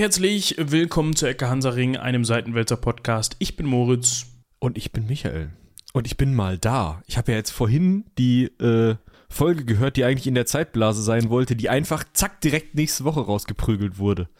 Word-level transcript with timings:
herzlich 0.00 0.54
willkommen 0.56 1.14
zu 1.14 1.26
Ecke 1.26 1.50
Hansaring, 1.50 1.98
einem 1.98 2.24
Seitenwälzer 2.24 2.78
Podcast. 2.78 3.36
Ich 3.38 3.56
bin 3.56 3.66
Moritz. 3.66 4.28
Und 4.58 4.78
ich 4.78 4.92
bin 4.92 5.06
Michael. 5.06 5.50
Und 5.92 6.06
ich 6.06 6.16
bin 6.16 6.34
mal 6.34 6.56
da. 6.56 7.02
Ich 7.06 7.18
habe 7.18 7.32
ja 7.32 7.36
jetzt 7.36 7.50
vorhin 7.50 8.06
die 8.16 8.44
äh, 8.62 8.96
Folge 9.28 9.66
gehört, 9.66 9.98
die 9.98 10.04
eigentlich 10.04 10.26
in 10.26 10.34
der 10.34 10.46
Zeitblase 10.46 11.02
sein 11.02 11.28
wollte, 11.28 11.54
die 11.54 11.68
einfach 11.68 12.02
zack 12.14 12.40
direkt 12.40 12.74
nächste 12.76 13.04
Woche 13.04 13.20
rausgeprügelt 13.20 13.98
wurde. 13.98 14.30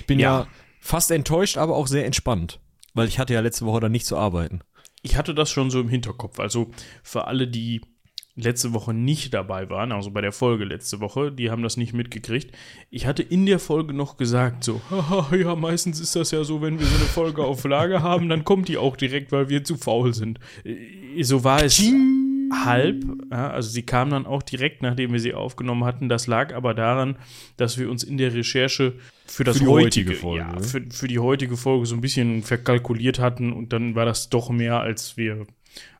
Ich 0.00 0.06
bin 0.06 0.18
ja, 0.18 0.40
ja 0.40 0.46
fast 0.80 1.10
enttäuscht, 1.10 1.58
aber 1.58 1.76
auch 1.76 1.88
sehr 1.88 2.06
entspannt. 2.06 2.58
Weil 2.94 3.06
ich 3.06 3.18
hatte 3.18 3.34
ja 3.34 3.40
letzte 3.40 3.66
Woche 3.66 3.80
dann 3.80 3.92
nicht 3.92 4.06
zu 4.06 4.16
arbeiten. 4.16 4.60
Ich 5.02 5.18
hatte 5.18 5.34
das 5.34 5.50
schon 5.50 5.70
so 5.70 5.78
im 5.78 5.90
Hinterkopf. 5.90 6.40
Also 6.40 6.70
für 7.02 7.26
alle, 7.26 7.48
die 7.48 7.82
letzte 8.36 8.74
Woche 8.74 8.92
nicht 8.92 9.32
dabei 9.32 9.68
waren, 9.70 9.92
also 9.92 10.10
bei 10.10 10.20
der 10.20 10.32
Folge 10.32 10.64
letzte 10.64 11.00
Woche, 11.00 11.32
die 11.32 11.50
haben 11.50 11.62
das 11.62 11.78
nicht 11.78 11.94
mitgekriegt. 11.94 12.54
Ich 12.90 13.06
hatte 13.06 13.22
in 13.22 13.46
der 13.46 13.58
Folge 13.58 13.94
noch 13.94 14.18
gesagt, 14.18 14.62
so, 14.62 14.80
ja, 15.32 15.56
meistens 15.56 16.00
ist 16.00 16.14
das 16.14 16.30
ja 16.30 16.44
so, 16.44 16.60
wenn 16.60 16.78
wir 16.78 16.86
so 16.86 16.96
eine 16.96 17.06
Folge 17.06 17.42
auf 17.44 17.64
Lage 17.64 18.02
haben, 18.02 18.28
dann 18.28 18.44
kommt 18.44 18.68
die 18.68 18.76
auch 18.76 18.96
direkt, 18.96 19.32
weil 19.32 19.48
wir 19.48 19.64
zu 19.64 19.76
faul 19.76 20.12
sind. 20.12 20.38
Äh, 20.64 21.22
so 21.22 21.44
war 21.44 21.64
es 21.64 21.82
halb, 22.52 23.04
ja, 23.30 23.50
also 23.50 23.70
sie 23.70 23.82
kam 23.82 24.10
dann 24.10 24.26
auch 24.26 24.42
direkt, 24.42 24.82
nachdem 24.82 25.12
wir 25.12 25.20
sie 25.20 25.34
aufgenommen 25.34 25.84
hatten. 25.84 26.08
Das 26.08 26.26
lag 26.26 26.54
aber 26.54 26.74
daran, 26.74 27.16
dass 27.56 27.78
wir 27.78 27.90
uns 27.90 28.04
in 28.04 28.18
der 28.18 28.34
Recherche 28.34 28.94
für 29.26 29.44
das 29.44 29.58
für 29.58 29.66
heutige, 29.66 30.10
heutige, 30.10 30.14
Folge, 30.14 30.38
ja, 30.38 30.60
für, 30.60 30.82
für 30.90 31.08
die 31.08 31.18
heutige 31.18 31.56
Folge 31.56 31.86
so 31.86 31.94
ein 31.94 32.00
bisschen 32.00 32.42
verkalkuliert 32.42 33.18
hatten 33.18 33.52
und 33.52 33.72
dann 33.72 33.94
war 33.94 34.04
das 34.04 34.28
doch 34.28 34.50
mehr, 34.50 34.80
als 34.80 35.16
wir 35.16 35.46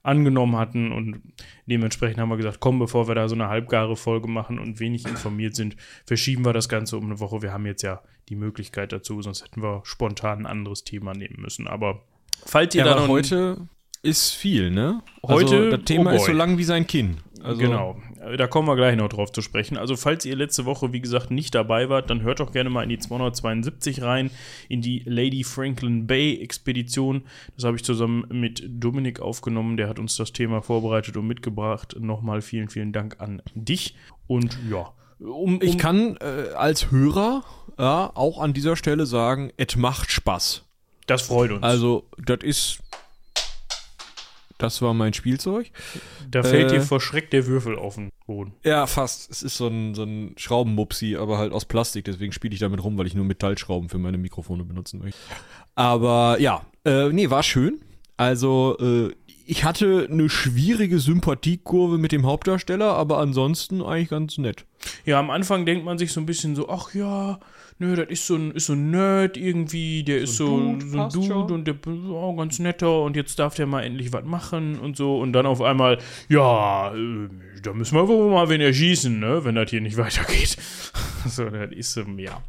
angenommen 0.02 0.56
hatten 0.56 0.92
und 0.92 1.20
dementsprechend 1.66 2.20
haben 2.20 2.28
wir 2.28 2.36
gesagt, 2.36 2.60
komm, 2.60 2.78
bevor 2.78 3.08
wir 3.08 3.14
da 3.14 3.28
so 3.28 3.34
eine 3.34 3.48
halbgare 3.48 3.96
Folge 3.96 4.28
machen 4.28 4.58
und 4.58 4.80
wenig 4.80 5.06
informiert 5.06 5.54
sind, 5.54 5.76
verschieben 6.04 6.44
wir 6.44 6.52
das 6.52 6.68
Ganze 6.68 6.96
um 6.96 7.06
eine 7.06 7.20
Woche. 7.20 7.42
Wir 7.42 7.52
haben 7.52 7.66
jetzt 7.66 7.82
ja 7.82 8.02
die 8.28 8.36
Möglichkeit 8.36 8.92
dazu, 8.92 9.20
sonst 9.22 9.44
hätten 9.44 9.62
wir 9.62 9.82
spontan 9.84 10.40
ein 10.40 10.46
anderes 10.46 10.84
Thema 10.84 11.12
nehmen 11.14 11.36
müssen. 11.38 11.68
Aber 11.68 12.02
falls 12.44 12.74
ihr 12.74 12.84
ja, 12.84 12.94
da 12.94 13.00
noch 13.00 13.08
heute 13.08 13.68
ist 14.02 14.30
viel, 14.32 14.70
ne? 14.70 15.02
Heute 15.22 15.56
also, 15.56 15.70
das 15.70 15.84
Thema 15.84 16.12
oh 16.12 16.16
ist 16.16 16.26
so 16.26 16.32
lang 16.32 16.58
wie 16.58 16.64
sein 16.64 16.86
Kinn. 16.86 17.16
Also 17.46 17.60
genau, 17.60 17.96
da 18.36 18.46
kommen 18.48 18.66
wir 18.66 18.74
gleich 18.74 18.96
noch 18.96 19.08
drauf 19.08 19.30
zu 19.30 19.40
sprechen. 19.40 19.76
Also 19.76 19.96
falls 19.96 20.24
ihr 20.24 20.34
letzte 20.34 20.64
Woche, 20.64 20.92
wie 20.92 21.00
gesagt, 21.00 21.30
nicht 21.30 21.54
dabei 21.54 21.88
wart, 21.88 22.10
dann 22.10 22.22
hört 22.22 22.40
doch 22.40 22.50
gerne 22.50 22.70
mal 22.70 22.82
in 22.82 22.88
die 22.88 22.98
272 22.98 24.02
rein, 24.02 24.30
in 24.68 24.82
die 24.82 25.02
Lady 25.06 25.44
Franklin 25.44 26.06
Bay 26.06 26.40
Expedition. 26.40 27.22
Das 27.54 27.64
habe 27.64 27.76
ich 27.76 27.84
zusammen 27.84 28.24
mit 28.30 28.64
Dominik 28.68 29.20
aufgenommen, 29.20 29.76
der 29.76 29.88
hat 29.88 29.98
uns 30.00 30.16
das 30.16 30.32
Thema 30.32 30.60
vorbereitet 30.60 31.16
und 31.16 31.26
mitgebracht. 31.28 31.96
Nochmal 32.00 32.42
vielen, 32.42 32.68
vielen 32.68 32.92
Dank 32.92 33.20
an 33.20 33.42
dich. 33.54 33.94
Und 34.26 34.58
ja, 34.68 34.92
um, 35.20 35.28
um 35.28 35.62
ich 35.62 35.78
kann 35.78 36.16
äh, 36.16 36.52
als 36.54 36.90
Hörer 36.90 37.44
ja, 37.78 38.10
auch 38.14 38.40
an 38.40 38.54
dieser 38.54 38.74
Stelle 38.74 39.06
sagen, 39.06 39.52
es 39.56 39.76
macht 39.76 40.10
Spaß. 40.10 40.64
Das 41.06 41.22
freut 41.22 41.52
uns. 41.52 41.62
Also, 41.62 42.08
das 42.18 42.38
ist 42.42 42.80
das 44.58 44.80
war 44.82 44.94
mein 44.94 45.12
Spielzeug. 45.12 45.70
Da 46.30 46.42
fällt 46.42 46.70
äh, 46.70 46.76
dir 46.76 46.82
vor 46.82 47.00
Schreck 47.00 47.30
der 47.30 47.46
Würfel 47.46 47.76
auf 47.76 47.96
den 47.96 48.10
Boden. 48.26 48.54
Ja, 48.64 48.86
fast. 48.86 49.30
Es 49.30 49.42
ist 49.42 49.56
so 49.56 49.68
ein, 49.68 49.94
so 49.94 50.04
ein 50.04 50.34
Schraubenmupsi, 50.36 51.16
aber 51.16 51.38
halt 51.38 51.52
aus 51.52 51.64
Plastik. 51.64 52.04
Deswegen 52.04 52.32
spiele 52.32 52.54
ich 52.54 52.60
damit 52.60 52.82
rum, 52.82 52.96
weil 52.98 53.06
ich 53.06 53.14
nur 53.14 53.24
Metallschrauben 53.24 53.88
für 53.88 53.98
meine 53.98 54.18
Mikrofone 54.18 54.64
benutzen 54.64 55.00
möchte. 55.00 55.18
Aber 55.74 56.38
ja, 56.40 56.64
äh, 56.84 57.10
nee, 57.10 57.30
war 57.30 57.42
schön. 57.42 57.80
Also, 58.16 58.76
äh, 58.80 59.14
ich 59.46 59.64
hatte 59.64 60.08
eine 60.10 60.28
schwierige 60.28 60.98
Sympathiekurve 60.98 61.98
mit 61.98 62.12
dem 62.12 62.26
Hauptdarsteller, 62.26 62.94
aber 62.94 63.18
ansonsten 63.18 63.80
eigentlich 63.80 64.08
ganz 64.08 64.38
nett. 64.38 64.64
Ja, 65.04 65.20
am 65.20 65.30
Anfang 65.30 65.64
denkt 65.64 65.84
man 65.84 65.98
sich 65.98 66.12
so 66.12 66.20
ein 66.20 66.26
bisschen 66.26 66.56
so, 66.56 66.68
ach 66.68 66.94
ja, 66.94 67.38
nö, 67.78 67.94
das 67.94 68.08
ist 68.08 68.26
so 68.26 68.34
ein, 68.34 68.50
ist 68.50 68.66
so 68.66 68.72
ein 68.72 68.90
Nerd 68.90 69.36
irgendwie, 69.36 70.02
der 70.02 70.18
so 70.18 70.24
ist 70.24 70.36
so, 70.36 70.58
Dude, 70.58 70.86
so 70.86 71.00
ein 71.00 71.10
Dude 71.10 71.26
schon. 71.26 71.50
und 71.52 71.64
der 71.66 71.76
oh, 71.86 72.34
ganz 72.34 72.58
netter 72.58 73.02
und 73.02 73.16
jetzt 73.16 73.38
darf 73.38 73.54
der 73.54 73.66
mal 73.66 73.82
endlich 73.82 74.12
was 74.12 74.24
machen 74.24 74.78
und 74.80 74.96
so 74.96 75.18
und 75.18 75.32
dann 75.32 75.46
auf 75.46 75.62
einmal, 75.62 75.98
ja, 76.28 76.92
äh, 76.94 77.28
da 77.62 77.72
müssen 77.72 77.96
wir 77.96 78.08
wohl 78.08 78.30
mal 78.30 78.48
wen 78.48 78.60
erschießen, 78.60 79.18
ne, 79.18 79.44
wenn 79.44 79.54
das 79.54 79.70
hier 79.70 79.80
nicht 79.80 79.96
weitergeht. 79.96 80.56
so, 81.26 81.44
das 81.48 81.70
ist, 81.70 81.96
ja. 82.16 82.42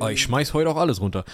Aber 0.00 0.12
ich 0.12 0.22
schmeiß 0.22 0.54
heute 0.54 0.70
auch 0.70 0.76
alles 0.76 1.00
runter. 1.00 1.24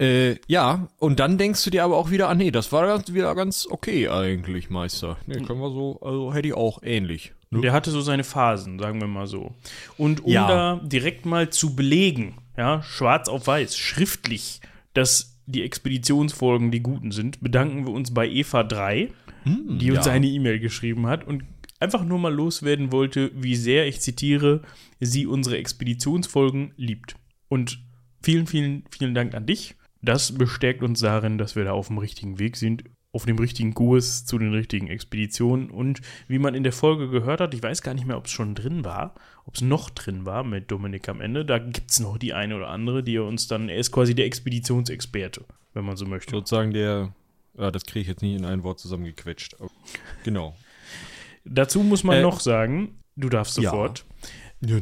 Äh, 0.00 0.36
ja, 0.48 0.88
und 0.98 1.20
dann 1.20 1.38
denkst 1.38 1.62
du 1.64 1.70
dir 1.70 1.84
aber 1.84 1.96
auch 1.96 2.10
wieder, 2.10 2.28
ah 2.28 2.34
nee, 2.34 2.50
das 2.50 2.72
war 2.72 2.86
ganz, 2.86 3.12
wieder 3.12 3.34
ganz 3.34 3.66
okay 3.70 4.08
eigentlich, 4.08 4.70
Meister. 4.70 5.16
Nee, 5.26 5.42
können 5.42 5.60
wir 5.60 5.70
so, 5.70 6.00
also 6.00 6.34
hätte 6.34 6.48
ich 6.48 6.54
auch 6.54 6.82
ähnlich. 6.82 7.32
Ne? 7.50 7.60
Der 7.60 7.72
hatte 7.72 7.90
so 7.90 8.00
seine 8.00 8.24
Phasen, 8.24 8.78
sagen 8.78 9.00
wir 9.00 9.06
mal 9.06 9.26
so. 9.26 9.54
Und 9.98 10.24
um 10.24 10.32
ja. 10.32 10.48
da 10.48 10.80
direkt 10.82 11.26
mal 11.26 11.50
zu 11.50 11.76
belegen, 11.76 12.38
ja, 12.56 12.82
schwarz 12.82 13.28
auf 13.28 13.46
weiß, 13.46 13.76
schriftlich, 13.76 14.60
dass 14.94 15.40
die 15.46 15.62
Expeditionsfolgen 15.62 16.70
die 16.70 16.82
guten 16.82 17.10
sind, 17.10 17.40
bedanken 17.40 17.86
wir 17.86 17.92
uns 17.92 18.14
bei 18.14 18.28
Eva 18.28 18.62
3, 18.62 19.10
hm, 19.44 19.78
die 19.78 19.90
uns 19.90 20.06
ja. 20.06 20.12
eine 20.12 20.26
E-Mail 20.26 20.60
geschrieben 20.60 21.06
hat 21.06 21.26
und 21.26 21.44
einfach 21.78 22.04
nur 22.04 22.18
mal 22.18 22.32
loswerden 22.32 22.92
wollte, 22.92 23.30
wie 23.34 23.56
sehr, 23.56 23.86
ich 23.86 24.00
zitiere, 24.00 24.62
sie 25.00 25.26
unsere 25.26 25.58
Expeditionsfolgen 25.58 26.72
liebt. 26.76 27.16
Und 27.48 27.80
vielen, 28.22 28.46
vielen, 28.46 28.84
vielen 28.90 29.14
Dank 29.14 29.34
an 29.34 29.46
dich. 29.46 29.74
Das 30.02 30.32
bestärkt 30.36 30.82
uns 30.82 31.00
darin, 31.00 31.38
dass 31.38 31.56
wir 31.56 31.64
da 31.64 31.72
auf 31.72 31.88
dem 31.88 31.98
richtigen 31.98 32.38
Weg 32.38 32.56
sind 32.56 32.84
auf 33.12 33.26
dem 33.26 33.38
richtigen 33.38 33.74
Kurs 33.74 34.24
zu 34.24 34.38
den 34.38 34.52
richtigen 34.52 34.88
Expeditionen. 34.88 35.70
Und 35.70 36.00
wie 36.28 36.38
man 36.38 36.54
in 36.54 36.62
der 36.62 36.72
Folge 36.72 37.08
gehört 37.08 37.40
hat, 37.40 37.54
ich 37.54 37.62
weiß 37.62 37.82
gar 37.82 37.94
nicht 37.94 38.06
mehr, 38.06 38.16
ob 38.16 38.26
es 38.26 38.32
schon 38.32 38.54
drin 38.54 38.84
war, 38.84 39.14
ob 39.44 39.54
es 39.54 39.60
noch 39.60 39.90
drin 39.90 40.24
war 40.24 40.44
mit 40.44 40.70
Dominik 40.70 41.08
am 41.08 41.20
Ende. 41.20 41.44
Da 41.44 41.58
gibt 41.58 41.90
es 41.90 42.00
noch 42.00 42.16
die 42.16 42.32
eine 42.32 42.56
oder 42.56 42.68
andere, 42.68 43.02
die 43.02 43.16
er 43.16 43.24
uns 43.24 43.48
dann, 43.48 43.68
er 43.68 43.76
ist 43.76 43.92
quasi 43.92 44.14
der 44.14 44.24
Expeditionsexperte, 44.26 45.44
wenn 45.74 45.84
man 45.84 45.96
so 45.96 46.06
möchte. 46.06 46.30
Sozusagen 46.30 46.72
der, 46.72 47.14
ja, 47.58 47.70
das 47.70 47.84
kriege 47.84 48.00
ich 48.00 48.08
jetzt 48.08 48.22
nicht 48.22 48.38
in 48.38 48.46
ein 48.46 48.62
Wort 48.62 48.80
zusammengequetscht. 48.80 49.56
Genau. 50.24 50.56
Dazu 51.44 51.82
muss 51.82 52.04
man 52.04 52.16
äh, 52.16 52.22
noch 52.22 52.40
sagen, 52.40 52.98
du 53.16 53.28
darfst 53.28 53.54
sofort. 53.54 54.06
Ja. 54.62 54.76
Ja, 54.76 54.80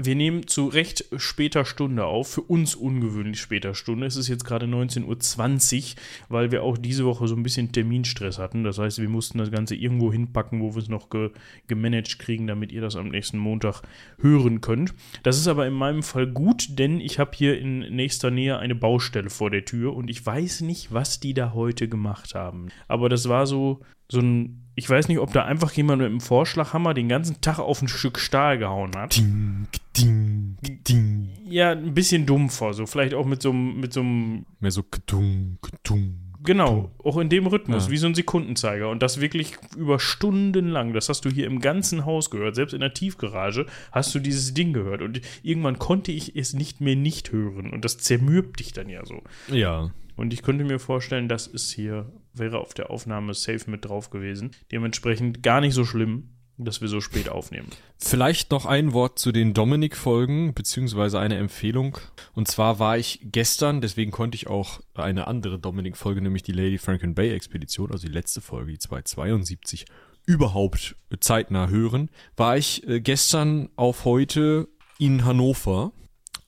wir 0.00 0.14
nehmen 0.14 0.46
zu 0.46 0.68
recht 0.68 1.04
später 1.16 1.64
Stunde 1.64 2.04
auf, 2.04 2.28
für 2.28 2.42
uns 2.42 2.76
ungewöhnlich 2.76 3.40
später 3.40 3.74
Stunde. 3.74 4.06
Es 4.06 4.14
ist 4.14 4.28
jetzt 4.28 4.44
gerade 4.44 4.66
19.20 4.66 5.94
Uhr, 5.96 6.02
weil 6.28 6.52
wir 6.52 6.62
auch 6.62 6.78
diese 6.78 7.04
Woche 7.04 7.26
so 7.26 7.34
ein 7.34 7.42
bisschen 7.42 7.72
Terminstress 7.72 8.38
hatten. 8.38 8.62
Das 8.62 8.78
heißt, 8.78 9.00
wir 9.00 9.08
mussten 9.08 9.38
das 9.38 9.50
Ganze 9.50 9.74
irgendwo 9.74 10.12
hinpacken, 10.12 10.60
wo 10.60 10.74
wir 10.74 10.82
es 10.82 10.88
noch 10.88 11.10
ge 11.10 11.30
gemanagt 11.66 12.20
kriegen, 12.20 12.46
damit 12.46 12.70
ihr 12.70 12.80
das 12.80 12.94
am 12.94 13.08
nächsten 13.08 13.38
Montag 13.38 13.82
hören 14.20 14.60
könnt. 14.60 14.94
Das 15.24 15.36
ist 15.36 15.48
aber 15.48 15.66
in 15.66 15.74
meinem 15.74 16.04
Fall 16.04 16.28
gut, 16.28 16.78
denn 16.78 17.00
ich 17.00 17.18
habe 17.18 17.32
hier 17.34 17.58
in 17.58 17.80
nächster 17.80 18.30
Nähe 18.30 18.58
eine 18.58 18.76
Baustelle 18.76 19.30
vor 19.30 19.50
der 19.50 19.64
Tür 19.64 19.96
und 19.96 20.08
ich 20.08 20.24
weiß 20.24 20.60
nicht, 20.60 20.92
was 20.92 21.18
die 21.18 21.34
da 21.34 21.54
heute 21.54 21.88
gemacht 21.88 22.36
haben. 22.36 22.68
Aber 22.86 23.08
das 23.08 23.28
war 23.28 23.46
so, 23.46 23.80
so 24.10 24.20
ein 24.20 24.68
ich 24.78 24.88
weiß 24.88 25.08
nicht, 25.08 25.18
ob 25.18 25.32
da 25.32 25.44
einfach 25.44 25.72
jemand 25.72 26.02
mit 26.02 26.06
einem 26.06 26.20
Vorschlaghammer 26.20 26.94
den 26.94 27.08
ganzen 27.08 27.40
Tag 27.40 27.58
auf 27.58 27.82
ein 27.82 27.88
Stück 27.88 28.16
Stahl 28.16 28.58
gehauen 28.58 28.92
hat. 28.96 29.16
Ding, 29.16 29.66
ding, 29.96 30.56
ding. 30.62 31.30
Ja, 31.48 31.72
ein 31.72 31.94
bisschen 31.94 32.26
dumpfer, 32.26 32.72
so 32.72 32.86
vielleicht 32.86 33.12
auch 33.12 33.26
mit 33.26 33.42
so 33.42 33.50
einem. 33.50 33.80
Mit 33.80 33.92
so 33.92 34.00
einem 34.00 34.46
Mehr 34.60 34.70
so 34.70 34.84
gedung, 34.88 35.58
gedung. 35.62 36.28
Genau, 36.44 36.92
auch 37.02 37.16
in 37.18 37.28
dem 37.28 37.48
Rhythmus, 37.48 37.86
ja. 37.86 37.90
wie 37.90 37.96
so 37.96 38.06
ein 38.06 38.14
Sekundenzeiger. 38.14 38.88
Und 38.88 39.02
das 39.02 39.20
wirklich 39.20 39.56
über 39.76 39.98
Stunden 39.98 40.68
lang. 40.68 40.92
Das 40.92 41.08
hast 41.08 41.24
du 41.24 41.30
hier 41.30 41.48
im 41.48 41.60
ganzen 41.60 42.04
Haus 42.04 42.30
gehört. 42.30 42.54
Selbst 42.54 42.72
in 42.72 42.80
der 42.80 42.94
Tiefgarage 42.94 43.66
hast 43.90 44.14
du 44.14 44.20
dieses 44.20 44.54
Ding 44.54 44.72
gehört. 44.72 45.02
Und 45.02 45.20
irgendwann 45.42 45.80
konnte 45.80 46.12
ich 46.12 46.36
es 46.36 46.54
nicht 46.54 46.80
mehr 46.80 46.94
nicht 46.94 47.32
hören. 47.32 47.72
Und 47.72 47.84
das 47.84 47.98
zermürbt 47.98 48.60
dich 48.60 48.72
dann 48.72 48.88
ja 48.88 49.04
so. 49.04 49.24
Ja. 49.48 49.90
Und 50.14 50.32
ich 50.32 50.42
könnte 50.42 50.64
mir 50.64 50.78
vorstellen, 50.78 51.28
das 51.28 51.48
ist 51.48 51.72
hier, 51.72 52.06
wäre 52.38 52.58
auf 52.58 52.74
der 52.74 52.90
Aufnahme 52.90 53.34
safe 53.34 53.70
mit 53.70 53.84
drauf 53.84 54.10
gewesen. 54.10 54.52
Dementsprechend 54.72 55.42
gar 55.42 55.60
nicht 55.60 55.74
so 55.74 55.84
schlimm, 55.84 56.30
dass 56.58 56.80
wir 56.80 56.88
so 56.88 57.00
spät 57.00 57.28
aufnehmen. 57.28 57.68
Vielleicht 57.98 58.50
noch 58.50 58.66
ein 58.66 58.92
Wort 58.92 59.18
zu 59.18 59.32
den 59.32 59.54
Dominik-Folgen, 59.54 60.54
beziehungsweise 60.54 61.20
eine 61.20 61.36
Empfehlung. 61.36 61.98
Und 62.34 62.48
zwar 62.48 62.78
war 62.78 62.98
ich 62.98 63.20
gestern, 63.22 63.80
deswegen 63.80 64.10
konnte 64.10 64.36
ich 64.36 64.48
auch 64.48 64.80
eine 64.94 65.28
andere 65.28 65.58
Dominik-Folge, 65.58 66.20
nämlich 66.20 66.42
die 66.42 66.52
Lady 66.52 66.78
Franklin 66.78 67.14
Bay 67.14 67.32
Expedition, 67.32 67.92
also 67.92 68.06
die 68.06 68.12
letzte 68.12 68.40
Folge, 68.40 68.72
die 68.72 68.78
272, 68.78 69.86
überhaupt 70.26 70.96
zeitnah 71.20 71.68
hören, 71.68 72.10
war 72.36 72.56
ich 72.56 72.86
äh, 72.86 73.00
gestern 73.00 73.70
auf 73.76 74.04
heute 74.04 74.68
in 74.98 75.24
Hannover 75.24 75.92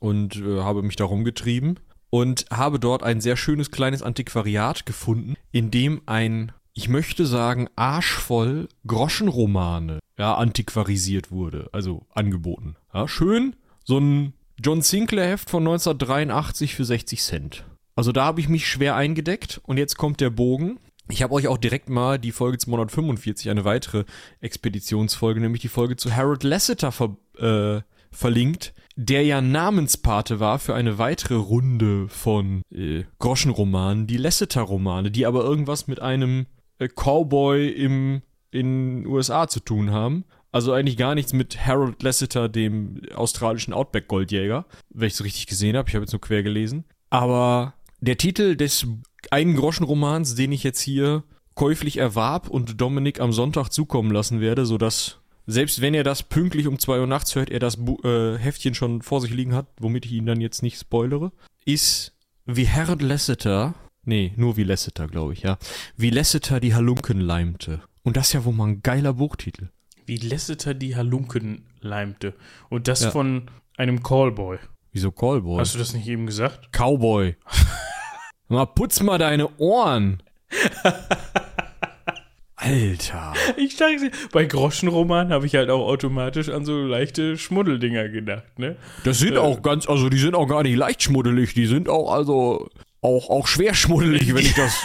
und 0.00 0.36
äh, 0.36 0.60
habe 0.60 0.82
mich 0.82 0.96
darum 0.96 1.24
getrieben 1.24 1.76
und 2.10 2.46
habe 2.50 2.78
dort 2.78 3.02
ein 3.02 3.20
sehr 3.20 3.36
schönes 3.36 3.70
kleines 3.70 4.02
Antiquariat 4.02 4.84
gefunden, 4.84 5.34
in 5.52 5.70
dem 5.70 6.02
ein, 6.06 6.52
ich 6.74 6.88
möchte 6.88 7.24
sagen, 7.24 7.68
arschvoll 7.76 8.68
Groschenromane 8.86 10.00
ja, 10.18 10.34
antiquarisiert 10.34 11.30
wurde, 11.30 11.70
also 11.72 12.06
angeboten. 12.10 12.76
Ja, 12.92 13.08
schön, 13.08 13.56
so 13.84 13.98
ein 13.98 14.34
John 14.62 14.82
Sinclair 14.82 15.30
Heft 15.30 15.48
von 15.48 15.62
1983 15.62 16.74
für 16.74 16.84
60 16.84 17.22
Cent. 17.22 17.64
Also 17.94 18.12
da 18.12 18.24
habe 18.24 18.40
ich 18.40 18.48
mich 18.48 18.68
schwer 18.68 18.96
eingedeckt 18.96 19.60
und 19.64 19.78
jetzt 19.78 19.96
kommt 19.96 20.20
der 20.20 20.30
Bogen. 20.30 20.78
Ich 21.08 21.22
habe 21.22 21.34
euch 21.34 21.48
auch 21.48 21.58
direkt 21.58 21.88
mal 21.88 22.18
die 22.18 22.32
Folge 22.32 22.58
245, 22.58 23.50
eine 23.50 23.64
weitere 23.64 24.04
Expeditionsfolge, 24.40 25.40
nämlich 25.40 25.62
die 25.62 25.68
Folge 25.68 25.96
zu 25.96 26.14
Harold 26.14 26.44
Lasseter 26.44 26.92
ver 26.92 27.16
äh, 27.38 27.82
verlinkt, 28.12 28.74
der 29.02 29.24
ja 29.24 29.40
Namenspate 29.40 30.40
war 30.40 30.58
für 30.58 30.74
eine 30.74 30.98
weitere 30.98 31.36
Runde 31.36 32.08
von 32.08 32.60
äh, 32.70 33.04
Groschenromanen, 33.18 34.06
die 34.06 34.18
Lasseter-Romane, 34.18 35.10
die 35.10 35.24
aber 35.24 35.42
irgendwas 35.42 35.86
mit 35.86 36.00
einem 36.00 36.46
äh, 36.78 36.86
Cowboy 36.86 37.68
im, 37.68 38.20
in 38.50 39.06
USA 39.06 39.48
zu 39.48 39.60
tun 39.60 39.90
haben. 39.90 40.24
Also 40.52 40.74
eigentlich 40.74 40.98
gar 40.98 41.14
nichts 41.14 41.32
mit 41.32 41.64
Harold 41.66 42.02
Lasseter, 42.02 42.50
dem 42.50 43.00
australischen 43.14 43.72
Outback-Goldjäger, 43.72 44.66
wenn 44.90 45.06
ich 45.06 45.14
es 45.14 45.24
richtig 45.24 45.46
gesehen 45.46 45.78
habe. 45.78 45.88
Ich 45.88 45.94
habe 45.94 46.04
jetzt 46.04 46.12
nur 46.12 46.20
quer 46.20 46.42
gelesen. 46.42 46.84
Aber 47.08 47.72
der 48.00 48.18
Titel 48.18 48.54
des 48.54 48.86
einen 49.30 49.56
Groschenromans, 49.56 50.34
den 50.34 50.52
ich 50.52 50.62
jetzt 50.62 50.80
hier 50.80 51.24
käuflich 51.54 51.96
erwarb 51.96 52.48
und 52.48 52.78
Dominik 52.80 53.18
am 53.20 53.32
Sonntag 53.32 53.70
zukommen 53.70 54.10
lassen 54.10 54.40
werde, 54.42 54.66
sodass 54.66 55.19
selbst 55.50 55.80
wenn 55.80 55.94
er 55.94 56.04
das 56.04 56.22
pünktlich 56.22 56.66
um 56.66 56.78
2 56.78 57.00
Uhr 57.00 57.06
nachts 57.06 57.34
hört, 57.34 57.50
er 57.50 57.58
das 57.58 57.76
Bu 57.76 57.98
äh, 58.04 58.38
Heftchen 58.38 58.74
schon 58.74 59.02
vor 59.02 59.20
sich 59.20 59.30
liegen 59.32 59.54
hat, 59.54 59.66
womit 59.78 60.06
ich 60.06 60.12
ihn 60.12 60.26
dann 60.26 60.40
jetzt 60.40 60.62
nicht 60.62 60.78
spoilere, 60.78 61.32
ist 61.64 62.12
wie 62.46 62.68
Harold 62.68 63.02
Lasseter, 63.02 63.74
nee, 64.04 64.32
nur 64.36 64.56
wie 64.56 64.64
Lasseter, 64.64 65.08
glaube 65.08 65.32
ich, 65.32 65.42
ja, 65.42 65.58
wie 65.96 66.10
Lasseter 66.10 66.60
die 66.60 66.74
Halunken 66.74 67.20
leimte. 67.20 67.80
Und 68.02 68.16
das 68.16 68.28
ist 68.28 68.32
ja 68.34 68.44
wohl 68.44 68.54
mal 68.54 68.68
ein 68.68 68.82
geiler 68.82 69.14
Buchtitel. 69.14 69.68
Wie 70.06 70.16
Lasseter 70.16 70.74
die 70.74 70.96
Halunken 70.96 71.66
leimte. 71.80 72.34
Und 72.68 72.88
das 72.88 73.02
Ja. 73.02 73.10
von 73.10 73.50
einem 73.76 74.02
Callboy. 74.02 74.58
Wieso 74.92 75.12
Callboy? 75.12 75.60
Hast 75.60 75.74
du 75.74 75.78
das 75.78 75.94
nicht 75.94 76.08
eben 76.08 76.26
gesagt? 76.26 76.70
Cowboy. 76.72 77.36
mal 78.48 78.66
putz 78.66 79.00
mal 79.00 79.18
deine 79.18 79.56
Ohren. 79.58 80.22
Alter. 82.60 83.32
Ich 83.56 83.76
dachte, 83.76 84.10
bei 84.32 84.44
Groschenroman 84.44 85.30
habe 85.30 85.46
ich 85.46 85.54
halt 85.54 85.70
auch 85.70 85.86
automatisch 85.86 86.48
an 86.50 86.64
so 86.64 86.76
leichte 86.82 87.38
Schmuddeldinger 87.38 88.08
gedacht, 88.08 88.58
ne? 88.58 88.76
Das 89.04 89.18
sind 89.18 89.38
auch 89.38 89.62
ganz, 89.62 89.88
also 89.88 90.08
die 90.08 90.18
sind 90.18 90.34
auch 90.34 90.46
gar 90.46 90.62
nicht 90.62 90.76
leicht 90.76 91.02
schmuddelig, 91.02 91.54
die 91.54 91.66
sind 91.66 91.88
auch 91.88 92.12
also 92.12 92.68
auch, 93.00 93.30
auch 93.30 93.46
schwer 93.46 93.74
schmuddelig, 93.74 94.34
wenn 94.34 94.44
ich 94.44 94.54
das. 94.54 94.76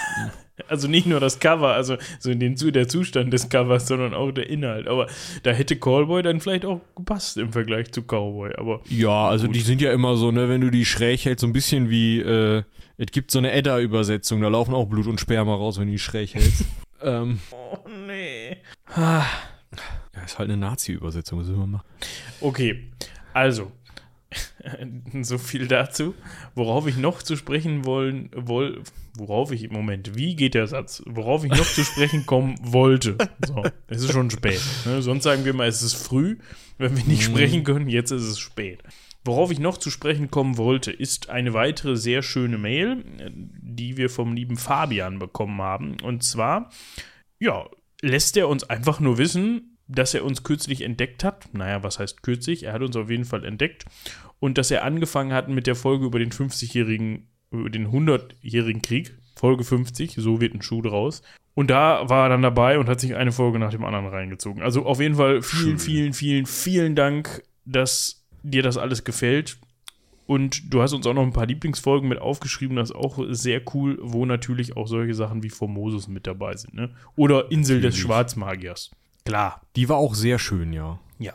Also 0.69 0.87
nicht 0.87 1.05
nur 1.05 1.19
das 1.19 1.39
Cover, 1.39 1.73
also 1.73 1.97
so 2.17 2.31
in 2.31 2.39
den, 2.39 2.55
der 2.55 2.87
Zustand 2.87 3.33
des 3.33 3.49
Covers, 3.49 3.87
sondern 3.87 4.13
auch 4.13 4.31
der 4.31 4.49
Inhalt. 4.49 4.87
Aber 4.87 5.07
da 5.43 5.51
hätte 5.51 5.75
Callboy 5.75 6.23
dann 6.23 6.39
vielleicht 6.39 6.63
auch 6.63 6.79
gepasst 6.95 7.35
im 7.37 7.51
Vergleich 7.51 7.91
zu 7.91 8.03
Cowboy. 8.03 8.55
Aber 8.57 8.79
Ja, 8.87 9.27
also 9.27 9.47
Gut. 9.47 9.55
die 9.57 9.59
sind 9.59 9.81
ja 9.81 9.91
immer 9.91 10.15
so, 10.15 10.31
ne, 10.31 10.47
wenn 10.47 10.61
du 10.61 10.71
die 10.71 10.85
schräg 10.85 11.25
hältst, 11.25 11.41
so 11.41 11.47
ein 11.47 11.51
bisschen 11.51 11.89
wie, 11.89 12.21
äh, 12.21 12.63
es 12.97 13.07
gibt 13.11 13.31
so 13.31 13.39
eine 13.39 13.51
Edda-Übersetzung, 13.51 14.39
da 14.39 14.47
laufen 14.47 14.73
auch 14.73 14.85
Blut 14.85 15.07
und 15.07 15.19
Sperma 15.19 15.53
raus, 15.53 15.77
wenn 15.77 15.87
du 15.87 15.91
die 15.91 15.99
schräg 15.99 16.33
hältst. 16.33 16.63
ähm, 17.01 17.39
oh 17.51 17.77
nee. 18.07 18.57
ja, 18.95 19.25
ist 20.25 20.39
halt 20.39 20.49
eine 20.49 20.57
Nazi-Übersetzung, 20.57 21.39
was 21.39 21.47
man 21.47 21.71
machen? 21.71 21.87
Okay, 22.41 22.91
also 23.33 23.71
so 25.21 25.37
viel 25.37 25.67
dazu. 25.67 26.13
Worauf 26.55 26.87
ich 26.87 26.97
noch 26.97 27.23
zu 27.23 27.35
sprechen 27.35 27.85
wollen, 27.85 28.29
woll, 28.35 28.81
worauf 29.17 29.51
ich 29.51 29.63
im 29.63 29.73
Moment, 29.73 30.15
wie 30.15 30.35
geht 30.35 30.53
der 30.53 30.67
Satz? 30.67 31.03
Worauf 31.05 31.43
ich 31.43 31.51
noch 31.51 31.65
zu 31.65 31.83
sprechen 31.83 32.25
kommen 32.25 32.55
wollte. 32.61 33.17
So, 33.45 33.63
es 33.87 34.03
ist 34.03 34.11
schon 34.11 34.29
spät. 34.29 34.61
Ne? 34.85 35.01
Sonst 35.01 35.23
sagen 35.23 35.45
wir 35.45 35.53
mal, 35.53 35.67
es 35.67 35.81
ist 35.81 35.95
früh, 35.95 36.37
wenn 36.77 36.95
wir 36.95 37.03
nicht 37.05 37.23
sprechen 37.23 37.63
können. 37.63 37.89
Jetzt 37.89 38.11
ist 38.11 38.23
es 38.23 38.39
spät. 38.39 38.81
Worauf 39.25 39.51
ich 39.51 39.59
noch 39.59 39.79
zu 39.79 39.89
sprechen 39.89 40.29
kommen 40.29 40.57
wollte, 40.57 40.91
ist 40.91 41.29
eine 41.29 41.53
weitere 41.53 41.97
sehr 41.97 42.21
schöne 42.21 42.59
Mail, 42.59 43.03
äh, 43.17 43.31
die 43.33 43.97
wir 43.97 44.09
vom 44.09 44.33
lieben 44.33 44.55
Fabian 44.55 45.19
bekommen 45.19 45.61
haben. 45.61 45.97
Und 46.01 46.23
zwar, 46.23 46.69
ja, 47.39 47.67
lässt 48.01 48.37
er 48.37 48.47
uns 48.47 48.63
einfach 48.63 48.99
nur 48.99 49.17
wissen, 49.17 49.77
dass 49.87 50.13
er 50.13 50.23
uns 50.23 50.43
kürzlich 50.43 50.81
entdeckt 50.81 51.23
hat. 51.23 51.53
Naja, 51.53 51.83
was 51.83 51.99
heißt 51.99 52.23
kürzlich? 52.23 52.63
Er 52.63 52.73
hat 52.73 52.81
uns 52.81 52.95
auf 52.95 53.09
jeden 53.09 53.25
Fall 53.25 53.43
entdeckt. 53.43 53.85
Und 54.39 54.57
dass 54.57 54.71
er 54.71 54.83
angefangen 54.83 55.33
hat 55.33 55.49
mit 55.49 55.67
der 55.67 55.75
Folge 55.75 56.05
über 56.05 56.19
den 56.19 56.31
50-jährigen, 56.31 57.27
über 57.51 57.69
den 57.69 57.87
100-jährigen 57.87 58.81
Krieg. 58.81 59.15
Folge 59.35 59.63
50, 59.63 60.15
so 60.17 60.39
wird 60.39 60.53
ein 60.53 60.61
Schuh 60.61 60.81
draus. 60.81 61.21
Und 61.55 61.69
da 61.69 62.09
war 62.09 62.25
er 62.25 62.29
dann 62.29 62.41
dabei 62.41 62.79
und 62.79 62.87
hat 62.87 62.99
sich 62.99 63.15
eine 63.15 63.31
Folge 63.31 63.59
nach 63.59 63.71
dem 63.71 63.85
anderen 63.85 64.07
reingezogen. 64.07 64.61
Also 64.61 64.85
auf 64.85 64.99
jeden 64.99 65.15
Fall 65.15 65.41
vielen, 65.41 65.79
vielen, 65.79 66.13
vielen, 66.13 66.45
vielen 66.45 66.95
Dank, 66.95 67.43
dass 67.65 68.24
dir 68.49 68.63
das 68.63 68.77
alles 68.77 69.03
gefällt. 69.03 69.57
Und 70.27 70.73
du 70.73 70.81
hast 70.81 70.93
uns 70.93 71.05
auch 71.05 71.13
noch 71.13 71.21
ein 71.21 71.33
paar 71.33 71.45
Lieblingsfolgen 71.45 72.09
mit 72.09 72.19
aufgeschrieben, 72.19 72.77
das 72.77 72.89
ist 72.89 72.95
auch 72.95 73.19
sehr 73.29 73.61
cool, 73.73 73.99
wo 74.01 74.25
natürlich 74.25 74.75
auch 74.75 74.87
solche 74.87 75.13
Sachen 75.13 75.43
wie 75.43 75.49
Formosus 75.49 76.07
mit 76.07 76.25
dabei 76.25 76.55
sind. 76.55 76.73
Ne? 76.73 76.89
Oder 77.15 77.51
Insel 77.51 77.77
des 77.77 77.93
Natürlich. 77.93 78.01
Schwarzmagiers. 78.01 78.91
Klar, 79.25 79.61
Die 79.75 79.87
war 79.89 79.97
auch 79.97 80.15
sehr 80.15 80.39
schön, 80.39 80.73
ja. 80.73 80.99
ja. 81.19 81.33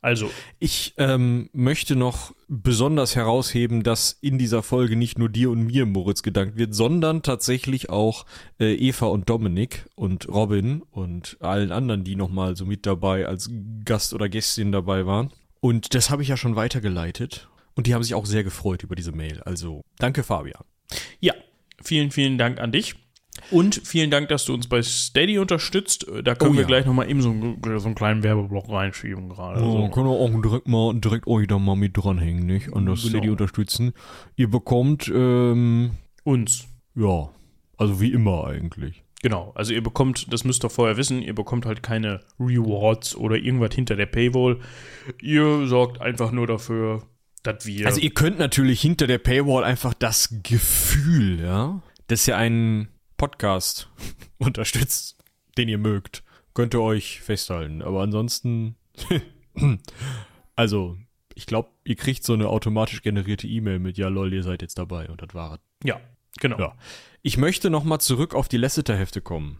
Also, 0.00 0.30
Ich 0.58 0.94
ähm, 0.96 1.50
möchte 1.52 1.96
noch 1.96 2.32
besonders 2.48 3.16
herausheben, 3.16 3.82
dass 3.82 4.16
in 4.20 4.38
dieser 4.38 4.62
Folge 4.62 4.94
nicht 4.94 5.18
nur 5.18 5.28
dir 5.28 5.50
und 5.50 5.64
mir, 5.64 5.86
Moritz, 5.86 6.22
gedankt 6.22 6.56
wird, 6.56 6.74
sondern 6.74 7.22
tatsächlich 7.22 7.90
auch 7.90 8.24
äh, 8.60 8.74
Eva 8.74 9.06
und 9.06 9.28
Dominik 9.28 9.86
und 9.96 10.28
Robin 10.28 10.82
und 10.90 11.36
allen 11.40 11.72
anderen, 11.72 12.04
die 12.04 12.14
nochmal 12.14 12.56
so 12.56 12.64
mit 12.64 12.86
dabei 12.86 13.26
als 13.26 13.50
Gast 13.84 14.14
oder 14.14 14.28
Gästin 14.28 14.70
dabei 14.70 15.04
waren. 15.04 15.32
Und 15.60 15.94
das 15.94 16.10
habe 16.10 16.22
ich 16.22 16.28
ja 16.28 16.36
schon 16.36 16.56
weitergeleitet. 16.56 17.48
Und 17.74 17.86
die 17.86 17.94
haben 17.94 18.02
sich 18.02 18.14
auch 18.14 18.26
sehr 18.26 18.44
gefreut 18.44 18.82
über 18.82 18.94
diese 18.96 19.12
Mail. 19.12 19.40
Also 19.44 19.82
danke, 19.98 20.22
Fabian. 20.24 20.64
ja, 21.20 21.34
vielen, 21.82 22.10
vielen 22.10 22.38
Dank 22.38 22.60
an 22.60 22.72
dich. 22.72 22.94
Und 23.52 23.76
vielen 23.84 24.10
Dank, 24.10 24.28
dass 24.30 24.44
du 24.46 24.52
uns 24.54 24.66
bei 24.66 24.82
Steady 24.82 25.38
unterstützt. 25.38 26.06
Da 26.24 26.34
können 26.34 26.50
Oh 26.50 26.54
wir 26.54 26.62
ja. 26.62 26.66
gleich 26.66 26.86
nochmal 26.86 27.08
eben 27.08 27.22
so, 27.22 27.30
einen- 27.30 27.60
so 27.78 27.86
einen 27.86 27.94
kleinen 27.94 28.24
Werbeblock 28.24 28.68
reinschieben 28.68 29.28
gerade. 29.28 29.62
Oh, 29.62 29.76
Also, 29.84 29.88
können 29.94 30.06
wir 30.06 30.12
auch 30.12 30.42
direkt 30.42 30.66
mal 30.66 30.92
direkt 30.98 31.28
euch 31.28 31.46
da 31.46 31.56
mal 31.60 31.76
mit 31.76 31.96
dranhängen, 31.96 32.46
nicht? 32.46 32.72
An 32.74 32.84
das 32.86 33.02
Genau. 33.02 33.10
Steady 33.10 33.30
unterstützen. 33.30 33.92
Ihr 34.34 34.50
bekommt, 34.50 35.08
ähm, 35.14 35.92
uns. 36.24 36.66
ja, 36.96 37.28
also 37.76 38.00
wie 38.00 38.10
immer 38.12 38.44
eigentlich. 38.48 39.04
Genau, 39.22 39.52
also 39.56 39.72
ihr 39.72 39.82
bekommt, 39.82 40.32
das 40.32 40.44
müsst 40.44 40.64
ihr 40.64 40.70
vorher 40.70 40.96
wissen, 40.96 41.22
ihr 41.22 41.34
bekommt 41.34 41.66
halt 41.66 41.82
keine 41.82 42.20
Rewards 42.38 43.16
oder 43.16 43.36
irgendwas 43.36 43.74
hinter 43.74 43.96
der 43.96 44.06
Paywall. 44.06 44.60
Ihr 45.20 45.66
sorgt 45.66 46.00
einfach 46.00 46.30
nur 46.30 46.46
dafür, 46.46 47.02
dass 47.42 47.66
wir. 47.66 47.86
Also 47.86 48.00
ihr 48.00 48.14
könnt 48.14 48.38
natürlich 48.38 48.80
hinter 48.80 49.08
der 49.08 49.18
Paywall 49.18 49.64
einfach 49.64 49.92
das 49.94 50.34
Gefühl, 50.44 51.40
ja, 51.40 51.82
dass 52.06 52.28
ihr 52.28 52.36
einen 52.36 52.88
Podcast 53.16 53.90
unterstützt, 54.38 55.16
den 55.56 55.68
ihr 55.68 55.78
mögt, 55.78 56.22
könnt 56.54 56.74
ihr 56.74 56.80
euch 56.80 57.20
festhalten. 57.20 57.82
Aber 57.82 58.02
ansonsten, 58.02 58.76
also 60.54 60.96
ich 61.34 61.46
glaube, 61.46 61.70
ihr 61.84 61.96
kriegt 61.96 62.22
so 62.24 62.34
eine 62.34 62.48
automatisch 62.48 63.02
generierte 63.02 63.48
E-Mail 63.48 63.80
mit, 63.80 63.98
ja 63.98 64.08
lol, 64.08 64.32
ihr 64.32 64.42
seid 64.44 64.62
jetzt 64.62 64.78
dabei 64.78 65.08
und 65.08 65.22
das 65.22 65.34
war's. 65.34 65.60
ja, 65.82 66.00
genau. 66.40 66.58
Ja. 66.58 66.74
Ich 67.22 67.36
möchte 67.36 67.68
nochmal 67.68 68.00
zurück 68.00 68.34
auf 68.34 68.48
die 68.48 68.56
Lasseter-Hefte 68.58 69.20
kommen. 69.20 69.58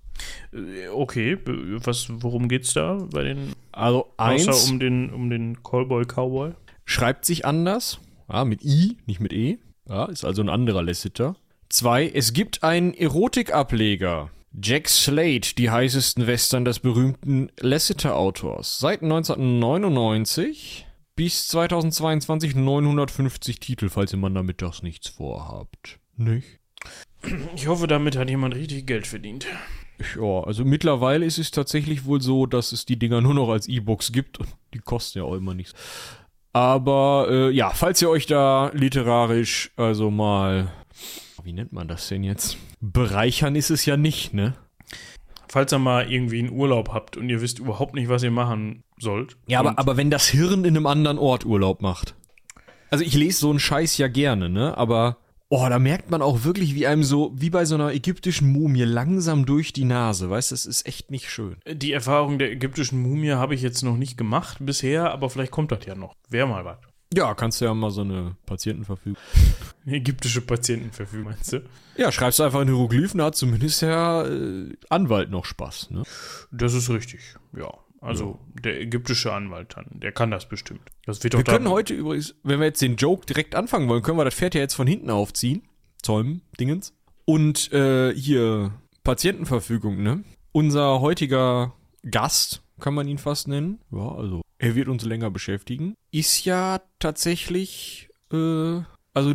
Äh, 0.52 0.88
Okay, 0.88 1.36
was, 1.84 2.06
worum 2.10 2.48
geht's 2.48 2.72
da 2.72 2.98
bei 3.12 3.24
den, 3.24 3.52
Also 3.72 4.06
außer 4.16 4.48
eins 4.48 4.70
um 4.70 4.78
den, 4.80 5.10
um 5.12 5.28
den 5.30 5.62
Callboy 5.62 6.04
Cowboy? 6.04 6.52
schreibt 6.84 7.24
sich 7.24 7.44
anders, 7.44 8.00
ja, 8.32 8.44
mit 8.44 8.64
I, 8.64 8.96
nicht 9.06 9.20
mit 9.20 9.32
E, 9.32 9.58
ja, 9.88 10.06
ist 10.06 10.24
also 10.24 10.40
ein 10.42 10.48
anderer 10.48 10.82
Lasseter. 10.82 11.36
Zwei, 11.68 12.08
es 12.08 12.32
gibt 12.32 12.62
einen 12.64 12.94
Erotikableger. 12.94 14.30
Jack 14.60 14.88
Slade, 14.88 15.48
die 15.58 15.70
heißesten 15.70 16.26
Western 16.26 16.64
des 16.64 16.80
berühmten 16.80 17.50
Lasseter-Autors. 17.60 18.78
Seit 18.78 19.02
1999 19.02 20.86
bis 21.14 21.48
2022 21.48 22.54
950 22.54 23.60
Titel, 23.60 23.88
falls 23.88 24.12
ihr 24.12 24.18
mal 24.18 24.32
damit 24.32 24.62
das 24.62 24.82
nichts 24.82 25.08
vorhabt. 25.08 25.98
Nicht? 26.16 26.60
Ich 27.54 27.66
hoffe, 27.66 27.86
damit 27.86 28.16
hat 28.16 28.30
jemand 28.30 28.54
richtig 28.54 28.86
Geld 28.86 29.06
verdient. 29.06 29.46
Ja, 30.16 30.44
also 30.44 30.64
mittlerweile 30.64 31.26
ist 31.26 31.38
es 31.38 31.50
tatsächlich 31.50 32.04
wohl 32.04 32.20
so, 32.20 32.46
dass 32.46 32.72
es 32.72 32.86
die 32.86 32.98
Dinger 32.98 33.20
nur 33.20 33.34
noch 33.34 33.48
als 33.48 33.66
E-Books 33.66 34.12
gibt 34.12 34.38
und 34.38 34.48
die 34.72 34.78
kosten 34.78 35.18
ja 35.18 35.24
auch 35.24 35.34
immer 35.34 35.54
nichts. 35.54 35.74
Aber 36.52 37.26
äh, 37.30 37.50
ja, 37.50 37.70
falls 37.70 38.00
ihr 38.00 38.08
euch 38.08 38.26
da 38.26 38.70
literarisch 38.74 39.70
also 39.76 40.10
mal, 40.10 40.72
wie 41.42 41.52
nennt 41.52 41.72
man 41.72 41.88
das 41.88 42.08
denn 42.08 42.24
jetzt? 42.24 42.56
Bereichern 42.80 43.56
ist 43.56 43.70
es 43.70 43.84
ja 43.86 43.96
nicht, 43.96 44.34
ne? 44.34 44.54
Falls 45.48 45.72
ihr 45.72 45.78
mal 45.78 46.10
irgendwie 46.10 46.38
einen 46.38 46.50
Urlaub 46.50 46.90
habt 46.92 47.16
und 47.16 47.28
ihr 47.28 47.40
wisst 47.40 47.58
überhaupt 47.58 47.94
nicht, 47.94 48.08
was 48.08 48.22
ihr 48.22 48.30
machen 48.30 48.84
sollt. 48.98 49.36
Ja, 49.46 49.60
aber, 49.60 49.78
aber 49.78 49.96
wenn 49.96 50.10
das 50.10 50.28
Hirn 50.28 50.64
in 50.64 50.76
einem 50.76 50.86
anderen 50.86 51.18
Ort 51.18 51.44
Urlaub 51.44 51.82
macht. 51.82 52.14
Also 52.90 53.04
ich 53.04 53.14
lese 53.14 53.40
so 53.40 53.50
einen 53.50 53.58
Scheiß 53.58 53.98
ja 53.98 54.08
gerne, 54.08 54.48
ne? 54.48 54.76
Aber 54.76 55.18
oh, 55.50 55.66
da 55.68 55.78
merkt 55.78 56.10
man 56.10 56.22
auch 56.22 56.44
wirklich, 56.44 56.74
wie 56.74 56.86
einem 56.86 57.04
so, 57.04 57.32
wie 57.34 57.50
bei 57.50 57.64
so 57.64 57.74
einer 57.74 57.92
ägyptischen 57.92 58.52
Mumie, 58.52 58.82
langsam 58.82 59.46
durch 59.46 59.72
die 59.72 59.84
Nase. 59.84 60.30
Weißt 60.30 60.50
du, 60.50 60.54
das 60.54 60.66
ist 60.66 60.86
echt 60.86 61.10
nicht 61.10 61.30
schön. 61.30 61.56
Die 61.66 61.92
Erfahrung 61.92 62.38
der 62.38 62.52
ägyptischen 62.52 63.00
Mumie 63.00 63.32
habe 63.32 63.54
ich 63.54 63.62
jetzt 63.62 63.82
noch 63.82 63.96
nicht 63.96 64.16
gemacht 64.16 64.58
bisher, 64.60 65.10
aber 65.12 65.30
vielleicht 65.30 65.52
kommt 65.52 65.72
das 65.72 65.84
ja 65.86 65.94
noch. 65.94 66.14
Wäre 66.28 66.46
mal 66.46 66.64
was. 66.64 66.78
Ja, 67.14 67.34
kannst 67.34 67.60
du 67.60 67.64
ja 67.64 67.72
mal 67.72 67.90
so 67.90 68.02
eine 68.02 68.36
Patientenverfügung. 68.44 69.16
Ägyptische 69.86 70.42
Patientenverfügung, 70.42 71.26
meinst 71.26 71.54
du? 71.54 71.62
Ja, 71.96 72.12
schreibst 72.12 72.38
du 72.38 72.42
einfach 72.42 72.60
in 72.60 72.68
Hieroglyphen, 72.68 73.18
da 73.18 73.26
hat 73.26 73.36
zumindest 73.36 73.80
der 73.80 74.26
äh, 74.30 74.76
Anwalt 74.90 75.30
noch 75.30 75.46
Spaß, 75.46 75.90
ne? 75.90 76.02
Das 76.52 76.74
ist 76.74 76.90
richtig, 76.90 77.20
ja. 77.56 77.72
Also 78.00 78.38
der 78.62 78.80
ägyptische 78.80 79.32
Anwalt 79.32 79.76
dann, 79.76 79.86
der 80.00 80.12
kann 80.12 80.30
das 80.30 80.48
bestimmt. 80.48 80.82
Das 81.04 81.22
wird 81.24 81.36
Wir 81.36 81.44
können 81.44 81.68
heute 81.68 81.94
übrigens, 81.94 82.34
wenn 82.42 82.60
wir 82.60 82.66
jetzt 82.66 82.82
den 82.82 82.96
Joke 82.96 83.26
direkt 83.26 83.54
anfangen 83.54 83.88
wollen, 83.88 84.02
können 84.02 84.18
wir 84.18 84.24
das 84.24 84.34
Pferd 84.34 84.54
ja 84.54 84.60
jetzt 84.60 84.74
von 84.74 84.86
hinten 84.86 85.10
aufziehen. 85.10 85.62
Zäumen, 86.02 86.42
Dingens. 86.60 86.94
Und 87.24 87.72
äh, 87.72 88.14
hier, 88.14 88.72
Patientenverfügung, 89.02 90.02
ne? 90.02 90.22
Unser 90.52 91.00
heutiger 91.00 91.74
Gast, 92.08 92.62
kann 92.80 92.94
man 92.94 93.08
ihn 93.08 93.18
fast 93.18 93.48
nennen. 93.48 93.80
Ja, 93.90 94.12
also 94.12 94.42
er 94.58 94.74
wird 94.74 94.88
uns 94.88 95.04
länger 95.04 95.30
beschäftigen. 95.30 95.94
Ist 96.10 96.44
ja 96.44 96.80
tatsächlich, 96.98 98.08
äh, 98.32 98.80
also 99.14 99.34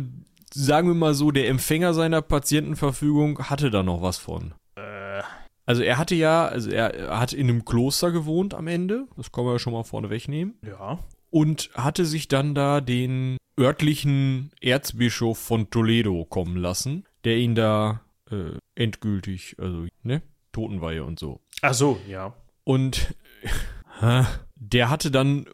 sagen 0.52 0.88
wir 0.88 0.94
mal 0.94 1.14
so, 1.14 1.30
der 1.30 1.48
Empfänger 1.48 1.94
seiner 1.94 2.22
Patientenverfügung 2.22 3.38
hatte 3.50 3.70
da 3.70 3.82
noch 3.82 4.02
was 4.02 4.18
von. 4.18 4.54
Also 5.66 5.82
er 5.82 5.98
hatte 5.98 6.14
ja, 6.14 6.46
also 6.46 6.70
er, 6.70 6.94
er 6.94 7.18
hat 7.20 7.32
in 7.32 7.48
einem 7.48 7.64
Kloster 7.64 8.12
gewohnt 8.12 8.54
am 8.54 8.66
Ende. 8.66 9.06
Das 9.16 9.32
können 9.32 9.46
wir 9.46 9.52
ja 9.52 9.58
schon 9.58 9.72
mal 9.72 9.84
vorne 9.84 10.10
wegnehmen 10.10 10.54
ja. 10.62 10.98
und 11.30 11.70
hatte 11.74 12.04
sich 12.04 12.28
dann 12.28 12.54
da 12.54 12.80
den 12.80 13.38
örtlichen 13.58 14.50
Erzbischof 14.60 15.38
von 15.38 15.70
Toledo 15.70 16.24
kommen 16.24 16.56
lassen, 16.56 17.04
der 17.24 17.38
ihn 17.38 17.54
da 17.54 18.02
äh, 18.30 18.58
endgültig, 18.74 19.56
also, 19.58 19.86
ne, 20.02 20.22
Totenweihe 20.52 21.04
und 21.04 21.18
so. 21.18 21.40
Ach 21.62 21.74
so, 21.74 21.98
ja. 22.08 22.34
Und 22.64 23.14
der 24.56 24.90
hatte 24.90 25.10
dann 25.10 25.44
äh, 25.44 25.48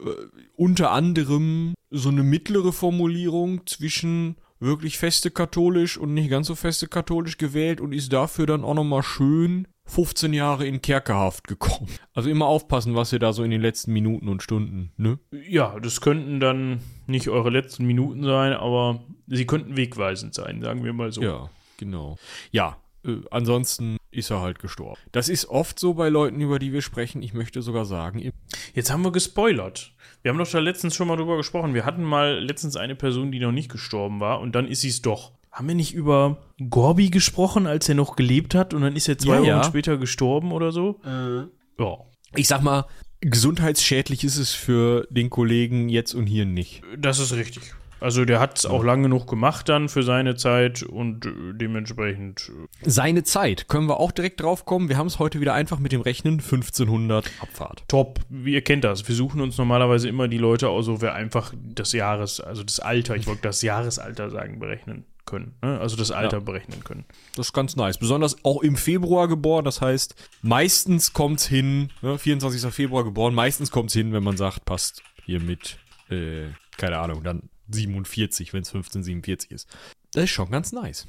unter 0.55 0.91
anderem 0.91 1.73
so 1.89 2.09
eine 2.09 2.23
mittlere 2.23 2.73
Formulierung 2.73 3.65
zwischen 3.67 4.37
wirklich 4.59 4.97
feste 4.97 5.31
katholisch 5.31 5.97
und 5.97 6.13
nicht 6.13 6.29
ganz 6.29 6.47
so 6.47 6.55
feste 6.55 6.87
katholisch 6.87 7.37
gewählt 7.37 7.81
und 7.81 7.93
ist 7.93 8.13
dafür 8.13 8.45
dann 8.45 8.63
auch 8.63 8.75
nochmal 8.75 9.03
schön 9.03 9.67
15 9.91 10.31
Jahre 10.33 10.65
in 10.65 10.81
Kerkerhaft 10.81 11.47
gekommen. 11.47 11.87
Also 12.13 12.29
immer 12.29 12.45
aufpassen, 12.45 12.95
was 12.95 13.11
ihr 13.13 13.19
da 13.19 13.33
so 13.33 13.43
in 13.43 13.51
den 13.51 13.61
letzten 13.61 13.91
Minuten 13.93 14.27
und 14.29 14.41
Stunden, 14.41 14.91
ne? 14.97 15.19
Ja, 15.47 15.79
das 15.79 15.99
könnten 16.01 16.39
dann 16.39 16.79
nicht 17.07 17.27
eure 17.29 17.49
letzten 17.49 17.85
Minuten 17.85 18.23
sein, 18.23 18.53
aber 18.53 19.01
sie 19.27 19.45
könnten 19.45 19.75
wegweisend 19.77 20.33
sein, 20.33 20.61
sagen 20.61 20.83
wir 20.83 20.93
mal 20.93 21.11
so. 21.11 21.21
Ja, 21.21 21.49
genau. 21.77 22.17
Ja, 22.51 22.77
äh, 23.05 23.17
ansonsten 23.31 23.97
ist 24.11 24.29
er 24.29 24.41
halt 24.41 24.59
gestorben. 24.59 24.99
Das 25.11 25.29
ist 25.29 25.45
oft 25.49 25.79
so 25.79 25.93
bei 25.93 26.09
Leuten, 26.09 26.39
über 26.41 26.57
die 26.59 26.71
wir 26.73 26.81
sprechen. 26.81 27.21
Ich 27.21 27.33
möchte 27.33 27.61
sogar 27.61 27.85
sagen, 27.85 28.19
ihr- 28.19 28.33
Jetzt 28.73 28.91
haben 28.91 29.03
wir 29.03 29.11
gespoilert. 29.11 29.93
Wir 30.21 30.31
haben 30.31 30.37
doch 30.37 30.49
da 30.49 30.59
letztens 30.59 30.95
schon 30.95 31.07
mal 31.07 31.15
drüber 31.17 31.35
gesprochen. 31.37 31.73
Wir 31.73 31.83
hatten 31.85 32.03
mal 32.03 32.39
letztens 32.43 32.75
eine 32.77 32.95
Person, 32.95 33.31
die 33.31 33.39
noch 33.39 33.51
nicht 33.51 33.71
gestorben 33.71 34.19
war 34.19 34.39
und 34.39 34.53
dann 34.53 34.67
ist 34.67 34.81
sie 34.81 34.89
es 34.89 35.01
doch. 35.01 35.31
Haben 35.51 35.67
wir 35.67 35.75
nicht 35.75 35.93
über 35.93 36.37
Gorby 36.69 37.09
gesprochen, 37.09 37.67
als 37.67 37.89
er 37.89 37.95
noch 37.95 38.15
gelebt 38.15 38.55
hat 38.55 38.73
und 38.73 38.81
dann 38.81 38.95
ist 38.95 39.09
er 39.09 39.17
zwei 39.17 39.35
Ja, 39.35 39.39
Wochen 39.41 39.47
ja. 39.47 39.63
später 39.63 39.97
gestorben 39.97 40.51
oder 40.51 40.71
so? 40.71 40.99
Ja. 41.77 41.97
ich 42.35 42.47
sag 42.47 42.61
mal, 42.61 42.85
gesundheitsschädlich 43.19 44.23
ist 44.23 44.37
es 44.37 44.53
für 44.53 45.07
den 45.09 45.29
Kollegen 45.29 45.89
jetzt 45.89 46.13
und 46.13 46.27
hier 46.27 46.45
nicht. 46.45 46.81
Das 46.97 47.19
ist 47.19 47.33
richtig. 47.33 47.73
Also 47.99 48.25
der 48.25 48.39
hat 48.39 48.57
es 48.57 48.65
auch 48.65 48.83
lang 48.83 49.03
genug 49.03 49.27
gemacht 49.27 49.69
dann 49.69 49.87
für 49.87 50.01
seine 50.01 50.35
Zeit 50.35 50.81
und 50.81 51.27
äh, 51.27 51.29
dementsprechend 51.53 52.49
äh, 52.83 52.89
Seine 52.89 53.23
Zeit, 53.23 53.67
können 53.67 53.87
wir 53.87 53.99
auch 53.99 54.11
direkt 54.11 54.41
drauf 54.41 54.65
kommen. 54.65 54.89
Wir 54.89 54.97
haben 54.97 55.05
es 55.05 55.19
heute 55.19 55.39
wieder 55.39 55.53
einfach 55.53 55.77
mit 55.77 55.91
dem 55.91 56.01
Rechnen 56.01 56.39
1500 56.39 57.29
Abfahrt. 57.41 57.83
top. 57.87 58.19
Ihr 58.43 58.61
kennt 58.63 58.85
das. 58.85 59.07
Wir 59.07 59.13
suchen 59.13 59.39
uns 59.39 59.55
normalerweise 59.59 60.09
immer 60.09 60.27
die 60.27 60.39
Leute 60.39 60.69
aus, 60.69 60.87
wo 60.87 60.99
wir 60.99 61.13
einfach 61.13 61.53
das 61.61 61.91
Jahres, 61.91 62.39
also 62.41 62.63
das 62.63 62.79
Alter, 62.79 63.15
ich 63.15 63.27
wollte 63.27 63.43
das 63.43 63.61
Jahresalter 63.61 64.31
sagen, 64.31 64.57
berechnen 64.57 65.05
können. 65.25 65.55
Ne? 65.61 65.79
Also 65.79 65.95
das 65.95 66.11
Alter 66.11 66.37
Ja. 66.37 66.43
berechnen 66.43 66.83
können. 66.83 67.05
Das 67.35 67.47
ist 67.47 67.53
ganz 67.53 67.75
nice. 67.75 67.97
Besonders 67.97 68.43
auch 68.43 68.61
im 68.61 68.75
Februar 68.75 69.27
geboren. 69.27 69.65
Das 69.65 69.81
heißt, 69.81 70.15
meistens 70.41 71.13
kommt's 71.13 71.47
hin, 71.47 71.89
ne, 72.01 72.17
24. 72.17 72.71
Februar 72.73 73.03
geboren, 73.03 73.33
meistens 73.33 73.71
kommt's 73.71 73.93
hin, 73.93 74.13
wenn 74.13 74.23
man 74.23 74.37
sagt, 74.37 74.65
passt 74.65 75.01
hier 75.25 75.39
mit, 75.39 75.77
äh, 76.09 76.47
keine 76.77 76.99
Ahnung, 76.99 77.23
dann 77.23 77.49
47, 77.69 78.53
wenn 78.53 78.61
es 78.63 78.69
1547 78.69 79.51
ist. 79.51 79.67
Das 80.13 80.25
ist 80.25 80.29
schon 80.31 80.51
ganz 80.51 80.71
nice. 80.71 81.07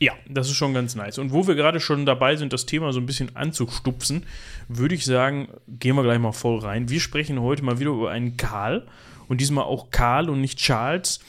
Ja, 0.00 0.12
das 0.28 0.48
ist 0.48 0.56
schon 0.56 0.74
ganz 0.74 0.94
nice. 0.96 1.18
Und 1.18 1.32
wo 1.32 1.46
wir 1.46 1.54
gerade 1.54 1.78
schon 1.80 2.04
dabei 2.04 2.34
sind, 2.36 2.52
das 2.52 2.66
Thema 2.66 2.92
so 2.92 2.98
ein 3.00 3.06
bisschen 3.06 3.34
anzustupfen, 3.36 4.26
würde 4.68 4.94
ich 4.94 5.04
sagen, 5.04 5.48
gehen 5.68 5.94
wir 5.96 6.02
gleich 6.02 6.18
mal 6.18 6.32
voll 6.32 6.58
rein. 6.58 6.88
Wir 6.88 7.00
sprechen 7.00 7.40
heute 7.40 7.62
mal 7.62 7.78
wieder 7.78 7.90
über 7.90 8.10
einen 8.10 8.36
Karl 8.36 8.86
und 9.28 9.40
diesmal 9.40 9.64
auch 9.64 9.90
Karl 9.90 10.28
und 10.28 10.40
nicht 10.40 10.58
Charles, 10.58 11.20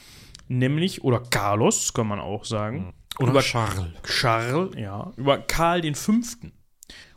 nämlich, 0.48 1.04
oder 1.04 1.20
Carlos, 1.20 1.92
kann 1.92 2.06
man 2.06 2.20
auch 2.20 2.44
sagen. 2.44 2.94
Und 3.18 3.30
über 3.30 3.40
Charles. 3.40 3.92
Charles, 4.02 4.76
ja, 4.76 5.12
über 5.16 5.38
Karl 5.38 5.80
den 5.80 5.94
Fünften. 5.94 6.52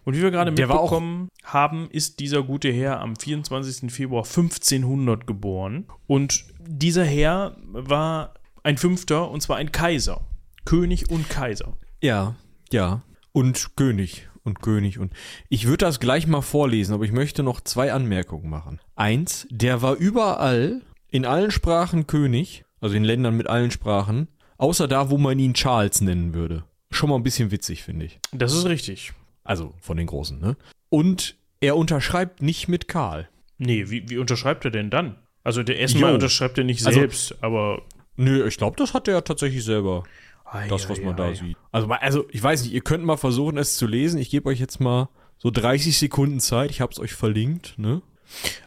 Und 0.05 0.15
wie 0.15 0.21
wir 0.21 0.31
gerade 0.31 0.51
mitbekommen 0.51 1.29
haben, 1.43 1.89
ist 1.91 2.19
dieser 2.19 2.41
gute 2.41 2.71
Herr 2.71 3.00
am 3.01 3.15
24. 3.15 3.91
Februar 3.91 4.24
1500 4.24 5.27
geboren. 5.27 5.88
Und 6.07 6.45
dieser 6.59 7.05
Herr 7.05 7.57
war 7.67 8.33
ein 8.63 8.77
Fünfter, 8.77 9.29
und 9.29 9.41
zwar 9.41 9.57
ein 9.57 9.71
Kaiser. 9.71 10.25
König 10.65 11.09
und 11.09 11.29
Kaiser. 11.29 11.77
Ja, 12.01 12.36
ja. 12.71 13.03
Und 13.33 13.75
König 13.75 14.29
und 14.43 14.62
König 14.62 15.00
und 15.00 15.13
ich 15.50 15.67
würde 15.67 15.86
das 15.86 16.00
gleich 16.00 16.27
mal 16.27 16.41
vorlesen, 16.41 16.93
aber 16.93 17.05
ich 17.05 17.12
möchte 17.12 17.43
noch 17.43 17.62
zwei 17.62 17.93
Anmerkungen 17.93 18.50
machen. 18.50 18.79
Eins, 18.95 19.48
der 19.50 19.81
war 19.81 19.95
überall 19.95 20.81
in 21.09 21.25
allen 21.25 21.51
Sprachen 21.51 22.07
König, 22.07 22.65
also 22.81 22.95
in 22.95 23.03
Ländern 23.03 23.36
mit 23.38 23.48
allen 23.48 23.71
Sprachen, 23.71 24.27
außer 24.57 24.88
da, 24.88 25.09
wo 25.09 25.17
man 25.17 25.39
ihn 25.39 25.53
Charles 25.53 26.01
nennen 26.01 26.33
würde. 26.33 26.63
Schon 26.91 27.09
mal 27.09 27.15
ein 27.17 27.24
bisschen 27.24 27.51
witzig, 27.51 27.83
finde 27.83 28.05
ich. 28.05 28.19
Das 28.31 28.53
ist 28.53 28.65
richtig. 28.65 29.13
Also 29.43 29.74
von 29.79 29.98
den 29.98 30.07
Großen, 30.07 30.39
ne? 30.39 30.57
Und 30.89 31.36
er 31.62 31.75
unterschreibt 31.77 32.41
nicht 32.41 32.67
mit 32.67 32.88
Karl. 32.88 33.29
Nee, 33.57 33.89
wie, 33.89 34.09
wie 34.09 34.17
unterschreibt 34.17 34.65
er 34.65 34.71
denn 34.71 34.89
dann? 34.89 35.17
Also 35.43 35.63
der 35.63 35.77
erstmal 35.77 36.13
unterschreibt 36.13 36.57
er 36.57 36.63
nicht 36.63 36.86
Also- 36.86 37.00
selbst, 37.00 37.36
aber. 37.43 37.81
Nö, 38.15 38.45
ich 38.48 38.57
glaube, 38.57 38.75
das 38.77 38.93
hat 38.93 39.07
er 39.07 39.24
tatsächlich 39.24 39.63
selber. 39.63 40.03
Ei, 40.45 40.67
das, 40.67 40.89
was 40.89 41.00
ei, 41.00 41.03
man 41.05 41.15
da 41.15 41.25
ei. 41.25 41.36
sieht. 41.36 41.57
Also, 41.71 41.88
also, 41.89 42.25
ich 42.31 42.41
weiß 42.41 42.63
nicht, 42.63 42.74
ihr 42.74 42.81
könnt 42.81 43.05
mal 43.05 43.17
versuchen, 43.17 43.57
es 43.57 43.77
zu 43.77 43.88
lesen. 43.88 44.19
Ich 44.19 44.29
gebe 44.29 44.50
euch 44.50 44.59
jetzt 44.59 44.79
mal 44.79 45.09
so 45.38 45.51
30 45.51 45.98
Sekunden 45.98 46.39
Zeit. 46.39 46.71
Ich 46.71 46.81
habe 46.81 46.91
es 46.91 47.00
euch 47.00 47.13
verlinkt, 47.13 47.75
ne? 47.77 48.01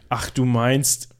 Ach, 0.09 0.29
du 0.29 0.45
meinst. 0.45 1.12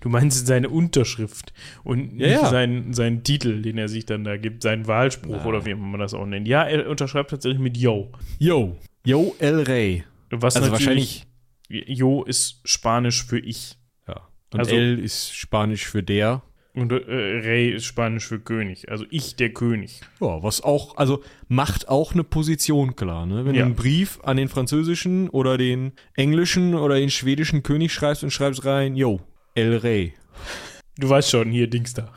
Du 0.00 0.08
meinst 0.08 0.46
seine 0.46 0.68
Unterschrift 0.68 1.52
und 1.84 2.14
nicht 2.16 2.26
Ja, 2.30 2.42
ja. 2.42 2.46
Seinen, 2.48 2.92
seinen 2.94 3.22
Titel, 3.24 3.60
den 3.62 3.76
er 3.78 3.88
sich 3.88 4.06
dann 4.06 4.24
da 4.24 4.36
gibt, 4.36 4.62
seinen 4.62 4.86
Wahlspruch 4.86 5.44
oder 5.44 5.66
wie 5.66 5.74
man 5.74 5.98
das 6.00 6.14
auch 6.14 6.26
nennt. 6.26 6.46
Ja, 6.48 6.62
er 6.64 6.88
unterschreibt 6.88 7.30
tatsächlich 7.30 7.60
mit 7.60 7.76
Yo. 7.76 8.10
Yo. 8.38 8.76
Yo 9.04 9.34
El 9.38 9.60
Rey. 9.62 10.04
Was 10.30 10.56
Also 10.56 10.70
natürlich. 10.70 11.26
Yo 11.68 12.22
ist 12.24 12.60
Spanisch 12.64 13.24
für 13.24 13.38
ich. 13.38 13.76
Ja. 14.06 14.28
Und 14.52 14.60
Also- 14.60 14.74
El 14.74 14.98
ist 14.98 15.34
Spanisch 15.34 15.86
für 15.86 16.02
der. 16.02 16.42
Und 16.74 16.92
äh, 16.92 16.96
Rey 16.96 17.70
ist 17.70 17.86
Spanisch 17.86 18.26
für 18.28 18.38
König. 18.38 18.88
Also 18.88 19.04
ich, 19.10 19.34
der 19.34 19.50
König. 19.52 20.00
Ja, 20.20 20.42
was 20.44 20.62
auch, 20.62 20.96
also 20.96 21.22
macht 21.48 21.88
auch 21.88 22.12
eine 22.12 22.22
Position 22.22 22.94
klar, 22.94 23.26
ne? 23.26 23.44
Wenn 23.44 23.54
Ja. 23.56 23.62
du 23.62 23.66
einen 23.66 23.74
Brief 23.74 24.20
an 24.22 24.36
den 24.36 24.48
französischen 24.48 25.28
oder 25.28 25.58
den 25.58 25.92
englischen 26.14 26.74
oder 26.74 26.94
den 26.94 27.10
schwedischen 27.10 27.64
König 27.64 27.92
schreibst 27.92 28.22
und 28.22 28.30
schreibst 28.30 28.64
rein, 28.64 28.94
yo, 28.94 29.20
El 29.58 29.76
Rey. 29.78 30.14
Du 30.98 31.08
weißt 31.08 31.30
schon, 31.30 31.50
hier, 31.50 31.68
Dings 31.68 31.94
da. 31.94 32.12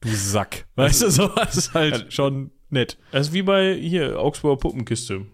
Du 0.00 0.08
Sack. 0.10 0.64
Weißt 0.76 1.02
du, 1.02 1.10
sowas 1.10 1.56
ist 1.56 1.74
halt 1.74 2.12
schon 2.12 2.52
nett. 2.70 2.96
Das 3.10 3.28
ist 3.28 3.32
wie 3.32 3.42
bei 3.42 3.74
hier 3.74 4.18
Augsburger 4.18 4.58
Puppenkiste. 4.60 5.26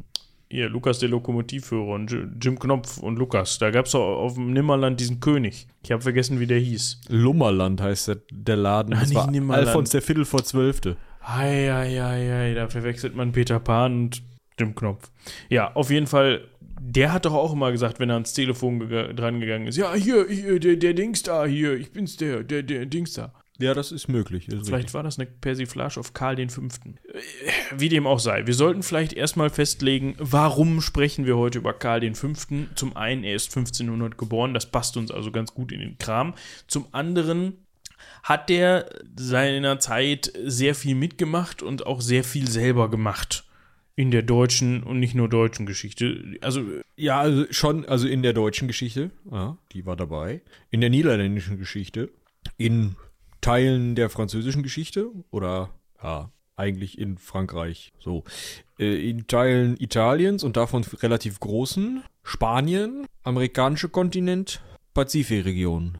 Hier, 0.49 0.69
Lukas 0.71 1.01
der 1.01 1.09
Lokomotivführer 1.11 1.95
und 1.95 2.17
Jim 2.41 2.59
Knopf 2.59 2.99
und 2.99 3.19
Lukas. 3.19 3.59
Da 3.59 3.71
gab 3.71 3.87
es 3.87 3.93
doch 3.93 4.01
auf 4.17 4.35
dem 4.35 4.53
Nimmerland 4.53 4.99
diesen 4.99 5.21
König. 5.21 5.67
Ich 5.83 5.93
habe 5.93 6.01
vergessen, 6.03 6.41
wie 6.41 6.47
der 6.47 6.61
hieß. 6.61 7.01
Lummerland 7.09 7.83
heißt 7.83 8.09
der, 8.09 8.19
der 8.33 8.57
Laden. 8.57 8.95
Ah, 8.95 9.01
Das 9.01 9.09
nicht 9.11 9.19
war 9.19 9.31
Nimmerland. 9.31 9.67
Alfons 9.69 9.91
der 9.91 10.03
Viertel 10.03 10.25
vor 10.25 10.45
Zwölfte. 10.45 10.97
Eieiei, 11.21 12.55
da 12.55 12.69
verwechselt 12.69 13.15
man 13.17 13.33
Peter 13.33 13.59
Pan 13.61 13.93
und 14.05 14.23
Jim 14.59 14.75
Knopf. 14.75 15.11
Ja, 15.51 15.75
auf 15.75 15.91
jeden 15.91 16.07
Fall. 16.07 16.49
Der 16.89 17.13
hat 17.13 17.25
doch 17.25 17.35
auch 17.35 17.53
immer 17.53 17.73
gesagt, 17.73 17.99
wenn 17.99 18.11
er 18.11 18.15
ans 18.15 18.33
Telefon 18.33 18.81
gega- 18.81 19.13
dran 19.13 19.41
gegangen 19.41 19.67
ist, 19.67 19.77
ja, 19.77 19.93
hier, 19.95 20.27
hier 20.29 20.61
der, 20.61 20.77
der 20.77 20.95
Dings 20.95 21.23
da, 21.23 21.45
hier, 21.45 21.75
ich 21.75 21.91
bin's 21.91 22.17
der, 22.17 22.45
der, 22.45 22.63
der 22.63 22.87
Dings 22.87 23.15
da. 23.15 23.33
Ja, 23.59 23.73
das 23.75 23.91
ist 23.91 24.09
möglich. 24.09 24.49
Ist 24.49 24.67
Vielleicht 24.67 24.93
war 24.93 25.03
das 25.03 25.19
eine 25.19 25.27
Persiflage 25.27 25.99
auf 25.99 26.13
Karl 26.13 26.37
den 26.37 26.51
Fünften. 26.51 26.99
Äh, 27.09 27.21
Wie 27.79 27.89
dem 27.89 28.07
auch 28.07 28.21
sei. 28.21 28.47
Wir 28.47 28.53
sollten 28.55 28.83
vielleicht 28.83 29.15
erstmal 29.15 29.49
festlegen, 29.51 30.15
warum 30.19 30.81
sprechen 30.83 31.25
wir 31.27 31.39
heute 31.39 31.59
über 31.59 31.73
Karl 31.73 32.01
den 32.01 32.15
Fünften? 32.15 32.69
Zum 32.75 32.97
einen, 32.97 33.25
er 33.25 33.35
ist 33.35 33.49
1500 33.57 34.19
geboren, 34.19 34.53
das 34.55 34.67
passt 34.71 34.97
uns 34.99 35.11
also 35.11 35.33
ganz 35.33 35.55
gut 35.55 35.73
in 35.73 35.81
den 35.81 35.97
Kram. 35.99 36.35
Zum 36.69 36.87
anderen 36.93 37.55
hat 38.23 38.51
der 38.51 38.91
seiner 39.17 39.79
Zeit 39.81 40.31
sehr 40.45 40.75
viel 40.75 40.95
mitgemacht 40.95 41.63
und 41.63 41.87
auch 41.87 42.03
sehr 42.03 42.25
viel 42.25 42.49
selber 42.49 42.91
gemacht. 42.91 43.45
In 43.97 44.11
der 44.11 44.23
deutschen 44.23 44.83
und 44.83 45.01
nicht 45.01 45.15
nur 45.15 45.29
deutschen 45.29 45.67
Geschichte. 45.67 46.37
Also, 46.43 46.63
Ja, 46.97 47.19
also 47.19 47.47
schon, 47.51 47.87
also 47.87 48.07
in 48.07 48.23
der 48.23 48.35
deutschen 48.35 48.69
Geschichte, 48.69 49.11
ja, 49.31 49.57
die 49.73 49.87
war 49.87 49.97
dabei. 49.97 50.43
In 50.71 50.81
der 50.81 50.91
niederländischen 50.91 51.59
Geschichte, 51.59 52.11
in 52.59 52.97
Teilen 53.41 53.95
der 53.95 54.11
französischen 54.11 54.63
Geschichte 54.63 55.11
oder 55.31 55.71
ja, 56.03 56.31
eigentlich 56.57 56.99
in 56.99 57.19
Frankreich. 57.19 57.93
So. 57.99 58.25
Äh, 58.79 59.09
in 59.09 59.27
Teilen 59.27 59.77
Italiens 59.79 60.45
und 60.45 60.57
davon 60.57 60.85
relativ 60.85 61.41
großen. 61.41 62.03
Spanien, 62.23 63.07
amerikanische 63.23 63.89
Kontinent, 63.89 64.61
Pazifikregion. 64.95 65.99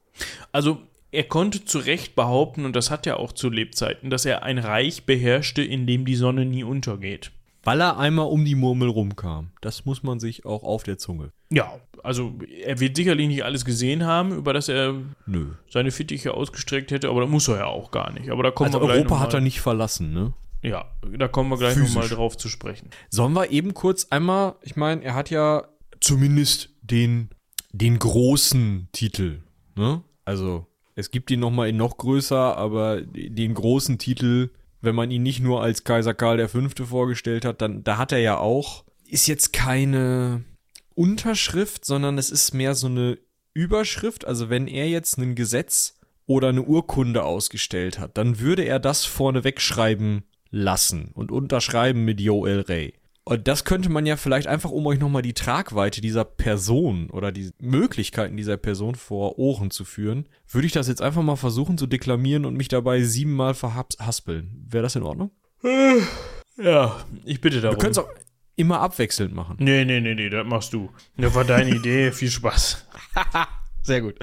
Also 0.51 0.81
er 1.11 1.23
konnte 1.23 1.63
zu 1.63 1.79
Recht 1.79 2.15
behaupten, 2.15 2.65
und 2.65 2.75
das 2.75 2.91
hat 2.91 3.07
er 3.07 3.19
auch 3.19 3.31
zu 3.31 3.49
Lebzeiten, 3.49 4.09
dass 4.09 4.25
er 4.25 4.43
ein 4.43 4.57
Reich 4.57 5.05
beherrschte, 5.05 5.63
in 5.63 5.87
dem 5.87 6.05
die 6.05 6.15
Sonne 6.15 6.45
nie 6.45 6.63
untergeht. 6.63 7.31
Weil 7.67 7.81
er 7.81 7.97
einmal 7.97 8.27
um 8.27 8.45
die 8.45 8.55
Murmel 8.55 8.87
rumkam. 8.87 9.49
Das 9.59 9.83
muss 9.83 10.01
man 10.01 10.21
sich 10.21 10.45
auch 10.45 10.63
auf 10.63 10.83
der 10.83 10.97
Zunge. 10.97 11.33
Ja, 11.51 11.81
also 12.01 12.33
er 12.63 12.79
wird 12.79 12.95
sicherlich 12.95 13.27
nicht 13.27 13.43
alles 13.43 13.65
gesehen 13.65 14.05
haben, 14.05 14.31
über 14.31 14.53
das 14.53 14.69
er 14.69 14.95
Nö. 15.25 15.47
seine 15.69 15.91
Fittiche 15.91 16.33
ausgestreckt 16.33 16.91
hätte, 16.91 17.09
aber 17.09 17.19
da 17.19 17.27
muss 17.27 17.49
er 17.49 17.57
ja 17.57 17.65
auch 17.65 17.91
gar 17.91 18.13
nicht. 18.13 18.29
Aber 18.29 18.41
da 18.41 18.51
kommen 18.51 18.67
Also 18.67 18.79
wir 18.79 18.87
gleich 18.87 18.99
Europa 18.99 19.19
hat 19.19 19.33
er 19.33 19.41
nicht 19.41 19.59
verlassen, 19.59 20.13
ne? 20.13 20.33
Ja, 20.61 20.85
da 21.17 21.27
kommen 21.27 21.49
wir 21.49 21.57
gleich 21.57 21.75
nochmal 21.75 22.07
drauf 22.07 22.37
zu 22.37 22.47
sprechen. 22.47 22.89
Sollen 23.09 23.33
wir 23.33 23.51
eben 23.51 23.73
kurz 23.73 24.05
einmal, 24.11 24.55
ich 24.61 24.77
meine, 24.77 25.03
er 25.03 25.13
hat 25.15 25.29
ja 25.29 25.67
zumindest 25.99 26.69
den, 26.81 27.31
den 27.73 27.99
großen 27.99 28.87
Titel, 28.93 29.43
ne? 29.75 30.03
Also, 30.23 30.67
es 30.95 31.11
gibt 31.11 31.31
ihn 31.31 31.41
nochmal 31.41 31.67
in 31.67 31.75
noch 31.75 31.97
größer, 31.97 32.55
aber 32.55 33.01
den 33.01 33.53
großen 33.53 33.97
Titel, 33.97 34.51
wenn 34.87 34.95
man 34.95 35.11
ihn 35.11 35.21
nicht 35.21 35.41
nur 35.41 35.61
als 35.61 35.83
Kaiser 35.83 36.13
Karl 36.13 36.47
V. 36.47 36.85
vorgestellt 36.85 37.43
hat, 37.43 37.61
dann, 37.61 37.83
da 37.83 37.97
hat 37.97 38.13
er 38.13 38.19
ja 38.19 38.37
auch, 38.37 38.85
ist 39.05 39.27
jetzt 39.27 39.51
keine 39.51 40.45
Unterschrift, 40.95 41.83
sondern 41.83 42.17
es 42.17 42.29
ist 42.29 42.53
mehr 42.53 42.73
so 42.73 42.87
eine 42.87 43.17
Überschrift. 43.53 44.25
Also, 44.25 44.49
wenn 44.49 44.67
er 44.67 44.87
jetzt 44.87 45.17
ein 45.17 45.35
Gesetz 45.35 45.99
oder 46.25 46.47
eine 46.47 46.61
Urkunde 46.61 47.23
ausgestellt 47.23 47.99
hat, 47.99 48.17
dann 48.17 48.39
würde 48.39 48.63
er 48.63 48.79
das 48.79 49.03
vorne 49.03 49.43
wegschreiben 49.43 50.23
lassen 50.51 51.11
und 51.13 51.33
unterschreiben 51.33 52.05
mit 52.05 52.21
Joel 52.21 52.61
Ray. 52.61 52.93
Und 53.27 53.45
das 53.45 53.65
könnte 53.65 53.89
man 53.89 54.05
ja 54.05 54.15
vielleicht 54.15 54.47
einfach, 54.47 54.71
um 54.71 54.87
euch 54.87 54.99
nochmal 54.99 55.21
die 55.21 55.33
Tragweite 55.33 55.99
dieser 55.99 56.23
Person 56.23 57.09
oder 57.09 57.33
die 57.33 57.51
Möglichkeiten 57.59 58.37
dieser 58.37 58.55
Person 58.55 58.95
vor 58.95 59.37
Ohren 59.37 59.69
zu 59.69 59.83
führen, 59.83 60.29
würde 60.49 60.65
ich 60.65 60.71
das 60.71 60.87
jetzt 60.87 61.01
einfach 61.01 61.21
mal 61.21 61.35
versuchen 61.35 61.77
zu 61.77 61.87
deklamieren 61.87 62.45
und 62.45 62.55
mich 62.55 62.69
dabei 62.69 63.01
siebenmal 63.01 63.53
verhaspeln. 63.53 64.65
Wäre 64.69 64.83
das 64.83 64.95
in 64.95 65.03
Ordnung? 65.03 65.31
Ja, 66.55 67.03
ich 67.25 67.41
bitte 67.41 67.59
darum. 67.59 67.75
Wir 67.75 67.81
können 67.81 67.91
es 67.91 67.97
auch 67.97 68.07
immer 68.55 68.79
abwechselnd 68.79 69.35
machen. 69.35 69.57
Nee, 69.59 69.83
nee, 69.83 69.99
nee, 69.99 70.15
nee, 70.15 70.29
das 70.29 70.47
machst 70.47 70.71
du. 70.71 70.89
Das 71.17 71.35
war 71.35 71.43
deine 71.43 71.69
Idee. 71.75 72.13
Viel 72.13 72.31
Spaß. 72.31 72.87
Sehr 73.81 73.99
gut. 73.99 74.15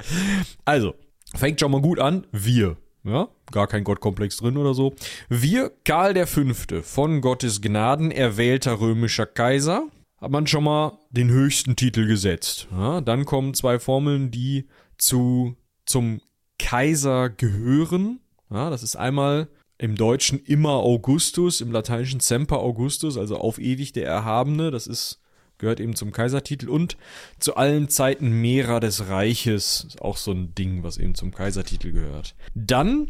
Also, 0.65 0.95
fängt 1.35 1.59
schon 1.59 1.71
mal 1.71 1.81
gut 1.81 1.99
an. 1.99 2.25
Wir. 2.31 2.75
Ja, 3.05 3.27
gar 3.51 3.67
kein 3.67 3.83
Gottkomplex 3.83 4.37
drin 4.37 4.57
oder 4.57 4.73
so. 4.73 4.95
Wir, 5.29 5.71
Karl 5.85 6.25
Fünfte, 6.25 6.81
von 6.81 7.21
Gottes 7.21 7.61
Gnaden 7.61 8.09
erwählter 8.09 8.79
römischer 8.79 9.27
Kaiser, 9.27 9.87
hat 10.17 10.31
man 10.31 10.47
schon 10.47 10.63
mal 10.63 10.97
den 11.11 11.29
höchsten 11.29 11.75
Titel 11.75 12.07
gesetzt. 12.07 12.67
Ja, 12.71 13.01
dann 13.01 13.25
kommen 13.25 13.53
zwei 13.53 13.77
Formeln, 13.77 14.31
die 14.31 14.67
zu, 14.97 15.55
zum 15.85 16.19
Kaiser 16.57 17.29
gehören. 17.29 18.21
Ja, 18.49 18.71
das 18.71 18.81
ist 18.81 18.95
einmal 18.95 19.49
im 19.77 19.95
Deutschen 19.95 20.39
immer 20.39 20.77
Augustus, 20.77 21.61
im 21.61 21.71
Lateinischen 21.71 22.21
Semper 22.21 22.59
Augustus, 22.59 23.17
also 23.17 23.37
auf 23.37 23.59
ewig 23.59 23.93
der 23.93 24.07
Erhabene. 24.07 24.71
Das 24.71 24.87
ist 24.87 25.21
gehört 25.57 25.79
eben 25.79 25.95
zum 25.95 26.11
Kaisertitel 26.11 26.69
und 26.69 26.97
zu 27.39 27.55
allen 27.55 27.89
Zeiten 27.89 28.29
Mehrer 28.41 28.79
des 28.79 29.07
Reiches. 29.07 29.85
Ist 29.87 30.01
auch 30.01 30.17
so 30.17 30.31
ein 30.31 30.53
Ding, 30.55 30.83
was 30.83 30.97
eben 30.97 31.15
zum 31.15 31.33
Kaisertitel 31.33 31.91
gehört. 31.91 32.35
Dann 32.53 33.09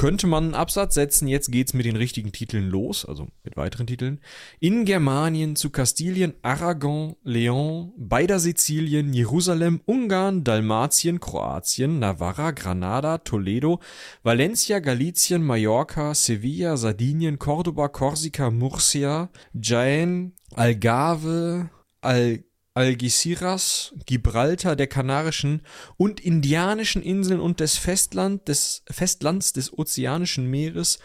könnte 0.00 0.26
man 0.26 0.44
einen 0.44 0.54
Absatz 0.54 0.94
setzen, 0.94 1.28
jetzt 1.28 1.52
geht's 1.52 1.74
mit 1.74 1.84
den 1.84 1.94
richtigen 1.94 2.32
Titeln 2.32 2.70
los, 2.70 3.04
also 3.04 3.28
mit 3.44 3.58
weiteren 3.58 3.86
Titeln. 3.86 4.18
In 4.58 4.86
Germanien, 4.86 5.56
zu 5.56 5.68
Kastilien, 5.68 6.32
Aragon, 6.40 7.16
Leon, 7.22 7.92
beider 7.98 8.40
Sizilien, 8.40 9.12
Jerusalem, 9.12 9.82
Ungarn, 9.84 10.42
Dalmatien, 10.42 11.20
Kroatien, 11.20 11.98
Navarra, 11.98 12.52
Granada, 12.52 13.18
Toledo, 13.18 13.80
Valencia, 14.22 14.78
Galicien, 14.78 15.42
Mallorca, 15.42 16.14
Sevilla, 16.14 16.78
Sardinien, 16.78 17.38
Cordoba, 17.38 17.88
Korsika, 17.88 18.50
Murcia, 18.50 19.28
Jaén, 19.52 20.32
Algarve, 20.54 21.70
Al 22.00 22.44
Algeciras, 22.72 23.92
Gibraltar, 24.06 24.76
der 24.76 24.86
Kanarischen 24.86 25.62
und 25.96 26.20
Indianischen 26.20 27.02
Inseln 27.02 27.40
und 27.40 27.58
des 27.60 27.76
Festland 27.76 28.46
des 28.48 28.84
Festlands 28.88 29.52
des 29.52 29.76
Ozeanischen 29.76 30.46
Meeres 30.48 30.98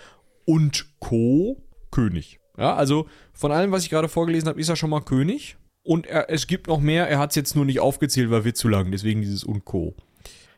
und 0.45 0.85
Co. 0.99 1.63
König. 1.91 2.39
Ja, 2.57 2.75
also 2.75 3.07
von 3.33 3.51
allem, 3.51 3.71
was 3.71 3.83
ich 3.83 3.89
gerade 3.89 4.09
vorgelesen 4.09 4.47
habe, 4.47 4.59
ist 4.59 4.69
er 4.69 4.75
schon 4.75 4.91
mal 4.91 5.01
König. 5.01 5.57
Und 5.83 6.05
er, 6.07 6.29
es 6.29 6.47
gibt 6.47 6.67
noch 6.67 6.79
mehr, 6.79 7.07
er 7.09 7.19
hat 7.19 7.31
es 7.31 7.35
jetzt 7.35 7.55
nur 7.55 7.65
nicht 7.65 7.79
aufgezählt, 7.79 8.29
weil 8.31 8.45
wird 8.45 8.57
zu 8.57 8.67
lang, 8.67 8.91
deswegen 8.91 9.21
dieses 9.21 9.43
und 9.43 9.65
Co. 9.65 9.95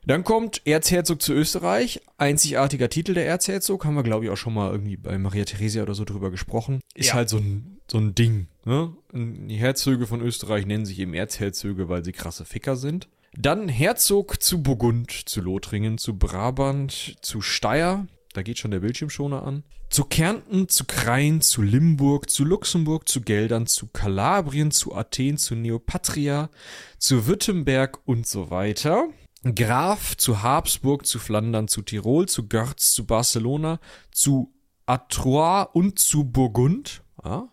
Dann 0.06 0.24
kommt 0.24 0.62
Erzherzog 0.66 1.22
zu 1.22 1.34
Österreich, 1.34 2.02
einzigartiger 2.18 2.90
Titel 2.90 3.14
der 3.14 3.26
Erzherzog, 3.28 3.84
haben 3.86 3.96
wir 3.96 4.04
glaube 4.04 4.26
ich 4.26 4.32
auch 4.32 4.38
schon 4.38 4.54
mal 4.54 4.72
irgendwie 4.72 4.98
bei 4.98 5.18
Maria 5.18 5.44
Theresia 5.46 5.84
oder 5.84 5.96
so 5.96 6.06
drüber 6.06 6.32
gesprochen. 6.32 6.80
Ist 6.96 7.08
Ja. 7.08 7.14
halt 7.16 7.30
so 7.30 7.38
ein, 7.38 7.80
so 7.92 7.98
ein 7.98 8.14
Ding. 8.16 8.48
Ne? 8.68 8.94
Die 9.14 9.56
Herzöge 9.56 10.08
von 10.08 10.20
Österreich 10.20 10.66
nennen 10.66 10.86
sich 10.86 11.00
eben 11.00 11.14
Erzherzöge, 11.14 11.88
weil 11.88 12.04
sie 12.04 12.12
krasse 12.12 12.44
Ficker 12.44 12.76
sind. 12.76 13.08
Dann 13.32 13.70
Herzog 13.70 14.44
zu 14.44 14.62
Burgund, 14.62 15.10
zu 15.10 15.40
Lothringen, 15.40 15.98
zu 15.98 16.18
Brabant, 16.18 17.16
zu 17.22 17.40
Steyr, 17.42 18.08
da 18.34 18.42
geht 18.42 18.58
schon 18.58 18.72
der 18.72 18.82
Bildschirmschoner 18.82 19.44
an. 19.44 19.64
Zu 19.90 20.04
Kärnten, 20.04 20.68
zu 20.68 20.84
Krain, 20.84 21.40
zu 21.40 21.62
Limburg, 21.62 22.30
zu 22.30 22.44
Luxemburg, 22.44 23.08
zu 23.08 23.22
Geldern, 23.22 23.68
zu 23.68 23.88
Kalabrien, 23.88 24.72
zu 24.72 24.94
Athen, 24.94 25.38
zu 25.38 25.56
Neopatria, 25.56 26.50
zu 27.00 27.26
Württemberg 27.26 28.00
und 28.04 28.28
so 28.28 28.52
weiter. 28.52 29.08
Graf 29.56 30.18
zu 30.18 30.44
Habsburg, 30.44 31.06
zu 31.06 31.20
Flandern, 31.20 31.70
zu 31.70 31.84
Tirol, 31.84 32.28
zu 32.28 32.50
Görz, 32.50 32.92
zu 32.92 33.06
Barcelona, 33.06 33.80
zu 34.12 34.54
Artois 34.86 35.70
und 35.72 36.00
zu 36.00 36.26
Burgund. 36.26 37.02
Ja, 37.24 37.48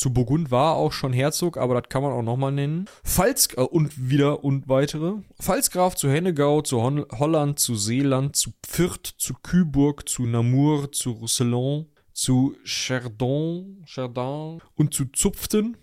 zu 0.00 0.14
Burgund 0.14 0.50
war 0.50 0.76
auch 0.76 0.92
schon 0.92 1.12
Herzog, 1.12 1.58
aber 1.58 1.78
das 1.78 1.90
kann 1.90 2.02
man 2.02 2.12
auch 2.12 2.22
nochmal 2.22 2.52
nennen. 2.52 2.86
Pfalz 3.04 3.48
äh, 3.58 3.60
und 3.60 4.08
wieder 4.08 4.42
und 4.42 4.66
weitere. 4.66 5.16
Pfalzgraf 5.38 5.94
zu 5.94 6.08
Hennegau, 6.08 6.62
zu 6.62 6.80
Hon 6.82 7.04
Holland, 7.12 7.58
zu 7.58 7.74
Seeland, 7.74 8.34
zu 8.34 8.54
Pfürth, 8.62 9.14
zu 9.18 9.34
Küburg, 9.34 10.08
zu 10.08 10.24
Namur, 10.24 10.90
zu 10.90 11.10
Roussillon, 11.10 11.84
zu 12.14 12.56
Chardon, 12.64 13.84
Chardin 13.86 14.62
und 14.74 14.94
zu 14.94 15.04
Zupften. 15.04 15.76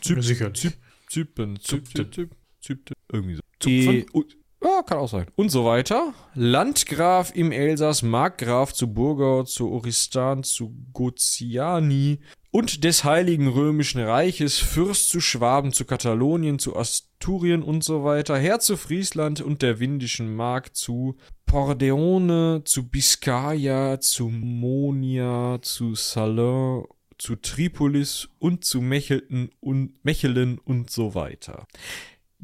Züp, 0.00 0.24
Sicher. 0.24 0.52
Züp, 0.52 0.74
Züpen, 1.08 1.60
Züp, 1.60 1.86
Zupften. 1.86 2.12
Züp, 2.12 2.34
Züpten, 2.60 2.94
irgendwie 3.12 3.36
so. 3.36 3.42
Zupfen? 3.60 3.94
Eh, 3.94 4.06
und, 4.10 4.36
ja, 4.64 4.82
kann 4.82 4.98
auch 4.98 5.08
sein. 5.08 5.26
Und 5.36 5.50
so 5.50 5.64
weiter. 5.64 6.14
Landgraf 6.34 7.34
im 7.34 7.52
Elsass, 7.52 8.02
Markgraf 8.02 8.72
zu 8.72 8.92
Burgau, 8.92 9.42
zu 9.42 9.70
Oristan, 9.70 10.44
zu 10.44 10.74
Goziani 10.92 12.20
und 12.50 12.84
des 12.84 13.02
Heiligen 13.02 13.48
Römischen 13.48 14.00
Reiches, 14.02 14.58
Fürst 14.58 15.08
zu 15.08 15.20
Schwaben, 15.20 15.72
zu 15.72 15.84
Katalonien, 15.84 16.58
zu 16.58 16.76
Asturien 16.76 17.62
und 17.62 17.82
so 17.82 18.04
weiter, 18.04 18.38
Herr 18.38 18.60
zu 18.60 18.76
Friesland 18.76 19.40
und 19.40 19.62
der 19.62 19.80
Windischen 19.80 20.34
Mark, 20.34 20.76
zu 20.76 21.16
Pordeone, 21.46 22.62
zu 22.64 22.88
Biscaya, 22.88 24.00
zu 24.00 24.28
Monia, 24.28 25.58
zu 25.62 25.94
Salon, 25.94 26.86
zu 27.18 27.36
Tripolis 27.36 28.28
und 28.38 28.64
zu 28.64 28.80
Mechelten 28.80 29.50
und 29.60 30.04
Mechelen 30.04 30.58
und 30.58 30.90
so 30.90 31.14
weiter. 31.14 31.66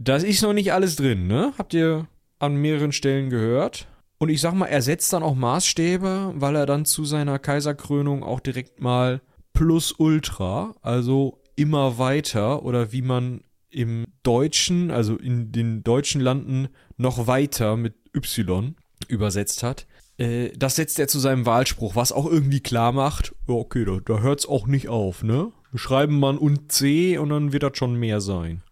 Das 0.00 0.22
ist 0.22 0.42
noch 0.42 0.52
nicht 0.52 0.72
alles 0.72 0.94
drin, 0.94 1.26
ne? 1.26 1.52
Habt 1.58 1.74
ihr 1.74 2.06
an 2.38 2.54
mehreren 2.54 2.92
Stellen 2.92 3.30
gehört? 3.30 3.88
Und 4.18 4.28
ich 4.28 4.40
sag 4.40 4.54
mal, 4.54 4.66
er 4.66 4.80
setzt 4.80 5.12
dann 5.12 5.24
auch 5.24 5.34
Maßstäbe, 5.34 6.34
weil 6.37 6.54
er 6.54 6.66
dann 6.66 6.84
zu 6.84 7.04
seiner 7.04 7.40
Kaiserkrönung 7.40 8.22
auch 8.22 8.38
direkt 8.38 8.80
mal 8.80 9.20
plus 9.52 9.92
ultra, 9.98 10.76
also 10.82 11.42
immer 11.56 11.98
weiter 11.98 12.64
oder 12.64 12.92
wie 12.92 13.02
man 13.02 13.40
im 13.70 14.06
Deutschen, 14.22 14.92
also 14.92 15.16
in 15.16 15.50
den 15.50 15.82
deutschen 15.82 16.20
Landen 16.20 16.68
noch 16.96 17.26
weiter 17.26 17.76
mit 17.76 17.94
Y 18.14 18.76
übersetzt 19.08 19.64
hat. 19.64 19.88
Äh, 20.16 20.50
das 20.56 20.76
setzt 20.76 21.00
er 21.00 21.08
zu 21.08 21.18
seinem 21.18 21.44
Wahlspruch, 21.44 21.96
was 21.96 22.12
auch 22.12 22.26
irgendwie 22.26 22.61
klar 22.61 22.92
macht, 22.92 23.34
okay, 23.48 23.84
da, 23.84 23.98
da 24.04 24.20
hört's 24.20 24.46
auch 24.46 24.68
nicht 24.68 24.88
auf, 24.88 25.24
ne? 25.24 25.50
Wir 25.72 25.80
schreiben 25.80 26.20
man 26.20 26.38
und 26.38 26.70
C 26.70 27.18
und 27.18 27.30
dann 27.30 27.52
wird 27.52 27.64
das 27.64 27.76
schon 27.76 27.96
mehr 27.96 28.20
sein. 28.20 28.62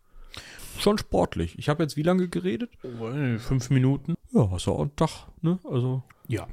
Schon 0.87 0.99
sportlich. 0.99 1.59
Ich 1.59 1.68
habe 1.68 1.83
jetzt 1.83 1.96
wie 1.96 2.05
lange 2.05 2.29
geredet? 2.29 2.70
Fünf 3.40 3.70
Minuten. 3.70 4.14
Ja, 4.31 4.49
hast 4.53 4.66
du 4.68 4.70
auch 4.70 4.83
einen 4.83 4.94
Tag, 4.94 5.27
ne? 5.42 5.59
Also. 5.68 6.05
Ja. 6.29 6.46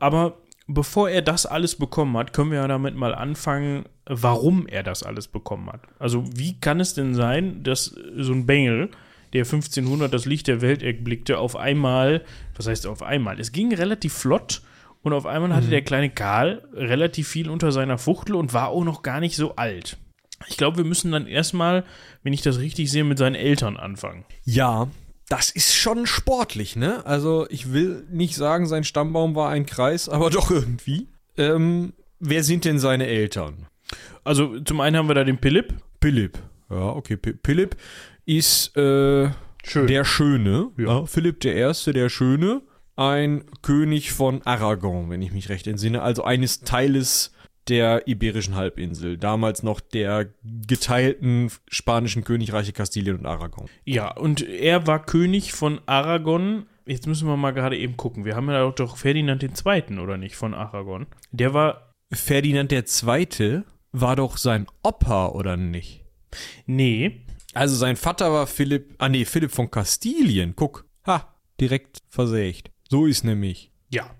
Aber 0.00 0.38
bevor 0.66 1.08
er 1.10 1.22
das 1.22 1.46
alles 1.46 1.76
bekommen 1.76 2.16
hat, 2.16 2.32
können 2.32 2.50
wir 2.50 2.58
ja 2.58 2.66
damit 2.66 2.96
mal 2.96 3.14
anfangen, 3.14 3.84
warum 4.04 4.66
er 4.66 4.82
das 4.82 5.04
alles 5.04 5.28
bekommen 5.28 5.70
hat. 5.70 5.82
Also, 6.00 6.24
wie 6.34 6.58
kann 6.58 6.80
es 6.80 6.94
denn 6.94 7.14
sein, 7.14 7.62
dass 7.62 7.94
so 8.16 8.32
ein 8.32 8.46
Bengel, 8.46 8.90
der 9.32 9.44
1500 9.44 10.12
das 10.12 10.24
Licht 10.24 10.48
der 10.48 10.60
Welt 10.60 10.82
erblickte, 10.82 11.38
auf 11.38 11.54
einmal, 11.54 12.24
was 12.56 12.66
heißt 12.66 12.84
auf 12.88 13.04
einmal? 13.04 13.38
Es 13.38 13.52
ging 13.52 13.72
relativ 13.72 14.12
flott 14.12 14.60
Und 15.06 15.12
auf 15.12 15.24
einmal 15.24 15.54
hatte 15.54 15.68
der 15.68 15.82
kleine 15.82 16.10
Karl 16.10 16.64
relativ 16.74 17.28
viel 17.28 17.48
unter 17.48 17.70
seiner 17.70 17.96
Fuchtel 17.96 18.34
und 18.34 18.52
war 18.52 18.70
auch 18.70 18.82
noch 18.82 19.02
gar 19.02 19.20
nicht 19.20 19.36
so 19.36 19.54
alt. 19.54 19.98
Ich 20.48 20.56
glaube, 20.56 20.78
wir 20.78 20.84
müssen 20.84 21.12
dann 21.12 21.26
erstmal, 21.26 21.84
wenn 22.22 22.32
ich 22.32 22.42
das 22.42 22.58
richtig 22.58 22.90
sehe, 22.90 23.04
mit 23.04 23.18
seinen 23.18 23.34
Eltern 23.34 23.76
anfangen. 23.76 24.24
Ja, 24.44 24.88
das 25.28 25.50
ist 25.50 25.74
schon 25.74 26.06
sportlich, 26.06 26.76
ne? 26.76 27.04
Also 27.04 27.46
ich 27.50 27.72
will 27.72 28.06
nicht 28.10 28.36
sagen, 28.36 28.66
sein 28.66 28.84
Stammbaum 28.84 29.34
war 29.34 29.50
ein 29.50 29.66
Kreis, 29.66 30.08
aber 30.10 30.30
doch 30.30 30.50
irgendwie. 30.50 31.08
Ähm, 31.36 31.92
wer 32.20 32.44
sind 32.44 32.64
denn 32.64 32.78
seine 32.78 33.06
Eltern? 33.06 33.66
Also 34.24 34.60
zum 34.60 34.80
einen 34.80 34.96
haben 34.96 35.08
wir 35.08 35.14
da 35.14 35.24
den 35.24 35.38
Philipp. 35.38 35.74
Philipp. 36.00 36.38
Ja, 36.70 36.90
okay. 36.90 37.16
P 37.16 37.34
Philipp 37.44 37.76
ist 38.24 38.76
äh, 38.76 39.30
Schön. 39.64 39.86
der 39.86 40.04
Schöne. 40.04 40.70
Ja. 40.76 40.84
Ja. 40.84 41.06
Philipp 41.06 41.40
der 41.40 41.54
Erste, 41.54 41.92
der 41.92 42.08
Schöne. 42.08 42.62
Ein 42.96 43.44
König 43.62 44.12
von 44.12 44.42
Aragon, 44.42 45.10
wenn 45.10 45.22
ich 45.22 45.32
mich 45.32 45.48
recht 45.48 45.66
entsinne. 45.66 46.02
Also 46.02 46.24
eines 46.24 46.62
Teiles 46.62 47.32
der 47.68 48.06
Iberischen 48.06 48.54
Halbinsel. 48.54 49.16
Damals 49.18 49.62
noch 49.62 49.80
der 49.80 50.28
geteilten 50.66 51.50
spanischen 51.68 52.24
Königreiche 52.24 52.72
Kastilien 52.72 53.18
und 53.18 53.26
Aragon. 53.26 53.68
Ja, 53.84 54.16
und 54.16 54.42
er 54.42 54.86
war 54.86 55.04
König 55.04 55.52
von 55.52 55.80
Aragon. 55.86 56.66
Jetzt 56.86 57.06
müssen 57.06 57.26
wir 57.26 57.36
mal 57.36 57.52
gerade 57.52 57.76
eben 57.76 57.96
gucken. 57.96 58.24
Wir 58.24 58.36
haben 58.36 58.48
ja 58.48 58.70
doch 58.70 58.96
Ferdinand 58.96 59.42
II., 59.42 59.98
oder 59.98 60.16
nicht, 60.16 60.36
von 60.36 60.54
Aragon. 60.54 61.06
Der 61.32 61.52
war, 61.54 61.92
Ferdinand 62.12 62.70
der 62.70 62.84
Zweite 62.86 63.64
war 63.92 64.14
doch 64.16 64.36
sein 64.36 64.66
Opa, 64.82 65.28
oder 65.28 65.56
nicht? 65.56 66.04
nee, 66.66 67.22
Also 67.54 67.74
sein 67.76 67.96
Vater 67.96 68.32
war 68.32 68.46
Philipp, 68.46 68.94
ah 68.98 69.08
nee, 69.08 69.24
Philipp 69.24 69.50
von 69.50 69.70
Kastilien. 69.70 70.54
Guck, 70.54 70.86
ha, 71.06 71.34
direkt 71.60 71.98
versägt. 72.08 72.70
So 72.88 73.06
ist 73.06 73.24
nämlich. 73.24 73.72
ja. 73.90 74.10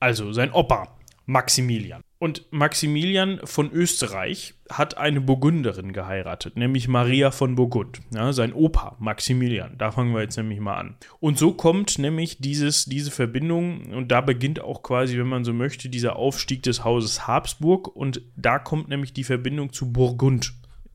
Also 0.00 0.32
sein 0.32 0.52
Opa, 0.52 0.96
Maximilian. 1.26 2.02
Und 2.20 2.46
Maximilian 2.50 3.40
von 3.44 3.70
Österreich 3.70 4.54
hat 4.68 4.98
eine 4.98 5.20
Burgunderin 5.20 5.92
geheiratet, 5.92 6.56
nämlich 6.56 6.88
Maria 6.88 7.30
von 7.30 7.54
Burgund. 7.54 8.00
Ja, 8.12 8.32
sein 8.32 8.52
Opa, 8.52 8.96
Maximilian. 8.98 9.78
Da 9.78 9.92
fangen 9.92 10.12
wir 10.12 10.22
jetzt 10.22 10.36
nämlich 10.36 10.58
mal 10.58 10.76
an. 10.76 10.96
Und 11.20 11.38
so 11.38 11.52
kommt 11.52 11.98
nämlich 11.98 12.38
dieses, 12.38 12.86
diese 12.86 13.12
Verbindung, 13.12 13.92
und 13.94 14.10
da 14.10 14.20
beginnt 14.20 14.60
auch 14.60 14.82
quasi, 14.82 15.16
wenn 15.16 15.28
man 15.28 15.44
so 15.44 15.52
möchte, 15.52 15.88
dieser 15.88 16.16
Aufstieg 16.16 16.64
des 16.64 16.82
Hauses 16.82 17.28
Habsburg. 17.28 17.86
Und 17.94 18.20
da 18.36 18.58
kommt 18.58 18.88
nämlich 18.88 19.12
die 19.12 19.24
Verbindung 19.24 19.72
zu 19.72 19.92
Burgund 19.92 20.54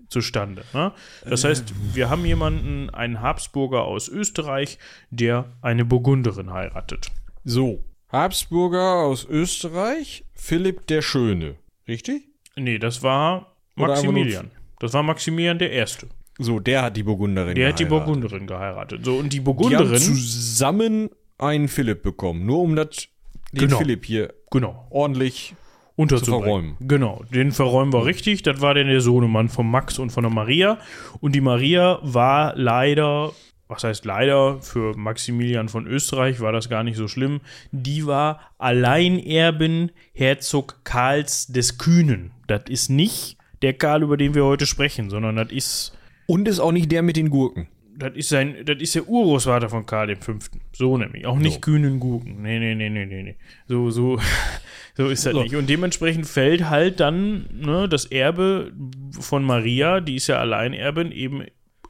zustande. 0.10 0.66
Ne? 0.74 0.92
Das 1.26 1.46
heißt, 1.46 1.74
wir 1.94 2.10
haben 2.10 2.26
jemanden, 2.26 2.90
einen 2.90 3.22
Habsburger 3.22 3.84
aus 3.84 4.10
Österreich, 4.10 4.78
der 5.10 5.46
eine 5.62 5.86
Burgunderin 5.86 6.52
heiratet. 6.52 7.12
So, 7.46 7.84
Habsburger 8.14 8.98
aus 8.98 9.26
Österreich, 9.26 10.24
Philipp 10.46 10.88
der 10.88 11.02
Schöne. 11.02 11.56
Richtig? 11.88 12.24
Nee, 12.58 12.78
das 12.78 13.02
war 13.02 13.56
Maximilian. 13.76 14.52
Das 14.80 14.94
war 14.94 15.02
Maximilian 15.02 15.58
der 15.58 15.72
Erste. 15.72 16.08
So, 16.38 16.60
der 16.60 16.82
hat 16.82 16.98
die 16.98 17.04
Burgunderin 17.04 17.56
Der 17.56 17.70
hat 17.70 17.80
die 17.80 17.86
geheiratet. 17.86 18.06
Burgunderin 18.06 18.48
geheiratet. 18.48 19.06
So, 19.06 19.16
und 19.16 19.26
die 19.26 19.30
Die 19.30 19.38
haben 19.40 19.44
Burgunderin, 19.46 20.00
zusammen 20.00 21.10
einen 21.38 21.70
Philipp 21.70 22.04
bekommen. 22.04 22.46
Nur 22.46 22.60
um 22.60 22.76
das, 22.76 23.08
den 23.54 23.68
Genau. 23.68 23.78
Philipp 23.78 24.04
hier 24.06 24.34
genau, 24.52 24.86
ordentlich 24.90 25.56
unterzubringen. 25.96 26.44
verräumen. 26.44 26.76
Genau, 26.82 27.24
den 27.34 27.52
verräumen 27.54 27.94
wir 27.94 28.06
richtig. 28.06 28.44
Das 28.44 28.60
war 28.60 28.74
dann 28.74 28.88
der 28.88 29.00
Sohnemann 29.00 29.48
von 29.48 29.70
Max 29.72 29.98
und 29.98 30.10
von 30.10 30.24
der 30.24 30.32
Maria. 30.34 30.78
Und 31.22 31.36
die 31.36 31.42
Maria 31.42 32.00
war 32.02 32.54
leider, 32.58 33.32
was 33.74 33.84
heißt 33.84 34.06
leider, 34.06 34.62
für 34.62 34.96
Maximilian 34.98 35.68
von 35.70 35.88
Österreich 35.88 36.40
war 36.40 36.52
das 36.52 36.70
gar 36.70 36.84
nicht 36.84 36.96
so 36.98 37.08
schlimm. 37.08 37.42
Die 37.72 38.06
war 38.06 38.40
Alleinerbin 38.58 39.92
Herzog 40.14 40.82
Karls 40.84 41.48
des 41.48 41.78
Kühnen. 41.78 42.32
Das 42.48 42.64
ist 42.70 42.90
nicht 42.90 43.38
der 43.62 43.74
Karl, 43.74 44.04
über 44.04 44.18
den 44.18 44.36
wir 44.36 44.46
heute 44.46 44.66
sprechen, 44.66 45.10
sondern 45.10 45.36
das 45.36 45.52
ist 45.52 45.98
Und 46.28 46.48
ist 46.48 46.60
auch 46.60 46.72
nicht 46.72 46.92
der 46.92 47.02
mit 47.02 47.16
den 47.18 47.30
Gurken. 47.30 47.68
Das 47.96 48.16
ist 48.16 48.30
sein, 48.30 48.56
das 48.66 48.78
ist 48.82 48.96
der 48.96 49.08
Urgroßvater 49.08 49.70
von 49.70 49.86
Karl 49.86 50.16
V. 50.16 50.34
So 50.74 50.98
nämlich. 50.98 51.26
Auch 51.28 51.38
nicht 51.38 51.56
So. 51.56 51.60
kühnen 51.60 52.00
Gurken. 52.00 52.42
Nee, 52.42 52.58
nee, 52.60 52.74
nee, 52.76 52.90
nee, 52.90 53.06
nee, 53.06 53.24
nee. 53.24 53.36
So, 53.68 53.92
so, 53.92 54.20
so 54.98 55.08
ist 55.10 55.26
das 55.26 55.34
So. 55.34 55.44
nicht. 55.44 55.56
Und 55.56 55.70
dementsprechend 55.70 56.26
fällt 56.28 56.70
halt 56.70 57.00
dann 57.00 57.46
ne, 57.54 57.88
das 57.88 58.06
Erbe 58.06 58.72
von 59.20 59.44
Maria, 59.44 60.00
die 60.02 60.16
ist 60.16 60.28
ja 60.28 60.40
Alleinerbin, 60.40 61.12
eben 61.12 61.46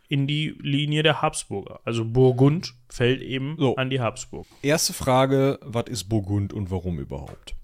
in 0.10 0.28
die 0.28 0.56
Linie 0.60 1.04
der 1.04 1.22
Habsburger. 1.22 1.80
Also 1.86 2.06
Burgund 2.06 2.74
fällt 2.90 3.22
eben 3.22 3.56
So. 3.58 3.76
an 3.76 3.90
die 3.90 4.00
Habsburg. 4.00 4.46
Erste 4.62 4.94
Frage, 4.94 5.60
was 5.62 5.86
ist 5.88 6.06
Burgund 6.06 6.54
und 6.54 6.70
warum 6.72 7.00
überhaupt? 7.00 7.56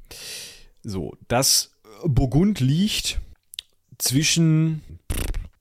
So, 0.84 1.16
das 1.28 1.76
Burgund 2.06 2.60
liegt 2.60 3.20
zwischen 3.98 4.82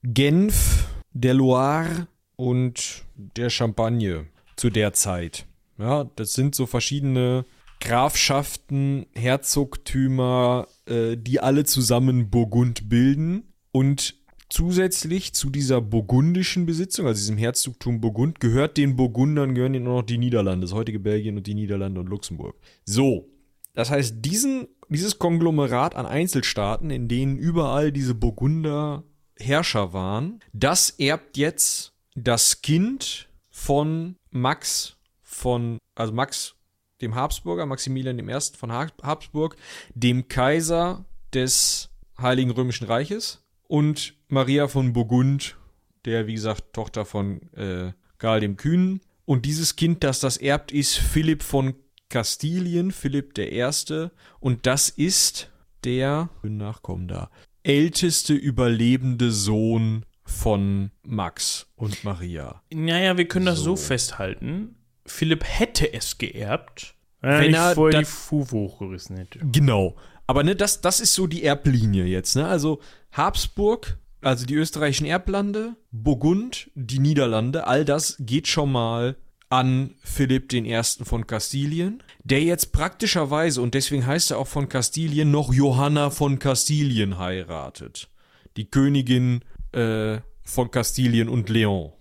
Genf, 0.03 0.87
der 1.13 1.33
Loire 1.33 2.07
und 2.37 3.03
der 3.15 3.49
Champagne 3.49 4.27
zu 4.55 4.69
der 4.69 4.93
Zeit. 4.93 5.45
Ja, 5.77 6.05
das 6.15 6.33
sind 6.33 6.55
so 6.55 6.65
verschiedene 6.65 7.45
Grafschaften, 7.81 9.05
Herzogtümer, 9.15 10.67
äh, 10.85 11.15
die 11.17 11.39
alle 11.39 11.65
zusammen 11.65 12.29
Burgund 12.29 12.89
bilden. 12.89 13.53
Und 13.71 14.15
zusätzlich 14.49 15.33
zu 15.33 15.49
dieser 15.49 15.81
burgundischen 15.81 16.65
Besitzung, 16.65 17.07
also 17.07 17.19
diesem 17.19 17.37
Herzogtum 17.37 18.01
Burgund, 18.01 18.39
gehört 18.39 18.77
den 18.77 18.95
Burgundern, 18.95 19.55
gehören 19.55 19.73
ihnen 19.73 19.85
noch 19.85 20.01
die 20.01 20.17
Niederlande, 20.17 20.65
das 20.65 20.73
heutige 20.73 20.99
Belgien 20.99 21.37
und 21.37 21.47
die 21.47 21.53
Niederlande 21.53 21.99
und 21.99 22.09
Luxemburg. 22.09 22.55
So, 22.85 23.29
das 23.73 23.91
heißt, 23.91 24.15
diesen, 24.19 24.67
dieses 24.89 25.19
Konglomerat 25.19 25.95
an 25.95 26.05
Einzelstaaten, 26.05 26.89
in 26.89 27.07
denen 27.07 27.37
überall 27.37 27.91
diese 27.91 28.15
Burgunder 28.15 29.03
Herrscher 29.37 29.93
waren, 29.93 30.39
das 30.51 30.89
erbt 30.89 31.37
jetzt 31.37 31.93
das 32.15 32.61
Kind 32.61 33.29
von 33.49 34.15
Max 34.31 34.97
von, 35.21 35.77
also 35.95 36.11
Max 36.13 36.55
dem 37.01 37.15
Habsburger, 37.15 37.65
Maximilian 37.65 38.19
I. 38.19 38.39
von 38.57 38.71
Ha- 38.73 38.91
Habsburg, 39.01 39.55
dem 39.93 40.27
Kaiser 40.27 41.05
des 41.33 41.89
Heiligen 42.19 42.51
Römischen 42.51 42.87
Reiches 42.87 43.41
und 43.69 44.15
Maria 44.27 44.67
von 44.67 44.93
Burgund, 44.93 45.55
der, 46.03 46.27
wie 46.27 46.33
gesagt, 46.33 46.73
Tochter 46.73 47.05
von 47.05 47.41
äh, 47.53 47.93
Karl 48.17 48.41
dem 48.41 48.57
Kühnen. 48.57 48.99
Und 49.25 49.45
dieses 49.45 49.75
Kind, 49.75 50.03
das 50.03 50.19
das 50.19 50.37
erbt, 50.37 50.71
ist 50.71 50.97
Philipp 50.97 51.43
von 51.43 51.75
Kastilien, 52.09 52.91
Philipp 52.91 53.35
der 53.35 53.51
Erste. 53.51 54.11
Und 54.39 54.65
das 54.65 54.89
ist 54.89 55.51
der, 55.83 56.29
Nachkommen 56.41 57.07
da, 57.07 57.29
älteste 57.61 58.33
überlebende 58.33 59.31
Sohn 59.31 60.03
von 60.23 60.89
Max 61.03 61.67
und 61.75 62.03
Maria. 62.03 62.63
Naja, 62.73 63.17
wir 63.17 63.27
können 63.27 63.45
das 63.45 63.59
so, 63.59 63.75
So. 63.75 63.83
festhalten. 63.87 64.75
Philipp 65.05 65.43
hätte 65.43 65.93
es 65.93 66.17
geerbt, 66.17 66.95
wenn 67.21 67.31
er 67.31 67.39
Wenn 67.39 67.53
er 67.53 67.75
vorher 67.75 67.99
die 67.99 68.05
Fufe 68.05 68.55
hochgerissen 68.55 69.17
hätte. 69.17 69.39
Genau. 69.51 69.95
Aber 70.29 70.43
ne, 70.43 70.55
das, 70.55 70.79
das 70.81 70.99
ist 70.99 71.15
so 71.15 71.25
die 71.25 71.43
Erblinie 71.43 72.05
jetzt. 72.05 72.35
Ne? 72.35 72.45
Also 72.45 72.81
Habsburg, 73.11 73.97
also 74.21 74.45
die 74.45 74.53
österreichischen 74.53 75.07
Erblande, 75.07 75.75
Burgund, 75.91 76.69
die 76.75 76.99
Niederlande, 76.99 77.65
all 77.65 77.83
das 77.83 78.15
geht 78.19 78.47
schon 78.47 78.71
mal 78.71 79.15
an 79.49 79.95
Philipp 80.03 80.53
I. 80.53 80.83
von 81.01 81.25
Kastilien, 81.25 82.03
der 82.23 82.43
jetzt 82.43 82.73
praktischerweise, 82.73 83.59
und 83.59 83.73
deswegen 83.73 84.05
heißt 84.05 84.29
er 84.29 84.37
auch 84.37 84.45
von 84.45 84.69
Kastilien, 84.69 85.31
noch 85.31 85.51
Johanna 85.51 86.11
von 86.11 86.37
Kastilien 86.37 87.17
heiratet. 87.17 88.07
Die 88.55 88.65
Königin 88.69 89.43
äh, 89.71 90.19
von 90.43 90.69
Kastilien 90.69 91.27
und 91.27 91.49
Leon. 91.49 91.91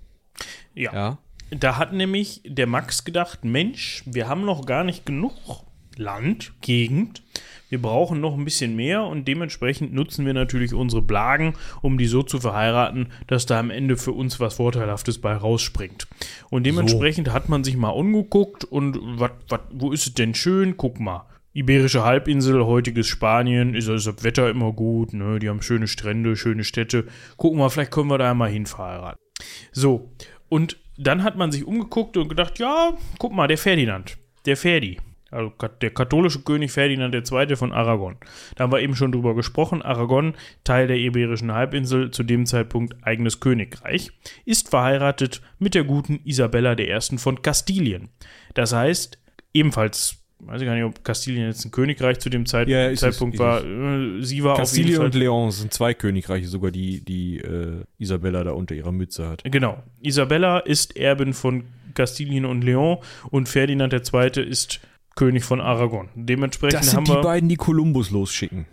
Ja. 0.75 0.93
Ja. 0.93 1.19
Da 1.49 1.79
hat 1.79 1.95
nämlich 1.95 2.43
der 2.45 2.67
Max 2.67 3.05
gedacht, 3.05 3.47
Mensch, 3.47 4.03
wir 4.05 4.29
haben 4.29 4.45
noch 4.45 4.67
gar 4.67 4.85
nicht 4.85 5.07
genug 5.07 5.33
Land, 5.97 6.53
Gegend. 6.61 7.23
Wir 7.69 7.81
brauchen 7.81 8.21
noch 8.21 8.35
ein 8.35 8.45
bisschen 8.45 8.77
mehr 8.77 9.05
und 9.05 9.29
dementsprechend 9.29 9.93
nutzen 9.93 10.25
wir 10.25 10.35
natürlich 10.35 10.73
unsere 10.73 11.03
Blagen, 11.03 11.55
um 11.83 11.99
die 11.99 12.07
so 12.07 12.23
zu 12.23 12.41
verheiraten, 12.41 13.09
dass 13.27 13.47
da 13.47 13.59
am 13.59 13.71
Ende 13.71 13.97
für 13.97 14.13
uns 14.13 14.41
was 14.41 14.55
Vorteilhaftes 14.55 15.21
bei 15.21 15.35
rausspringt. 15.35 16.09
Und 16.51 16.65
dementsprechend 16.65 17.33
hat 17.33 17.49
man 17.49 17.65
sich 17.65 17.77
mal 17.77 17.91
umgeguckt 17.91 18.65
und 18.65 18.99
wat, 19.01 19.33
wat, 19.49 19.63
wo 19.73 19.93
ist 19.93 20.07
es 20.07 20.15
denn 20.15 20.35
schön? 20.35 20.77
Guck 20.77 20.99
mal. 20.99 21.27
Iberische 21.53 22.05
Halbinsel, 22.05 22.65
heutiges 22.65 23.09
Spanien, 23.09 23.75
ist 23.75 23.89
das 23.89 24.23
Wetter 24.23 24.49
immer 24.49 24.73
gut, 24.73 25.13
ne? 25.13 25.39
Die 25.41 25.49
haben 25.49 25.61
schöne 25.61 25.89
Strände, 25.89 26.37
schöne 26.37 26.63
Städte. 26.63 27.07
Gucken 27.37 27.59
wir, 27.59 27.69
vielleicht 27.71 27.91
können 27.91 28.09
wir 28.09 28.19
da 28.19 28.33
mal 28.35 28.51
hin 28.51 28.67
verheiraten. 28.67 29.19
So, 29.73 30.13
und 30.49 30.79
dann 30.97 31.23
hat 31.23 31.37
man 31.37 31.51
sich 31.51 31.65
umgeguckt 31.65 32.17
und 32.17 32.29
gedacht, 32.29 32.59
ja, 32.59 32.93
guck 33.19 33.33
mal, 33.33 33.49
der 33.49 33.59
Ferdinand, 33.59 34.19
der 34.47 34.57
Ferdi, 34.57 34.99
also 35.31 35.53
der 35.81 35.91
katholische 35.91 36.41
König 36.41 36.73
Ferdinand 36.73 37.15
II. 37.15 37.57
von 37.57 37.73
Aragon. 37.73 38.17
Da 38.57 38.65
haben 38.65 38.73
wir 38.73 38.81
eben 38.81 38.97
schon 38.97 39.13
drüber 39.13 39.35
gesprochen. 39.35 39.83
Aragon, 39.83 40.35
Teil 40.65 40.87
der 40.87 40.97
Iberischen 40.97 41.53
Halbinsel, 41.53 42.11
zu 42.11 42.23
dem 42.23 42.47
Zeitpunkt 42.47 42.97
eigenes 43.03 43.41
Königreich, 43.41 44.11
ist 44.45 44.71
verheiratet 44.71 45.43
mit 45.59 45.75
der 45.75 45.85
guten 45.85 46.21
Isabella 46.25 46.79
I. 46.79 47.19
von 47.19 47.43
Kastilien. 47.43 48.09
Das 48.55 48.73
heißt, 48.73 49.19
ebenfalls 49.53 50.19
weiß 50.41 50.61
ich 50.61 50.67
gar 50.67 50.75
nicht, 50.75 50.85
ob 50.85 51.05
Kastilien 51.05 51.47
jetzt 51.47 51.65
ein 51.65 51.71
Königreich 51.71 52.21
zu 52.21 52.31
dem 52.31 52.47
Zeit, 52.47 52.69
Ja, 52.69 52.87
ist 52.87 53.03
es, 53.03 53.11
Zeitpunkt 53.11 53.35
ist 53.35 53.41
war. 53.41 53.65
Äh, 53.65 54.23
Sie 54.23 54.45
war 54.45 54.57
Kastilien 54.57 55.03
und 55.03 55.15
Leon 55.15 55.51
sind 55.51 55.73
zwei 55.73 55.95
Königreiche, 55.95 56.47
sogar 56.47 56.71
die, 56.71 57.05
die 57.05 57.39
äh, 57.39 57.83
Isabella 57.99 58.45
da 58.45 58.53
unter 58.53 58.75
ihrer 58.75 58.93
Mütze 58.93 59.29
hat. 59.29 59.43
Genau. 59.45 59.83
Isabella 60.01 60.61
ist 60.61 60.97
Erbin 60.97 61.33
von 61.33 61.65
Kastilien 61.95 62.45
und 62.45 62.63
Leon 62.63 62.99
und 63.31 63.49
Ferdinand 63.49 63.93
II. 63.93 64.43
ist 64.45 64.81
König 65.19 65.45
von 65.45 65.61
Aragon. 65.61 66.09
Dementsprechend 66.15 66.81
Das 66.81 66.95
haben 66.95 67.05
sind 67.05 67.15
die 67.17 67.19
wir. 67.19 67.23
beiden, 67.23 67.49
die 67.49 67.57
Kolumbus 67.57 68.11
losschicken. 68.11 68.67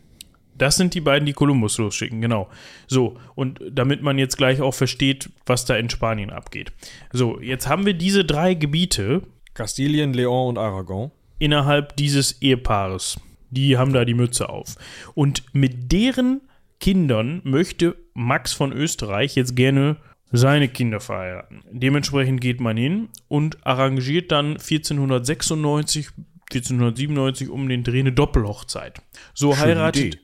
Das 0.58 0.78
sind 0.78 0.94
die 0.94 1.02
beiden, 1.02 1.26
die 1.26 1.34
Kolumbus 1.34 1.78
losschicken, 1.80 2.22
genau. 2.22 2.48
So, 2.88 3.18
und 3.34 3.60
damit 3.72 4.02
man 4.04 4.18
jetzt 4.18 4.38
gleich 4.38 4.62
auch 4.62 4.74
versteht, 4.74 5.30
was 5.46 5.66
da 5.66 5.76
in 5.76 5.90
Spanien 5.90 6.30
abgeht. 6.30 6.72
So, 7.12 7.42
jetzt 7.42 7.68
haben 7.68 7.86
wir 7.86 7.94
diese 7.96 8.24
drei 8.24 8.54
Gebiete 8.54 9.24
Kastilien, 9.56 10.14
Leon 10.14 10.50
und 10.50 10.58
Aragon. 10.58 11.12
innerhalb 11.40 11.96
dieses 11.98 12.42
Ehepaares. 12.42 13.20
Die 13.50 13.78
haben 13.78 13.92
da 13.92 14.06
die 14.06 14.14
Mütze 14.14 14.48
auf. 14.50 14.76
Und 15.16 15.44
mit 15.54 15.92
deren 15.92 16.42
Kindern 16.80 17.42
möchte 17.44 17.96
Max 18.14 18.54
von 18.54 18.72
Österreich 18.72 19.36
jetzt 19.36 19.56
gerne 19.56 19.98
seine 20.32 20.68
Kinder 20.68 21.00
verheiraten. 21.00 21.64
Dementsprechend 21.72 22.40
geht 22.42 22.60
man 22.62 22.78
hin 22.78 23.10
und 23.28 23.66
arrangiert 23.66 24.32
dann 24.32 24.58
1496, 24.58 26.10
1497 26.52 27.50
um 27.50 27.68
den 27.68 27.84
Dreh 27.84 28.00
eine 28.00 28.12
Doppelhochzeit. 28.12 29.02
So 29.34 29.54
Schöne 29.54 29.66
heiratet 29.66 30.06
Idee. 30.06 30.20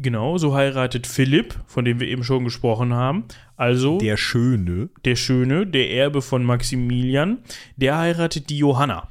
Genau, 0.00 0.38
so 0.38 0.54
heiratet 0.54 1.06
Philipp, 1.06 1.54
von 1.66 1.84
dem 1.84 1.98
wir 2.00 2.08
eben 2.08 2.22
schon 2.22 2.44
gesprochen 2.44 2.92
haben. 2.92 3.24
Also 3.56 3.98
der, 3.98 4.10
Der 4.10 4.16
Schöne. 4.16 4.90
Schöne, 5.16 5.66
der 5.66 5.90
Erbe 5.90 6.22
von 6.22 6.44
Maximilian, 6.44 7.38
der 7.76 7.98
heiratet 7.98 8.50
die 8.50 8.58
Johanna. 8.58 9.08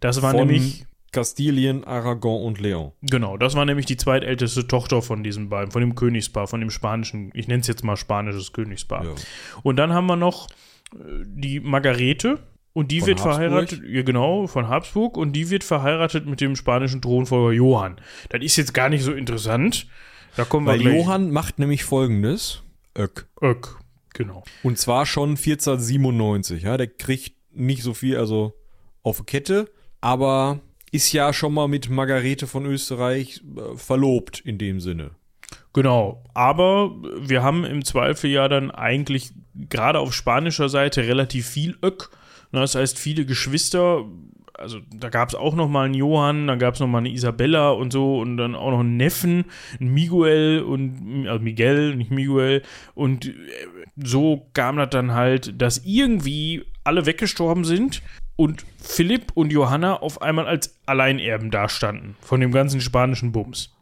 Das 0.00 0.22
war 0.22 0.32
von 0.32 0.46
nämlich, 0.46 0.86
Kastilien, 1.12 1.84
Aragon 1.84 2.42
und 2.44 2.60
Leon. 2.60 2.92
genau, 3.02 3.36
das 3.36 3.54
war 3.54 3.64
nämlich 3.64 3.86
die 3.86 3.96
zweitälteste 3.96 4.66
Tochter 4.66 5.02
von 5.02 5.22
diesen 5.22 5.48
beiden, 5.48 5.70
von 5.70 5.80
dem 5.80 5.94
Königspaar, 5.94 6.46
von 6.46 6.60
dem 6.60 6.70
spanischen, 6.70 7.30
ich 7.34 7.48
nenne 7.48 7.60
es 7.60 7.66
jetzt 7.66 7.82
mal 7.82 7.96
spanisches 7.96 8.52
Königspaar. 8.52 9.04
Ja. 9.04 9.14
Und 9.62 9.76
dann 9.76 9.92
haben 9.92 10.06
wir 10.06 10.16
noch 10.16 10.48
äh, 10.94 10.96
die 11.24 11.60
Margarete. 11.60 12.38
Und 12.72 12.90
die 12.90 13.00
Von 13.00 13.08
wird 13.08 13.18
Habsburg? 13.18 13.34
verheiratet, 13.34 13.82
ja 13.88 14.02
genau, 14.02 14.46
von 14.46 14.68
Habsburg. 14.68 15.16
Und 15.16 15.32
die 15.32 15.50
wird 15.50 15.64
verheiratet 15.64 16.26
mit 16.26 16.40
dem 16.40 16.54
spanischen 16.54 17.02
Thronfolger 17.02 17.52
Johann. 17.52 17.96
Das 18.28 18.42
ist 18.42 18.56
jetzt 18.56 18.74
gar 18.74 18.88
nicht 18.88 19.02
so 19.02 19.12
interessant. 19.12 19.86
Da 20.36 20.44
kommen 20.44 20.66
wir 20.66 20.72
Weil 20.72 20.80
gleich. 20.80 20.94
Johann 20.94 21.30
macht 21.30 21.58
nämlich 21.58 21.84
folgendes. 21.84 22.62
Öck. 22.96 23.26
Öck, 23.42 23.76
genau. 24.14 24.44
Und 24.62 24.78
zwar 24.78 25.06
schon 25.06 25.30
1497. 25.30 26.62
Ja, 26.62 26.76
der 26.76 26.86
kriegt 26.86 27.34
nicht 27.52 27.82
so 27.82 27.94
viel, 27.94 28.16
also 28.16 28.54
auf 29.02 29.26
Kette, 29.26 29.68
aber 30.00 30.60
ist 30.92 31.12
ja 31.12 31.32
schon 31.32 31.54
mal 31.54 31.68
mit 31.68 31.90
Margarete 31.90 32.46
von 32.46 32.66
Österreich 32.66 33.42
äh, 33.56 33.76
verlobt 33.76 34.40
in 34.40 34.58
dem 34.58 34.80
Sinne. 34.80 35.10
Genau, 35.72 36.24
aber 36.34 36.90
wir 37.20 37.42
haben 37.42 37.64
im 37.64 37.84
Zweifel 37.84 38.30
ja 38.30 38.48
dann 38.48 38.70
eigentlich 38.70 39.32
gerade 39.54 39.98
auf 39.98 40.14
spanischer 40.14 40.68
Seite 40.68 41.06
relativ 41.06 41.46
viel 41.46 41.76
Öck. 41.82 42.10
Na, 42.52 42.60
Das 42.60 42.74
heißt, 42.74 42.98
viele 42.98 43.24
Geschwister, 43.26 44.04
also 44.54 44.80
da 44.94 45.08
gab 45.08 45.28
es 45.28 45.34
auch 45.34 45.54
noch 45.54 45.68
mal 45.68 45.84
einen 45.84 45.94
Johann, 45.94 46.46
dann 46.46 46.58
gab 46.58 46.74
es 46.74 46.80
noch 46.80 46.86
mal 46.86 46.98
eine 46.98 47.12
Isabella 47.12 47.70
und 47.70 47.92
so 47.92 48.18
und 48.18 48.36
dann 48.36 48.54
auch 48.54 48.70
noch 48.70 48.80
einen 48.80 48.96
Neffen, 48.96 49.44
einen 49.78 49.92
Miguel 49.94 50.62
und, 50.62 51.26
also 51.28 51.42
Miguel, 51.42 51.94
nicht 51.96 52.10
Miguel. 52.10 52.62
Und 52.94 53.26
äh, 53.26 53.34
so 53.96 54.48
kam 54.54 54.76
das 54.76 54.90
dann 54.90 55.12
halt, 55.14 55.60
dass 55.60 55.78
irgendwie 55.84 56.64
alle 56.84 57.06
weggestorben 57.06 57.64
sind 57.64 58.02
und 58.36 58.64
Philipp 58.80 59.32
und 59.34 59.52
Johanna 59.52 59.96
auf 59.96 60.22
einmal 60.22 60.46
als 60.46 60.78
Alleinerben 60.86 61.50
dastanden 61.50 62.16
von 62.20 62.40
dem 62.40 62.52
ganzen 62.52 62.80
spanischen 62.80 63.32
Bums. 63.32 63.74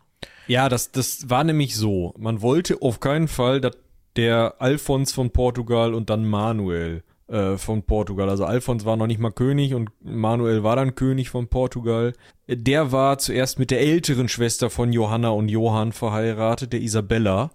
Ja, 0.46 0.68
das, 0.68 0.92
das 0.92 1.28
war 1.28 1.44
nämlich 1.44 1.76
so. 1.76 2.14
Man 2.18 2.40
wollte 2.40 2.80
auf 2.80 3.00
keinen 3.00 3.28
Fall, 3.28 3.60
dass 3.60 3.76
der 4.16 4.54
Alfons 4.58 5.12
von 5.12 5.30
Portugal 5.30 5.92
und 5.94 6.08
dann 6.08 6.24
Manuel 6.24 7.02
äh, 7.28 7.56
von 7.56 7.82
Portugal, 7.82 8.28
also 8.28 8.44
Alfons 8.44 8.84
war 8.84 8.96
noch 8.96 9.06
nicht 9.06 9.18
mal 9.18 9.32
König 9.32 9.74
und 9.74 9.90
Manuel 10.00 10.62
war 10.62 10.76
dann 10.76 10.94
König 10.94 11.28
von 11.30 11.48
Portugal. 11.48 12.12
Der 12.48 12.92
war 12.92 13.18
zuerst 13.18 13.58
mit 13.58 13.70
der 13.70 13.80
älteren 13.80 14.28
Schwester 14.28 14.70
von 14.70 14.92
Johanna 14.92 15.30
und 15.30 15.48
Johann 15.48 15.92
verheiratet, 15.92 16.72
der 16.72 16.80
Isabella. 16.80 17.50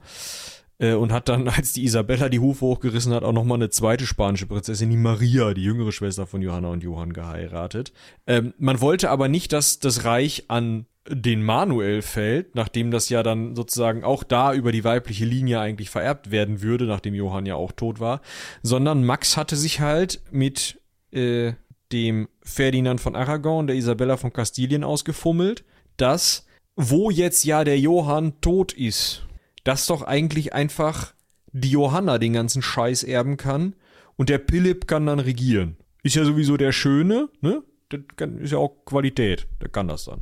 Äh, 0.77 0.95
Und 0.95 1.13
hat 1.13 1.29
dann, 1.29 1.47
als 1.47 1.73
die 1.73 1.83
Isabella 1.83 2.27
die 2.27 2.39
Hufe 2.39 2.65
hochgerissen 2.65 3.13
hat, 3.13 3.23
auch 3.23 3.31
nochmal 3.31 3.59
eine 3.59 3.69
zweite 3.69 4.05
spanische 4.05 4.47
Prinzessin, 4.47 4.89
die 4.89 4.97
Maria, 4.97 5.53
die 5.53 5.63
jüngere 5.63 5.91
Schwester 5.91 6.25
von 6.25 6.41
Johanna 6.41 6.69
und 6.69 6.83
Johann, 6.83 7.13
geheiratet. 7.13 7.93
Ähm, 8.25 8.53
man 8.57 8.81
wollte 8.81 9.09
aber 9.09 9.27
nicht, 9.27 9.53
dass 9.53 9.79
das 9.79 10.05
Reich 10.05 10.45
an 10.47 10.85
den 11.07 11.43
Manuel 11.43 12.01
fällt, 12.01 12.55
nachdem 12.55 12.91
das 12.91 13.09
ja 13.09 13.23
dann 13.23 13.55
sozusagen 13.55 14.03
auch 14.03 14.23
da 14.23 14.53
über 14.53 14.71
die 14.71 14.83
weibliche 14.83 15.25
Linie 15.25 15.59
eigentlich 15.59 15.89
vererbt 15.89 16.29
werden 16.29 16.61
würde, 16.61 16.85
nachdem 16.85 17.15
Johann 17.15 17.45
ja 17.45 17.55
auch 17.55 17.71
tot 17.71 17.99
war, 17.99 18.21
sondern 18.61 19.03
Max 19.03 19.35
hatte 19.35 19.55
sich 19.55 19.79
halt 19.79 20.21
mit 20.31 20.79
äh, 21.11 21.53
dem 21.91 22.29
Ferdinand 22.43 23.01
von 23.01 23.15
Aragon 23.15 23.61
und 23.61 23.67
der 23.67 23.75
Isabella 23.75 24.17
von 24.17 24.31
Kastilien 24.31 24.83
ausgefummelt, 24.83 25.63
dass, 25.97 26.45
wo 26.75 27.09
jetzt 27.09 27.43
ja 27.45 27.63
der 27.63 27.79
Johann 27.79 28.39
tot 28.41 28.71
ist, 28.71 29.25
dass 29.63 29.87
doch 29.87 30.03
eigentlich 30.03 30.53
einfach 30.53 31.13
die 31.51 31.71
Johanna 31.71 32.17
den 32.19 32.33
ganzen 32.33 32.61
Scheiß 32.61 33.03
erben 33.03 33.37
kann 33.37 33.75
und 34.17 34.29
der 34.29 34.39
Philipp 34.39 34.87
kann 34.87 35.07
dann 35.07 35.19
regieren. 35.19 35.77
Ist 36.03 36.15
ja 36.15 36.23
sowieso 36.25 36.57
der 36.57 36.71
Schöne, 36.71 37.29
ne? 37.41 37.63
Das 37.89 38.29
ist 38.39 38.51
ja 38.51 38.57
auch 38.57 38.85
Qualität, 38.85 39.47
der 39.61 39.67
kann 39.67 39.89
das 39.89 40.05
dann. 40.05 40.21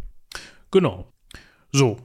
Genau. 0.71 1.11
So. 1.71 1.97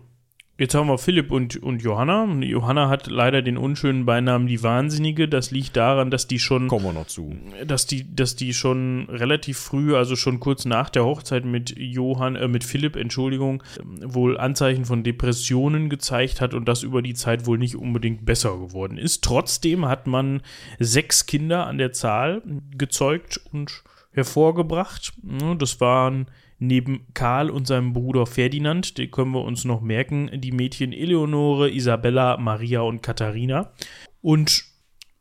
Jetzt 0.57 0.77
haben 0.77 0.87
wir 0.87 0.98
Philipp 0.98 1.33
und, 1.33 1.57
und 1.57 1.83
Johanna. 1.83 2.27
Johanna 2.42 2.88
hat 2.88 3.09
leider 3.09 3.42
den 3.42 3.59
unschönen 3.59 4.07
Beinamen 4.07 4.46
die 4.46 4.62
Wahnsinnige. 4.62 5.27
Das 5.27 5.50
liegt 5.50 5.77
daran, 5.77 6.12
dass 6.12 6.29
die 6.29 6.38
schon, 6.38 6.68
Kommen 6.68 6.85
wir 6.85 6.92
noch 6.92 7.09
zu. 7.09 7.35
dass 7.66 7.88
die, 7.88 8.14
dass 8.14 8.37
die 8.37 8.55
schon 8.55 9.09
relativ 9.11 9.59
früh, 9.59 9.96
also 9.96 10.14
schon 10.14 10.38
kurz 10.38 10.64
nach 10.64 10.90
der 10.90 11.05
Hochzeit 11.05 11.44
mit 11.44 11.77
Johann, 11.77 12.37
äh, 12.37 12.46
mit 12.46 12.62
Philipp, 12.62 12.94
Entschuldigung, 12.94 13.64
wohl 14.00 14.38
Anzeichen 14.38 14.85
von 14.85 15.03
Depressionen 15.03 15.88
gezeigt 15.88 16.40
hat 16.40 16.55
und 16.55 16.66
das 16.68 16.85
über 16.85 17.03
die 17.03 17.14
Zeit 17.14 17.46
wohl 17.46 17.59
nicht 17.59 17.74
unbedingt 17.74 18.24
besser 18.24 18.57
geworden 18.57 18.96
ist. 18.96 19.24
Trotzdem 19.24 19.87
hat 19.87 20.07
man 20.07 20.40
sechs 20.79 21.27
Kinder 21.27 21.66
an 21.66 21.79
der 21.79 21.90
Zahl 21.90 22.42
gezeugt 22.79 23.40
und 23.53 23.83
hervorgebracht. 24.12 25.14
Das 25.59 25.81
waren 25.81 26.29
neben 26.58 27.06
Karl 27.14 27.50
und 27.50 27.66
seinem 27.66 27.92
Bruder 27.92 28.26
Ferdinand, 28.26 28.98
den 28.98 29.10
können 29.10 29.32
wir 29.32 29.42
uns 29.42 29.64
noch 29.64 29.80
merken, 29.80 30.30
die 30.40 30.52
Mädchen 30.52 30.92
Eleonore, 30.92 31.70
Isabella, 31.70 32.36
Maria 32.38 32.80
und 32.80 33.02
Katharina. 33.02 33.72
Und 34.20 34.64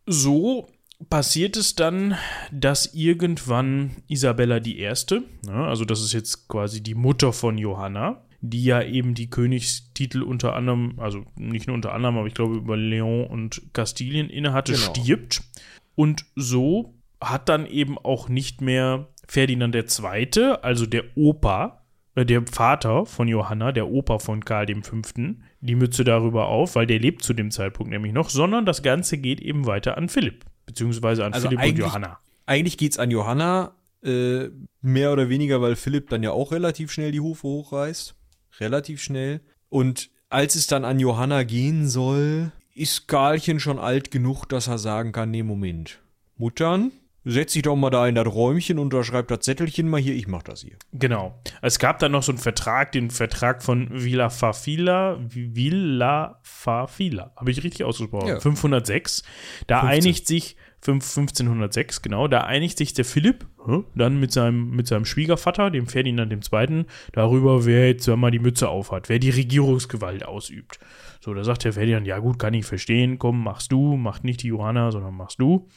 so 0.05 0.67
passiert 1.09 1.57
es 1.57 1.75
dann, 1.75 2.15
dass 2.51 2.93
irgendwann 2.93 3.91
Isabella 4.07 4.59
die 4.59 4.79
Erste, 4.79 5.23
ja, 5.45 5.67
also 5.67 5.85
das 5.85 6.01
ist 6.01 6.13
jetzt 6.13 6.47
quasi 6.47 6.81
die 6.81 6.95
Mutter 6.95 7.33
von 7.33 7.57
Johanna, 7.57 8.23
die 8.41 8.63
ja 8.63 8.81
eben 8.81 9.13
die 9.13 9.29
Königstitel 9.29 10.21
unter 10.21 10.53
anderem, 10.53 10.93
also 10.97 11.25
nicht 11.35 11.67
nur 11.67 11.75
unter 11.75 11.93
anderem, 11.93 12.17
aber 12.17 12.27
ich 12.27 12.33
glaube 12.33 12.55
über 12.55 12.77
Leon 12.77 13.25
und 13.27 13.61
Kastilien 13.73 14.29
innehatte, 14.29 14.73
Genau. 14.73 14.93
stirbt. 14.93 15.41
Und 15.95 16.25
so 16.35 16.93
hat 17.21 17.47
dann 17.49 17.65
eben 17.65 17.97
auch 17.97 18.27
nicht 18.29 18.59
mehr 18.61 19.07
Ferdinand 19.27 19.75
II., 19.75 20.55
also 20.62 20.86
der 20.86 21.03
Opa, 21.15 21.86
äh, 22.15 22.25
der 22.25 22.45
Vater 22.45 23.05
von 23.05 23.27
Johanna, 23.27 23.71
der 23.71 23.88
Opa 23.88 24.19
von 24.19 24.43
Karl 24.43 24.67
V., 24.81 25.01
die 25.62 25.75
Mütze 25.75 26.03
darüber 26.03 26.47
auf, 26.47 26.75
weil 26.75 26.88
der 26.88 26.99
lebt 26.99 27.23
zu 27.23 27.33
dem 27.33 27.51
Zeitpunkt 27.51 27.91
nämlich 27.91 28.13
noch, 28.13 28.29
sondern 28.29 28.65
das 28.65 28.83
Ganze 28.83 29.17
geht 29.17 29.41
eben 29.41 29.65
weiter 29.65 29.97
an 29.97 30.09
Philipp, 30.09 30.45
beziehungsweise 30.65 31.25
an 31.25 31.33
Also 31.33 31.49
Philipp 31.49 31.63
und 31.63 31.77
Johanna. 31.77 32.19
Eigentlich 32.45 32.77
geht's 32.77 32.99
an 32.99 33.09
Johanna, 33.12 33.75
äh, 34.03 34.49
mehr 34.81 35.13
oder 35.13 35.29
weniger, 35.29 35.62
weil 35.62 35.75
Philipp 35.75 36.09
dann 36.09 36.23
ja 36.23 36.31
auch 36.31 36.51
relativ 36.51 36.91
schnell 36.91 37.12
die 37.12 37.21
Hufe 37.21 37.47
hochreißt. 37.47 38.15
Relativ 38.59 39.01
schnell. 39.01 39.41
Und 39.69 40.12
als 40.29 40.55
es 40.55 40.67
dann 40.67 40.83
an 40.83 40.99
Johanna 40.99 41.43
gehen 41.43 41.88
soll, 41.88 42.51
ist 42.75 43.07
Karlchen 43.07 43.59
schon 43.59 43.79
alt 43.79 44.12
genug, 44.12 44.45
dass 44.45 44.67
er 44.67 44.77
sagen 44.77 45.12
kann, 45.12 45.31
nee, 45.31 45.43
Moment. 45.43 45.99
Muttern, 46.36 46.91
setz 47.25 47.53
dich 47.53 47.62
doch 47.62 47.75
mal 47.75 47.89
da 47.89 48.07
in 48.07 48.15
das 48.15 48.27
Räumchen, 48.27 48.79
unterschreib 48.79 49.27
das 49.27 49.39
Zettelchen 49.39 49.89
mal 49.89 49.99
hier, 49.99 50.13
ich 50.13 50.27
mach 50.27 50.43
das 50.43 50.62
hier. 50.62 50.75
Genau. 50.91 51.39
Es 51.62 51.79
gab 51.79 51.99
dann 51.99 52.12
noch 52.12 52.23
so 52.23 52.31
einen 52.31 52.39
Vertrag, 52.39 52.91
den 52.91 53.09
Vertrag 53.09 53.63
von 53.63 53.89
Villa 53.91 54.29
Fafila, 54.29 55.17
Villa 55.29 56.39
Fafila, 56.43 57.31
habe 57.36 57.51
ich 57.51 57.63
richtig 57.63 57.83
ausgesprochen? 57.83 58.27
Ja. 58.27 58.39
506. 58.39 59.23
Da 59.67 59.81
15. 59.81 59.89
einigt 59.89 60.27
sich, 60.27 60.55
fünf- 60.81 61.05
1506, 61.05 62.01
genau, 62.01 62.27
da 62.27 62.41
einigt 62.41 62.77
sich 62.77 62.93
der 62.93 63.05
Philipp 63.05 63.47
hä, 63.65 63.83
dann 63.95 64.19
mit 64.19 64.33
seinem, 64.33 64.71
mit 64.71 64.88
seinem 64.88 65.05
Schwiegervater, 65.05 65.71
dem 65.71 65.88
Ferdinand 65.88 66.31
II., 66.31 66.86
darüber, 67.13 67.65
wer 67.65 67.88
jetzt 67.88 68.07
mal 68.07 68.31
die 68.31 68.39
Mütze 68.39 68.67
aufhat, 68.67 69.07
wer 69.07 69.19
die 69.19 69.29
Regierungsgewalt 69.29 70.25
ausübt. 70.25 70.79
So, 71.21 71.33
da 71.33 71.45
sagt 71.45 71.63
der 71.63 71.71
Ferdinand, 71.71 72.05
ja 72.05 72.19
gut, 72.19 72.38
kann 72.38 72.53
ich 72.53 72.65
verstehen, 72.65 73.17
komm, 73.17 73.43
machst 73.43 73.71
du, 73.71 73.95
macht 73.95 74.25
nicht 74.25 74.43
die 74.43 74.47
Johanna, 74.47 74.91
sondern 74.91 75.15
machst 75.15 75.39
du. 75.39 75.69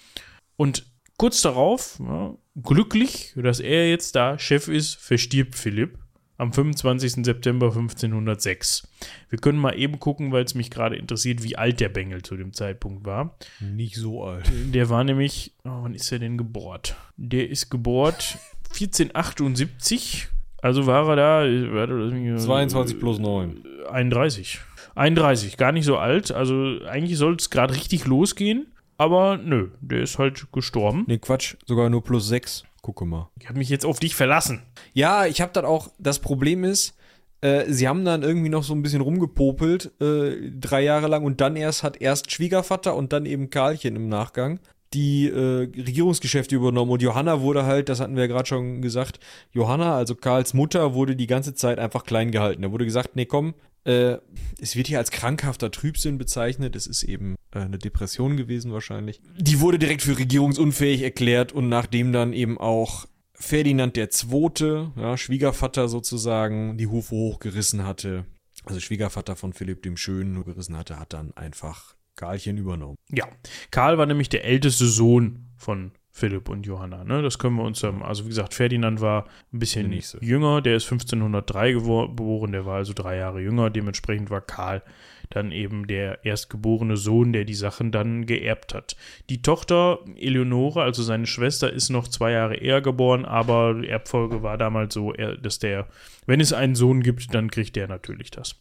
Und 0.57 0.87
kurz 1.17 1.43
darauf, 1.43 1.99
ja, 2.01 2.35
glücklich, 2.63 3.33
dass 3.37 3.61
er 3.61 3.89
jetzt 3.91 4.15
da 4.17 4.39
Chef 4.39 4.69
ist, 4.69 4.95
verstirbt 4.97 5.55
Philipp. 5.55 5.99
am 6.39 6.53
25. 6.53 7.25
September 7.25 7.69
1506. 7.69 8.87
Wir 9.31 9.39
können 9.39 9.59
mal 9.59 9.73
eben 9.79 9.99
gucken, 9.99 10.33
weil 10.33 10.45
es 10.45 10.55
mich 10.55 10.71
gerade 10.71 10.97
interessiert, 10.97 11.43
wie 11.43 11.57
alt 11.57 11.81
der 11.81 11.89
Bengel 11.89 12.21
zu 12.23 12.37
dem 12.37 12.53
Zeitpunkt 12.53 13.07
war. 13.07 13.39
Nicht 13.61 13.97
so 13.97 14.23
alt. 14.25 14.51
Der 14.75 14.91
war 14.91 15.03
nämlich, 15.03 15.55
oh, 15.65 15.71
wann 15.83 15.95
ist 15.95 16.13
er 16.13 16.19
denn 16.19 16.37
gebohrt? 16.37 16.95
Der 17.17 17.49
ist 17.49 17.71
gebohrt 17.71 18.37
1478. 18.71 20.29
Also 20.63 20.87
war 20.87 21.09
er 21.09 21.17
da, 21.17 21.75
warte, 21.75 21.95
lass 21.95 22.13
mich- 22.13 22.37
22 22.45 22.99
plus 22.99 23.19
9. 23.19 23.63
31. 23.91 24.59
31, 24.95 25.57
gar 25.57 25.73
nicht 25.73 25.85
so 25.85 25.97
alt. 25.97 26.33
Also 26.33 26.81
eigentlich 26.89 27.19
soll 27.19 27.37
es 27.37 27.51
gerade 27.51 27.75
richtig 27.75 28.07
losgehen. 28.07 28.67
Aber 28.99 29.37
nö, 29.37 29.71
der 29.81 30.03
ist 30.03 30.19
halt 30.19 30.51
gestorben. 30.53 31.05
Nee, 31.07 31.19
Quatsch, 31.19 31.57
sogar 31.67 31.91
nur 31.91 32.03
plus 32.03 32.29
6. 32.29 32.65
Gucke 32.83 33.05
mal. 33.05 33.31
Ich 33.41 33.49
habe 33.49 33.59
mich 33.59 33.69
jetzt 33.69 33.85
auf 33.85 33.99
dich 33.99 34.15
verlassen. 34.15 34.63
Ja, 34.93 35.27
ich 35.27 35.41
habe 35.41 35.53
dann 35.53 35.65
auch, 35.65 35.89
das 35.99 36.21
Problem 36.21 36.65
ist, 36.65 36.97
äh, 37.41 37.65
sie 37.69 37.89
haben 37.89 38.05
dann 38.05 38.23
irgendwie 38.23 38.49
noch 38.49 38.63
so 38.63 38.75
ein 38.75 38.83
bisschen 38.83 39.01
rumgepopelt, 39.01 39.93
äh, 40.01 40.51
drei 40.53 40.83
Jahre 40.83 41.09
lang 41.09 41.25
und 41.25 41.41
dann 41.41 41.57
erst 41.57 41.83
hat 41.83 42.01
erst 42.01 42.31
Schwiegervater 42.31 42.95
und 42.95 43.13
dann 43.13 43.27
eben 43.27 43.51
Karlchen 43.51 43.97
im 43.97 44.09
Nachgang 44.09 44.61
die 44.97 45.29
äh, 45.29 45.69
Regierungsgeschäfte 45.77 46.57
übernommen 46.57 46.91
und 46.91 47.03
Johanna 47.03 47.43
wurde 47.43 47.67
halt, 47.67 47.91
das 47.91 48.01
hatten 48.01 48.17
wir 48.17 48.23
ja 48.23 48.29
gerade 48.29 48.49
schon 48.49 48.81
gesagt, 48.81 49.21
Johanna, 49.53 49.95
also 49.95 50.15
Karls 50.15 50.55
Mutter, 50.55 50.95
wurde 50.95 51.15
die 51.15 51.27
ganze 51.27 51.55
Zeit 51.55 51.79
einfach 51.79 52.05
klein 52.05 52.31
gehalten. 52.31 52.63
Da 52.63 52.73
wurde 52.73 52.87
gesagt, 52.87 53.15
nee, 53.15 53.27
komm, 53.27 53.55
äh, 53.85 54.17
es 54.59 54.75
wird 54.75 54.87
hier 54.87 54.99
als 54.99 55.11
krankhafter 55.11 55.71
Trübsinn 55.71 56.17
bezeichnet. 56.17 56.75
Es 56.75 56.87
ist 56.87 57.03
eben 57.03 57.37
äh, 57.53 57.59
eine 57.61 57.79
Depression 57.79 58.39
gewesen 58.39 58.73
wahrscheinlich. 58.73 59.21
Die 59.37 59.61
wurde 59.61 59.79
direkt 59.79 60.01
für 60.01 60.17
regierungsunfähig 60.17 61.03
erklärt 61.03 61.53
und 61.53 61.69
nachdem 61.69 62.13
dann 62.13 62.33
eben 62.33 62.59
auch 62.59 63.07
Ferdinand 63.35 63.99
II., 63.99 64.89
ja, 64.97 65.17
Schwiegervater 65.19 65.89
sozusagen, 65.89 66.79
die 66.79 66.87
Hufe 66.87 67.15
hochgerissen 67.15 67.85
hatte, 67.85 68.25
also 68.65 68.81
Schwiegervater 68.81 69.37
von 69.37 69.53
Philipp 69.53 69.83
dem 69.83 69.99
Schönen 69.99 70.43
gerissen 70.43 70.77
hatte, 70.77 70.99
hat 70.99 71.13
dann 71.13 71.37
einfach 71.37 71.96
Karlchen 72.17 72.57
übernommen. 72.59 72.97
Ja, 73.11 73.27
Karl 73.71 73.99
war 73.99 74.07
nämlich 74.07 74.29
der 74.29 74.45
älteste 74.45 74.87
Sohn 74.87 75.47
von 75.57 75.93
Philipp 76.11 76.49
und 76.49 76.65
Johanna. 76.65 77.05
Ne? 77.05 77.21
Das 77.21 77.39
können 77.39 77.57
wir 77.57 77.65
uns, 77.65 77.85
also 77.85 78.25
wie 78.25 78.29
gesagt, 78.31 78.55
Ferdinand 78.55 79.03
war 79.03 79.27
ein 79.53 79.59
bisschen 79.59 79.91
Der 79.91 80.01
jünger, 80.23 80.63
der 80.63 80.77
ist 80.77 80.85
1503 80.91 81.73
gewor- 81.73 82.09
geboren, 82.09 82.53
der 82.53 82.65
war 82.65 82.77
also 82.77 82.95
drei 82.95 83.17
Jahre 83.17 83.43
jünger, 83.43 83.69
dementsprechend 83.69 84.31
war 84.31 84.41
Karl 84.41 84.83
dann 85.29 85.51
eben 85.53 85.89
der 85.89 86.25
erstgeborene 86.25 86.97
Sohn, 86.97 87.33
der 87.33 87.45
die 87.45 87.55
Sachen 87.55 87.91
dann 87.91 88.27
geerbt 88.27 88.73
hat. 88.75 88.97
Die 89.29 89.43
Tochter 89.43 89.99
Eleonore, 90.17 90.83
also 90.83 91.03
seine 91.03 91.27
Schwester, 91.27 91.71
ist 91.73 91.91
noch 91.91 92.07
zwei 92.09 92.31
Jahre 92.31 92.55
eher 92.57 92.81
geboren, 92.81 93.25
aber 93.25 93.75
die 93.75 93.89
Erbfolge 93.89 94.43
war 94.43 94.57
damals 94.57 94.95
so, 94.95 95.13
dass 95.13 95.59
der, 95.59 95.89
wenn 96.27 96.41
es 96.41 96.53
einen 96.53 96.77
Sohn 96.77 97.03
gibt, 97.03 97.35
dann 97.35 97.51
kriegt 97.51 97.75
der 97.77 97.89
natürlich 97.89 98.31
das. 98.31 98.55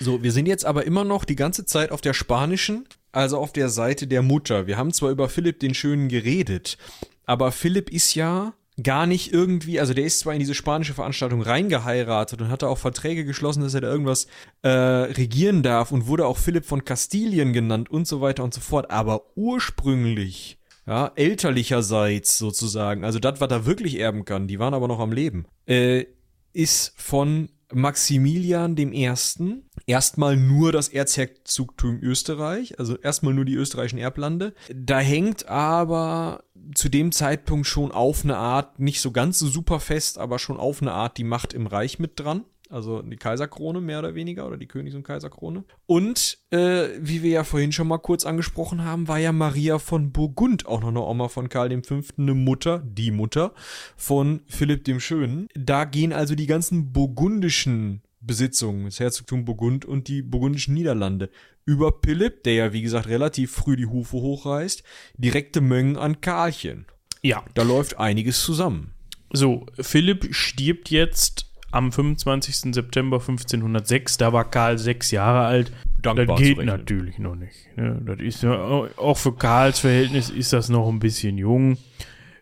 So, 0.00 0.22
wir 0.22 0.32
sind 0.32 0.46
jetzt 0.46 0.64
aber 0.66 0.84
immer 0.84 1.04
noch 1.04 1.24
die 1.24 1.36
ganze 1.36 1.64
Zeit 1.64 1.92
auf 1.92 2.00
der 2.00 2.14
spanischen, 2.14 2.84
also 3.12 3.38
auf 3.38 3.52
der 3.52 3.68
Seite 3.68 4.06
der 4.06 4.22
Mutter. 4.22 4.66
Wir 4.66 4.76
haben 4.76 4.92
zwar 4.92 5.10
über 5.10 5.28
Philipp 5.28 5.60
den 5.60 5.74
Schönen 5.74 6.08
geredet, 6.08 6.78
aber 7.24 7.52
Philipp 7.52 7.90
ist 7.90 8.14
ja 8.14 8.54
gar 8.82 9.06
nicht 9.06 9.32
irgendwie, 9.32 9.80
also 9.80 9.92
der 9.92 10.04
ist 10.04 10.20
zwar 10.20 10.34
in 10.34 10.38
diese 10.38 10.54
spanische 10.54 10.94
Veranstaltung 10.94 11.42
reingeheiratet 11.42 12.40
und 12.40 12.48
hatte 12.48 12.68
auch 12.68 12.78
Verträge 12.78 13.24
geschlossen, 13.24 13.62
dass 13.62 13.74
er 13.74 13.80
da 13.80 13.88
irgendwas 13.88 14.28
äh, 14.62 14.68
regieren 14.68 15.62
darf 15.62 15.90
und 15.90 16.06
wurde 16.06 16.26
auch 16.26 16.38
Philipp 16.38 16.64
von 16.64 16.84
Kastilien 16.84 17.52
genannt 17.52 17.90
und 17.90 18.06
so 18.06 18.20
weiter 18.20 18.44
und 18.44 18.54
so 18.54 18.60
fort, 18.60 18.90
aber 18.90 19.36
ursprünglich, 19.36 20.58
ja, 20.86 21.10
elterlicherseits 21.16 22.38
sozusagen, 22.38 23.04
also 23.04 23.18
das, 23.18 23.40
was 23.40 23.50
er 23.50 23.66
wirklich 23.66 23.98
erben 23.98 24.24
kann, 24.24 24.46
die 24.46 24.58
waren 24.58 24.74
aber 24.74 24.88
noch 24.88 25.00
am 25.00 25.12
Leben, 25.12 25.46
äh, 25.66 26.04
ist 26.52 26.94
von 26.96 27.48
Maximilian 27.72 28.76
dem 28.76 28.92
Ersten 28.92 29.68
erstmal 29.86 30.36
nur 30.36 30.72
das 30.72 30.88
Erzherzogtum 30.88 31.98
Österreich, 32.00 32.78
also 32.78 32.96
erstmal 32.96 33.34
nur 33.34 33.44
die 33.44 33.54
österreichischen 33.54 33.98
Erblande. 33.98 34.54
Da 34.74 35.00
hängt 35.00 35.48
aber 35.48 36.44
zu 36.74 36.88
dem 36.88 37.12
Zeitpunkt 37.12 37.66
schon 37.66 37.92
auf 37.92 38.24
eine 38.24 38.36
Art, 38.36 38.78
nicht 38.78 39.00
so 39.00 39.10
ganz 39.10 39.38
so 39.38 39.48
super 39.48 39.80
fest, 39.80 40.18
aber 40.18 40.38
schon 40.38 40.56
auf 40.56 40.82
eine 40.82 40.92
Art 40.92 41.18
die 41.18 41.24
Macht 41.24 41.52
im 41.52 41.66
Reich 41.66 41.98
mit 41.98 42.18
dran. 42.20 42.44
Also 42.70 43.02
die 43.02 43.16
Kaiserkrone 43.16 43.80
mehr 43.80 44.00
oder 44.00 44.14
weniger 44.14 44.46
oder 44.46 44.56
die 44.56 44.66
Königs- 44.66 44.94
und 44.94 45.02
Kaiserkrone. 45.02 45.64
Und 45.86 46.38
äh, 46.50 46.88
wie 47.00 47.22
wir 47.22 47.30
ja 47.30 47.44
vorhin 47.44 47.72
schon 47.72 47.88
mal 47.88 47.98
kurz 47.98 48.26
angesprochen 48.26 48.84
haben, 48.84 49.08
war 49.08 49.18
ja 49.18 49.32
Maria 49.32 49.78
von 49.78 50.12
Burgund 50.12 50.66
auch 50.66 50.80
noch 50.80 50.88
eine 50.88 51.02
Oma 51.02 51.28
von 51.28 51.48
Karl 51.48 51.70
V., 51.82 52.00
eine 52.18 52.34
Mutter, 52.34 52.82
die 52.84 53.10
Mutter 53.10 53.52
von 53.96 54.40
Philipp 54.46 54.84
dem 54.84 55.00
Schönen. 55.00 55.48
Da 55.54 55.84
gehen 55.84 56.12
also 56.12 56.34
die 56.34 56.46
ganzen 56.46 56.92
burgundischen 56.92 58.02
Besitzungen, 58.20 58.84
das 58.84 59.00
Herzogtum 59.00 59.44
Burgund 59.44 59.84
und 59.84 60.08
die 60.08 60.22
burgundischen 60.22 60.74
Niederlande 60.74 61.30
über 61.64 61.92
Philipp, 62.04 62.44
der 62.44 62.54
ja 62.54 62.72
wie 62.72 62.82
gesagt 62.82 63.08
relativ 63.08 63.52
früh 63.52 63.76
die 63.76 63.86
Hufe 63.86 64.16
hochreißt, 64.16 64.82
direkte 65.16 65.60
Mengen 65.60 65.96
an 65.96 66.20
Karlchen. 66.20 66.86
Ja, 67.22 67.44
Da 67.54 67.62
läuft 67.62 67.98
einiges 67.98 68.42
zusammen. 68.42 68.92
So, 69.32 69.66
Philipp 69.78 70.34
stirbt 70.34 70.90
jetzt 70.90 71.47
am 71.70 71.92
25. 71.92 72.74
September 72.74 73.18
1506. 73.18 74.16
Da 74.16 74.32
war 74.32 74.50
Karl 74.50 74.78
sechs 74.78 75.10
Jahre 75.10 75.46
alt. 75.46 75.72
Dankbar 76.00 76.26
das 76.26 76.38
geht 76.38 76.64
natürlich 76.64 77.18
noch 77.18 77.34
nicht. 77.34 77.76
Ne? 77.76 78.00
Das 78.04 78.20
ist 78.20 78.42
ja, 78.42 78.52
auch 78.52 79.16
für 79.16 79.34
Karls 79.34 79.80
Verhältnis 79.80 80.30
ist 80.30 80.52
das 80.52 80.68
noch 80.68 80.88
ein 80.88 81.00
bisschen 81.00 81.38
jung. 81.38 81.76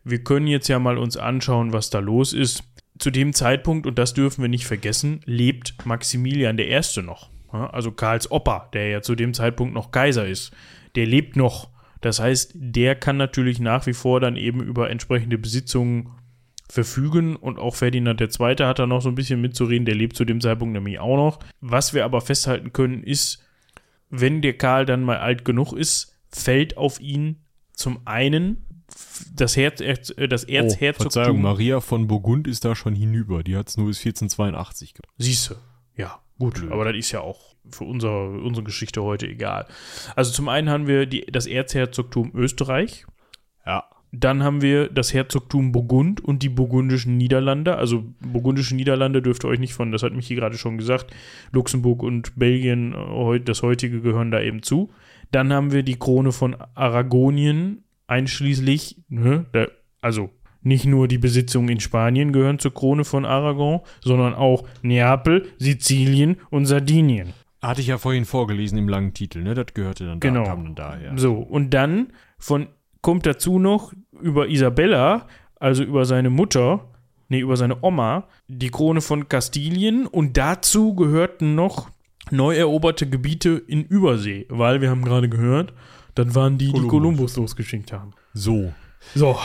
Wir 0.04 0.22
können 0.22 0.46
jetzt 0.46 0.68
ja 0.68 0.78
mal 0.78 0.98
uns 0.98 1.16
anschauen, 1.16 1.72
was 1.72 1.90
da 1.90 1.98
los 1.98 2.32
ist. 2.32 2.64
Zu 2.98 3.10
dem 3.10 3.32
Zeitpunkt, 3.32 3.86
und 3.86 3.98
das 3.98 4.14
dürfen 4.14 4.42
wir 4.42 4.48
nicht 4.48 4.66
vergessen, 4.66 5.20
lebt 5.24 5.74
Maximilian 5.84 6.58
I. 6.58 6.80
noch. 7.02 7.30
Also 7.50 7.92
Karls 7.92 8.30
Opa, 8.30 8.68
der 8.72 8.88
ja 8.88 9.02
zu 9.02 9.14
dem 9.14 9.34
Zeitpunkt 9.34 9.74
noch 9.74 9.90
Kaiser 9.90 10.26
ist. 10.26 10.52
Der 10.94 11.06
lebt 11.06 11.36
noch. 11.36 11.70
Das 12.00 12.20
heißt, 12.20 12.52
der 12.54 12.94
kann 12.94 13.16
natürlich 13.16 13.58
nach 13.58 13.86
wie 13.86 13.92
vor 13.92 14.20
dann 14.20 14.36
eben 14.36 14.62
über 14.62 14.90
entsprechende 14.90 15.38
Besitzungen 15.38 16.10
verfügen 16.68 17.36
und 17.36 17.58
auch 17.58 17.74
Ferdinand 17.76 18.20
II. 18.20 18.56
hat 18.60 18.78
da 18.78 18.86
noch 18.86 19.00
so 19.00 19.08
ein 19.08 19.14
bisschen 19.14 19.40
mitzureden, 19.40 19.86
der 19.86 19.94
lebt 19.94 20.16
zu 20.16 20.24
dem 20.24 20.40
Zeitpunkt 20.40 20.72
nämlich 20.72 20.98
auch 20.98 21.16
noch. 21.16 21.38
Was 21.60 21.94
wir 21.94 22.04
aber 22.04 22.20
festhalten 22.20 22.72
können, 22.72 23.02
ist, 23.02 23.44
wenn 24.10 24.42
der 24.42 24.56
Karl 24.56 24.86
dann 24.86 25.02
mal 25.02 25.18
alt 25.18 25.44
genug 25.44 25.72
ist, 25.72 26.16
fällt 26.30 26.76
auf 26.76 27.00
ihn 27.00 27.36
zum 27.72 28.00
einen 28.04 28.62
das, 29.34 29.56
Herz, 29.56 29.80
äh, 29.80 30.28
das 30.28 30.44
Oh, 30.44 30.48
Verzeihung, 30.48 30.66
Erzherzogtum. 30.80 31.42
Maria 31.42 31.80
von 31.80 32.06
Burgund 32.06 32.46
ist 32.46 32.64
da 32.64 32.74
schon 32.74 32.94
hinüber. 32.94 33.42
Die 33.42 33.56
hat 33.56 33.68
es 33.68 33.76
nur 33.76 33.86
bis 33.86 33.98
1482 33.98 34.94
gemacht. 34.94 35.14
Siehst 35.18 35.50
du. 35.50 35.54
Ja, 35.96 36.20
gut. 36.38 36.62
Aber 36.70 36.84
das 36.84 36.96
ist 36.96 37.12
ja 37.12 37.20
auch 37.20 37.56
für 37.70 37.84
unser, 37.84 38.28
unsere 38.28 38.64
Geschichte 38.64 39.02
heute 39.02 39.26
egal. 39.26 39.66
Also 40.14 40.32
zum 40.32 40.48
einen 40.48 40.70
haben 40.70 40.86
wir 40.86 41.06
die, 41.06 41.26
das 41.26 41.46
Erzherzogtum 41.46 42.30
Österreich. 42.34 43.06
Ja. 43.64 43.84
Dann 44.20 44.42
haben 44.42 44.62
wir 44.62 44.88
das 44.88 45.12
Herzogtum 45.12 45.72
Burgund 45.72 46.22
und 46.22 46.42
die 46.42 46.48
burgundischen 46.48 47.16
Niederlande. 47.16 47.76
Also 47.76 48.04
burgundische 48.20 48.74
Niederlande 48.74 49.20
dürft 49.22 49.44
ihr 49.44 49.48
euch 49.48 49.58
nicht 49.58 49.74
von, 49.74 49.92
das 49.92 50.02
hat 50.02 50.12
Michi 50.14 50.34
gerade 50.34 50.56
schon 50.56 50.78
gesagt, 50.78 51.12
Luxemburg 51.52 52.02
und 52.02 52.36
Belgien, 52.36 52.94
äh, 52.94 53.40
das 53.40 53.62
heutige 53.62 54.00
gehören 54.00 54.30
da 54.30 54.40
eben 54.40 54.62
zu. 54.62 54.90
Dann 55.32 55.52
haben 55.52 55.72
wir 55.72 55.82
die 55.82 55.98
Krone 55.98 56.32
von 56.32 56.56
Aragonien, 56.74 57.84
einschließlich, 58.06 59.02
ne, 59.08 59.46
da, 59.52 59.66
also 60.00 60.30
nicht 60.62 60.86
nur 60.86 61.08
die 61.08 61.18
Besitzungen 61.18 61.68
in 61.68 61.80
Spanien 61.80 62.32
gehören 62.32 62.58
zur 62.58 62.74
Krone 62.74 63.04
von 63.04 63.24
Aragon, 63.24 63.80
sondern 64.02 64.34
auch 64.34 64.66
Neapel, 64.82 65.46
Sizilien 65.58 66.38
und 66.50 66.66
Sardinien. 66.66 67.32
Hatte 67.62 67.80
ich 67.80 67.86
ja 67.88 67.98
vorhin 67.98 68.24
vorgelesen 68.24 68.78
im 68.78 68.88
langen 68.88 69.14
Titel, 69.14 69.42
ne? 69.42 69.54
Das 69.54 69.74
gehörte 69.74 70.06
dann 70.06 70.20
Genau. 70.20 70.44
da, 70.44 70.50
kam 70.50 70.64
dann 70.64 70.74
daher. 70.74 71.12
So, 71.16 71.34
und 71.34 71.70
dann 71.70 72.12
von, 72.38 72.68
kommt 73.06 73.24
dazu 73.24 73.60
noch 73.60 73.92
über 74.20 74.48
Isabella, 74.48 75.28
also 75.60 75.84
über 75.84 76.04
seine 76.06 76.28
Mutter, 76.28 76.88
nee, 77.28 77.38
über 77.38 77.56
seine 77.56 77.84
Oma, 77.84 78.26
die 78.48 78.68
Krone 78.68 79.00
von 79.00 79.28
Kastilien 79.28 80.08
und 80.08 80.36
dazu 80.36 80.92
gehörten 80.96 81.54
noch 81.54 81.88
neu 82.32 82.56
eroberte 82.56 83.08
Gebiete 83.08 83.62
in 83.68 83.84
Übersee, 83.84 84.46
weil 84.48 84.80
wir 84.80 84.90
haben 84.90 85.04
gerade 85.04 85.28
gehört, 85.28 85.72
dann 86.16 86.34
waren 86.34 86.58
die, 86.58 86.64
die 86.64 86.72
Kolumbus. 86.72 86.90
Kolumbus 86.90 87.36
losgeschickt 87.36 87.92
haben. 87.92 88.10
So. 88.34 88.72
So, 89.14 89.38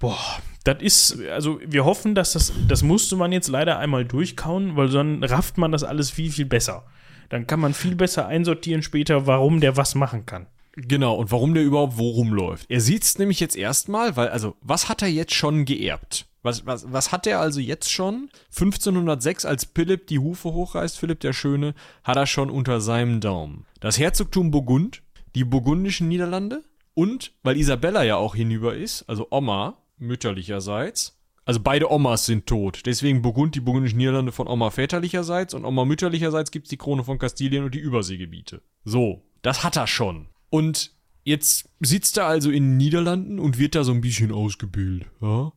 boah, 0.00 0.18
das 0.64 0.82
ist, 0.82 1.22
also 1.28 1.60
wir 1.64 1.84
hoffen, 1.84 2.16
dass 2.16 2.32
das, 2.32 2.52
das 2.66 2.82
musste 2.82 3.14
man 3.14 3.30
jetzt 3.30 3.46
leider 3.46 3.78
einmal 3.78 4.06
durchkauen, 4.06 4.74
weil 4.74 4.88
dann 4.88 5.22
rafft 5.22 5.56
man 5.56 5.70
das 5.70 5.84
alles 5.84 6.10
viel, 6.10 6.32
viel 6.32 6.46
besser. 6.46 6.84
Dann 7.28 7.46
kann 7.46 7.60
man 7.60 7.74
viel 7.74 7.94
besser 7.94 8.26
einsortieren 8.26 8.82
später, 8.82 9.28
warum 9.28 9.60
der 9.60 9.76
was 9.76 9.94
machen 9.94 10.26
kann. 10.26 10.48
Genau, 10.86 11.16
und 11.16 11.32
warum 11.32 11.54
der 11.54 11.64
überhaupt 11.64 11.98
wo 11.98 12.10
rumläuft. 12.10 12.66
Er 12.68 12.80
sieht's 12.80 13.18
nämlich 13.18 13.40
jetzt 13.40 13.56
erstmal, 13.56 14.16
weil, 14.16 14.28
also, 14.28 14.54
was 14.60 14.88
hat 14.88 15.02
er 15.02 15.08
jetzt 15.08 15.34
schon 15.34 15.64
geerbt? 15.64 16.26
Was, 16.42 16.66
was, 16.66 16.92
was 16.92 17.10
hat 17.10 17.26
er 17.26 17.40
also 17.40 17.58
jetzt 17.58 17.90
schon? 17.90 18.30
1506, 18.50 19.44
als 19.44 19.68
Philipp 19.74 20.06
die 20.06 20.20
Hufe 20.20 20.52
hochreißt, 20.52 20.98
Philipp 20.98 21.20
der 21.20 21.32
Schöne, 21.32 21.74
hat 22.04 22.16
er 22.16 22.26
schon 22.26 22.48
unter 22.48 22.80
seinem 22.80 23.20
Daumen. 23.20 23.66
Das 23.80 23.98
Herzogtum 23.98 24.52
Burgund, 24.52 25.02
die 25.34 25.44
burgundischen 25.44 26.08
Niederlande 26.08 26.62
und, 26.94 27.32
weil 27.42 27.56
Isabella 27.56 28.04
ja 28.04 28.16
auch 28.16 28.34
hinüber 28.36 28.74
ist, 28.74 29.02
also 29.08 29.26
Oma, 29.30 29.78
mütterlicherseits, 29.98 31.18
Also 31.44 31.60
beide 31.60 31.90
Omas 31.90 32.26
sind 32.26 32.46
tot. 32.46 32.82
Deswegen 32.86 33.22
Burgund 33.22 33.54
die 33.54 33.60
burgundischen 33.60 33.98
Niederlande 33.98 34.32
von 34.32 34.46
Oma 34.46 34.70
väterlicherseits 34.70 35.54
und 35.54 35.64
Oma 35.64 35.84
mütterlicherseits 35.84 36.50
gibt's 36.50 36.70
die 36.70 36.76
Krone 36.76 37.04
von 37.04 37.18
Kastilien 37.18 37.64
und 37.64 37.74
die 37.74 37.78
Überseegebiete. 37.78 38.62
So, 38.84 39.22
das 39.42 39.64
hat 39.64 39.76
er 39.76 39.86
schon. 39.86 40.28
Und 40.50 40.92
jetzt 41.24 41.68
sitzt 41.80 42.16
er 42.16 42.26
also 42.26 42.50
in 42.50 42.64
den 42.64 42.76
Niederlanden 42.76 43.38
und 43.38 43.58
wird 43.58 43.74
da 43.74 43.84
so 43.84 43.92
ein 43.92 44.00
bisschen 44.00 44.32
ausgebildet, 44.32 45.08
ja? 45.20 45.52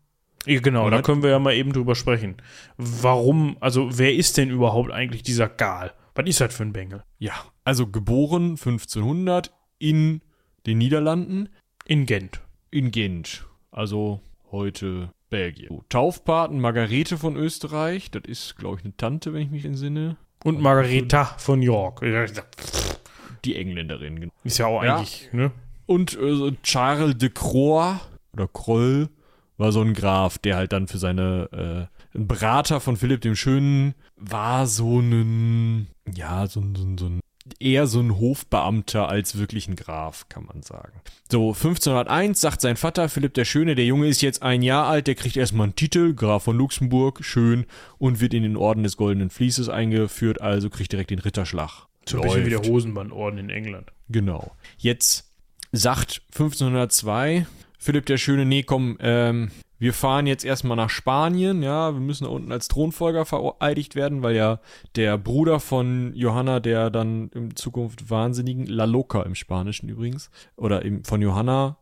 Ja, 0.47 0.59
genau, 0.59 0.85
Und 0.85 0.91
da 0.91 1.03
können 1.03 1.21
wir 1.21 1.29
ja 1.29 1.37
mal 1.37 1.53
eben 1.53 1.71
drüber 1.71 1.93
sprechen. 1.93 2.37
Warum, 2.75 3.57
also 3.59 3.89
wer 3.99 4.15
ist 4.15 4.37
denn 4.37 4.49
überhaupt 4.49 4.91
eigentlich 4.91 5.21
dieser 5.21 5.47
Gal? 5.47 5.93
Was 6.15 6.25
ist 6.25 6.41
das 6.41 6.53
für 6.55 6.63
ein 6.63 6.73
Bengel? 6.73 7.03
Ja, 7.19 7.33
also 7.63 7.85
geboren 7.87 8.51
1500 8.51 9.53
in 9.77 10.21
den 10.65 10.79
Niederlanden, 10.79 11.49
In 11.85 12.05
Gent. 12.07 12.41
in 12.71 12.89
Gent, 12.91 13.45
also 13.69 14.19
heute 14.51 15.11
Belgien. 15.29 15.69
So, 15.69 15.83
Taufpaten 15.89 16.59
Margarete 16.59 17.17
von 17.17 17.35
Österreich, 17.35 18.09
das 18.09 18.23
ist, 18.25 18.57
glaube 18.57 18.79
ich, 18.79 18.83
eine 18.85 18.97
Tante, 18.97 19.33
wenn 19.33 19.43
ich 19.43 19.51
mich 19.51 19.65
entsinne. 19.65 20.17
Und 20.43 20.59
Margareta 20.59 21.25
von 21.37 21.61
York. 21.61 22.01
Die 23.45 23.55
Engländerin. 23.55 24.19
genau. 24.19 24.33
Ist 24.43 24.57
ja 24.57 24.67
auch 24.67 24.83
Ja. 24.83 24.97
eigentlich, 24.97 25.29
ne? 25.33 25.51
Und 25.85 26.17
äh, 26.17 26.51
Charles 26.63 27.17
de 27.17 27.29
Croix 27.29 27.99
oder 28.33 28.47
Kroll 28.47 29.09
war 29.57 29.71
so 29.71 29.81
ein 29.81 29.93
Graf, 29.93 30.37
der 30.37 30.55
halt 30.55 30.71
dann 30.73 30.87
für 30.87 30.97
seine 30.97 31.89
äh, 32.13 32.17
ein 32.17 32.27
Berater 32.27 32.79
von 32.79 32.97
Philipp 32.97 33.21
dem 33.21 33.35
Schönen 33.35 33.93
war 34.15 34.67
so 34.67 34.99
ein 34.99 35.87
ja 36.13 36.47
so 36.47 36.59
ein, 36.61 36.75
so 36.75 36.83
ein, 36.83 36.97
so 36.97 37.05
ein 37.07 37.19
eher 37.59 37.87
so 37.87 37.99
ein 37.99 38.17
Hofbeamter 38.17 39.09
als 39.09 39.37
wirklich 39.37 39.67
ein 39.67 39.75
Graf, 39.75 40.29
kann 40.29 40.45
man 40.45 40.61
sagen. 40.61 41.01
So 41.29 41.49
1501 41.49 42.39
sagt 42.39 42.61
sein 42.61 42.77
Vater 42.77 43.09
Philipp 43.09 43.33
der 43.33 43.45
Schöne, 43.45 43.75
der 43.75 43.85
Junge 43.85 44.07
ist 44.07 44.21
jetzt 44.21 44.41
ein 44.43 44.61
Jahr 44.61 44.87
alt, 44.87 45.07
der 45.07 45.15
kriegt 45.15 45.35
erstmal 45.37 45.65
einen 45.65 45.75
Titel, 45.75 46.13
Graf 46.13 46.43
von 46.43 46.57
Luxemburg, 46.57 47.23
schön 47.23 47.65
und 47.97 48.19
wird 48.21 48.33
in 48.33 48.43
den 48.43 48.55
Orden 48.57 48.83
des 48.83 48.95
Goldenen 48.97 49.29
Vließes 49.29 49.69
eingeführt, 49.69 50.39
also 50.41 50.69
kriegt 50.69 50.91
direkt 50.91 51.09
den 51.09 51.19
Ritterschlag. 51.19 51.87
So 52.05 52.17
ein 52.17 52.23
bisschen 52.23 52.45
wie 52.45 52.49
der 52.49 52.61
Hosenbandorden 52.61 53.39
in 53.39 53.49
England. 53.49 53.91
Genau. 54.09 54.51
Jetzt 54.77 55.31
sagt 55.71 56.21
1502 56.31 57.45
Philipp 57.77 58.05
der 58.05 58.17
Schöne, 58.17 58.45
nee, 58.45 58.63
komm, 58.63 58.97
ähm, 58.99 59.51
wir 59.79 59.93
fahren 59.93 60.27
jetzt 60.27 60.45
erstmal 60.45 60.77
nach 60.77 60.91
Spanien, 60.91 61.63
ja, 61.63 61.93
wir 61.93 61.99
müssen 61.99 62.25
da 62.25 62.29
unten 62.29 62.51
als 62.51 62.67
Thronfolger 62.67 63.25
vereidigt 63.25 63.95
werden, 63.95 64.21
weil 64.21 64.35
ja 64.35 64.59
der 64.95 65.17
Bruder 65.17 65.59
von 65.59 66.13
Johanna, 66.13 66.59
der 66.59 66.91
dann 66.91 67.29
in 67.29 67.55
Zukunft 67.55 68.11
Wahnsinnigen, 68.11 68.67
La 68.67 68.85
Loca 68.85 69.23
im 69.23 69.33
Spanischen 69.33 69.89
übrigens, 69.89 70.29
oder 70.55 70.85
eben 70.85 71.03
von 71.03 71.23
Johanna, 71.23 71.77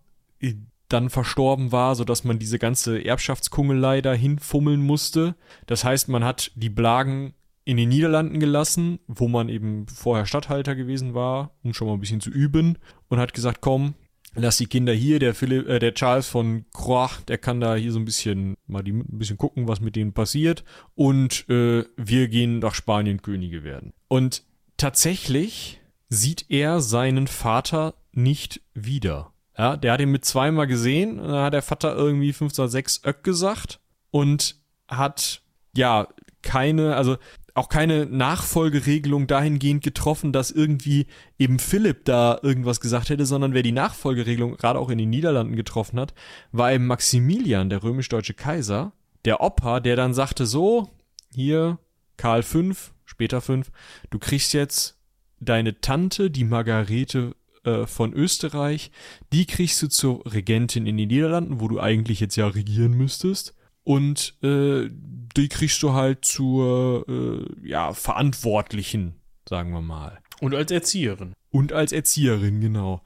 dann 0.88 1.09
verstorben 1.09 1.74
war, 1.74 1.93
sodass 1.95 2.24
man 2.24 2.39
diese 2.39 2.57
ganze 2.57 3.03
Erbschaftskungelei 3.03 3.99
dahin 4.01 4.39
fummeln 4.39 4.82
musste. 4.82 5.36
Das 5.67 5.84
heißt, 5.84 6.07
man 6.07 6.24
hat 6.24 6.51
die 6.55 6.70
Blagen 6.70 7.34
in 7.70 7.78
den 7.78 7.89
Niederlanden 7.89 8.39
gelassen, 8.39 8.97
wo 9.05 9.28
man 9.28 9.47
eben 9.47 9.86
vorher 9.88 10.26
Statthalter 10.26 10.76
gewesen 10.76 11.13
war, 11.13 11.51
um 11.61 11.76
schon 11.76 11.88
mal 11.88 11.93
ein 11.93 11.99
bisschen 11.99 12.20
zu 12.20 12.32
üben 12.32 12.80
und 13.09 13.20
hat 13.20 13.36
gesagt, 13.36 13.61
komm, 13.61 13.93
lass 14.34 14.57
die 14.57 14.65
Kinder 14.65 14.91
hier, 14.91 15.20
der 15.20 15.36
Philipp, 15.36 15.70
äh, 15.70 15.78
der 15.78 15.93
Charles 15.93 16.28
von 16.28 16.65
Croix, 16.74 17.24
der 17.28 17.38
kann 17.38 17.61
da 17.61 17.76
hier 17.76 17.91
so 17.91 17.99
ein 17.99 18.05
bisschen 18.05 18.55
mal 18.65 18.82
die, 18.82 18.93
ein 18.93 19.20
bisschen 19.20 19.38
gucken, 19.38 19.67
was 19.67 19.82
mit 19.82 19.95
denen 19.95 20.13
passiert 20.13 20.63
und 20.95 21.47
äh, 21.47 21.86
wir 21.95 22.28
gehen 22.28 22.57
nach 22.57 22.74
Spanien 22.74 23.22
Könige 23.22 23.63
werden. 23.63 23.93
Und 24.07 24.41
tatsächlich 24.78 25.80
sieht 26.09 26.49
er 26.49 26.82
seinen 26.82 27.28
Vater 27.28 27.93
nicht 28.13 28.61
wieder. 28.74 29.32
Ja, 29.55 29.78
der 29.78 29.93
hat 29.93 30.01
ihn 30.01 30.09
mit 30.09 30.26
zweimal 30.26 30.65
gesehen, 30.65 31.20
und 31.20 31.28
dann 31.28 31.43
hat 31.43 31.53
der 31.53 31.61
Vater 31.61 31.95
irgendwie 31.95 32.30
1506 32.30 33.01
Öck 33.05 33.24
gesagt 33.24 33.80
und 34.09 34.55
hat 34.88 35.43
ja 35.76 36.07
keine, 36.41 36.95
also 36.95 37.17
auch 37.60 37.70
keine 37.70 38.05
Nachfolgeregelung 38.05 39.28
dahingehend 39.28 39.84
getroffen, 39.84 40.32
dass 40.32 40.49
irgendwie 40.49 41.07
eben 41.38 41.60
Philipp 41.60 42.05
da 42.05 42.39
irgendwas 42.41 42.80
gesagt 42.80 43.10
hätte, 43.10 43.26
sondern 43.26 43.53
wer 43.53 43.64
die 43.64 43.74
Nachfolgeregelung 43.74 44.55
gerade 44.57 44.80
auch 44.80 44.89
in 44.89 44.97
den 44.97 45.10
Niederlanden 45.10 45.55
getroffen 45.55 45.99
hat, 45.99 46.14
war 46.51 46.72
eben 46.72 46.88
Maximilian, 46.88 47.70
der 47.70 47.84
römisch-deutsche 47.84 48.34
Kaiser, 48.34 48.93
der 49.26 49.41
Opa, 49.41 49.82
der 49.82 49.97
dann 49.97 50.14
sagte 50.14 50.45
so, 50.45 50.89
hier 51.34 51.78
Karl 52.18 52.43
V, 52.43 52.72
später 53.05 53.41
V, 53.41 53.62
du 54.10 54.20
kriegst 54.20 54.53
jetzt 54.53 54.97
deine 55.41 55.82
Tante, 55.82 56.32
die 56.32 56.45
Margarete 56.45 57.36
äh, 57.66 57.86
von 57.86 58.14
Österreich, 58.14 58.91
die 59.34 59.45
kriegst 59.45 59.82
du 59.82 59.89
zur 59.89 60.32
Regentin 60.32 60.88
in 60.88 60.97
den 60.97 61.10
Niederlanden, 61.10 61.60
wo 61.60 61.68
du 61.68 61.80
eigentlich 61.80 62.22
jetzt 62.22 62.38
ja 62.38 62.47
regieren 62.47 62.93
müsstest. 62.93 63.53
Und 63.90 64.36
äh, 64.44 64.88
die 65.36 65.50
kriegst 65.50 65.82
du 65.82 65.94
halt 65.94 66.24
zur 66.24 67.10
äh, 67.10 67.68
ja, 67.68 67.92
Verantwortlichen, 67.94 69.16
sagen 69.50 69.72
wir 69.72 69.82
mal. 69.82 70.20
Und 70.40 70.54
als 70.54 70.70
Erzieherin. 70.70 71.34
Und 71.50 71.74
als 71.74 71.92
Erzieherin, 71.92 72.62
genau. 72.62 73.02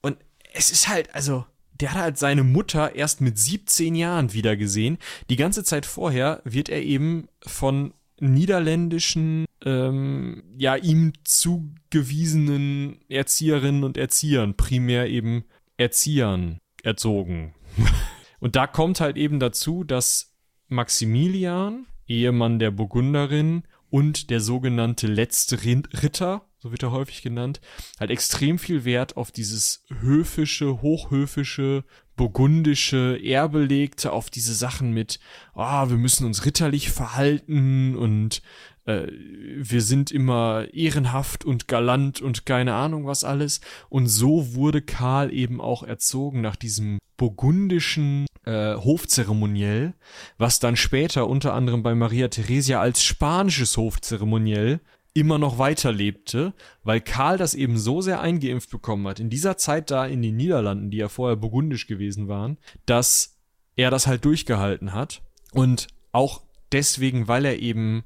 Und 0.00 0.16
es 0.52 0.70
ist 0.70 0.86
halt, 0.86 1.12
also, 1.12 1.44
der 1.80 1.92
hat 1.92 2.00
halt 2.00 2.18
seine 2.18 2.44
Mutter 2.44 2.94
erst 2.94 3.20
mit 3.20 3.36
17 3.36 3.96
Jahren 3.96 4.32
wieder 4.32 4.56
gesehen. 4.56 4.98
Die 5.28 5.34
ganze 5.34 5.64
Zeit 5.64 5.84
vorher 5.86 6.40
wird 6.44 6.68
er 6.68 6.84
eben 6.84 7.26
von 7.44 7.92
niederländischen, 8.20 9.44
ähm, 9.64 10.44
ja, 10.56 10.76
ihm 10.76 11.14
zugewiesenen 11.24 13.00
Erzieherinnen 13.08 13.82
und 13.82 13.96
Erziehern, 13.96 14.56
primär 14.56 15.08
eben 15.08 15.46
Erziehern, 15.78 16.58
erzogen. 16.84 17.56
und 18.38 18.54
da 18.54 18.68
kommt 18.68 19.00
halt 19.00 19.16
eben 19.16 19.40
dazu, 19.40 19.82
dass 19.82 20.27
Maximilian, 20.68 21.86
Ehemann 22.06 22.58
der 22.58 22.70
Burgunderin 22.70 23.64
und 23.90 24.30
der 24.30 24.40
sogenannte 24.40 25.06
letzte 25.06 25.62
Ritter, 25.64 26.44
so 26.58 26.70
wird 26.70 26.82
er 26.82 26.92
häufig 26.92 27.22
genannt, 27.22 27.60
halt 27.98 28.10
extrem 28.10 28.58
viel 28.58 28.84
Wert 28.84 29.16
auf 29.16 29.30
dieses 29.30 29.84
höfische, 30.00 30.82
hochhöfische, 30.82 31.84
burgundische 32.16 33.18
Erbe 33.22 33.64
legte, 33.64 34.12
auf 34.12 34.28
diese 34.28 34.54
Sachen 34.54 34.92
mit, 34.92 35.20
ah, 35.54 35.88
wir 35.88 35.96
müssen 35.96 36.26
uns 36.26 36.44
ritterlich 36.44 36.90
verhalten 36.90 37.96
und 37.96 38.42
äh, 38.88 39.06
wir 39.12 39.82
sind 39.82 40.10
immer 40.10 40.66
ehrenhaft 40.72 41.44
und 41.44 41.68
galant 41.68 42.22
und 42.22 42.46
keine 42.46 42.74
Ahnung 42.74 43.06
was 43.06 43.22
alles. 43.22 43.60
Und 43.90 44.06
so 44.06 44.54
wurde 44.54 44.80
Karl 44.80 45.32
eben 45.32 45.60
auch 45.60 45.82
erzogen 45.82 46.40
nach 46.40 46.56
diesem 46.56 46.98
burgundischen 47.18 48.26
äh, 48.44 48.76
Hofzeremoniell, 48.76 49.92
was 50.38 50.58
dann 50.58 50.76
später 50.76 51.28
unter 51.28 51.52
anderem 51.52 51.82
bei 51.82 51.94
Maria 51.94 52.28
Theresia 52.28 52.80
als 52.80 53.02
spanisches 53.02 53.76
Hofzeremoniell 53.76 54.80
immer 55.12 55.38
noch 55.38 55.58
weiterlebte, 55.58 56.54
weil 56.82 57.00
Karl 57.00 57.36
das 57.36 57.54
eben 57.54 57.76
so 57.76 58.00
sehr 58.00 58.20
eingeimpft 58.20 58.70
bekommen 58.70 59.06
hat, 59.06 59.20
in 59.20 59.30
dieser 59.30 59.58
Zeit 59.58 59.90
da 59.90 60.06
in 60.06 60.22
den 60.22 60.36
Niederlanden, 60.36 60.90
die 60.90 60.98
ja 60.98 61.08
vorher 61.08 61.36
burgundisch 61.36 61.88
gewesen 61.88 62.28
waren, 62.28 62.56
dass 62.86 63.36
er 63.76 63.90
das 63.90 64.06
halt 64.06 64.24
durchgehalten 64.24 64.94
hat 64.94 65.22
und 65.52 65.88
auch 66.12 66.42
deswegen, 66.72 67.28
weil 67.28 67.44
er 67.44 67.58
eben 67.58 68.04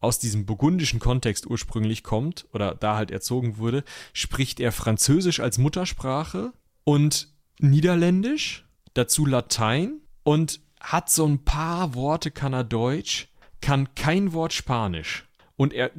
aus 0.00 0.18
diesem 0.18 0.46
burgundischen 0.46 1.00
Kontext 1.00 1.46
ursprünglich 1.46 2.02
kommt 2.02 2.46
oder 2.52 2.74
da 2.74 2.96
halt 2.96 3.10
erzogen 3.10 3.58
wurde, 3.58 3.84
spricht 4.12 4.60
er 4.60 4.72
Französisch 4.72 5.40
als 5.40 5.58
Muttersprache 5.58 6.52
und 6.84 7.32
Niederländisch, 7.58 8.66
dazu 8.94 9.26
Latein 9.26 10.00
und 10.22 10.60
hat 10.80 11.10
so 11.10 11.26
ein 11.26 11.44
paar 11.44 11.94
Worte 11.94 12.30
kann 12.30 12.52
er 12.52 12.64
Deutsch, 12.64 13.28
kann 13.60 13.94
kein 13.94 14.32
Wort 14.32 14.52
Spanisch. 14.52 15.26
Und 15.56 15.72
er, 15.72 15.90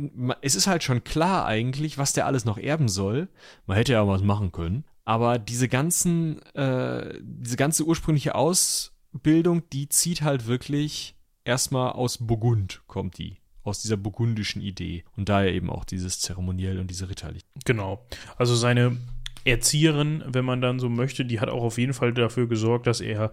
es 0.41 0.55
ist 0.55 0.67
halt 0.67 0.83
schon 0.83 1.03
klar 1.03 1.45
eigentlich, 1.45 1.97
was 1.97 2.13
der 2.13 2.25
alles 2.25 2.45
noch 2.45 2.57
erben 2.57 2.87
soll. 2.87 3.27
Man 3.65 3.75
hätte 3.75 3.91
ja 3.91 4.07
was 4.07 4.21
machen 4.21 4.53
können. 4.53 4.85
Aber 5.03 5.37
diese 5.37 5.67
ganzen, 5.67 6.41
äh, 6.53 7.19
diese 7.21 7.57
ganze 7.57 7.83
ursprüngliche 7.83 8.35
Ausbildung, 8.35 9.63
die 9.73 9.89
zieht 9.89 10.21
halt 10.21 10.47
wirklich 10.47 11.15
erstmal 11.43 11.91
aus 11.91 12.19
Burgund, 12.19 12.83
kommt 12.87 13.17
die. 13.17 13.37
Aus 13.69 13.81
dieser 13.81 13.97
burgundischen 13.97 14.61
Idee. 14.61 15.03
Und 15.15 15.29
daher 15.29 15.53
eben 15.53 15.69
auch 15.69 15.85
dieses 15.85 16.19
Zeremoniell 16.19 16.79
und 16.79 16.89
diese 16.89 17.09
Ritterlich. 17.09 17.43
Genau. 17.65 18.05
Also 18.37 18.55
seine 18.55 18.97
Erzieherin, 19.45 20.23
wenn 20.27 20.45
man 20.45 20.61
dann 20.61 20.79
so 20.79 20.89
möchte, 20.89 21.25
die 21.25 21.39
hat 21.39 21.49
auch 21.49 21.63
auf 21.63 21.77
jeden 21.77 21.93
Fall 21.93 22.13
dafür 22.13 22.47
gesorgt, 22.47 22.87
dass 22.87 22.99
er 23.01 23.31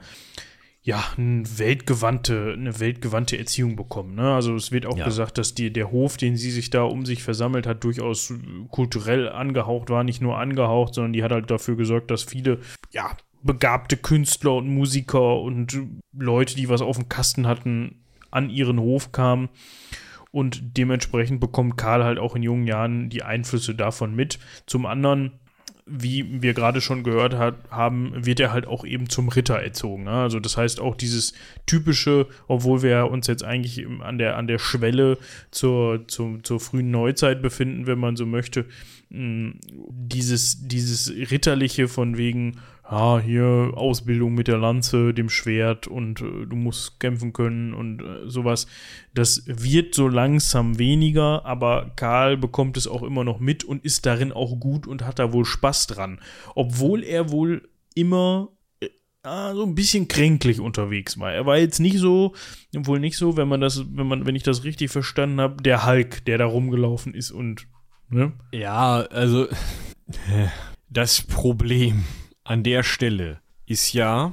ja 0.83 1.03
eine 1.17 1.43
weltgewandte, 1.59 2.53
eine 2.57 2.79
weltgewandte 2.79 3.37
Erziehung 3.37 3.75
bekommt. 3.75 4.15
Ne? 4.15 4.33
Also 4.35 4.55
es 4.55 4.71
wird 4.71 4.87
auch 4.87 4.97
Ja. 4.97 5.05
gesagt, 5.05 5.37
dass 5.37 5.53
die, 5.55 5.73
der 5.73 5.91
Hof, 5.91 6.17
den 6.17 6.37
sie 6.37 6.53
sich 6.53 6.71
da 6.71 6.83
um 6.85 7.05
sich 7.05 7.25
versammelt 7.25 7.67
hat, 7.67 7.83
durchaus 7.83 8.33
kulturell 8.71 9.29
angehaucht 9.29 9.91
war, 9.91 10.05
nicht 10.05 10.23
nur 10.23 10.39
angehaucht, 10.39 10.95
sondern 10.95 11.13
die 11.13 11.25
hat 11.25 11.33
halt 11.33 11.51
dafür 11.51 11.77
gesorgt, 11.77 12.13
dass 12.13 12.23
viele 12.23 12.61
ja 12.93 13.17
begabte 13.43 13.97
Künstler 13.97 14.55
und 14.55 14.69
Musiker 14.69 15.41
und 15.41 15.77
Leute, 16.17 16.55
die 16.55 16.69
was 16.69 16.83
auf 16.83 16.97
dem 16.99 17.09
Kasten 17.09 17.47
hatten, 17.49 18.05
an 18.31 18.51
ihren 18.51 18.79
Hof 18.79 19.11
kamen. 19.13 19.49
Und 20.31 20.77
dementsprechend 20.77 21.41
bekommt 21.41 21.77
Karl 21.77 22.05
halt 22.05 22.19
auch 22.19 22.37
in 22.37 22.43
jungen 22.43 22.67
Jahren 22.67 23.09
die 23.09 23.23
Einflüsse 23.23 23.75
davon 23.75 24.15
mit. 24.15 24.39
Zum 24.67 24.85
anderen 24.87 25.33
wie 25.89 26.43
wir 26.43 26.53
gerade 26.53 26.81
schon 26.81 27.05
gehört 27.05 27.35
hat, 27.35 27.55
haben, 27.71 28.13
wird 28.27 28.41
er 28.41 28.53
halt 28.53 28.67
auch 28.67 28.85
eben 28.85 29.09
zum 29.09 29.29
Ritter 29.29 29.55
erzogen. 29.55 30.05
Ne? 30.05 30.11
Also 30.11 30.41
das 30.41 30.57
heißt 30.57 30.81
auch 30.81 30.97
dieses 30.97 31.33
typische, 31.65 32.27
obwohl 32.49 32.83
wir 32.83 33.09
uns 33.09 33.29
jetzt 33.29 33.45
eigentlich 33.45 33.87
an 34.01 34.19
der, 34.19 34.37
an 34.37 34.49
der 34.49 34.59
Schwelle 34.59 35.17
zur, 35.53 36.09
zur, 36.09 36.43
zur 36.43 36.59
frühen 36.59 36.91
Neuzeit 36.91 37.41
befinden, 37.41 37.87
wenn 37.87 38.01
man 38.01 38.17
so 38.17 38.27
möchte, 38.27 38.67
dieses, 39.11 40.67
dieses 40.67 41.09
Ritterliche 41.31 41.87
von 41.87 42.17
wegen, 42.19 42.57
ja, 42.91 43.19
hier 43.19 43.73
Ausbildung 43.75 44.35
mit 44.35 44.47
der 44.47 44.59
Lanze, 44.59 45.13
dem 45.13 45.29
Schwert 45.29 45.89
und 45.89 46.21
äh, 46.21 46.47
du 46.47 46.57
musst 46.57 47.01
kämpfen 47.01 47.33
können 47.33 47.75
und 47.75 48.01
äh, 48.01 48.29
sowas. 48.29 48.67
Das 49.13 49.43
wird 49.47 49.95
so 49.95 50.09
langsam 50.09 50.79
weniger, 50.79 51.45
aber 51.45 51.93
Karl 51.97 52.37
bekommt 52.37 52.77
es 52.77 52.87
auch 52.87 53.03
immer 53.03 53.25
noch 53.25 53.41
mit 53.41 53.65
und 53.65 53.85
ist 53.85 54.07
darin 54.07 54.31
auch 54.31 54.61
gut 54.61 54.87
und 54.87 55.05
hat 55.05 55.19
da 55.19 55.33
wohl 55.33 55.45
Spaß 55.45 55.89
dran. 55.89 56.21
Obwohl 56.55 57.03
er 57.03 57.31
wohl 57.31 57.69
immer 57.97 58.51
äh, 58.81 58.89
so 59.55 59.65
ein 59.65 59.75
bisschen 59.75 60.07
kränklich 60.07 60.61
unterwegs 60.61 61.19
war. 61.19 61.33
Er 61.33 61.45
war 61.45 61.59
jetzt 61.59 61.81
nicht 61.81 61.99
so, 61.99 62.35
wohl 62.73 63.01
nicht 63.01 63.17
so, 63.17 63.37
wenn 63.37 63.49
man 63.49 63.61
das, 63.61 63.85
wenn 63.97 64.07
man, 64.07 64.27
wenn 64.27 64.37
ich 64.37 64.45
das 64.45 64.63
richtig 64.63 64.93
verstanden 64.93 65.41
habe, 65.41 65.61
der 65.61 65.87
Hulk, 65.87 66.25
der 66.27 66.39
da 66.39 66.47
rumgelaufen 66.47 67.15
ist 67.15 67.33
und, 67.33 67.67
ne? 68.11 68.33
Ja, 68.53 68.99
also 69.11 69.49
das 70.89 71.23
Problem 71.23 72.05
an 72.47 72.63
der 72.63 72.83
Stelle 72.83 73.41
ist 73.67 73.93
ja, 73.93 74.33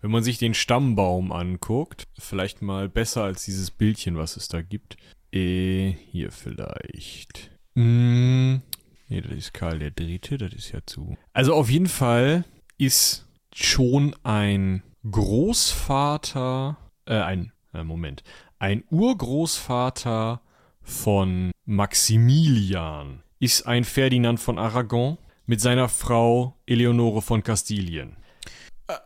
wenn 0.00 0.10
man 0.10 0.22
sich 0.22 0.38
den 0.38 0.54
Stammbaum 0.54 1.32
anguckt, 1.32 2.08
vielleicht 2.18 2.62
mal 2.62 2.88
besser 2.88 3.24
als 3.24 3.44
dieses 3.44 3.70
Bildchen, 3.70 4.16
was 4.16 4.36
es 4.36 4.48
da 4.48 4.62
gibt. 4.62 4.96
Äh, 5.32 5.90
hier 6.10 6.32
vielleicht. 6.32 7.50
Hm, 7.74 8.62
nee, 9.08 9.20
das 9.20 9.32
ist 9.32 9.54
Karl 9.54 9.78
der 9.78 9.90
Dritte, 9.90 10.38
das 10.38 10.52
ist 10.54 10.72
ja 10.72 10.80
zu. 10.86 11.16
Also 11.34 11.54
auf 11.54 11.68
jeden 11.68 11.88
Fall 11.88 12.44
ist 12.78 13.26
schon 13.54 14.16
ein 14.22 14.82
Großvater, 15.10 16.78
äh, 17.04 17.20
ein, 17.20 17.52
äh, 17.74 17.84
Moment, 17.84 18.22
ein 18.58 18.84
Urgroßvater 18.90 20.40
von 20.80 21.50
Maximilian 21.66 23.22
ist 23.38 23.66
ein 23.66 23.84
Ferdinand 23.84 24.40
von 24.40 24.58
Aragon 24.58 25.18
mit 25.46 25.60
seiner 25.60 25.88
Frau 25.88 26.54
Eleonore 26.66 27.22
von 27.22 27.42
Kastilien. 27.42 28.16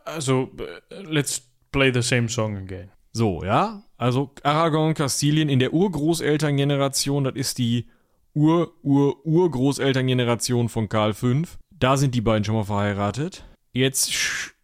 Also, 0.04 0.50
äh, 0.58 1.02
let's 1.02 1.42
play 1.72 1.90
the 1.92 2.02
same 2.02 2.28
song 2.28 2.56
again. 2.56 2.90
So, 3.12 3.44
ja. 3.44 3.82
Also 3.96 4.30
Aragon, 4.42 4.94
Kastilien 4.94 5.48
in 5.48 5.58
der 5.58 5.74
Urgroßelterngeneration, 5.74 7.24
das 7.24 7.34
ist 7.34 7.58
die 7.58 7.88
Ur-Ur-Urgroßelterngeneration 8.34 10.68
von 10.68 10.88
Karl 10.88 11.14
V. 11.14 11.42
Da 11.70 11.96
sind 11.96 12.14
die 12.14 12.20
beiden 12.20 12.44
schon 12.44 12.54
mal 12.54 12.62
verheiratet. 12.64 13.44
Jetzt 13.72 14.12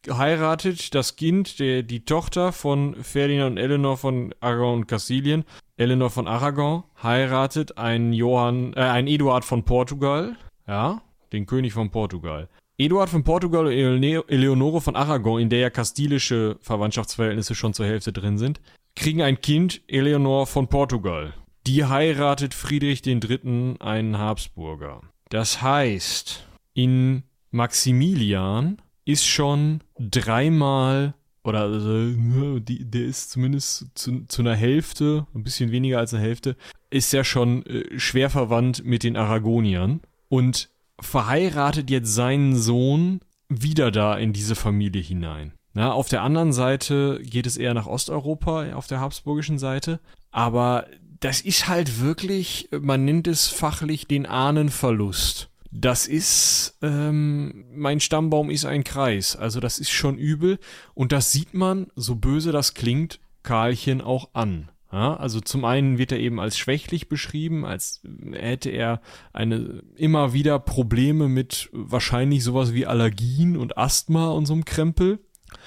heiratet 0.09 0.95
das 0.95 1.17
Kind, 1.17 1.59
der, 1.59 1.83
die 1.83 2.05
Tochter 2.05 2.53
von 2.53 2.95
Ferdinand 3.03 3.51
und 3.53 3.59
Eleanor 3.59 3.97
von 3.97 4.33
Aragon 4.41 4.81
und 4.81 4.87
Kastilien. 4.87 5.45
Eleanor 5.77 6.11
von 6.11 6.29
Aragon 6.29 6.85
heiratet 7.03 7.79
einen 7.79 8.13
Johann, 8.13 8.75
äh, 8.75 8.81
einen 8.81 9.09
Eduard 9.09 9.45
von 9.45 9.65
Portugal. 9.65 10.37
Ja, 10.67 11.03
den 11.33 11.47
König 11.47 11.73
von 11.73 11.91
Portugal. 11.91 12.49
Eduard 12.79 13.09
von 13.09 13.25
Portugal 13.25 13.67
und 13.67 13.73
Eleonore 13.73 14.81
von 14.81 14.97
Aragon, 14.97 15.41
in 15.41 15.49
der 15.49 15.61
ja 15.61 15.71
kastilische 15.71 16.59
Verwandtschaftsverhältnisse 16.61 17.55
schon 17.55 17.73
zur 17.73 17.87
Hälfte 17.87 18.13
drin 18.13 18.37
sind, 18.37 18.61
kriegen 18.95 19.23
ein 19.23 19.41
Kind, 19.41 19.81
Eleonore 19.89 20.47
von 20.47 20.69
Portugal. 20.69 21.33
Die 21.67 21.85
heiratet 21.85 22.55
Friedrich 22.55 23.05
III., 23.07 23.77
einen 23.81 24.19
Habsburger. 24.19 25.01
Das 25.31 25.63
heißt, 25.63 26.47
in 26.75 27.23
Maximilian 27.51 28.81
ist 29.07 29.27
schon 29.27 29.81
dreimal 29.99 31.15
oder 31.47 31.61
also, 31.61 32.59
der 32.59 33.05
ist 33.05 33.31
zumindest 33.31 33.87
zu, 33.95 34.27
zu, 34.27 34.43
einer 34.43 34.57
Hälfte, 34.57 35.27
ein 35.33 35.45
bisschen 35.45 35.71
weniger 35.71 35.99
als 35.99 36.13
eine 36.13 36.25
Hälfte, 36.25 36.57
ist 36.91 37.13
ja 37.13 37.23
schon 37.23 37.65
äh, 37.67 37.99
schwer 37.99 38.31
verwandt 38.31 38.85
mit 38.85 39.05
den 39.05 39.17
Aragoniern. 39.17 40.01
Und 40.29 40.71
verheiratet 41.01 41.91
jetzt 41.91 42.15
seinen 42.15 42.57
Sohn 42.57 43.21
wieder 43.49 43.91
da 43.91 44.17
in 44.17 44.33
diese 44.33 44.55
Familie 44.55 45.03
hinein. 45.03 45.53
Na, 45.75 45.93
auf 45.93 46.09
der 46.09 46.23
anderen 46.23 46.53
Seite 46.53 47.21
geht 47.23 47.47
es 47.47 47.59
eher 47.59 47.75
nach 47.75 47.87
Osteuropa, 47.87 48.73
auf 48.73 48.87
der 48.87 49.01
habsburgischen 49.01 49.59
Seite. 49.59 50.01
Aber 50.31 50.87
das 51.21 51.41
ist 51.43 51.69
halt 51.69 52.01
wirklich, 52.01 52.69
man 52.73 53.05
nennt 53.05 53.27
es 53.27 53.49
fachlich 53.49 54.07
den 54.07 54.27
Ahnenverlust. 54.27 55.51
Das 55.71 56.07
ist, 56.07 56.79
ähm, 56.81 57.67
mein 57.75 58.01
Stammbaum 58.01 58.49
ist 58.49 58.65
ein 58.65 58.85
Kreis. 58.85 59.37
Also 59.37 59.61
das 59.61 59.79
ist 59.79 59.91
schon 59.91 60.17
übel. 60.17 60.59
Und 60.95 61.13
das 61.13 61.33
sieht 61.33 61.53
man, 61.53 61.89
so 61.95 62.15
böse 62.15 62.53
das 62.53 62.73
klingt, 62.73 63.21
Karlchen 63.43 64.01
auch 64.01 64.31
an. 64.33 64.71
Ja, 64.93 65.17
also 65.17 65.41
zum 65.41 65.65
einen 65.65 65.99
wird 65.99 66.13
er 66.13 66.21
eben 66.21 66.39
als 66.39 66.57
schwächlich 66.57 67.09
beschrieben, 67.09 67.65
als 67.65 68.03
hätte 68.33 68.71
er 68.71 69.01
eine 69.33 69.83
immer 69.97 70.33
wieder 70.33 70.59
Probleme 70.61 71.29
mit 71.29 71.69
wahrscheinlich 71.73 72.45
sowas 72.45 72.73
wie 72.73 72.87
Allergien 72.87 73.57
und 73.57 73.77
Asthma 73.77 74.29
und 74.29 74.47
so 74.47 74.53
einem 74.53 74.65
Krempel. 74.65 75.19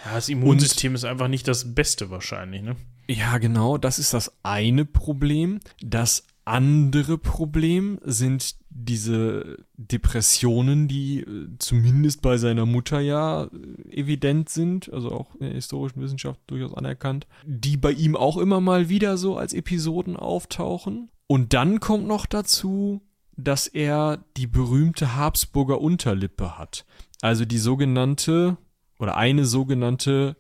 Ja, 0.06 0.16
das 0.16 0.30
Immunsystem 0.30 0.92
und, 0.92 0.96
ist 0.96 1.06
einfach 1.06 1.28
nicht 1.28 1.48
das 1.48 1.76
Beste 1.76 2.10
wahrscheinlich, 2.10 2.62
ne? 2.62 2.76
Ja, 3.08 3.40
genau, 3.40 3.78
das 3.78 4.00
ist 4.00 4.14
das 4.14 4.32
eine 4.44 4.86
Problem. 4.86 5.60
Das 5.82 6.26
andere 6.50 7.18
Problem 7.18 8.00
sind 8.04 8.56
diese 8.70 9.58
Depressionen, 9.78 10.88
die 10.88 11.22
äh, 11.22 11.48
zumindest 11.60 12.22
bei 12.22 12.38
seiner 12.38 12.66
Mutter 12.66 13.00
ja 13.00 13.44
äh, 13.44 13.48
evident 13.92 14.50
sind, 14.50 14.92
also 14.92 15.12
auch 15.12 15.34
in 15.36 15.42
der 15.42 15.54
historischen 15.54 16.02
Wissenschaft 16.02 16.40
durchaus 16.48 16.74
anerkannt, 16.74 17.28
die 17.46 17.78
bei 17.78 17.92
ihm 17.92 18.16
auch 18.16 18.38
immer 18.38 18.62
mal 18.62 18.90
wieder 18.90 19.18
so 19.18 19.38
als 19.38 19.54
Episoden 19.54 20.16
auftauchen. 20.16 21.10
Und 21.28 21.54
dann 21.54 21.80
kommt 21.80 22.08
noch 22.08 22.26
dazu, 22.26 23.02
dass 23.38 23.68
er 23.68 24.24
die 24.38 24.48
berühmte 24.48 25.16
Habsburger 25.16 25.80
Unterlippe 25.80 26.58
hat. 26.58 26.86
Also 27.22 27.46
die 27.46 27.58
sogenannte 27.58 28.58
oder 28.98 29.18
eine 29.18 29.46
sogenannte 29.46 30.36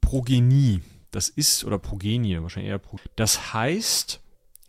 Progenie. 0.00 0.80
Das 1.10 1.28
ist, 1.28 1.64
oder 1.64 1.78
Progenie, 1.78 2.40
wahrscheinlich 2.40 2.70
eher 2.70 2.78
Progenie. 2.78 3.10
Das 3.16 3.52
heißt, 3.52 4.20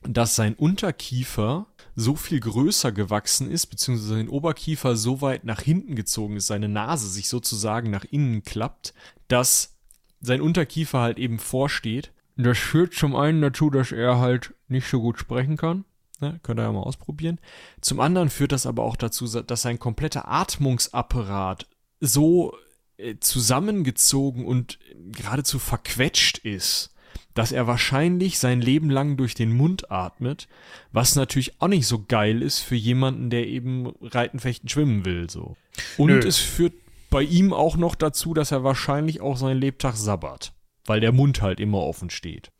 dass 0.07 0.35
sein 0.35 0.53
Unterkiefer 0.55 1.67
so 1.95 2.15
viel 2.15 2.39
größer 2.39 2.91
gewachsen 2.91 3.49
ist, 3.49 3.67
beziehungsweise 3.67 4.15
sein 4.15 4.29
Oberkiefer 4.29 4.95
so 4.95 5.21
weit 5.21 5.45
nach 5.45 5.61
hinten 5.61 5.95
gezogen 5.95 6.35
ist, 6.37 6.47
seine 6.47 6.67
Nase 6.67 7.07
sich 7.07 7.29
sozusagen 7.29 7.89
nach 7.89 8.03
innen 8.03 8.43
klappt, 8.43 8.93
dass 9.27 9.75
sein 10.19 10.41
Unterkiefer 10.41 10.99
halt 10.99 11.17
eben 11.17 11.39
vorsteht. 11.39 12.11
Das 12.35 12.57
führt 12.57 12.93
zum 12.93 13.15
einen 13.15 13.41
dazu, 13.41 13.69
dass 13.69 13.91
er 13.91 14.19
halt 14.19 14.53
nicht 14.67 14.89
so 14.89 14.99
gut 14.99 15.19
sprechen 15.19 15.55
kann. 15.55 15.85
Ne, 16.21 16.39
könnt 16.43 16.59
ihr 16.59 16.63
ja 16.63 16.71
mal 16.71 16.81
ausprobieren. 16.81 17.39
Zum 17.81 17.99
anderen 17.99 18.29
führt 18.29 18.53
das 18.53 18.65
aber 18.65 18.83
auch 18.83 18.95
dazu, 18.95 19.27
dass 19.41 19.61
sein 19.61 19.79
kompletter 19.79 20.29
Atmungsapparat 20.29 21.67
so 21.99 22.55
äh, 22.97 23.15
zusammengezogen 23.19 24.45
und 24.45 24.79
geradezu 25.11 25.59
verquetscht 25.59 26.37
ist, 26.39 26.94
dass 27.33 27.51
er 27.51 27.67
wahrscheinlich 27.67 28.39
sein 28.39 28.61
Leben 28.61 28.89
lang 28.89 29.17
durch 29.17 29.35
den 29.35 29.51
Mund 29.51 29.91
atmet, 29.91 30.47
was 30.91 31.15
natürlich 31.15 31.61
auch 31.61 31.67
nicht 31.67 31.87
so 31.87 32.03
geil 32.07 32.41
ist 32.41 32.59
für 32.59 32.75
jemanden, 32.75 33.29
der 33.29 33.47
eben 33.47 33.93
Reiten, 34.01 34.39
Fechten, 34.39 34.69
Schwimmen 34.69 35.05
will, 35.05 35.29
so. 35.29 35.55
Und 35.97 36.11
Nö. 36.11 36.19
es 36.19 36.37
führt 36.37 36.73
bei 37.09 37.23
ihm 37.23 37.53
auch 37.53 37.77
noch 37.77 37.95
dazu, 37.95 38.33
dass 38.33 38.51
er 38.51 38.63
wahrscheinlich 38.63 39.21
auch 39.21 39.37
seinen 39.37 39.59
Lebtag 39.59 39.95
sabbert, 39.95 40.53
weil 40.85 40.99
der 40.99 41.11
Mund 41.11 41.41
halt 41.41 41.59
immer 41.59 41.79
offen 41.79 42.09
steht. 42.09 42.51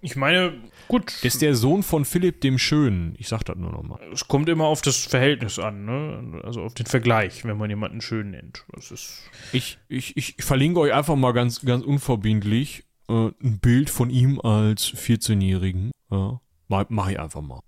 Ich 0.00 0.16
meine, 0.16 0.54
gut. 0.86 1.06
Das 1.06 1.34
ist 1.34 1.42
der 1.42 1.54
Sohn 1.54 1.82
von 1.82 2.04
Philipp 2.04 2.40
dem 2.40 2.58
Schönen. 2.58 3.14
Ich 3.18 3.28
sag 3.28 3.42
das 3.44 3.56
nur 3.56 3.72
nochmal. 3.72 4.00
Es 4.12 4.28
kommt 4.28 4.48
immer 4.48 4.64
auf 4.64 4.82
das 4.82 5.04
Verhältnis 5.04 5.58
an, 5.58 5.84
ne? 5.84 6.40
Also 6.44 6.62
auf 6.62 6.74
den 6.74 6.86
Vergleich, 6.86 7.44
wenn 7.44 7.56
man 7.56 7.68
jemanden 7.68 8.00
schön 8.00 8.30
nennt. 8.30 8.64
Das 8.72 8.90
ist 8.90 9.22
ich, 9.52 9.78
ich, 9.88 10.16
ich 10.16 10.36
verlinke 10.38 10.80
euch 10.80 10.92
einfach 10.92 11.16
mal 11.16 11.32
ganz, 11.32 11.62
ganz 11.62 11.84
unverbindlich 11.84 12.84
äh, 13.08 13.30
ein 13.42 13.58
Bild 13.60 13.90
von 13.90 14.10
ihm 14.10 14.40
als 14.40 14.84
14-Jährigen. 14.84 15.90
Ja, 16.10 16.40
mach 16.68 17.08
ich 17.08 17.18
einfach 17.18 17.42
mal. 17.42 17.60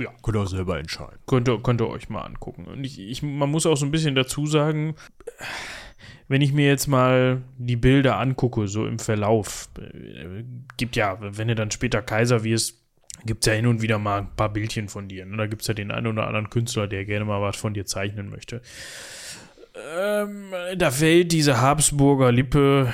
Ja. 0.00 0.12
Könnt 0.22 0.36
ihr 0.36 0.42
auch 0.42 0.46
selber 0.46 0.78
entscheiden. 0.78 1.18
Könnt 1.26 1.48
ihr, 1.48 1.60
könnt 1.60 1.80
ihr 1.80 1.88
euch 1.88 2.08
mal 2.08 2.22
angucken. 2.22 2.66
Und 2.66 2.84
ich, 2.84 3.00
ich, 3.00 3.22
man 3.22 3.50
muss 3.50 3.66
auch 3.66 3.76
so 3.76 3.84
ein 3.84 3.90
bisschen 3.90 4.14
dazu 4.14 4.46
sagen, 4.46 4.94
wenn 6.28 6.40
ich 6.40 6.52
mir 6.52 6.68
jetzt 6.68 6.86
mal 6.86 7.42
die 7.56 7.76
Bilder 7.76 8.18
angucke, 8.18 8.68
so 8.68 8.86
im 8.86 9.00
Verlauf, 9.00 9.68
äh, 9.78 10.44
gibt 10.76 10.94
ja, 10.94 11.18
wenn 11.20 11.48
du 11.48 11.54
dann 11.56 11.72
später 11.72 12.00
Kaiser 12.02 12.44
wirst, 12.44 12.84
gibt 13.24 13.44
es 13.44 13.50
ja 13.50 13.54
hin 13.54 13.66
und 13.66 13.82
wieder 13.82 13.98
mal 13.98 14.18
ein 14.20 14.36
paar 14.36 14.52
Bildchen 14.52 14.88
von 14.88 15.08
dir. 15.08 15.26
Ne? 15.26 15.36
Da 15.36 15.46
gibt 15.46 15.62
es 15.62 15.68
ja 15.68 15.74
den 15.74 15.90
einen 15.90 16.06
oder 16.06 16.28
anderen 16.28 16.50
Künstler, 16.50 16.86
der 16.86 17.04
gerne 17.04 17.24
mal 17.24 17.42
was 17.42 17.56
von 17.56 17.74
dir 17.74 17.84
zeichnen 17.84 18.30
möchte. 18.30 18.62
Ähm, 19.96 20.52
da 20.76 20.90
fällt 20.92 21.32
diese 21.32 21.60
Habsburger 21.60 22.30
Lippe 22.30 22.92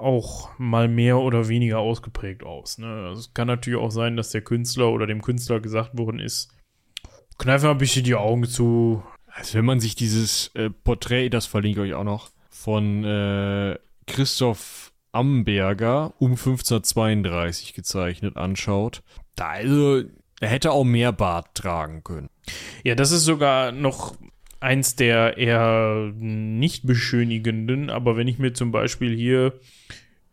auch 0.00 0.50
mal 0.58 0.88
mehr 0.88 1.18
oder 1.18 1.48
weniger 1.48 1.78
ausgeprägt 1.78 2.42
aus. 2.42 2.78
Ne? 2.78 2.86
Also 2.86 3.20
es 3.20 3.34
kann 3.34 3.46
natürlich 3.46 3.78
auch 3.78 3.90
sein, 3.90 4.16
dass 4.16 4.30
der 4.30 4.42
Künstler 4.42 4.90
oder 4.90 5.06
dem 5.06 5.22
Künstler 5.22 5.60
gesagt 5.60 5.96
worden 5.96 6.20
ist, 6.20 6.50
kneif 7.38 7.62
mal 7.62 7.70
ein 7.70 7.78
bisschen 7.78 8.04
die 8.04 8.14
Augen 8.14 8.44
zu. 8.44 9.02
Also 9.26 9.58
wenn 9.58 9.64
man 9.64 9.80
sich 9.80 9.94
dieses 9.94 10.50
äh, 10.54 10.70
Porträt, 10.70 11.30
das 11.30 11.46
verlinke 11.46 11.84
ich 11.84 11.92
euch 11.92 11.98
auch 11.98 12.04
noch, 12.04 12.30
von 12.48 13.04
äh, 13.04 13.78
Christoph 14.06 14.92
Amberger 15.12 16.12
um 16.18 16.32
1532 16.32 17.74
gezeichnet 17.74 18.36
anschaut, 18.36 19.02
da 19.36 19.48
also, 19.48 20.02
er 20.40 20.48
hätte 20.48 20.72
auch 20.72 20.84
mehr 20.84 21.12
Bart 21.12 21.54
tragen 21.54 22.02
können. 22.04 22.28
Ja, 22.84 22.94
das 22.94 23.10
ist 23.10 23.24
sogar 23.24 23.72
noch 23.72 24.16
eins 24.60 24.94
der 24.94 25.38
eher 25.38 26.12
nicht 26.14 26.86
beschönigenden, 26.86 27.90
aber 27.90 28.16
wenn 28.16 28.28
ich 28.28 28.38
mir 28.38 28.52
zum 28.52 28.72
Beispiel 28.72 29.16
hier 29.16 29.54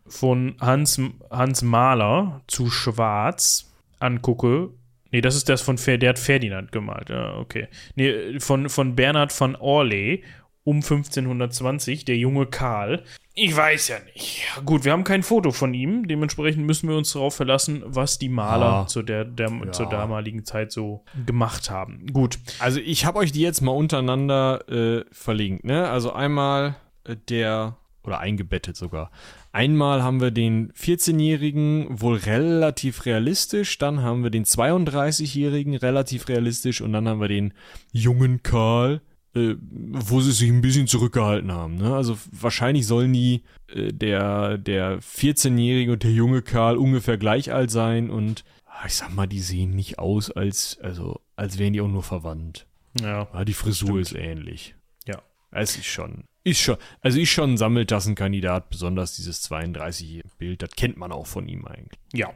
von 0.05 0.55
Hans, 0.59 1.01
Hans 1.31 1.61
Mahler 1.61 2.41
zu 2.47 2.69
Schwarz 2.69 3.73
angucke, 3.99 4.69
nee, 5.11 5.21
das 5.21 5.35
ist 5.35 5.49
das 5.49 5.61
von, 5.61 5.77
der 5.77 6.09
hat 6.09 6.19
Ferdinand 6.19 6.71
gemalt, 6.71 7.09
ja, 7.09 7.37
okay. 7.37 7.67
Nee, 7.95 8.39
von, 8.39 8.69
von 8.69 8.95
Bernhard 8.95 9.31
von 9.31 9.55
Orley 9.55 10.23
um 10.63 10.77
1520, 10.77 12.03
der 12.03 12.17
junge 12.17 12.45
Karl. 12.45 13.03
Ich 13.39 13.55
weiß 13.55 13.89
ja 13.89 13.97
nicht. 14.15 14.47
Gut, 14.65 14.83
wir 14.83 14.91
haben 14.93 15.03
kein 15.03 15.21
Foto 15.21 15.51
von 15.51 15.71
ihm, 15.75 16.07
dementsprechend 16.07 16.65
müssen 16.65 16.89
wir 16.89 16.97
uns 16.97 17.13
darauf 17.13 17.35
verlassen, 17.35 17.83
was 17.85 18.17
die 18.17 18.29
Maler 18.29 18.65
Ah. 18.65 18.87
zu 18.87 19.03
der, 19.03 19.25
der 19.25 19.49
Ja. 19.51 19.71
zur 19.71 19.85
damaligen 19.87 20.43
Zeit 20.43 20.71
so 20.71 21.03
gemacht 21.27 21.69
haben. 21.69 22.07
Gut, 22.11 22.39
Also 22.57 22.79
ich 22.79 23.05
habe 23.05 23.19
euch 23.19 23.31
die 23.31 23.41
jetzt 23.41 23.61
mal 23.61 23.73
untereinander 23.73 24.67
äh, 24.69 25.05
verlinkt, 25.11 25.65
ne? 25.65 25.87
Also 25.87 26.13
einmal 26.13 26.77
äh, 27.03 27.15
der, 27.29 27.77
oder 28.03 28.19
eingebettet 28.21 28.75
sogar. 28.75 29.11
Einmal 29.51 30.01
haben 30.01 30.19
wir 30.19 30.31
den 30.31 30.71
14-Jährigen 30.73 32.01
wohl 32.01 32.17
relativ 32.17 33.05
realistisch, 33.05 33.77
dann 33.77 34.01
haben 34.01 34.23
wir 34.23 34.31
den 34.31 34.45
32-Jährigen 34.45 35.75
relativ 35.75 36.27
realistisch 36.27 36.81
und 36.81 36.91
dann 36.93 37.07
haben 37.07 37.21
wir 37.21 37.27
den 37.27 37.53
jungen 37.91 38.41
Karl, 38.41 39.01
äh, 39.37 39.55
wo 39.59 40.21
sie 40.21 40.31
sich 40.31 40.49
ein 40.49 40.61
bisschen 40.61 40.87
zurückgehalten 40.87 41.51
haben. 41.51 41.75
Ne? 41.75 41.95
Also 41.95 42.17
wahrscheinlich 42.31 42.87
sollen 42.87 43.13
die 43.13 43.43
äh, 43.73 43.93
der, 43.93 44.57
der 44.57 44.99
14-Jährige 44.99 45.93
und 45.93 46.03
der 46.03 46.11
junge 46.11 46.41
Karl 46.41 46.77
ungefähr 46.77 47.17
gleich 47.17 47.53
alt 47.53 47.71
sein 47.71 48.09
und 48.09 48.43
ah, 48.65 48.85
ich 48.85 48.95
sag 48.95 49.13
mal, 49.13 49.27
die 49.27 49.39
sehen 49.39 49.71
nicht 49.71 49.99
aus, 49.99 50.31
als, 50.31 50.79
also, 50.81 51.21
als 51.35 51.57
wären 51.57 51.73
die 51.73 51.81
auch 51.81 51.87
nur 51.87 52.03
verwandt. 52.03 52.67
ja. 53.01 53.27
Ja, 53.33 53.45
die 53.45 53.53
Frisur 53.53 53.99
ist 53.99 54.13
ähnlich. 54.13 54.75
Ja. 55.07 55.21
Es 55.51 55.75
ist 55.77 55.85
schon. 55.85 56.23
Ist 56.43 56.61
schon. 56.61 56.77
Also 57.01 57.19
ist 57.19 57.29
schon 57.29 57.53
ein 57.53 57.57
Sammeltassenkandidat, 57.57 58.69
besonders 58.69 59.15
dieses 59.15 59.41
32 59.41 60.23
Bild, 60.37 60.61
das 60.61 60.71
kennt 60.71 60.97
man 60.97 61.11
auch 61.11 61.27
von 61.27 61.47
ihm 61.47 61.65
eigentlich. 61.65 61.99
Ja. 62.13 62.33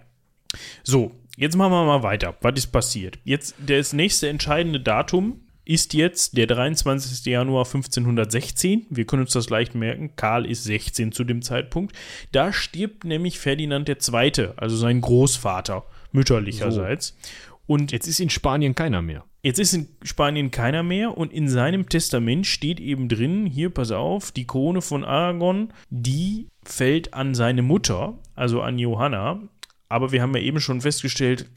So, 0.83 1.11
jetzt 1.37 1.55
machen 1.55 1.71
wir 1.71 1.85
mal 1.85 2.03
weiter. 2.03 2.35
Was 2.41 2.53
ist 2.55 2.67
passiert? 2.67 3.19
Jetzt, 3.23 3.55
das 3.65 3.93
nächste 3.93 4.27
entscheidende 4.27 4.81
Datum 4.81 5.41
ist 5.65 5.93
jetzt 5.93 6.37
der 6.37 6.47
23. 6.47 7.25
Januar 7.25 7.65
1516. 7.65 8.87
Wir 8.89 9.05
können 9.05 9.23
uns 9.23 9.33
das 9.33 9.49
leicht 9.49 9.75
merken. 9.75 10.15
Karl 10.15 10.45
ist 10.45 10.63
16 10.63 11.11
zu 11.11 11.23
dem 11.23 11.41
Zeitpunkt. 11.41 11.95
Da 12.31 12.51
stirbt 12.51 13.03
nämlich 13.03 13.39
Ferdinand 13.39 13.87
II., 13.89 14.49
also 14.57 14.75
sein 14.75 15.01
Großvater, 15.01 15.85
mütterlicherseits. 16.11 17.17
Und 17.67 17.91
Jetzt 17.91 18.07
ist 18.07 18.19
in 18.19 18.29
Spanien 18.29 18.75
keiner 18.75 19.01
mehr. 19.01 19.23
Jetzt 19.43 19.59
ist 19.59 19.73
in 19.73 19.87
Spanien 20.03 20.51
keiner 20.51 20.83
mehr 20.83 21.17
und 21.17 21.33
in 21.33 21.49
seinem 21.49 21.89
Testament 21.89 22.45
steht 22.45 22.79
eben 22.79 23.09
drin, 23.09 23.47
hier, 23.47 23.71
pass 23.71 23.91
auf, 23.91 24.31
die 24.31 24.45
Krone 24.45 24.81
von 24.81 25.03
Aragon, 25.03 25.73
die 25.89 26.47
fällt 26.63 27.13
an 27.15 27.33
seine 27.33 27.63
Mutter, 27.63 28.19
also 28.35 28.61
an 28.61 28.77
Johanna. 28.77 29.41
Aber 29.89 30.11
wir 30.11 30.21
haben 30.21 30.35
ja 30.35 30.41
eben 30.41 30.59
schon 30.59 30.81
festgestellt, 30.81 31.47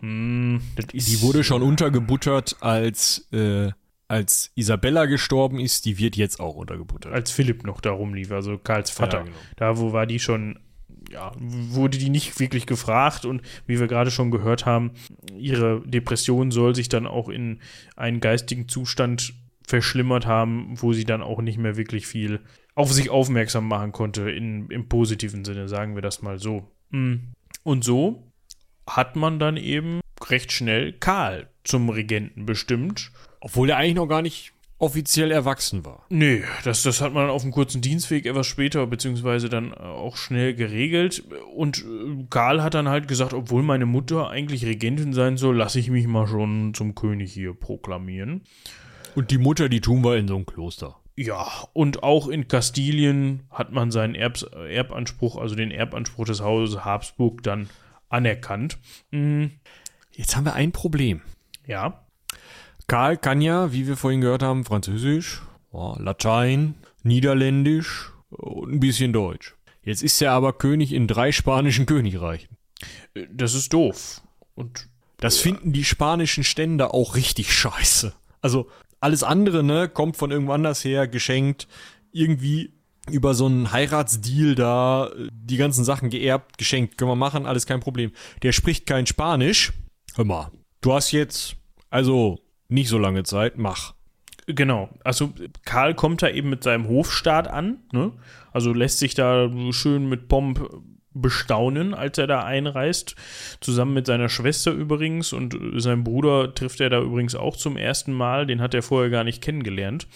hm, 0.00 0.60
ist. 0.92 1.08
Die 1.08 1.22
wurde 1.22 1.44
schon 1.44 1.62
untergebuttert, 1.62 2.56
als, 2.60 3.28
äh, 3.32 3.70
als 4.08 4.52
Isabella 4.54 5.06
gestorben 5.06 5.60
ist. 5.60 5.84
Die 5.86 5.98
wird 5.98 6.16
jetzt 6.16 6.40
auch 6.40 6.56
untergebuttert. 6.56 7.12
als 7.12 7.30
Philipp 7.30 7.64
noch 7.64 7.80
da 7.80 7.90
rumlief, 7.90 8.30
also 8.32 8.58
Karls 8.58 8.90
Vater. 8.90 9.18
Ja, 9.18 9.24
genau. 9.24 9.36
Da, 9.56 9.78
wo 9.78 9.92
war 9.92 10.06
die 10.06 10.18
schon, 10.18 10.58
ja, 11.10 11.32
wurde 11.38 11.98
die 11.98 12.10
nicht 12.10 12.38
wirklich 12.40 12.66
gefragt 12.66 13.24
und 13.24 13.42
wie 13.66 13.80
wir 13.80 13.86
gerade 13.86 14.10
schon 14.10 14.30
gehört 14.30 14.66
haben, 14.66 14.92
ihre 15.36 15.82
Depression 15.86 16.50
soll 16.50 16.74
sich 16.74 16.88
dann 16.88 17.06
auch 17.06 17.28
in 17.28 17.60
einen 17.96 18.20
geistigen 18.20 18.68
Zustand 18.68 19.34
verschlimmert 19.66 20.26
haben, 20.26 20.74
wo 20.76 20.92
sie 20.92 21.04
dann 21.04 21.22
auch 21.22 21.40
nicht 21.40 21.58
mehr 21.58 21.76
wirklich 21.76 22.06
viel 22.06 22.40
auf 22.74 22.92
sich 22.92 23.08
aufmerksam 23.08 23.68
machen 23.68 23.92
konnte, 23.92 24.30
in, 24.30 24.68
im 24.68 24.88
positiven 24.88 25.44
Sinne, 25.44 25.68
sagen 25.68 25.94
wir 25.94 26.02
das 26.02 26.22
mal 26.22 26.38
so. 26.38 26.68
Mm. 26.90 27.32
Und 27.62 27.84
so 27.84 28.33
hat 28.86 29.16
man 29.16 29.38
dann 29.38 29.56
eben 29.56 30.00
recht 30.30 30.52
schnell 30.52 30.92
Karl 30.92 31.48
zum 31.64 31.88
Regenten 31.88 32.46
bestimmt. 32.46 33.10
Obwohl 33.40 33.70
er 33.70 33.76
eigentlich 33.76 33.94
noch 33.94 34.06
gar 34.06 34.22
nicht 34.22 34.52
offiziell 34.78 35.30
erwachsen 35.30 35.84
war. 35.84 36.04
Nee, 36.08 36.42
das, 36.64 36.82
das 36.82 37.00
hat 37.00 37.12
man 37.12 37.30
auf 37.30 37.42
dem 37.42 37.52
kurzen 37.52 37.80
Dienstweg 37.80 38.26
etwas 38.26 38.46
später, 38.46 38.86
beziehungsweise 38.86 39.48
dann 39.48 39.72
äh, 39.72 39.76
auch 39.76 40.16
schnell 40.16 40.54
geregelt. 40.54 41.24
Und 41.54 41.78
äh, 41.78 42.24
Karl 42.28 42.62
hat 42.62 42.74
dann 42.74 42.88
halt 42.88 43.08
gesagt, 43.08 43.32
obwohl 43.32 43.62
meine 43.62 43.86
Mutter 43.86 44.28
eigentlich 44.28 44.66
Regentin 44.66 45.12
sein 45.12 45.36
soll, 45.36 45.56
lasse 45.56 45.78
ich 45.78 45.90
mich 45.90 46.06
mal 46.06 46.26
schon 46.26 46.74
zum 46.74 46.94
König 46.94 47.32
hier 47.32 47.54
proklamieren. 47.54 48.42
Und 49.14 49.30
die 49.30 49.38
Mutter, 49.38 49.68
die 49.68 49.80
tun 49.80 50.04
wir 50.04 50.16
in 50.16 50.28
so 50.28 50.34
einem 50.34 50.46
Kloster. 50.46 50.96
Ja, 51.16 51.46
und 51.72 52.02
auch 52.02 52.26
in 52.26 52.48
Kastilien 52.48 53.44
hat 53.50 53.72
man 53.72 53.92
seinen 53.92 54.16
Erbs, 54.16 54.42
Erbanspruch, 54.42 55.36
also 55.36 55.54
den 55.54 55.70
Erbanspruch 55.70 56.24
des 56.24 56.40
Hauses 56.40 56.84
Habsburg 56.84 57.44
dann 57.44 57.68
anerkannt. 58.14 58.78
Mm, 59.10 59.46
Jetzt 60.12 60.36
haben 60.36 60.44
wir 60.44 60.54
ein 60.54 60.72
Problem. 60.72 61.20
ja, 61.66 62.00
Karl 62.86 63.16
kann 63.16 63.40
ja, 63.40 63.72
wie 63.72 63.86
wir 63.86 63.96
vorhin 63.96 64.20
gehört 64.20 64.42
haben, 64.42 64.64
Französisch, 64.64 65.42
ja, 65.72 65.96
Latein, 65.98 66.74
Niederländisch 67.02 68.12
und 68.30 68.72
ein 68.74 68.80
bisschen 68.80 69.12
Deutsch. 69.12 69.54
Jetzt 69.82 70.02
ist 70.02 70.20
er 70.22 70.32
aber 70.32 70.52
König 70.52 70.92
in 70.92 71.06
drei 71.06 71.32
spanischen 71.32 71.86
Königreichen. 71.92 72.56
äh, 73.14 73.26
das 73.32 73.54
ist 73.54 73.72
doof. 73.72 74.20
Und 74.54 74.88
Das 75.18 75.38
finden 75.38 75.72
die 75.72 75.84
spanischen 75.84 76.44
Stände 76.44 76.92
auch 76.92 77.16
richtig 77.16 77.52
scheiße. 77.54 78.12
Also 78.42 78.68
alles 79.00 79.22
andere, 79.22 79.62
ne, 79.64 79.88
kommt 79.88 80.16
von 80.18 80.30
irgendwo 80.30 80.52
anders 80.52 80.84
her, 80.84 81.08
geschenkt, 81.08 81.66
irgendwie 82.12 82.72
über 83.10 83.34
so 83.34 83.46
einen 83.46 83.72
Heiratsdeal 83.72 84.54
da, 84.54 85.06
äh, 85.06 85.28
die 85.32 85.56
ganzen 85.56 85.84
Sachen 85.84 86.10
geerbt, 86.10 86.58
geschenkt, 86.58 86.98
können 86.98 87.10
wir 87.10 87.16
machen, 87.16 87.46
alles 87.46 87.66
kein 87.66 87.80
Problem. 87.80 88.12
Der 88.42 88.52
spricht 88.52 88.86
kein 88.86 89.06
Spanisch. 89.06 89.72
Hör 90.14 90.24
mal, 90.24 90.50
du 90.80 90.92
hast 90.92 91.12
jetzt, 91.12 91.56
also 91.90 92.38
nicht 92.68 92.88
so 92.88 92.98
lange 92.98 93.24
Zeit, 93.24 93.58
mach. 93.58 93.94
Genau, 94.46 94.90
also 95.02 95.32
Karl 95.64 95.94
kommt 95.94 96.22
da 96.22 96.28
eben 96.28 96.50
mit 96.50 96.62
seinem 96.62 96.86
Hofstaat 96.86 97.48
an, 97.48 97.78
ne? 97.92 98.12
Also 98.52 98.72
lässt 98.72 98.98
sich 98.98 99.14
da 99.14 99.50
schön 99.70 100.08
mit 100.08 100.28
Pomp 100.28 100.68
bestaunen, 101.14 101.94
als 101.94 102.18
er 102.18 102.26
da 102.26 102.44
einreist, 102.44 103.14
zusammen 103.60 103.94
mit 103.94 104.06
seiner 104.06 104.28
Schwester 104.28 104.72
übrigens 104.72 105.32
und 105.32 105.56
seinem 105.76 106.04
Bruder 106.04 106.54
trifft 106.54 106.80
er 106.80 106.90
da 106.90 107.00
übrigens 107.00 107.34
auch 107.34 107.56
zum 107.56 107.76
ersten 107.76 108.12
Mal, 108.12 108.46
den 108.46 108.60
hat 108.60 108.74
er 108.74 108.82
vorher 108.82 109.10
gar 109.10 109.24
nicht 109.24 109.40
kennengelernt. 109.40 110.08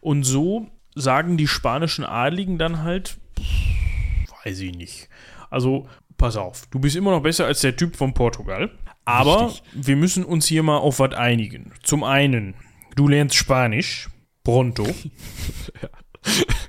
Und 0.00 0.24
so 0.24 0.68
sagen 0.94 1.36
die 1.36 1.48
spanischen 1.48 2.04
Adligen 2.04 2.58
dann 2.58 2.82
halt, 2.82 3.18
pff, 3.38 4.44
weiß 4.44 4.60
ich 4.60 4.74
nicht. 4.74 5.08
Also 5.50 5.88
pass 6.16 6.36
auf, 6.36 6.66
du 6.70 6.78
bist 6.78 6.96
immer 6.96 7.10
noch 7.12 7.22
besser 7.22 7.46
als 7.46 7.60
der 7.60 7.76
Typ 7.76 7.96
von 7.96 8.14
Portugal, 8.14 8.70
aber 9.04 9.46
Richtig. 9.46 9.62
wir 9.72 9.96
müssen 9.96 10.24
uns 10.24 10.46
hier 10.46 10.62
mal 10.62 10.78
auf 10.78 10.98
was 10.98 11.14
einigen. 11.14 11.72
Zum 11.82 12.04
einen, 12.04 12.54
du 12.96 13.08
lernst 13.08 13.36
Spanisch, 13.36 14.08
pronto. 14.44 14.86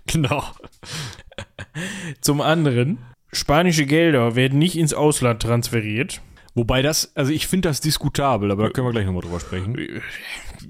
Genau. 0.07 0.43
Zum 2.21 2.41
anderen, 2.41 2.99
spanische 3.31 3.85
Gelder 3.85 4.35
werden 4.35 4.59
nicht 4.59 4.77
ins 4.77 4.93
Ausland 4.93 5.41
transferiert. 5.41 6.21
Wobei 6.53 6.81
das, 6.81 7.15
also 7.15 7.31
ich 7.31 7.47
finde 7.47 7.69
das 7.69 7.79
diskutabel, 7.81 8.51
aber 8.51 8.63
da 8.63 8.69
können 8.69 8.87
wir 8.87 8.91
gleich 8.91 9.05
nochmal 9.05 9.21
drüber 9.21 9.39
sprechen. 9.39 9.77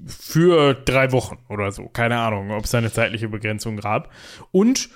Für 0.06 0.74
drei 0.74 1.10
Wochen 1.12 1.38
oder 1.48 1.72
so. 1.72 1.88
Keine 1.88 2.18
Ahnung, 2.18 2.50
ob 2.52 2.64
es 2.64 2.70
da 2.70 2.78
eine 2.78 2.92
zeitliche 2.92 3.28
Begrenzung 3.28 3.76
gab. 3.78 4.10
Und 4.52 4.90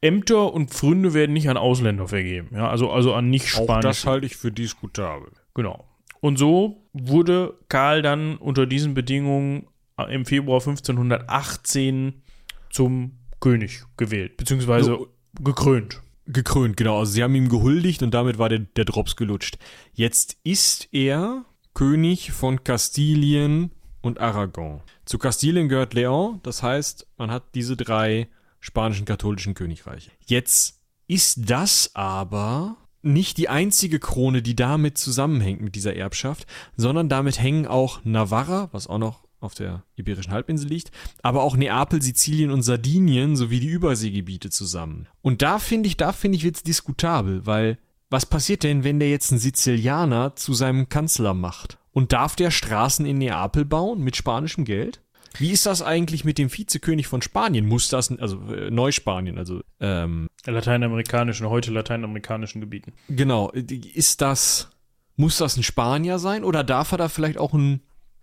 Ämter 0.00 0.52
und 0.54 0.70
Pfründe 0.70 1.12
werden 1.12 1.34
nicht 1.34 1.50
an 1.50 1.58
Ausländer 1.58 2.08
vergeben. 2.08 2.48
Ja, 2.54 2.70
also, 2.70 2.90
also 2.90 3.12
an 3.14 3.28
nicht 3.28 3.54
Auch 3.54 3.64
spanische. 3.64 3.88
das 3.88 4.06
halte 4.06 4.26
ich 4.26 4.36
für 4.36 4.50
diskutabel. 4.50 5.30
Genau. 5.54 5.84
Und 6.20 6.38
so 6.38 6.86
wurde 6.94 7.54
Karl 7.68 8.00
dann 8.02 8.36
unter 8.36 8.66
diesen 8.66 8.94
Bedingungen 8.94 9.66
im 10.08 10.24
Februar 10.24 10.60
1518 10.60 12.22
zum 12.70 13.18
König 13.40 13.82
gewählt, 13.96 14.36
beziehungsweise 14.36 14.90
So. 14.92 15.08
gekrönt. 15.42 16.00
Gekrönt, 16.32 16.76
genau. 16.76 16.98
Also 16.98 17.12
sie 17.12 17.22
haben 17.22 17.34
ihm 17.34 17.48
gehuldigt 17.48 18.02
und 18.02 18.12
damit 18.12 18.38
war 18.38 18.48
der, 18.48 18.60
der 18.60 18.84
Drops 18.84 19.16
gelutscht. 19.16 19.58
Jetzt 19.92 20.36
ist 20.44 20.88
er 20.92 21.44
König 21.74 22.32
von 22.32 22.64
Kastilien 22.64 23.70
und 24.00 24.20
Aragon. 24.20 24.82
Zu 25.04 25.18
Kastilien 25.18 25.68
gehört 25.68 25.94
Leon, 25.94 26.40
das 26.42 26.62
heißt, 26.62 27.06
man 27.16 27.30
hat 27.30 27.54
diese 27.54 27.76
drei 27.76 28.28
spanischen 28.60 29.06
katholischen 29.06 29.54
Königreiche. 29.54 30.10
Jetzt 30.26 30.80
ist 31.06 31.50
das 31.50 31.90
aber 31.94 32.76
nicht 33.02 33.38
die 33.38 33.48
einzige 33.48 33.98
Krone, 33.98 34.42
die 34.42 34.54
damit 34.54 34.98
zusammenhängt 34.98 35.62
mit 35.62 35.74
dieser 35.74 35.96
Erbschaft, 35.96 36.46
sondern 36.76 37.08
damit 37.08 37.40
hängen 37.40 37.66
auch 37.66 38.04
Navarra, 38.04 38.68
was 38.72 38.86
auch 38.86 38.98
noch 38.98 39.24
auf 39.40 39.54
der 39.54 39.84
Iberischen 39.96 40.32
Halbinsel 40.32 40.68
liegt, 40.68 40.90
aber 41.22 41.42
auch 41.42 41.56
Neapel, 41.56 42.02
Sizilien 42.02 42.50
und 42.50 42.62
Sardinien 42.62 43.36
sowie 43.36 43.60
die 43.60 43.68
Überseegebiete 43.68 44.50
zusammen. 44.50 45.08
Und 45.22 45.42
da 45.42 45.58
finde 45.58 45.88
ich, 45.88 45.96
da 45.96 46.12
finde 46.12 46.36
ich 46.36 46.44
wird's 46.44 46.62
diskutabel, 46.62 47.46
weil 47.46 47.78
was 48.10 48.26
passiert 48.26 48.64
denn, 48.64 48.84
wenn 48.84 48.98
der 48.98 49.08
jetzt 49.08 49.30
einen 49.30 49.40
Sizilianer 49.40 50.34
zu 50.36 50.52
seinem 50.52 50.88
Kanzler 50.88 51.32
macht? 51.32 51.78
Und 51.92 52.12
darf 52.12 52.36
der 52.36 52.50
Straßen 52.50 53.06
in 53.06 53.18
Neapel 53.18 53.64
bauen 53.64 54.02
mit 54.02 54.16
spanischem 54.16 54.64
Geld? 54.64 55.00
Wie 55.38 55.52
ist 55.52 55.66
das 55.66 55.80
eigentlich 55.80 56.24
mit 56.24 56.38
dem 56.38 56.52
Vizekönig 56.52 57.06
von 57.06 57.22
Spanien? 57.22 57.66
Muss 57.66 57.88
das, 57.88 58.10
also 58.18 58.40
äh, 58.52 58.70
Neuspanien, 58.70 59.38
also 59.38 59.60
ähm, 59.78 60.28
Lateinamerikanischen, 60.44 61.48
heute 61.48 61.70
lateinamerikanischen 61.70 62.60
Gebieten. 62.60 62.92
genau, 63.08 63.50
ist 63.50 64.20
das, 64.22 64.70
muss 65.16 65.38
das 65.38 65.56
ein 65.56 65.62
Spanier 65.62 66.18
sein 66.18 66.42
oder 66.42 66.64
darf 66.64 66.92
er 66.92 66.98
da 66.98 67.08
vielleicht 67.08 67.38
auch 67.38 67.52
ein 67.52 67.80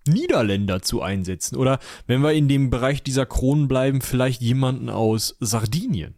Niederländer 0.08 0.82
zu 0.82 1.02
einsetzen? 1.02 1.56
Oder 1.58 1.80
wenn 2.06 2.22
wir 2.22 2.34
in 2.34 2.48
dem 2.48 2.70
Bereich 2.70 3.04
dieser 3.04 3.26
Kronen 3.26 3.68
bleiben, 3.68 4.02
vielleicht 4.02 4.42
jemanden 4.42 4.90
aus 4.90 5.38
Sardinien? 5.40 6.16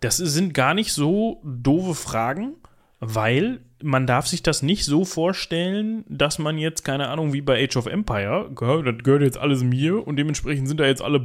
Das 0.00 0.16
sind 0.16 0.54
gar 0.54 0.74
nicht 0.74 0.92
so 0.92 1.40
doofe 1.44 1.94
Fragen, 1.94 2.54
weil 3.00 3.60
man 3.82 4.06
darf 4.06 4.26
sich 4.26 4.42
das 4.42 4.62
nicht 4.62 4.84
so 4.84 5.04
vorstellen, 5.04 6.04
dass 6.08 6.38
man 6.38 6.58
jetzt, 6.58 6.84
keine 6.84 7.08
Ahnung, 7.08 7.32
wie 7.32 7.40
bei 7.40 7.62
Age 7.62 7.76
of 7.76 7.86
Empire, 7.86 8.50
gehört, 8.54 8.86
das 8.86 9.04
gehört 9.04 9.22
jetzt 9.22 9.38
alles 9.38 9.62
mir 9.62 10.06
und 10.06 10.16
dementsprechend 10.16 10.68
sind 10.68 10.80
da 10.80 10.86
jetzt 10.86 11.02
alle 11.02 11.24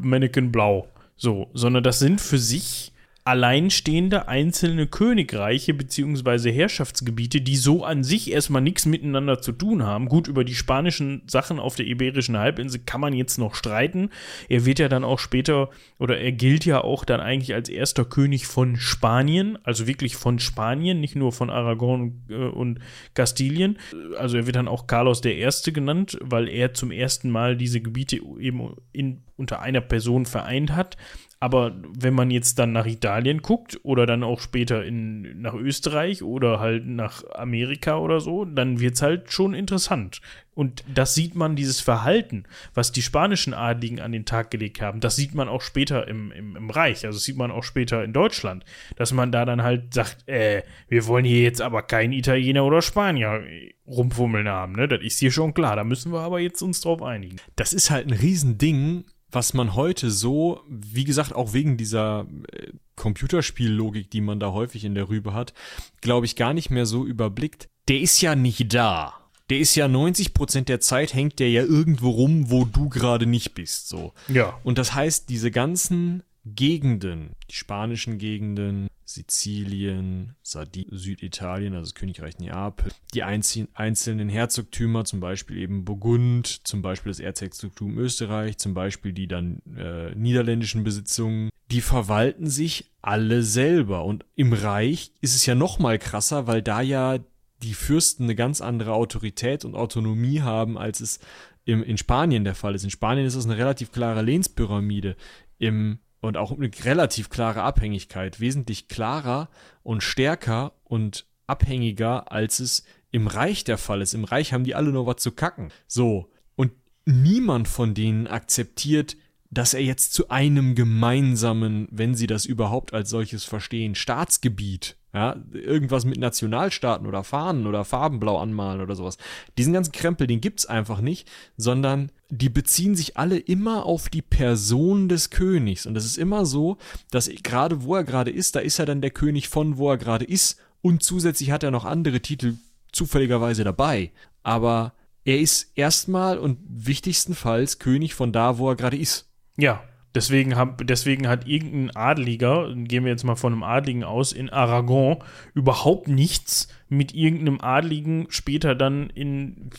Mannequin 0.00 0.52
blau. 0.52 0.88
So, 1.16 1.50
sondern 1.52 1.84
das 1.84 1.98
sind 1.98 2.20
für 2.20 2.38
sich 2.38 2.91
alleinstehende 3.24 4.26
einzelne 4.26 4.88
Königreiche 4.88 5.74
beziehungsweise 5.74 6.50
Herrschaftsgebiete, 6.50 7.40
die 7.40 7.54
so 7.54 7.84
an 7.84 8.02
sich 8.02 8.32
erstmal 8.32 8.62
nichts 8.62 8.84
miteinander 8.84 9.40
zu 9.40 9.52
tun 9.52 9.84
haben. 9.84 10.08
Gut, 10.08 10.26
über 10.26 10.42
die 10.42 10.56
spanischen 10.56 11.22
Sachen 11.28 11.60
auf 11.60 11.76
der 11.76 11.86
Iberischen 11.86 12.36
Halbinsel 12.36 12.80
kann 12.84 13.00
man 13.00 13.12
jetzt 13.12 13.38
noch 13.38 13.54
streiten. 13.54 14.10
Er 14.48 14.64
wird 14.64 14.80
ja 14.80 14.88
dann 14.88 15.04
auch 15.04 15.20
später, 15.20 15.70
oder 16.00 16.18
er 16.18 16.32
gilt 16.32 16.64
ja 16.64 16.82
auch 16.82 17.04
dann 17.04 17.20
eigentlich 17.20 17.54
als 17.54 17.68
erster 17.68 18.04
König 18.04 18.48
von 18.48 18.74
Spanien, 18.74 19.56
also 19.62 19.86
wirklich 19.86 20.16
von 20.16 20.40
Spanien, 20.40 20.98
nicht 20.98 21.14
nur 21.14 21.30
von 21.30 21.48
Aragon 21.48 22.24
äh, 22.28 22.34
und 22.34 22.80
Kastilien. 23.14 23.78
Also 24.18 24.36
er 24.36 24.46
wird 24.46 24.56
dann 24.56 24.68
auch 24.68 24.88
Carlos 24.88 25.24
I. 25.24 25.48
genannt, 25.72 26.18
weil 26.20 26.48
er 26.48 26.74
zum 26.74 26.90
ersten 26.90 27.30
Mal 27.30 27.56
diese 27.56 27.80
Gebiete 27.80 28.16
eben 28.16 28.74
in, 28.92 29.22
unter 29.36 29.62
einer 29.62 29.80
Person 29.80 30.26
vereint 30.26 30.74
hat. 30.74 30.96
Aber 31.42 31.74
wenn 31.98 32.14
man 32.14 32.30
jetzt 32.30 32.60
dann 32.60 32.70
nach 32.70 32.86
Italien 32.86 33.42
guckt 33.42 33.80
oder 33.82 34.06
dann 34.06 34.22
auch 34.22 34.38
später 34.38 34.84
in, 34.84 35.42
nach 35.42 35.54
Österreich 35.54 36.22
oder 36.22 36.60
halt 36.60 36.86
nach 36.86 37.24
Amerika 37.34 37.98
oder 37.98 38.20
so, 38.20 38.44
dann 38.44 38.78
wird 38.78 38.94
es 38.94 39.02
halt 39.02 39.32
schon 39.32 39.52
interessant. 39.52 40.20
Und 40.54 40.84
das 40.94 41.16
sieht 41.16 41.34
man, 41.34 41.56
dieses 41.56 41.80
Verhalten, 41.80 42.44
was 42.74 42.92
die 42.92 43.02
spanischen 43.02 43.54
Adligen 43.54 44.00
an 44.00 44.12
den 44.12 44.24
Tag 44.24 44.52
gelegt 44.52 44.80
haben, 44.80 45.00
das 45.00 45.16
sieht 45.16 45.34
man 45.34 45.48
auch 45.48 45.62
später 45.62 46.06
im, 46.06 46.30
im, 46.30 46.54
im 46.54 46.70
Reich, 46.70 47.04
also 47.06 47.16
das 47.16 47.24
sieht 47.24 47.38
man 47.38 47.50
auch 47.50 47.64
später 47.64 48.04
in 48.04 48.12
Deutschland, 48.12 48.64
dass 48.94 49.12
man 49.12 49.32
da 49.32 49.44
dann 49.44 49.64
halt 49.64 49.94
sagt, 49.94 50.28
äh, 50.28 50.62
wir 50.88 51.08
wollen 51.08 51.24
hier 51.24 51.42
jetzt 51.42 51.60
aber 51.60 51.82
keinen 51.82 52.12
Italiener 52.12 52.64
oder 52.64 52.82
Spanier 52.82 53.42
rumfummeln 53.86 54.46
haben, 54.46 54.74
ne? 54.74 54.86
Das 54.86 55.02
ist 55.02 55.18
hier 55.18 55.32
schon 55.32 55.54
klar, 55.54 55.74
da 55.74 55.82
müssen 55.82 56.12
wir 56.12 56.20
aber 56.20 56.38
jetzt 56.38 56.62
uns 56.62 56.82
drauf 56.82 57.02
einigen. 57.02 57.36
Das 57.56 57.72
ist 57.72 57.90
halt 57.90 58.06
ein 58.06 58.12
Riesending, 58.12 59.04
was 59.32 59.54
man 59.54 59.74
heute 59.74 60.10
so, 60.10 60.60
wie 60.68 61.04
gesagt, 61.04 61.34
auch 61.34 61.54
wegen 61.54 61.76
dieser 61.76 62.26
äh, 62.52 62.68
Computerspiellogik, 62.96 64.10
die 64.10 64.20
man 64.20 64.38
da 64.38 64.52
häufig 64.52 64.84
in 64.84 64.94
der 64.94 65.08
Rübe 65.08 65.32
hat, 65.32 65.54
glaube 66.00 66.26
ich, 66.26 66.36
gar 66.36 66.54
nicht 66.54 66.70
mehr 66.70 66.86
so 66.86 67.06
überblickt. 67.06 67.68
Der 67.88 68.00
ist 68.00 68.20
ja 68.20 68.34
nicht 68.34 68.72
da. 68.74 69.14
Der 69.50 69.58
ist 69.58 69.74
ja 69.74 69.86
90% 69.86 70.62
der 70.62 70.80
Zeit 70.80 71.14
hängt 71.14 71.38
der 71.38 71.50
ja 71.50 71.62
irgendwo 71.62 72.10
rum, 72.10 72.50
wo 72.50 72.64
du 72.64 72.88
gerade 72.88 73.26
nicht 73.26 73.54
bist, 73.54 73.88
so. 73.88 74.12
Ja. 74.28 74.58
Und 74.62 74.78
das 74.78 74.94
heißt, 74.94 75.28
diese 75.28 75.50
ganzen 75.50 76.22
Gegenden, 76.44 77.30
die 77.50 77.54
spanischen 77.54 78.18
Gegenden, 78.18 78.88
Sizilien, 79.04 80.34
Sardi 80.42 80.86
Süditalien, 80.90 81.74
also 81.74 81.90
das 81.90 81.94
Königreich 81.94 82.38
Neapel, 82.38 82.92
die 83.14 83.22
einzelnen, 83.22 84.28
Herzogtümer, 84.28 85.04
zum 85.04 85.20
Beispiel 85.20 85.58
eben 85.58 85.84
Burgund, 85.84 86.66
zum 86.66 86.82
Beispiel 86.82 87.10
das 87.10 87.20
Erzherzogtum 87.20 87.98
Österreich, 87.98 88.58
zum 88.58 88.74
Beispiel 88.74 89.12
die 89.12 89.28
dann 89.28 89.60
äh, 89.76 90.14
niederländischen 90.14 90.82
Besitzungen, 90.82 91.50
die 91.70 91.80
verwalten 91.80 92.48
sich 92.48 92.90
alle 93.02 93.42
selber. 93.42 94.04
Und 94.04 94.24
im 94.34 94.52
Reich 94.52 95.12
ist 95.20 95.34
es 95.34 95.46
ja 95.46 95.54
noch 95.54 95.78
mal 95.78 95.98
krasser, 95.98 96.46
weil 96.46 96.62
da 96.62 96.80
ja 96.80 97.18
die 97.62 97.74
Fürsten 97.74 98.24
eine 98.24 98.34
ganz 98.34 98.60
andere 98.60 98.92
Autorität 98.94 99.64
und 99.64 99.74
Autonomie 99.74 100.40
haben, 100.40 100.76
als 100.76 101.00
es 101.00 101.20
im, 101.64 101.82
in 101.82 101.96
Spanien 101.96 102.44
der 102.44 102.54
Fall 102.54 102.74
ist. 102.74 102.84
In 102.84 102.90
Spanien 102.90 103.26
ist 103.26 103.36
es 103.36 103.44
eine 103.44 103.56
relativ 103.56 103.92
klare 103.92 104.22
Lehnspyramide. 104.22 105.16
Im 105.58 105.98
und 106.22 106.36
auch 106.36 106.52
eine 106.52 106.70
relativ 106.84 107.28
klare 107.28 107.62
Abhängigkeit, 107.62 108.40
wesentlich 108.40 108.88
klarer 108.88 109.50
und 109.82 110.02
stärker 110.02 110.72
und 110.84 111.26
abhängiger, 111.46 112.32
als 112.32 112.60
es 112.60 112.84
im 113.10 113.26
Reich 113.26 113.64
der 113.64 113.76
Fall 113.76 114.00
ist. 114.00 114.14
Im 114.14 114.24
Reich 114.24 114.52
haben 114.52 114.64
die 114.64 114.74
alle 114.74 114.92
noch 114.92 115.04
was 115.04 115.16
zu 115.16 115.32
kacken. 115.32 115.70
So. 115.86 116.30
Und 116.54 116.72
niemand 117.04 117.68
von 117.68 117.92
denen 117.92 118.28
akzeptiert, 118.28 119.16
dass 119.50 119.74
er 119.74 119.82
jetzt 119.82 120.14
zu 120.14 120.30
einem 120.30 120.76
gemeinsamen, 120.76 121.88
wenn 121.90 122.14
sie 122.14 122.28
das 122.28 122.46
überhaupt 122.46 122.94
als 122.94 123.10
solches 123.10 123.44
verstehen, 123.44 123.94
Staatsgebiet, 123.96 124.96
ja, 125.14 125.36
irgendwas 125.52 126.06
mit 126.06 126.18
Nationalstaaten 126.18 127.06
oder 127.06 127.22
Fahnen 127.22 127.66
oder 127.66 127.84
Farbenblau 127.84 128.38
anmalen 128.38 128.80
oder 128.80 128.96
sowas. 128.96 129.18
Diesen 129.58 129.74
ganzen 129.74 129.92
Krempel, 129.92 130.26
den 130.26 130.40
gibt's 130.40 130.64
einfach 130.64 131.02
nicht, 131.02 131.30
sondern 131.58 132.10
die 132.30 132.48
beziehen 132.48 132.94
sich 132.94 133.18
alle 133.18 133.36
immer 133.36 133.84
auf 133.84 134.08
die 134.08 134.22
Person 134.22 135.10
des 135.10 135.28
Königs. 135.28 135.84
Und 135.84 135.96
es 135.96 136.06
ist 136.06 136.16
immer 136.16 136.46
so, 136.46 136.78
dass 137.10 137.28
gerade 137.42 137.82
wo 137.84 137.94
er 137.96 138.04
gerade 138.04 138.30
ist, 138.30 138.56
da 138.56 138.60
ist 138.60 138.78
er 138.78 138.86
dann 138.86 139.02
der 139.02 139.10
König 139.10 139.50
von 139.50 139.76
wo 139.76 139.90
er 139.90 139.98
gerade 139.98 140.24
ist. 140.24 140.58
Und 140.80 141.02
zusätzlich 141.02 141.50
hat 141.50 141.62
er 141.62 141.70
noch 141.70 141.84
andere 141.84 142.20
Titel 142.20 142.54
zufälligerweise 142.90 143.64
dabei. 143.64 144.12
Aber 144.42 144.94
er 145.24 145.40
ist 145.40 145.72
erstmal 145.74 146.38
und 146.38 146.58
wichtigstenfalls 146.66 147.78
König 147.78 148.14
von 148.14 148.32
da, 148.32 148.56
wo 148.56 148.70
er 148.70 148.76
gerade 148.76 148.96
ist. 148.96 149.28
Ja, 149.58 149.84
deswegen, 150.14 150.56
hab, 150.56 150.86
deswegen 150.86 151.28
hat 151.28 151.46
irgendein 151.46 151.96
Adliger, 151.96 152.74
gehen 152.74 153.04
wir 153.04 153.12
jetzt 153.12 153.24
mal 153.24 153.36
von 153.36 153.52
einem 153.52 153.62
Adligen 153.62 154.04
aus, 154.04 154.32
in 154.32 154.50
Aragon 154.50 155.18
überhaupt 155.54 156.08
nichts 156.08 156.68
mit 156.88 157.14
irgendeinem 157.14 157.60
Adligen 157.60 158.26
später 158.30 158.74
dann 158.74 159.10
in, 159.10 159.70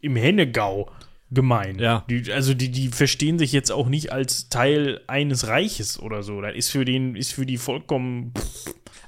im 0.00 0.16
Hennegau 0.16 0.90
gemein. 1.30 1.78
Ja. 1.78 2.04
Die, 2.10 2.32
also 2.32 2.54
die, 2.54 2.70
die 2.70 2.88
verstehen 2.88 3.38
sich 3.38 3.52
jetzt 3.52 3.70
auch 3.70 3.88
nicht 3.88 4.12
als 4.12 4.48
Teil 4.48 5.00
eines 5.06 5.46
Reiches 5.46 6.00
oder 6.00 6.22
so. 6.22 6.40
Das 6.40 6.54
ist 6.54 6.70
für 6.70 6.84
den, 6.84 7.16
ist 7.16 7.32
für 7.32 7.46
die 7.46 7.56
vollkommen. 7.56 8.32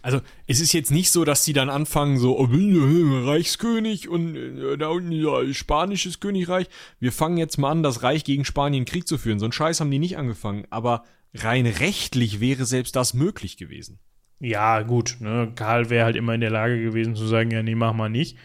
Also 0.02 0.20
es 0.46 0.60
ist 0.60 0.72
jetzt 0.72 0.90
nicht 0.90 1.10
so, 1.10 1.24
dass 1.24 1.44
die 1.44 1.52
dann 1.52 1.70
anfangen 1.70 2.18
so 2.18 2.38
oh, 2.38 2.48
Reichskönig 2.50 4.08
und 4.08 4.36
äh, 4.36 4.76
da 4.76 4.88
unten 4.88 5.12
ja, 5.12 5.52
spanisches 5.52 6.20
Königreich. 6.20 6.66
Wir 7.00 7.12
fangen 7.12 7.38
jetzt 7.38 7.56
mal 7.56 7.70
an, 7.70 7.82
das 7.82 8.02
Reich 8.02 8.24
gegen 8.24 8.44
Spanien 8.44 8.84
Krieg 8.84 9.06
zu 9.06 9.16
führen. 9.16 9.38
So 9.38 9.46
einen 9.46 9.52
Scheiß 9.52 9.80
haben 9.80 9.90
die 9.90 9.98
nicht 9.98 10.18
angefangen. 10.18 10.66
Aber 10.70 11.04
rein 11.34 11.66
rechtlich 11.66 12.40
wäre 12.40 12.66
selbst 12.66 12.96
das 12.96 13.14
möglich 13.14 13.56
gewesen. 13.56 14.00
Ja, 14.40 14.82
gut, 14.82 15.18
ne? 15.20 15.52
Karl 15.54 15.88
wäre 15.88 16.04
halt 16.04 16.16
immer 16.16 16.34
in 16.34 16.40
der 16.40 16.50
Lage 16.50 16.82
gewesen 16.82 17.14
zu 17.14 17.26
sagen, 17.26 17.52
ja, 17.52 17.62
nee, 17.62 17.76
mach 17.76 17.92
mal 17.92 18.10
nicht. 18.10 18.36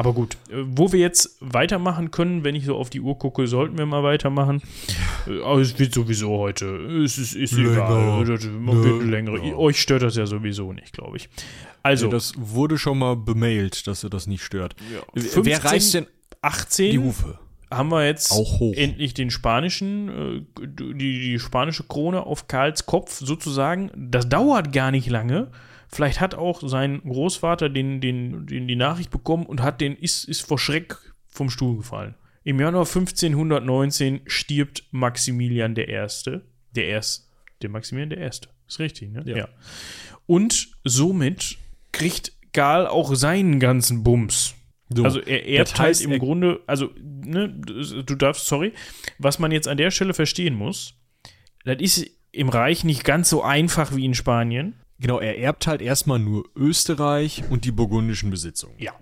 Aber 0.00 0.14
gut, 0.14 0.38
äh, 0.48 0.54
wo 0.64 0.92
wir 0.92 0.98
jetzt 0.98 1.36
weitermachen 1.40 2.10
können, 2.10 2.42
wenn 2.42 2.54
ich 2.54 2.64
so 2.64 2.74
auf 2.74 2.88
die 2.88 3.02
Uhr 3.02 3.18
gucke, 3.18 3.46
sollten 3.46 3.76
wir 3.76 3.84
mal 3.84 4.02
weitermachen. 4.02 4.62
Äh, 5.26 5.42
Aber 5.42 5.60
es 5.60 5.78
wird 5.78 5.92
sowieso 5.92 6.38
heute. 6.38 6.64
Es 7.04 7.18
ist, 7.18 7.34
ist 7.34 7.52
egal. 7.52 8.24
Eine 8.26 9.02
längere. 9.02 9.58
Euch 9.58 9.78
stört 9.78 10.00
das 10.00 10.16
ja 10.16 10.24
sowieso 10.24 10.72
nicht, 10.72 10.94
glaube 10.94 11.18
ich. 11.18 11.28
Also, 11.82 12.06
Ja, 12.06 12.12
das 12.12 12.32
wurde 12.38 12.78
schon 12.78 12.96
mal 12.96 13.14
bemailt, 13.14 13.86
dass 13.86 14.02
er 14.02 14.08
das 14.08 14.26
nicht 14.26 14.42
stört. 14.42 14.74
Wer 15.12 15.22
15, 15.22 15.54
reißt 15.56 15.94
denn 15.94 16.06
18 16.40 16.90
die 16.92 16.98
Hufe? 16.98 17.38
haben 17.70 17.90
wir 17.90 18.06
jetzt 18.06 18.34
endlich 18.74 19.12
den 19.12 19.30
spanischen, 19.30 20.08
äh, 20.08 20.66
die, 20.66 20.94
die 21.20 21.38
spanische 21.38 21.84
Krone 21.84 22.24
auf 22.24 22.48
Karls 22.48 22.86
Kopf 22.86 23.18
sozusagen. 23.18 23.90
Das 23.94 24.30
dauert 24.30 24.72
gar 24.72 24.90
nicht 24.92 25.10
lange. 25.10 25.48
Vielleicht 25.92 26.20
hat 26.20 26.34
auch 26.34 26.62
sein 26.66 27.02
Großvater 27.02 27.68
den, 27.68 28.00
den, 28.00 28.46
den 28.46 28.68
die 28.68 28.76
Nachricht 28.76 29.10
bekommen 29.10 29.46
und 29.46 29.62
hat 29.62 29.80
den, 29.80 29.96
ist, 29.96 30.24
ist 30.24 30.42
vor 30.42 30.58
Schreck 30.58 30.96
vom 31.28 31.50
Stuhl 31.50 31.76
gefallen. 31.76 32.14
Im 32.44 32.60
Januar 32.60 32.86
1519 32.86 34.20
stirbt 34.26 34.84
Maximilian 34.92 35.74
der 35.74 35.88
Erste. 35.88 36.42
Der 36.74 36.86
Erste. 36.86 37.26
Der 37.60 37.70
Maximilian 37.70 38.10
der 38.10 38.18
Erste. 38.18 38.48
Ist 38.66 38.78
richtig, 38.78 39.10
ne? 39.10 39.22
Ja. 39.26 39.48
Und 40.26 40.68
somit 40.84 41.58
kriegt 41.92 42.32
Karl 42.52 42.86
auch 42.86 43.14
seinen 43.14 43.60
ganzen 43.60 44.02
Bums. 44.04 44.54
So, 44.88 45.04
also 45.04 45.20
er 45.20 45.46
erbt 45.46 45.72
das 45.72 45.78
halt 45.78 45.88
heißt, 45.88 46.02
im 46.02 46.18
Grunde, 46.18 46.60
also, 46.66 46.90
ne, 47.00 47.48
du 47.48 48.14
darfst, 48.14 48.46
sorry, 48.46 48.72
was 49.18 49.38
man 49.38 49.52
jetzt 49.52 49.68
an 49.68 49.76
der 49.76 49.90
Stelle 49.90 50.14
verstehen 50.14 50.54
muss, 50.54 50.94
das 51.64 51.80
ist 51.80 52.10
im 52.32 52.48
Reich 52.48 52.84
nicht 52.84 53.04
ganz 53.04 53.30
so 53.30 53.42
einfach 53.42 53.94
wie 53.94 54.04
in 54.04 54.14
Spanien. 54.14 54.74
Genau, 55.00 55.18
er 55.18 55.38
erbt 55.38 55.66
halt 55.66 55.80
erstmal 55.80 56.18
nur 56.18 56.44
Österreich 56.54 57.44
und 57.48 57.64
die 57.64 57.72
burgundischen 57.72 58.30
Besitzungen. 58.30 58.74
Ja. 58.78 58.92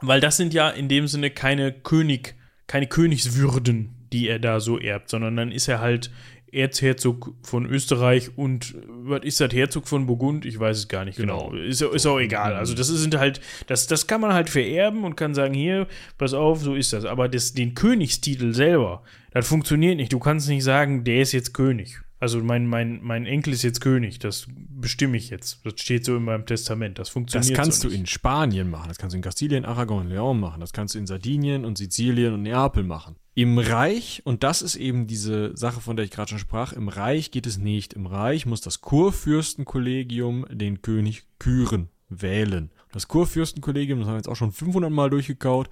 Weil 0.00 0.20
das 0.20 0.36
sind 0.36 0.54
ja 0.54 0.70
in 0.70 0.88
dem 0.88 1.08
Sinne 1.08 1.30
keine 1.30 1.72
König, 1.72 2.36
keine 2.68 2.86
Königswürden, 2.86 3.94
die 4.12 4.28
er 4.28 4.38
da 4.38 4.60
so 4.60 4.78
erbt, 4.78 5.10
sondern 5.10 5.36
dann 5.36 5.50
ist 5.50 5.66
er 5.66 5.80
halt 5.80 6.10
Erzherzog 6.52 7.34
von 7.42 7.66
Österreich 7.66 8.30
und 8.36 8.74
was 8.88 9.22
ist 9.22 9.40
das, 9.40 9.52
Herzog 9.52 9.86
von 9.86 10.06
Burgund? 10.06 10.44
Ich 10.44 10.58
weiß 10.58 10.78
es 10.78 10.88
gar 10.88 11.04
nicht 11.04 11.16
genau. 11.16 11.50
genau. 11.50 11.62
Ist, 11.62 11.82
ist 11.82 12.06
auch 12.06 12.18
egal. 12.18 12.54
Also 12.54 12.74
das 12.74 12.88
sind 12.88 13.16
halt, 13.18 13.40
das, 13.66 13.86
das 13.86 14.06
kann 14.06 14.20
man 14.20 14.32
halt 14.32 14.48
vererben 14.48 15.04
und 15.04 15.16
kann 15.16 15.34
sagen, 15.34 15.54
hier, 15.54 15.86
pass 16.16 16.34
auf, 16.34 16.60
so 16.60 16.74
ist 16.74 16.92
das. 16.92 17.04
Aber 17.04 17.28
das, 17.28 17.52
den 17.52 17.74
Königstitel 17.74 18.54
selber, 18.54 19.02
das 19.32 19.46
funktioniert 19.46 19.96
nicht. 19.96 20.12
Du 20.12 20.18
kannst 20.18 20.48
nicht 20.48 20.64
sagen, 20.64 21.04
der 21.04 21.20
ist 21.20 21.32
jetzt 21.32 21.52
König. 21.52 22.00
Also 22.20 22.42
mein, 22.42 22.66
mein, 22.66 23.00
mein 23.02 23.26
Enkel 23.26 23.52
ist 23.52 23.62
jetzt 23.62 23.80
König, 23.80 24.18
das 24.18 24.48
bestimme 24.48 25.16
ich 25.16 25.30
jetzt. 25.30 25.64
Das 25.64 25.74
steht 25.76 26.04
so 26.04 26.16
in 26.16 26.24
meinem 26.24 26.46
Testament. 26.46 26.98
Das 26.98 27.08
funktioniert. 27.08 27.50
Das 27.50 27.56
kannst 27.56 27.82
so 27.82 27.88
du 27.88 27.94
in 27.94 28.06
Spanien 28.06 28.70
machen, 28.70 28.88
das 28.88 28.98
kannst 28.98 29.14
du 29.14 29.18
in 29.18 29.22
Kastilien, 29.22 29.64
Aragon, 29.64 30.08
Leon 30.08 30.40
machen, 30.40 30.60
das 30.60 30.72
kannst 30.72 30.94
du 30.94 30.98
in 30.98 31.06
Sardinien 31.06 31.64
und 31.64 31.78
Sizilien 31.78 32.34
und 32.34 32.42
Neapel 32.42 32.82
machen. 32.82 33.16
Im 33.34 33.58
Reich, 33.58 34.22
und 34.24 34.42
das 34.42 34.62
ist 34.62 34.74
eben 34.74 35.06
diese 35.06 35.56
Sache, 35.56 35.80
von 35.80 35.94
der 35.94 36.04
ich 36.04 36.10
gerade 36.10 36.28
schon 36.28 36.40
sprach, 36.40 36.72
im 36.72 36.88
Reich 36.88 37.30
geht 37.30 37.46
es 37.46 37.56
nicht. 37.56 37.92
Im 37.94 38.06
Reich 38.06 38.46
muss 38.46 38.62
das 38.62 38.80
Kurfürstenkollegium 38.80 40.44
den 40.50 40.82
König 40.82 41.22
küren, 41.38 41.88
wählen. 42.08 42.72
Das 42.90 43.06
Kurfürstenkollegium, 43.06 44.00
das 44.00 44.08
haben 44.08 44.14
wir 44.14 44.18
jetzt 44.18 44.28
auch 44.28 44.34
schon 44.34 44.50
500 44.50 44.90
Mal 44.90 45.10
durchgekaut, 45.10 45.68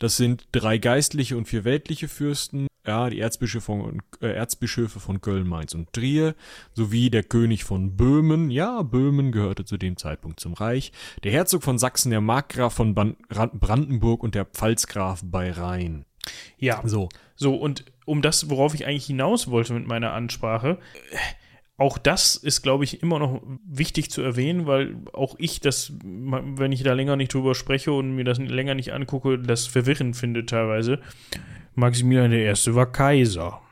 das 0.00 0.16
sind 0.16 0.48
drei 0.50 0.78
geistliche 0.78 1.36
und 1.36 1.46
vier 1.46 1.64
weltliche 1.64 2.08
Fürsten, 2.08 2.66
ja, 2.86 3.10
die 3.10 3.20
Erzbischöfe 3.20 3.64
von, 3.64 4.02
äh, 4.22 4.32
Erzbischöfe 4.32 4.98
von 4.98 5.20
Köln, 5.20 5.46
Mainz 5.46 5.74
und 5.74 5.92
Trier, 5.92 6.34
sowie 6.74 7.10
der 7.10 7.22
König 7.22 7.64
von 7.64 7.96
Böhmen, 7.96 8.50
ja, 8.50 8.82
Böhmen 8.82 9.30
gehörte 9.30 9.64
zu 9.64 9.76
dem 9.76 9.96
Zeitpunkt 9.96 10.40
zum 10.40 10.54
Reich, 10.54 10.90
der 11.22 11.32
Herzog 11.32 11.62
von 11.62 11.78
Sachsen, 11.78 12.10
der 12.10 12.22
Markgraf 12.22 12.74
von 12.74 12.94
Brandenburg 12.94 14.22
und 14.22 14.34
der 14.34 14.46
Pfalzgraf 14.46 15.20
bei 15.24 15.52
Rhein. 15.52 16.06
Ja. 16.58 16.80
So. 16.84 17.08
So, 17.36 17.54
und 17.54 17.84
um 18.06 18.22
das, 18.22 18.50
worauf 18.50 18.74
ich 18.74 18.86
eigentlich 18.86 19.06
hinaus 19.06 19.48
wollte 19.50 19.74
mit 19.74 19.86
meiner 19.86 20.12
Ansprache, 20.12 20.78
auch 21.80 21.96
das 21.96 22.36
ist, 22.36 22.60
glaube 22.60 22.84
ich, 22.84 23.02
immer 23.02 23.18
noch 23.18 23.40
wichtig 23.66 24.10
zu 24.10 24.20
erwähnen, 24.20 24.66
weil 24.66 24.96
auch 25.14 25.36
ich 25.38 25.60
das, 25.60 25.94
wenn 26.02 26.72
ich 26.72 26.82
da 26.82 26.92
länger 26.92 27.16
nicht 27.16 27.32
drüber 27.32 27.54
spreche 27.54 27.90
und 27.92 28.14
mir 28.14 28.24
das 28.24 28.36
länger 28.38 28.74
nicht 28.74 28.92
angucke, 28.92 29.38
das 29.38 29.66
verwirrend 29.66 30.14
finde 30.14 30.44
teilweise. 30.44 31.00
Maximilian 31.74 32.34
I. 32.34 32.52
war 32.74 32.92
Kaiser. 32.92 33.62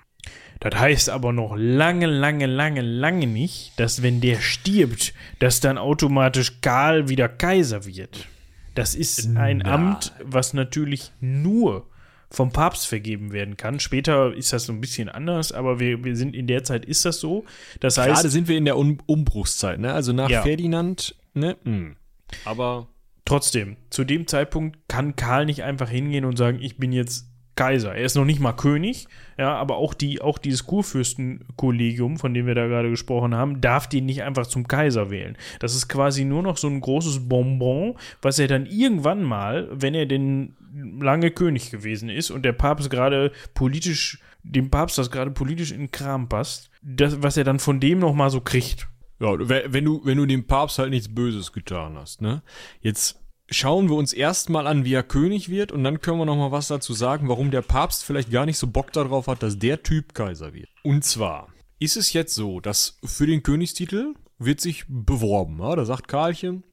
Das 0.58 0.80
heißt 0.80 1.10
aber 1.10 1.34
noch 1.34 1.54
lange, 1.54 2.06
lange, 2.06 2.46
lange, 2.46 2.80
lange 2.80 3.26
nicht, 3.26 3.78
dass 3.78 4.02
wenn 4.02 4.22
der 4.22 4.40
stirbt, 4.40 5.12
dass 5.38 5.60
dann 5.60 5.76
automatisch 5.76 6.62
Karl 6.62 7.10
wieder 7.10 7.28
Kaiser 7.28 7.84
wird. 7.84 8.26
Das 8.74 8.94
ist 8.94 9.36
ein 9.36 9.58
Na. 9.58 9.74
Amt, 9.74 10.14
was 10.24 10.54
natürlich 10.54 11.12
nur 11.20 11.86
vom 12.30 12.52
Papst 12.52 12.86
vergeben 12.86 13.32
werden 13.32 13.56
kann. 13.56 13.80
Später 13.80 14.34
ist 14.34 14.52
das 14.52 14.64
so 14.64 14.72
ein 14.72 14.80
bisschen 14.80 15.08
anders, 15.08 15.52
aber 15.52 15.80
wir, 15.80 16.04
wir 16.04 16.16
sind 16.16 16.36
in 16.36 16.46
der 16.46 16.62
Zeit 16.64 16.84
ist 16.84 17.04
das 17.04 17.20
so. 17.20 17.44
Das 17.80 17.96
heißt, 17.96 18.14
Gerade 18.14 18.28
sind 18.28 18.48
wir 18.48 18.58
in 18.58 18.64
der 18.64 18.76
um 18.76 18.98
Umbruchszeit, 19.06 19.78
ne? 19.78 19.92
Also 19.92 20.12
nach 20.12 20.28
ja. 20.28 20.42
Ferdinand, 20.42 21.16
ne? 21.34 21.56
Mhm. 21.64 21.96
Aber 22.44 22.88
trotzdem, 23.24 23.76
zu 23.90 24.04
dem 24.04 24.26
Zeitpunkt 24.26 24.78
kann 24.88 25.16
Karl 25.16 25.46
nicht 25.46 25.62
einfach 25.62 25.88
hingehen 25.88 26.24
und 26.24 26.36
sagen, 26.36 26.58
ich 26.60 26.76
bin 26.76 26.92
jetzt 26.92 27.27
Kaiser. 27.58 27.92
Er 27.92 28.04
ist 28.04 28.14
noch 28.14 28.24
nicht 28.24 28.38
mal 28.38 28.52
König, 28.52 29.08
ja, 29.36 29.52
aber 29.56 29.78
auch, 29.78 29.92
die, 29.92 30.20
auch 30.20 30.38
dieses 30.38 30.64
Kurfürstenkollegium, 30.64 32.16
von 32.16 32.32
dem 32.32 32.46
wir 32.46 32.54
da 32.54 32.68
gerade 32.68 32.88
gesprochen 32.88 33.34
haben, 33.34 33.60
darf 33.60 33.88
den 33.88 34.06
nicht 34.06 34.22
einfach 34.22 34.46
zum 34.46 34.68
Kaiser 34.68 35.10
wählen. 35.10 35.36
Das 35.58 35.74
ist 35.74 35.88
quasi 35.88 36.24
nur 36.24 36.44
noch 36.44 36.56
so 36.56 36.68
ein 36.68 36.80
großes 36.80 37.28
Bonbon, 37.28 37.96
was 38.22 38.38
er 38.38 38.46
dann 38.46 38.64
irgendwann 38.64 39.24
mal, 39.24 39.68
wenn 39.72 39.96
er 39.96 40.06
denn 40.06 40.54
lange 41.00 41.32
König 41.32 41.72
gewesen 41.72 42.10
ist 42.10 42.30
und 42.30 42.44
der 42.44 42.52
Papst 42.52 42.90
gerade 42.90 43.32
politisch, 43.54 44.20
dem 44.44 44.70
Papst 44.70 44.96
das 44.96 45.10
gerade 45.10 45.32
politisch 45.32 45.72
in 45.72 45.78
den 45.78 45.90
Kram 45.90 46.28
passt, 46.28 46.70
das, 46.80 47.24
was 47.24 47.36
er 47.36 47.42
dann 47.42 47.58
von 47.58 47.80
dem 47.80 47.98
noch 47.98 48.14
mal 48.14 48.30
so 48.30 48.40
kriegt. 48.40 48.86
Ja, 49.18 49.36
wenn 49.36 49.84
du, 49.84 50.00
wenn 50.04 50.18
du 50.18 50.26
dem 50.26 50.46
Papst 50.46 50.78
halt 50.78 50.90
nichts 50.90 51.12
Böses 51.12 51.52
getan 51.52 51.96
hast, 51.98 52.22
ne? 52.22 52.40
Jetzt 52.82 53.18
schauen 53.50 53.88
wir 53.88 53.96
uns 53.96 54.12
erstmal 54.12 54.66
an, 54.66 54.84
wie 54.84 54.94
er 54.94 55.02
König 55.02 55.48
wird 55.48 55.72
und 55.72 55.84
dann 55.84 56.00
können 56.00 56.18
wir 56.18 56.26
noch 56.26 56.36
mal 56.36 56.52
was 56.52 56.68
dazu 56.68 56.92
sagen, 56.92 57.28
warum 57.28 57.50
der 57.50 57.62
Papst 57.62 58.04
vielleicht 58.04 58.30
gar 58.30 58.46
nicht 58.46 58.58
so 58.58 58.66
Bock 58.66 58.92
darauf 58.92 59.26
hat, 59.26 59.42
dass 59.42 59.58
der 59.58 59.82
Typ 59.82 60.14
Kaiser 60.14 60.52
wird. 60.52 60.68
Und 60.82 61.04
zwar 61.04 61.48
ist 61.78 61.96
es 61.96 62.12
jetzt 62.12 62.34
so, 62.34 62.60
dass 62.60 62.98
für 63.04 63.26
den 63.26 63.42
Königstitel 63.42 64.14
wird 64.38 64.60
sich 64.60 64.84
beworben. 64.88 65.58
Ja? 65.60 65.76
Da 65.76 65.84
sagt 65.84 66.08
Karlchen, 66.08 66.64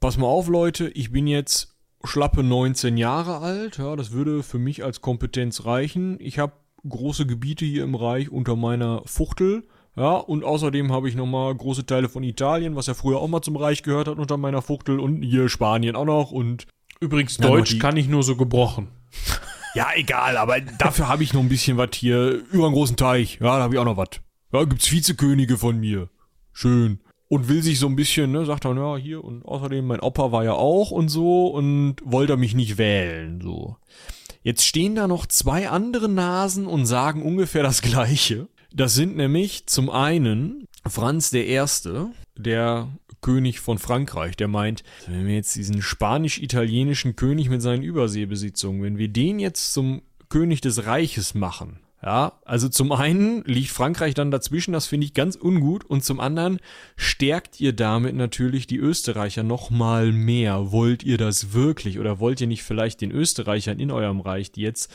pass 0.00 0.18
mal 0.18 0.26
auf 0.26 0.48
Leute, 0.48 0.88
ich 0.88 1.12
bin 1.12 1.26
jetzt 1.26 1.76
schlappe 2.04 2.42
19 2.42 2.96
Jahre 2.96 3.38
alt. 3.38 3.78
Ja, 3.78 3.96
das 3.96 4.12
würde 4.12 4.42
für 4.42 4.58
mich 4.58 4.84
als 4.84 5.00
Kompetenz 5.00 5.64
reichen. 5.64 6.16
Ich 6.20 6.38
habe 6.38 6.54
große 6.88 7.26
Gebiete 7.26 7.64
hier 7.64 7.84
im 7.84 7.94
Reich 7.94 8.30
unter 8.30 8.56
meiner 8.56 9.02
Fuchtel. 9.06 9.62
Ja, 9.94 10.14
und 10.14 10.42
außerdem 10.42 10.90
habe 10.90 11.08
ich 11.08 11.14
nochmal 11.14 11.54
große 11.54 11.84
Teile 11.84 12.08
von 12.08 12.22
Italien, 12.22 12.76
was 12.76 12.86
ja 12.86 12.94
früher 12.94 13.18
auch 13.18 13.28
mal 13.28 13.42
zum 13.42 13.56
Reich 13.56 13.82
gehört 13.82 14.08
hat, 14.08 14.18
unter 14.18 14.38
meiner 14.38 14.62
Fuchtel 14.62 14.98
und 14.98 15.22
hier 15.22 15.48
Spanien 15.48 15.96
auch 15.96 16.06
noch 16.06 16.32
und. 16.32 16.66
Übrigens, 17.00 17.36
ja, 17.38 17.48
Deutsch 17.48 17.78
kann 17.78 17.96
ich 17.96 18.08
nur 18.08 18.22
so 18.22 18.36
gebrochen. 18.36 18.88
ja, 19.74 19.88
egal, 19.94 20.36
aber 20.36 20.60
dafür 20.60 21.08
habe 21.08 21.22
ich 21.22 21.34
noch 21.34 21.40
ein 21.40 21.48
bisschen 21.48 21.76
was 21.76 21.90
hier 21.94 22.42
über 22.52 22.66
einen 22.66 22.74
großen 22.74 22.96
Teich. 22.96 23.38
Ja, 23.40 23.56
da 23.56 23.64
habe 23.64 23.74
ich 23.74 23.80
auch 23.80 23.84
noch 23.84 23.96
was. 23.96 24.20
Ja, 24.52 24.64
gibt's 24.64 24.90
Vizekönige 24.90 25.58
von 25.58 25.78
mir. 25.78 26.08
Schön. 26.52 27.00
Und 27.28 27.48
will 27.48 27.62
sich 27.62 27.78
so 27.78 27.86
ein 27.86 27.96
bisschen, 27.96 28.30
ne, 28.32 28.44
sagt 28.44 28.66
dann, 28.66 28.76
ja, 28.76 28.96
hier 28.96 29.24
und 29.24 29.44
außerdem 29.44 29.86
mein 29.86 30.00
Opa 30.00 30.32
war 30.32 30.44
ja 30.44 30.52
auch 30.52 30.90
und 30.90 31.08
so 31.08 31.48
und 31.48 31.96
wollte 32.04 32.36
mich 32.36 32.54
nicht 32.54 32.78
wählen, 32.78 33.40
so. 33.40 33.76
Jetzt 34.42 34.66
stehen 34.66 34.94
da 34.94 35.06
noch 35.06 35.26
zwei 35.26 35.68
andere 35.68 36.08
Nasen 36.08 36.66
und 36.66 36.84
sagen 36.84 37.22
ungefähr 37.22 37.62
das 37.62 37.80
Gleiche. 37.80 38.48
Das 38.74 38.94
sind 38.94 39.16
nämlich 39.16 39.66
zum 39.66 39.90
einen 39.90 40.66
Franz 40.86 41.30
der 41.30 41.46
Erste, 41.46 42.10
der 42.36 42.88
König 43.20 43.60
von 43.60 43.78
Frankreich, 43.78 44.36
der 44.36 44.48
meint, 44.48 44.82
wenn 45.06 45.26
wir 45.26 45.34
jetzt 45.34 45.54
diesen 45.54 45.82
spanisch-italienischen 45.82 47.14
König 47.14 47.48
mit 47.48 47.62
seinen 47.62 47.82
Überseebesitzungen, 47.82 48.82
wenn 48.82 48.98
wir 48.98 49.08
den 49.08 49.38
jetzt 49.38 49.72
zum 49.72 50.02
König 50.28 50.60
des 50.60 50.86
Reiches 50.86 51.34
machen, 51.34 51.78
ja, 52.04 52.40
also 52.44 52.68
zum 52.68 52.90
einen 52.90 53.44
liegt 53.44 53.70
Frankreich 53.70 54.14
dann 54.14 54.32
dazwischen, 54.32 54.72
das 54.72 54.86
finde 54.86 55.06
ich 55.06 55.14
ganz 55.14 55.36
ungut, 55.36 55.84
und 55.84 56.02
zum 56.02 56.18
anderen 56.18 56.58
stärkt 56.96 57.60
ihr 57.60 57.72
damit 57.72 58.16
natürlich 58.16 58.66
die 58.66 58.78
Österreicher 58.78 59.44
noch 59.44 59.70
mal 59.70 60.10
mehr. 60.10 60.72
Wollt 60.72 61.04
ihr 61.04 61.16
das 61.16 61.52
wirklich 61.52 62.00
oder 62.00 62.18
wollt 62.18 62.40
ihr 62.40 62.48
nicht 62.48 62.64
vielleicht 62.64 63.02
den 63.02 63.12
Österreichern 63.12 63.78
in 63.78 63.92
eurem 63.92 64.20
Reich, 64.20 64.50
die 64.50 64.62
jetzt 64.62 64.90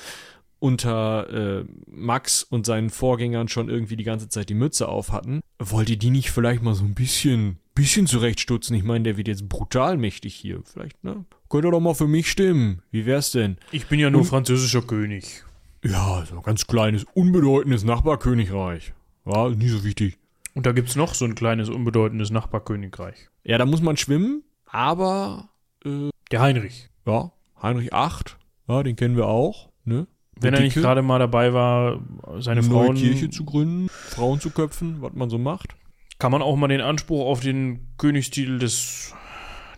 unter 0.60 1.60
äh, 1.62 1.66
Max 1.88 2.44
und 2.44 2.66
seinen 2.66 2.90
Vorgängern 2.90 3.48
schon 3.48 3.70
irgendwie 3.70 3.96
die 3.96 4.04
ganze 4.04 4.30
Zeit 4.30 4.50
die 4.50 4.54
Mütze 4.54 4.88
auf 4.88 5.12
hatten, 5.12 5.42
wollt 5.60 5.90
ihr 5.90 5.98
die 5.98 6.10
nicht 6.10 6.32
vielleicht 6.32 6.64
mal 6.64 6.74
so 6.74 6.84
ein 6.84 6.96
bisschen, 6.96 7.60
bisschen 7.76 8.08
zurechtstutzen? 8.08 8.76
Ich 8.76 8.84
meine, 8.84 9.04
der 9.04 9.18
wird 9.18 9.28
jetzt 9.28 9.50
brutal 9.50 9.98
mächtig 9.98 10.36
hier. 10.36 10.62
Vielleicht, 10.66 11.04
ne? 11.04 11.26
Könnt 11.50 11.66
ihr 11.66 11.72
doch 11.72 11.80
mal 11.80 11.94
für 11.94 12.08
mich 12.08 12.30
stimmen. 12.30 12.82
Wie 12.92 13.06
wär's 13.06 13.32
denn? 13.32 13.58
Ich 13.72 13.88
bin 13.88 14.00
ja 14.00 14.10
nur 14.10 14.22
und, 14.22 14.28
französischer 14.28 14.82
König. 14.82 15.44
Ja, 15.84 16.26
so 16.26 16.38
ein 16.38 16.44
ganz 16.44 16.68
kleines, 16.68 17.06
unbedeutendes 17.14 17.84
Nachbarkönigreich. 17.84 18.94
Ja, 19.26 19.50
nie 19.50 19.70
so 19.70 19.84
wichtig. 19.84 20.18
Und 20.54 20.66
da 20.66 20.72
gibt's 20.72 20.96
noch 20.96 21.14
so 21.14 21.26
ein 21.26 21.36
kleines, 21.36 21.70
unbedeutendes 21.70 22.32
Nachbarkönigreich. 22.32 23.30
Ja, 23.44 23.58
da 23.58 23.66
muss 23.66 23.82
man 23.82 23.96
schwimmen, 23.96 24.44
aber 24.66 25.50
äh, 25.86 26.10
der 26.32 26.42
Heinrich. 26.42 26.90
Ja, 27.06 27.32
Heinrich 27.62 27.92
VIII, 27.92 28.36
ja, 28.68 28.84
den 28.84 28.96
kennen 28.96 29.16
wir 29.16 29.28
auch, 29.28 29.70
ne? 29.86 30.08
Wenn 30.40 30.54
er 30.54 30.62
nicht 30.62 30.76
gerade 30.76 31.02
mal 31.02 31.20
dabei 31.20 31.54
war, 31.54 32.00
seine 32.40 32.60
eine 32.60 32.70
Frauen. 32.70 32.96
Neue 32.96 33.04
Kirche 33.04 33.30
zu 33.30 33.46
gründen, 33.46 33.90
Frauen 33.90 34.40
zu 34.40 34.52
köpfen, 34.52 35.02
was 35.02 35.14
man 35.14 35.30
so 35.30 35.38
macht. 35.38 35.76
Kann 36.20 36.32
man 36.32 36.42
auch 36.42 36.56
mal 36.56 36.68
den 36.68 36.82
Anspruch 36.82 37.26
auf 37.26 37.42
den 37.42 37.88
Königstitel 37.98 38.60
des 38.60 39.14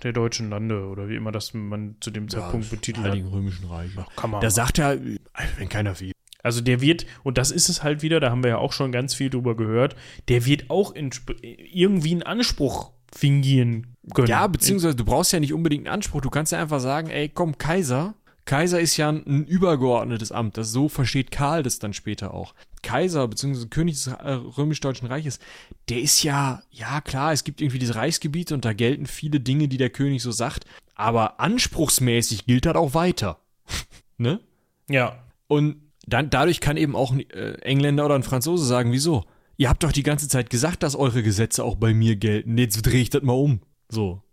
der 0.03 0.14
deutschen 0.14 0.49
Lande 0.49 0.88
oder 0.88 1.10
wie 1.10 1.16
immer 1.16 1.32
das 1.32 1.53
man 1.53 1.95
zu 1.99 2.12
dem 2.12 2.30
Zeitpunkt 2.30 2.68
ja, 2.68 2.72
betitelt 2.72 3.05
hat. 3.05 3.18
Römischen 3.32 3.66
Reich. 3.66 3.91
Ach, 3.97 4.07
kann 4.16 4.32
man. 4.32 4.41
Da 4.41 4.49
sagt 4.49 4.80
er, 4.80 4.97
wenn 5.57 5.70
keiner 5.70 5.99
will. 5.99 6.14
Also 6.41 6.62
der 6.62 6.80
wird, 6.80 7.05
und 7.24 7.38
das 7.38 7.51
ist 7.51 7.68
es 7.68 7.84
halt 7.84 8.01
wieder, 8.01 8.20
da 8.22 8.32
haben 8.32 8.43
wir 8.43 8.49
ja 8.49 8.57
auch 8.60 8.72
schon 8.72 8.91
ganz 8.93 9.14
viel 9.14 9.30
drüber 9.30 9.57
gehört, 9.57 9.95
der 10.30 10.45
wird 10.45 10.70
auch 10.70 10.95
in, 10.95 11.10
irgendwie 11.41 12.12
einen 12.12 12.24
Anspruch 12.24 12.91
fingieren 13.14 13.97
können. 14.14 14.28
Ja, 14.28 14.47
beziehungsweise 14.47 14.95
du 14.95 15.03
brauchst 15.03 15.34
ja 15.34 15.39
nicht 15.41 15.53
unbedingt 15.53 15.86
einen 15.86 15.93
Anspruch, 15.93 16.22
du 16.22 16.30
kannst 16.30 16.53
ja 16.53 16.62
einfach 16.62 16.80
sagen, 16.80 17.10
ey, 17.10 17.28
komm, 17.28 17.57
Kaiser, 17.57 18.16
Kaiser 18.49 18.79
ist 18.79 18.97
ja 18.97 19.09
ein, 19.09 19.45
übergeordnetes 19.45 20.31
Amt. 20.31 20.57
Das, 20.57 20.71
so 20.71 20.89
versteht 20.89 21.29
Karl 21.29 21.61
das 21.61 21.77
dann 21.77 21.93
später 21.93 22.33
auch. 22.33 22.55
Kaiser 22.81 23.27
bzw. 23.27 23.67
König 23.67 23.93
des 23.93 24.07
äh, 24.07 24.31
römisch-deutschen 24.31 25.07
Reiches, 25.07 25.37
der 25.87 26.01
ist 26.01 26.23
ja, 26.23 26.63
ja 26.71 26.99
klar, 26.99 27.31
es 27.31 27.43
gibt 27.43 27.61
irgendwie 27.61 27.77
diese 27.77 27.93
Reichsgebiete 27.93 28.55
und 28.55 28.65
da 28.65 28.73
gelten 28.73 29.05
viele 29.05 29.39
Dinge, 29.39 29.67
die 29.67 29.77
der 29.77 29.91
König 29.91 30.23
so 30.23 30.31
sagt, 30.31 30.65
aber 30.95 31.39
anspruchsmäßig 31.39 32.47
gilt 32.47 32.65
das 32.65 32.73
auch 32.73 32.95
weiter. 32.95 33.39
ne? 34.17 34.39
Ja. 34.89 35.23
Und 35.45 35.75
dann, 36.07 36.31
dadurch 36.31 36.59
kann 36.59 36.75
eben 36.75 36.95
auch 36.95 37.11
ein 37.11 37.29
äh, 37.29 37.51
Engländer 37.61 38.05
oder 38.05 38.15
ein 38.15 38.23
Franzose 38.23 38.65
sagen, 38.65 38.91
wieso? 38.91 39.25
Ihr 39.57 39.69
habt 39.69 39.83
doch 39.83 39.91
die 39.91 40.01
ganze 40.01 40.27
Zeit 40.27 40.49
gesagt, 40.49 40.81
dass 40.81 40.95
eure 40.95 41.21
Gesetze 41.21 41.63
auch 41.63 41.75
bei 41.75 41.93
mir 41.93 42.15
gelten. 42.15 42.57
Jetzt 42.57 42.81
drehe 42.81 43.01
ich 43.01 43.11
das 43.11 43.21
mal 43.21 43.33
um. 43.33 43.61
So. 43.89 44.23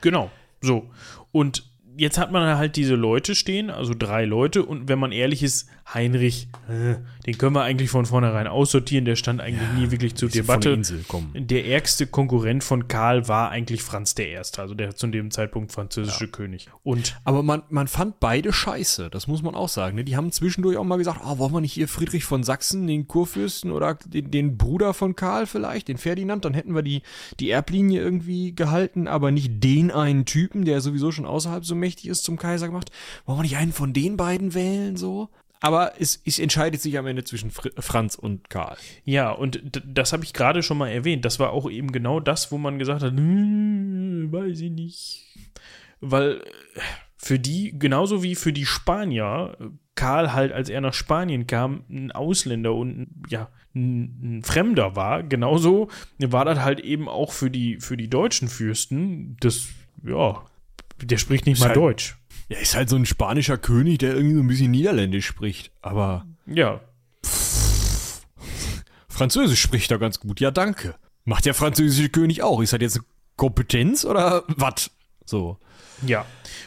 Genau. 0.00 0.30
So. 0.62 0.88
Und 1.30 1.68
jetzt 1.98 2.16
hat 2.16 2.30
man 2.30 2.56
halt 2.56 2.76
diese 2.76 2.94
Leute 2.94 3.34
stehen, 3.34 3.70
also 3.70 3.92
drei 3.96 4.24
Leute, 4.24 4.62
und 4.64 4.88
wenn 4.88 4.98
man 4.98 5.12
ehrlich 5.12 5.42
ist, 5.42 5.68
Heinrich, 5.92 6.48
äh, 6.68 6.96
den 7.26 7.38
können 7.38 7.54
wir 7.54 7.62
eigentlich 7.62 7.90
von 7.90 8.06
vornherein 8.06 8.46
aussortieren, 8.46 9.04
der 9.04 9.16
stand 9.16 9.40
eigentlich 9.40 9.68
ja, 9.68 9.78
nie 9.78 9.90
wirklich 9.90 10.14
zur 10.14 10.28
Debatte. 10.28 10.70
Insel, 10.70 11.02
der 11.34 11.66
ärgste 11.66 12.06
Konkurrent 12.06 12.62
von 12.62 12.88
Karl 12.88 13.26
war 13.26 13.50
eigentlich 13.50 13.82
Franz 13.82 14.14
I., 14.18 14.36
also 14.36 14.74
der 14.74 14.94
zu 14.94 15.06
dem 15.06 15.30
Zeitpunkt 15.30 15.72
französische 15.72 16.26
ja. 16.26 16.30
König. 16.30 16.68
Und 16.82 17.18
Aber 17.24 17.42
man, 17.42 17.62
man 17.70 17.88
fand 17.88 18.20
beide 18.20 18.52
scheiße, 18.52 19.08
das 19.10 19.26
muss 19.26 19.42
man 19.42 19.54
auch 19.54 19.70
sagen. 19.70 19.96
Ne? 19.96 20.04
Die 20.04 20.16
haben 20.16 20.30
zwischendurch 20.30 20.76
auch 20.76 20.84
mal 20.84 20.98
gesagt, 20.98 21.20
oh, 21.24 21.38
wollen 21.38 21.52
wir 21.52 21.60
nicht 21.62 21.72
hier 21.72 21.88
Friedrich 21.88 22.24
von 22.24 22.44
Sachsen, 22.44 22.86
den 22.86 23.08
Kurfürsten 23.08 23.72
oder 23.72 23.94
den, 23.94 24.30
den 24.30 24.58
Bruder 24.58 24.94
von 24.94 25.16
Karl 25.16 25.46
vielleicht, 25.46 25.88
den 25.88 25.98
Ferdinand, 25.98 26.44
dann 26.44 26.54
hätten 26.54 26.74
wir 26.74 26.82
die, 26.82 27.02
die 27.40 27.50
Erblinie 27.50 28.02
irgendwie 28.02 28.54
gehalten, 28.54 29.08
aber 29.08 29.30
nicht 29.30 29.64
den 29.64 29.90
einen 29.90 30.26
Typen, 30.26 30.64
der 30.66 30.82
sowieso 30.82 31.10
schon 31.10 31.24
außerhalb 31.24 31.64
so 31.64 31.74
mächtig 31.74 31.87
ist, 31.96 32.24
zum 32.24 32.38
Kaiser 32.38 32.66
gemacht. 32.66 32.90
Wollen 33.26 33.38
wir 33.38 33.42
nicht 33.42 33.56
einen 33.56 33.72
von 33.72 33.92
den 33.92 34.16
beiden 34.16 34.54
wählen, 34.54 34.96
so? 34.96 35.28
Aber 35.60 35.94
es, 36.00 36.20
es 36.24 36.38
entscheidet 36.38 36.80
sich 36.80 36.98
am 36.98 37.06
Ende 37.06 37.24
zwischen 37.24 37.50
Fr 37.50 37.70
Franz 37.78 38.14
und 38.14 38.48
Karl. 38.48 38.76
Ja, 39.04 39.30
und 39.30 39.60
das 39.84 40.12
habe 40.12 40.24
ich 40.24 40.32
gerade 40.32 40.62
schon 40.62 40.78
mal 40.78 40.88
erwähnt. 40.88 41.24
Das 41.24 41.38
war 41.38 41.50
auch 41.50 41.68
eben 41.68 41.90
genau 41.90 42.20
das, 42.20 42.52
wo 42.52 42.58
man 42.58 42.78
gesagt 42.78 43.02
hat, 43.02 43.12
hm, 43.12 44.28
weiß 44.30 44.60
ich 44.60 44.70
nicht. 44.70 45.26
Weil 46.00 46.42
äh, 46.74 46.80
für 47.16 47.38
die, 47.38 47.76
genauso 47.76 48.22
wie 48.22 48.36
für 48.36 48.52
die 48.52 48.66
Spanier, 48.66 49.56
Karl 49.96 50.32
halt, 50.32 50.52
als 50.52 50.68
er 50.68 50.80
nach 50.80 50.94
Spanien 50.94 51.48
kam, 51.48 51.82
ein 51.90 52.12
Ausländer 52.12 52.72
und 52.72 53.08
ja, 53.28 53.48
ein 53.74 54.42
Fremder 54.44 54.94
war, 54.94 55.24
genauso 55.24 55.88
war 56.18 56.44
das 56.44 56.60
halt 56.60 56.78
eben 56.80 57.08
auch 57.08 57.32
für 57.32 57.50
die, 57.50 57.80
für 57.80 57.96
die 57.96 58.08
deutschen 58.08 58.48
Fürsten, 58.48 59.36
das, 59.40 59.68
ja, 60.04 60.44
der 61.02 61.18
spricht 61.18 61.46
nicht 61.46 61.60
mal 61.60 61.68
halt, 61.68 61.76
Deutsch. 61.76 62.16
Ja, 62.48 62.58
ist 62.58 62.74
halt 62.74 62.88
so 62.88 62.96
ein 62.96 63.06
spanischer 63.06 63.58
König, 63.58 63.98
der 63.98 64.14
irgendwie 64.14 64.36
so 64.36 64.40
ein 64.40 64.46
bisschen 64.46 64.70
Niederländisch 64.70 65.26
spricht. 65.26 65.70
Aber. 65.82 66.26
Ja. 66.46 66.80
Pff, 67.24 68.22
Französisch 69.08 69.60
spricht 69.60 69.90
er 69.90 69.98
ganz 69.98 70.20
gut. 70.20 70.40
Ja, 70.40 70.50
danke. 70.50 70.94
Macht 71.24 71.44
der 71.44 71.54
französische 71.54 72.08
König 72.08 72.42
auch. 72.42 72.60
Ist 72.62 72.72
das 72.72 72.80
jetzt 72.80 72.96
eine 72.96 73.04
Kompetenz 73.36 74.04
oder 74.04 74.44
was? 74.48 74.90
So. 75.24 75.58
Ja. 76.06 76.24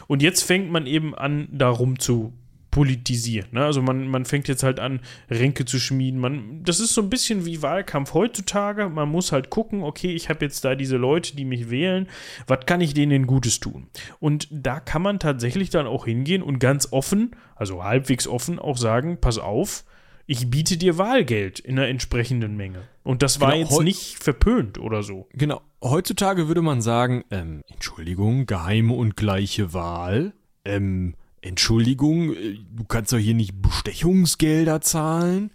Und 0.07 0.21
jetzt 0.21 0.43
fängt 0.43 0.71
man 0.71 0.85
eben 0.85 1.15
an, 1.15 1.47
darum 1.51 1.99
zu 1.99 2.33
politisieren. 2.71 3.49
Ne? 3.51 3.63
Also 3.63 3.81
man, 3.81 4.07
man 4.07 4.25
fängt 4.25 4.47
jetzt 4.47 4.63
halt 4.63 4.79
an, 4.79 5.01
Ränke 5.29 5.65
zu 5.65 5.79
schmieden. 5.79 6.19
Man, 6.19 6.63
das 6.63 6.79
ist 6.79 6.93
so 6.93 7.01
ein 7.01 7.09
bisschen 7.09 7.45
wie 7.45 7.61
Wahlkampf 7.61 8.13
heutzutage. 8.13 8.89
Man 8.89 9.09
muss 9.09 9.31
halt 9.31 9.49
gucken, 9.49 9.83
okay, 9.83 10.13
ich 10.13 10.29
habe 10.29 10.43
jetzt 10.45 10.63
da 10.65 10.75
diese 10.75 10.97
Leute, 10.97 11.35
die 11.35 11.45
mich 11.45 11.69
wählen, 11.69 12.07
was 12.47 12.65
kann 12.65 12.81
ich 12.81 12.93
denen 12.93 13.27
Gutes 13.27 13.59
tun? 13.59 13.87
Und 14.19 14.47
da 14.49 14.79
kann 14.79 15.01
man 15.01 15.19
tatsächlich 15.19 15.69
dann 15.69 15.85
auch 15.85 16.05
hingehen 16.05 16.41
und 16.41 16.59
ganz 16.59 16.87
offen, 16.91 17.35
also 17.55 17.83
halbwegs 17.83 18.27
offen, 18.27 18.57
auch 18.57 18.77
sagen, 18.77 19.17
pass 19.19 19.37
auf, 19.37 19.83
ich 20.25 20.49
biete 20.49 20.77
dir 20.77 20.97
Wahlgeld 20.97 21.59
in 21.59 21.77
einer 21.77 21.89
entsprechenden 21.89 22.55
Menge. 22.55 22.87
Und 23.03 23.21
das 23.21 23.41
war 23.41 23.51
genau, 23.51 23.63
jetzt 23.63 23.81
nicht 23.81 24.23
verpönt 24.23 24.77
oder 24.79 25.03
so. 25.03 25.27
Genau. 25.33 25.61
Heutzutage 25.83 26.47
würde 26.47 26.61
man 26.61 26.81
sagen, 26.81 27.25
ähm, 27.31 27.63
Entschuldigung, 27.67 28.45
geheime 28.45 28.93
und 28.93 29.17
gleiche 29.17 29.73
Wahl. 29.73 30.33
Ähm, 30.63 31.15
Entschuldigung, 31.41 32.33
äh, 32.33 32.59
du 32.71 32.83
kannst 32.83 33.11
doch 33.13 33.17
hier 33.17 33.33
nicht 33.33 33.61
Bestechungsgelder 33.61 34.81
zahlen. 34.81 35.51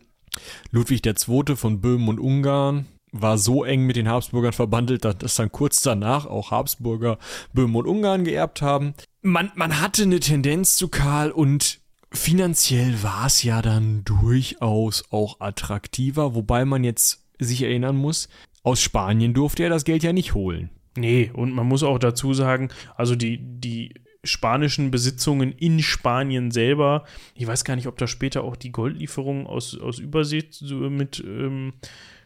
Ludwig 0.70 1.06
II. 1.06 1.56
von 1.56 1.80
Böhmen 1.80 2.08
und 2.08 2.20
Ungarn, 2.20 2.86
war 3.12 3.38
so 3.38 3.64
eng 3.64 3.84
mit 3.84 3.96
den 3.96 4.08
Habsburgern 4.08 4.52
verbandelt, 4.52 5.04
dass 5.04 5.34
dann 5.34 5.52
kurz 5.52 5.80
danach 5.82 6.26
auch 6.26 6.50
Habsburger 6.50 7.18
Böhmen 7.52 7.76
und 7.76 7.86
Ungarn 7.86 8.24
geerbt 8.24 8.62
haben. 8.62 8.94
Man, 9.22 9.50
man 9.54 9.80
hatte 9.80 10.02
eine 10.02 10.20
Tendenz 10.20 10.76
zu 10.76 10.88
Karl 10.88 11.30
und 11.30 11.80
finanziell 12.12 13.02
war 13.02 13.26
es 13.26 13.42
ja 13.42 13.62
dann 13.62 14.04
durchaus 14.04 15.04
auch 15.10 15.40
attraktiver, 15.40 16.34
wobei 16.34 16.64
man 16.64 16.84
jetzt 16.84 17.24
sich 17.38 17.62
erinnern 17.62 17.96
muss, 17.96 18.28
aus 18.62 18.80
Spanien 18.80 19.34
durfte 19.34 19.62
er 19.62 19.70
das 19.70 19.84
Geld 19.84 20.02
ja 20.02 20.12
nicht 20.12 20.34
holen. 20.34 20.70
Nee, 20.96 21.30
und 21.32 21.52
man 21.52 21.66
muss 21.66 21.82
auch 21.82 21.98
dazu 21.98 22.34
sagen, 22.34 22.70
also 22.96 23.14
die, 23.14 23.38
die 23.40 23.94
spanischen 24.24 24.90
Besitzungen 24.90 25.52
in 25.52 25.80
Spanien 25.80 26.50
selber, 26.50 27.04
ich 27.34 27.46
weiß 27.46 27.64
gar 27.64 27.76
nicht, 27.76 27.86
ob 27.86 27.96
da 27.98 28.06
später 28.06 28.42
auch 28.42 28.56
die 28.56 28.72
Goldlieferungen 28.72 29.46
aus, 29.46 29.78
aus 29.78 29.98
Übersee 29.98 30.44
mit 30.90 31.22
ähm, 31.24 31.74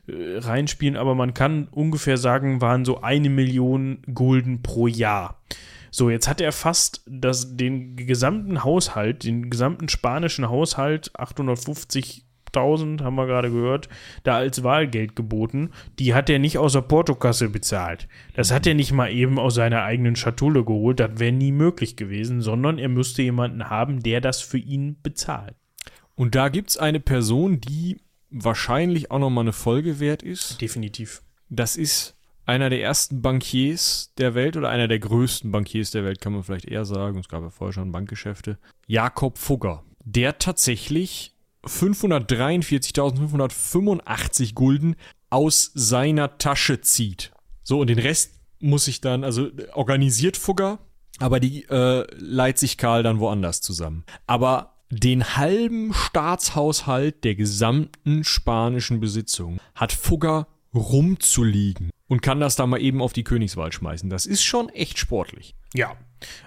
äh, 0.09 0.39
reinspielen, 0.39 0.97
aber 0.97 1.15
man 1.15 1.35
kann 1.35 1.69
ungefähr 1.71 2.17
sagen, 2.17 2.61
waren 2.61 2.85
so 2.85 3.03
eine 3.03 3.31
Million 3.31 4.03
Gulden 4.13 4.63
pro 4.63 4.87
Jahr. 4.87 5.41
So, 5.95 6.09
jetzt 6.11 6.27
hat 6.27 6.41
er 6.41 6.53
fast 6.53 7.03
das, 7.07 7.57
den 7.57 7.97
gesamten 7.97 8.65
Haushalt, 8.65 9.25
den 9.25 9.51
gesamten 9.51 9.91
spanischen 9.91 10.49
Haushalt, 10.49 11.13
850.000, 11.19 13.03
haben 13.03 13.15
wir 13.15 13.27
gerade 13.27 13.51
gehört, 13.51 13.91
da 14.25 14.39
als 14.39 14.65
Wahlgeld 14.65 15.15
geboten. 15.15 15.71
Die 15.99 16.15
hat 16.15 16.31
er 16.31 16.39
nicht 16.39 16.57
aus 16.57 16.73
der 16.73 16.81
Portokasse 16.81 17.51
bezahlt. 17.51 18.09
Das 18.35 18.51
hat 18.51 18.67
er 18.67 18.73
nicht 18.73 18.93
mal 18.93 19.13
eben 19.13 19.39
aus 19.39 19.55
seiner 19.55 19.83
eigenen 19.83 20.17
Schatulle 20.17 20.65
geholt. 20.65 20.99
Das 20.99 21.21
wäre 21.21 21.31
nie 21.31 21.53
möglich 21.53 21.95
gewesen, 21.95 22.41
sondern 22.41 22.79
er 22.79 22.89
müsste 22.89 23.21
jemanden 23.21 23.69
haben, 23.69 24.03
der 24.03 24.23
das 24.23 24.41
für 24.41 24.59
ihn 24.59 24.97
bezahlt. 25.03 25.55
Und 26.15 26.35
da 26.35 26.49
gibt 26.49 26.71
es 26.71 26.79
eine 26.79 27.01
Person, 27.01 27.61
die 27.61 27.99
wahrscheinlich 28.33 29.11
auch 29.11 29.19
nochmal 29.19 29.45
eine 29.45 29.53
Folge 29.53 30.01
wert 30.01 30.23
ist. 30.23 30.61
Definitiv. 30.61 31.23
Das 31.49 31.77
ist 31.77 32.17
einer 32.47 32.71
der 32.71 32.83
ersten 32.83 33.23
Bankiers 33.23 34.13
der 34.19 34.35
Welt 34.35 34.57
oder 34.57 34.69
einer 34.69 34.89
der 34.89 34.99
größten 34.99 35.53
Bankiers 35.53 35.93
der 35.93 36.03
Welt, 36.05 36.21
kann 36.21 36.33
man 36.33 36.43
vielleicht 36.43 36.65
eher 36.65 36.85
sagen. 36.85 37.17
Es 37.19 37.29
gab 37.29 37.43
ja 37.43 37.51
vorher 37.51 37.73
schon 37.73 37.93
Bankgeschäfte. 37.93 38.59
Jakob 38.87 39.39
Fugger. 39.39 39.85
Der 40.05 40.39
tatsächlich 40.39 41.37
543.585 41.65 44.55
Gulden 44.55 44.97
aus 45.31 45.71
seiner 45.75 46.39
Tasche 46.39 46.81
zieht. 46.81 47.31
So, 47.63 47.79
und 47.81 47.87
den 47.87 48.01
Rest 48.01 48.41
muss 48.59 48.89
ich 48.89 49.01
dann, 49.01 49.23
also 49.25 49.49
organisiert 49.75 50.37
Fugger, 50.37 50.81
aber 51.19 51.41
die 51.41 51.65
äh, 51.65 52.07
leiht 52.17 52.59
sich 52.59 52.79
Karl 52.79 53.03
dann 53.03 53.19
woanders 53.21 53.61
zusammen. 53.61 54.05
Aber 54.27 54.72
den 54.93 55.37
halben 55.37 55.95
Staatshaushalt 55.95 57.25
der 57.25 57.35
gesamten 57.35 58.25
spanischen 58.25 59.01
Besitzung 59.01 59.59
hat 59.75 59.91
Fugger 59.91 60.49
rumzuliegen 60.75 61.91
und 62.09 62.21
kann 62.21 62.41
das 62.41 62.57
da 62.57 62.67
mal 62.67 62.81
eben 62.81 63.01
auf 63.01 63.15
die 63.15 63.25
Königswahl 63.25 63.73
schmeißen. 63.73 64.11
Das 64.11 64.27
ist 64.27 64.43
schon 64.43 64.69
echt 64.69 64.99
sportlich. 64.99 65.55
Ja, 65.73 65.97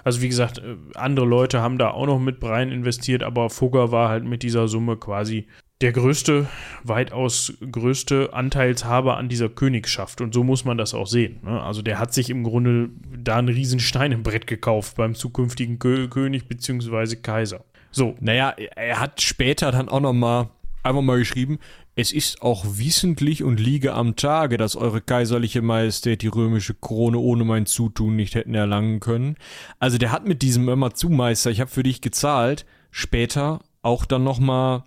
also 0.04 0.22
wie 0.22 0.30
gesagt, 0.30 0.60
äh, 0.60 0.76
andere 0.94 1.26
Leute 1.26 1.62
haben 1.62 1.80
da 1.80 1.90
auch 1.90 2.06
noch 2.06 2.20
mit 2.20 2.44
rein 2.44 2.72
investiert, 2.72 3.24
aber 3.24 3.50
Fugger 3.50 3.92
war 3.92 4.10
halt 4.10 4.26
mit 4.26 4.44
dieser 4.44 4.68
Summe 4.68 4.98
quasi 4.98 5.48
der 5.82 5.92
größte, 5.92 6.48
weitaus 6.84 7.54
größte 7.72 8.32
Anteilshaber 8.32 9.18
an 9.18 9.28
dieser 9.28 9.50
Königschaft. 9.50 10.22
Und 10.22 10.36
so 10.36 10.44
muss 10.44 10.66
man 10.66 10.78
das 10.78 10.94
auch 10.94 11.08
sehen. 11.08 11.40
Ne? 11.44 11.62
Also 11.62 11.82
der 11.82 12.00
hat 12.00 12.14
sich 12.14 12.30
im 12.30 12.44
Grunde 12.44 12.92
da 13.18 13.38
einen 13.38 13.50
riesen 13.50 13.80
Stein 13.80 14.12
im 14.12 14.24
Brett 14.24 14.46
gekauft 14.48 14.98
beim 14.98 15.16
zukünftigen 15.16 15.80
Kö 15.80 16.08
König 16.08 16.48
bzw. 16.48 17.16
Kaiser. 17.18 17.66
So. 17.96 18.16
Naja, 18.20 18.50
er 18.50 19.00
hat 19.00 19.22
später 19.22 19.72
dann 19.72 19.88
auch 19.88 20.02
noch 20.02 20.12
mal 20.12 20.50
einfach 20.84 21.02
mal 21.02 21.18
geschrieben, 21.18 21.60
es 21.96 22.12
ist 22.12 22.42
auch 22.42 22.66
wissentlich 22.68 23.42
und 23.42 23.58
liege 23.58 23.94
am 23.94 24.18
Tage, 24.18 24.58
dass 24.58 24.76
eure 24.76 25.00
kaiserliche 25.00 25.62
Majestät 25.62 26.22
die 26.22 26.28
römische 26.28 26.74
Krone 26.74 27.18
ohne 27.18 27.46
mein 27.46 27.66
Zutun 27.66 28.18
nicht 28.18 28.36
hätten 28.36 28.54
erlangen 28.54 29.00
können. 29.00 29.38
Also 29.80 29.98
der 29.98 30.12
hat 30.12 30.28
mit 30.28 30.42
diesem 30.42 30.68
immer 30.68 30.94
zu 30.94 31.10
Meister, 31.10 31.52
ich 31.52 31.62
habe 31.62 31.72
für 31.72 31.84
dich 31.84 32.02
gezahlt, 32.02 32.66
später 32.92 33.62
auch 33.82 34.04
dann 34.04 34.26
nochmal 34.26 34.84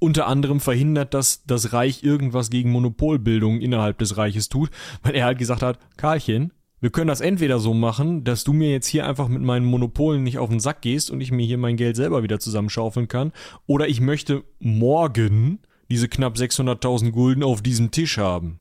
unter 0.00 0.26
anderem 0.26 0.58
verhindert, 0.58 1.14
dass 1.14 1.44
das 1.44 1.72
Reich 1.72 2.02
irgendwas 2.02 2.50
gegen 2.50 2.72
Monopolbildung 2.72 3.60
innerhalb 3.60 3.98
des 3.98 4.16
Reiches 4.16 4.48
tut, 4.48 4.70
weil 5.04 5.14
er 5.14 5.26
halt 5.26 5.38
gesagt 5.38 5.62
hat, 5.62 5.78
Karlchen, 5.96 6.52
wir 6.82 6.90
können 6.90 7.06
das 7.06 7.20
entweder 7.20 7.60
so 7.60 7.72
machen, 7.74 8.24
dass 8.24 8.42
du 8.42 8.52
mir 8.52 8.70
jetzt 8.70 8.88
hier 8.88 9.06
einfach 9.06 9.28
mit 9.28 9.40
meinen 9.40 9.64
Monopolen 9.64 10.24
nicht 10.24 10.38
auf 10.38 10.50
den 10.50 10.58
Sack 10.58 10.82
gehst 10.82 11.12
und 11.12 11.20
ich 11.20 11.30
mir 11.30 11.46
hier 11.46 11.56
mein 11.56 11.76
Geld 11.76 11.94
selber 11.94 12.24
wieder 12.24 12.40
zusammenschaufeln 12.40 13.06
kann, 13.06 13.32
oder 13.66 13.88
ich 13.88 14.00
möchte 14.00 14.42
morgen 14.58 15.60
diese 15.88 16.08
knapp 16.08 16.34
600.000 16.34 17.12
Gulden 17.12 17.44
auf 17.44 17.62
diesem 17.62 17.92
Tisch 17.92 18.18
haben. 18.18 18.58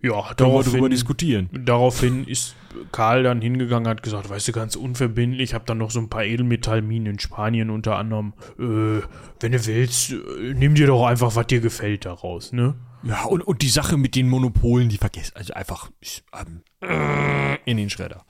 Ja, 0.00 0.32
Darüber 0.36 0.62
darüber 0.62 0.88
diskutieren. 0.88 1.48
Daraufhin 1.52 2.24
ist 2.28 2.54
Karl 2.92 3.24
dann 3.24 3.40
hingegangen, 3.40 3.88
hat 3.88 4.04
gesagt, 4.04 4.30
weißt 4.30 4.46
du, 4.46 4.52
ganz 4.52 4.76
unverbindlich, 4.76 5.50
ich 5.50 5.54
habe 5.54 5.64
dann 5.66 5.78
noch 5.78 5.90
so 5.90 5.98
ein 5.98 6.08
paar 6.08 6.24
Edelmetallminen 6.24 7.14
in 7.14 7.18
Spanien 7.18 7.70
unter 7.70 7.96
anderem. 7.96 8.32
Äh, 8.60 9.02
wenn 9.40 9.52
du 9.52 9.66
willst, 9.66 10.12
äh, 10.12 10.16
nimm 10.54 10.76
dir 10.76 10.86
doch 10.86 11.04
einfach, 11.04 11.34
was 11.34 11.48
dir 11.48 11.60
gefällt 11.60 12.04
daraus, 12.04 12.52
ne? 12.52 12.76
Ja, 13.08 13.24
und, 13.24 13.42
und 13.42 13.62
die 13.62 13.68
Sache 13.68 13.96
mit 13.96 14.14
den 14.14 14.28
Monopolen, 14.28 14.88
die 14.88 14.96
vergesst, 14.98 15.36
also 15.36 15.54
einfach 15.54 15.90
ähm, 16.32 16.62
in 17.64 17.76
den 17.76 17.90
Schredder. 17.90 18.24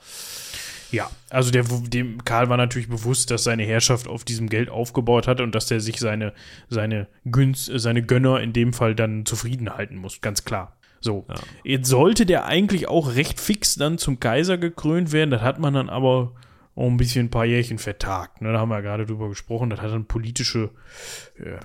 Ja, 0.91 1.09
also 1.29 1.51
der, 1.51 1.63
dem 1.63 2.23
Karl 2.23 2.49
war 2.49 2.57
natürlich 2.57 2.87
bewusst, 2.87 3.29
dass 3.29 3.43
seine 3.43 3.63
Herrschaft 3.63 4.07
auf 4.07 4.23
diesem 4.23 4.47
Geld 4.47 4.69
aufgebaut 4.69 5.27
hat 5.27 5.41
und 5.41 5.53
dass 5.53 5.69
er 5.69 5.81
sich 5.81 5.99
seine, 5.99 6.33
seine, 6.69 7.07
Günst, 7.25 7.69
seine 7.75 8.03
Gönner 8.03 8.39
in 8.39 8.53
dem 8.53 8.71
Fall 8.71 8.95
dann 8.95 9.25
zufrieden 9.25 9.69
halten 9.75 9.97
muss, 9.97 10.21
ganz 10.21 10.45
klar. 10.45 10.77
So, 11.01 11.25
Ja. 11.29 11.35
jetzt 11.63 11.89
sollte 11.89 12.25
der 12.25 12.45
eigentlich 12.45 12.87
auch 12.87 13.15
recht 13.15 13.39
fix 13.39 13.75
dann 13.75 13.97
zum 13.97 14.19
Kaiser 14.19 14.57
gekrönt 14.57 15.11
werden, 15.11 15.29
das 15.29 15.41
hat 15.41 15.59
man 15.59 15.73
dann 15.73 15.89
aber 15.89 16.33
auch 16.75 16.87
ein 16.87 16.97
bisschen 16.97 17.27
ein 17.27 17.31
paar 17.31 17.45
Jährchen 17.45 17.79
vertagt. 17.79 18.41
Ne? 18.41 18.53
Da 18.53 18.59
haben 18.59 18.69
wir 18.69 18.75
ja 18.75 18.81
gerade 18.81 19.05
drüber 19.05 19.29
gesprochen, 19.29 19.69
das 19.69 19.81
hat 19.81 19.91
dann 19.91 20.05
politische, 20.05 20.69
äh, 21.37 21.57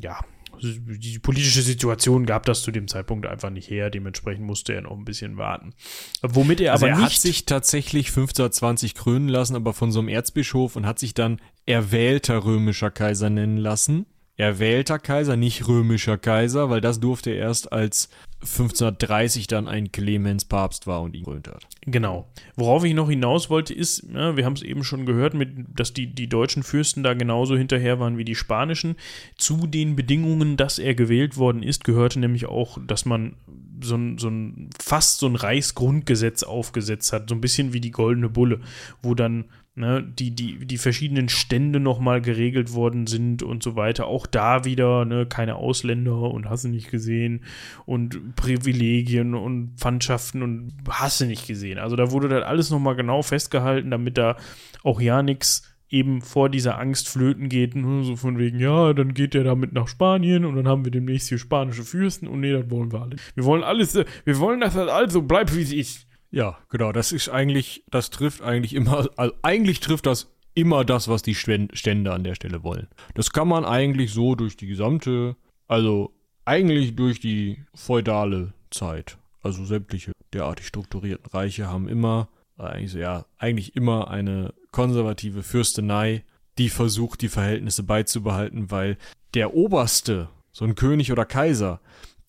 ja, 0.00 0.18
die 0.62 1.18
politische 1.18 1.62
Situation 1.62 2.26
gab 2.26 2.46
das 2.46 2.62
zu 2.62 2.70
dem 2.70 2.88
Zeitpunkt 2.88 3.26
einfach 3.26 3.50
nicht 3.50 3.68
her, 3.70 3.90
dementsprechend 3.90 4.46
musste 4.46 4.74
er 4.74 4.82
noch 4.82 4.92
ein 4.92 5.04
bisschen 5.04 5.36
warten. 5.36 5.74
Womit 6.22 6.60
er 6.60 6.72
Also 6.72 6.86
aber 6.86 6.94
er 6.94 7.00
nicht 7.00 7.16
hat 7.16 7.20
sich 7.20 7.46
tatsächlich 7.46 8.08
1520 8.08 8.94
krönen 8.94 9.28
lassen, 9.28 9.56
aber 9.56 9.72
von 9.72 9.92
so 9.92 9.98
einem 9.98 10.08
Erzbischof 10.08 10.76
und 10.76 10.86
hat 10.86 10.98
sich 10.98 11.14
dann 11.14 11.40
erwählter 11.66 12.44
römischer 12.44 12.90
Kaiser 12.90 13.30
nennen 13.30 13.56
lassen. 13.56 14.06
Erwählter 14.36 14.98
Kaiser, 14.98 15.36
nicht 15.36 15.68
römischer 15.68 16.18
Kaiser, 16.18 16.70
weil 16.70 16.80
das 16.80 17.00
durfte 17.00 17.30
er 17.30 17.36
erst 17.36 17.72
als 17.72 18.08
1530 18.42 19.46
dann 19.46 19.68
ein 19.68 19.92
Clemens 19.92 20.44
Papst 20.44 20.86
war 20.86 21.02
und 21.02 21.14
ihn 21.14 21.24
gekrönt 21.24 21.48
hat. 21.48 21.66
Genau. 21.86 22.28
Worauf 22.56 22.84
ich 22.84 22.94
noch 22.94 23.08
hinaus 23.08 23.50
wollte, 23.50 23.72
ist, 23.72 24.04
ja, 24.12 24.36
wir 24.36 24.44
haben 24.44 24.54
es 24.54 24.62
eben 24.62 24.84
schon 24.84 25.06
gehört, 25.06 25.34
mit, 25.34 25.50
dass 25.78 25.92
die, 25.92 26.06
die 26.08 26.28
deutschen 26.28 26.62
Fürsten 26.62 27.02
da 27.02 27.14
genauso 27.14 27.56
hinterher 27.56 28.00
waren 28.00 28.18
wie 28.18 28.24
die 28.24 28.34
spanischen. 28.34 28.96
Zu 29.36 29.66
den 29.66 29.96
Bedingungen, 29.96 30.56
dass 30.56 30.78
er 30.78 30.94
gewählt 30.94 31.36
worden 31.36 31.62
ist, 31.62 31.84
gehörte 31.84 32.18
nämlich 32.18 32.46
auch, 32.46 32.78
dass 32.86 33.04
man 33.04 33.36
so 33.80 33.96
ein, 33.96 34.18
so 34.18 34.28
ein 34.28 34.70
fast 34.80 35.18
so 35.18 35.26
ein 35.26 35.36
Reichsgrundgesetz 35.36 36.42
aufgesetzt 36.42 37.12
hat, 37.12 37.28
so 37.28 37.34
ein 37.34 37.40
bisschen 37.40 37.72
wie 37.72 37.80
die 37.80 37.90
Goldene 37.90 38.28
Bulle, 38.28 38.60
wo 39.02 39.14
dann 39.14 39.46
ne, 39.74 40.02
die, 40.02 40.34
die, 40.34 40.66
die 40.66 40.78
verschiedenen 40.78 41.28
Stände 41.28 41.80
nochmal 41.80 42.20
geregelt 42.20 42.74
worden 42.74 43.06
sind 43.06 43.42
und 43.42 43.62
so 43.62 43.76
weiter. 43.76 44.06
Auch 44.06 44.26
da 44.26 44.64
wieder 44.64 45.04
ne, 45.04 45.26
keine 45.26 45.56
Ausländer 45.56 46.30
und 46.30 46.48
hast 46.48 46.64
du 46.64 46.68
nicht 46.68 46.90
gesehen 46.90 47.44
und 47.86 48.36
Privilegien 48.36 49.34
und 49.34 49.78
Pfandschaften 49.78 50.42
und 50.42 50.72
hast 50.88 51.20
du 51.20 51.26
nicht 51.26 51.46
gesehen. 51.46 51.78
Also 51.78 51.96
da 51.96 52.10
wurde 52.10 52.28
dann 52.28 52.42
alles 52.42 52.70
nochmal 52.70 52.96
genau 52.96 53.22
festgehalten, 53.22 53.90
damit 53.90 54.18
da 54.18 54.36
auch 54.82 55.00
ja 55.00 55.22
nichts 55.22 55.68
eben 55.88 56.22
vor 56.22 56.48
dieser 56.48 56.78
Angst 56.78 57.08
flöten 57.10 57.50
geht, 57.50 57.76
nur 57.76 58.02
so 58.02 58.16
von 58.16 58.38
wegen, 58.38 58.58
ja, 58.58 58.94
dann 58.94 59.12
geht 59.12 59.34
der 59.34 59.44
damit 59.44 59.74
nach 59.74 59.88
Spanien 59.88 60.46
und 60.46 60.56
dann 60.56 60.66
haben 60.66 60.86
wir 60.86 60.90
demnächst 60.90 61.28
hier 61.28 61.36
spanische 61.36 61.82
Fürsten 61.82 62.26
und 62.26 62.40
nee, 62.40 62.52
das 62.52 62.70
wollen 62.70 62.92
wir 62.92 63.02
alle. 63.02 63.16
Wir 63.34 63.44
wollen 63.44 63.62
alles, 63.62 63.94
wir 64.24 64.38
wollen, 64.38 64.60
dass 64.60 64.72
das 64.72 64.88
also 64.88 65.20
bleibt, 65.20 65.54
wie 65.54 65.60
es 65.60 65.72
ist. 65.72 66.06
Ja, 66.32 66.58
genau, 66.70 66.92
das 66.92 67.12
ist 67.12 67.28
eigentlich, 67.28 67.84
das 67.90 68.08
trifft 68.08 68.40
eigentlich 68.40 68.74
immer, 68.74 69.08
also 69.16 69.34
eigentlich 69.42 69.80
trifft 69.80 70.06
das 70.06 70.32
immer 70.54 70.84
das, 70.84 71.06
was 71.08 71.22
die 71.22 71.34
Stän- 71.34 71.74
Stände 71.74 72.12
an 72.12 72.24
der 72.24 72.34
Stelle 72.34 72.62
wollen. 72.62 72.88
Das 73.14 73.32
kann 73.32 73.48
man 73.48 73.66
eigentlich 73.66 74.12
so 74.12 74.34
durch 74.34 74.56
die 74.56 74.66
gesamte, 74.66 75.36
also 75.68 76.14
eigentlich 76.46 76.96
durch 76.96 77.20
die 77.20 77.64
feudale 77.74 78.54
Zeit, 78.70 79.18
also 79.42 79.64
sämtliche 79.64 80.12
derartig 80.32 80.66
strukturierten 80.66 81.30
Reiche 81.30 81.68
haben 81.68 81.86
immer, 81.86 82.28
eigentlich, 82.56 82.94
ja, 82.94 83.26
eigentlich 83.38 83.76
immer 83.76 84.10
eine 84.10 84.54
konservative 84.70 85.42
Fürstenei, 85.42 86.24
die 86.56 86.70
versucht, 86.70 87.20
die 87.20 87.28
Verhältnisse 87.28 87.82
beizubehalten, 87.82 88.70
weil 88.70 88.96
der 89.34 89.54
Oberste, 89.54 90.28
so 90.50 90.64
ein 90.64 90.74
König 90.76 91.12
oder 91.12 91.26
Kaiser, 91.26 91.80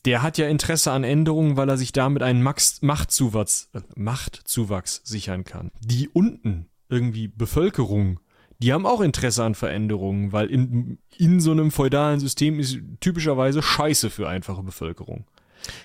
der 0.06 0.22
hat 0.22 0.38
ja 0.38 0.48
Interesse 0.48 0.92
an 0.92 1.04
Änderungen, 1.04 1.58
weil 1.58 1.70
er 1.70 1.78
sich 1.78 1.92
damit 1.92 2.24
einen 2.24 2.44
Max 2.44 2.82
Machtzuwachs, 2.82 3.70
äh, 3.74 3.82
Machtzuwachs 3.96 5.02
sichern 5.04 5.44
kann. 5.44 5.72
Die 5.80 6.10
unten, 6.10 6.68
irgendwie 6.90 7.28
Bevölkerung, 7.28 8.20
die 8.60 8.72
haben 8.72 8.86
auch 8.86 9.02
Interesse 9.02 9.44
an 9.44 9.56
Veränderungen, 9.56 10.32
weil 10.32 10.48
in, 10.48 10.98
in 11.18 11.40
so 11.40 11.52
einem 11.52 11.72
feudalen 11.72 12.20
System 12.20 12.60
ist 12.60 12.80
typischerweise 13.00 13.62
Scheiße 13.62 14.10
für 14.10 14.30
einfache 14.30 14.64
Bevölkerung. 14.64 15.26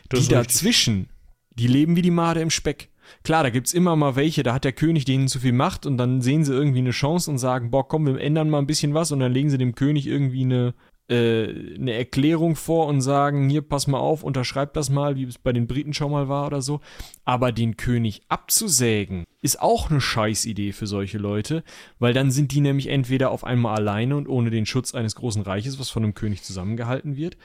Das 0.08 0.20
die 0.20 0.28
dazwischen, 0.28 1.08
die 1.50 1.66
leben 1.66 1.96
wie 1.96 2.02
die 2.02 2.10
Made 2.10 2.40
im 2.40 2.50
Speck. 2.50 2.90
Klar, 3.24 3.42
da 3.42 3.50
gibt's 3.50 3.72
immer 3.72 3.96
mal 3.96 4.16
welche, 4.16 4.42
da 4.42 4.54
hat 4.54 4.64
der 4.64 4.72
König 4.72 5.04
denen 5.06 5.28
zu 5.28 5.40
viel 5.40 5.52
Macht 5.52 5.86
und 5.86 5.96
dann 5.96 6.20
sehen 6.20 6.44
sie 6.44 6.52
irgendwie 6.52 6.78
eine 6.78 6.90
Chance 6.90 7.30
und 7.30 7.38
sagen, 7.38 7.70
boah, 7.70 7.88
komm, 7.88 8.06
wir 8.06 8.20
ändern 8.20 8.50
mal 8.50 8.58
ein 8.58 8.66
bisschen 8.66 8.94
was 8.94 9.12
und 9.12 9.20
dann 9.20 9.32
legen 9.32 9.50
sie 9.50 9.58
dem 9.58 9.74
König 9.74 10.06
irgendwie 10.06 10.44
eine, 10.44 10.74
äh, 11.08 11.74
eine 11.74 11.94
Erklärung 11.94 12.56
vor 12.56 12.86
und 12.86 13.00
sagen, 13.00 13.48
hier, 13.48 13.62
pass 13.62 13.86
mal 13.86 13.98
auf, 13.98 14.22
unterschreib 14.22 14.74
das 14.74 14.90
mal, 14.90 15.16
wie 15.16 15.24
es 15.24 15.38
bei 15.38 15.52
den 15.52 15.66
Briten 15.66 15.94
schon 15.94 16.12
mal 16.12 16.28
war 16.28 16.46
oder 16.46 16.62
so. 16.62 16.80
Aber 17.24 17.52
den 17.52 17.76
König 17.76 18.22
abzusägen, 18.28 19.24
ist 19.40 19.60
auch 19.60 19.90
eine 19.90 20.00
Scheißidee 20.00 20.72
für 20.72 20.86
solche 20.86 21.18
Leute, 21.18 21.62
weil 21.98 22.12
dann 22.12 22.30
sind 22.30 22.52
die 22.52 22.60
nämlich 22.60 22.88
entweder 22.88 23.30
auf 23.30 23.44
einmal 23.44 23.76
alleine 23.76 24.16
und 24.16 24.28
ohne 24.28 24.50
den 24.50 24.66
Schutz 24.66 24.94
eines 24.94 25.14
großen 25.14 25.42
Reiches, 25.42 25.78
was 25.78 25.90
von 25.90 26.02
einem 26.02 26.14
König 26.14 26.42
zusammengehalten 26.42 27.16
wird, 27.16 27.36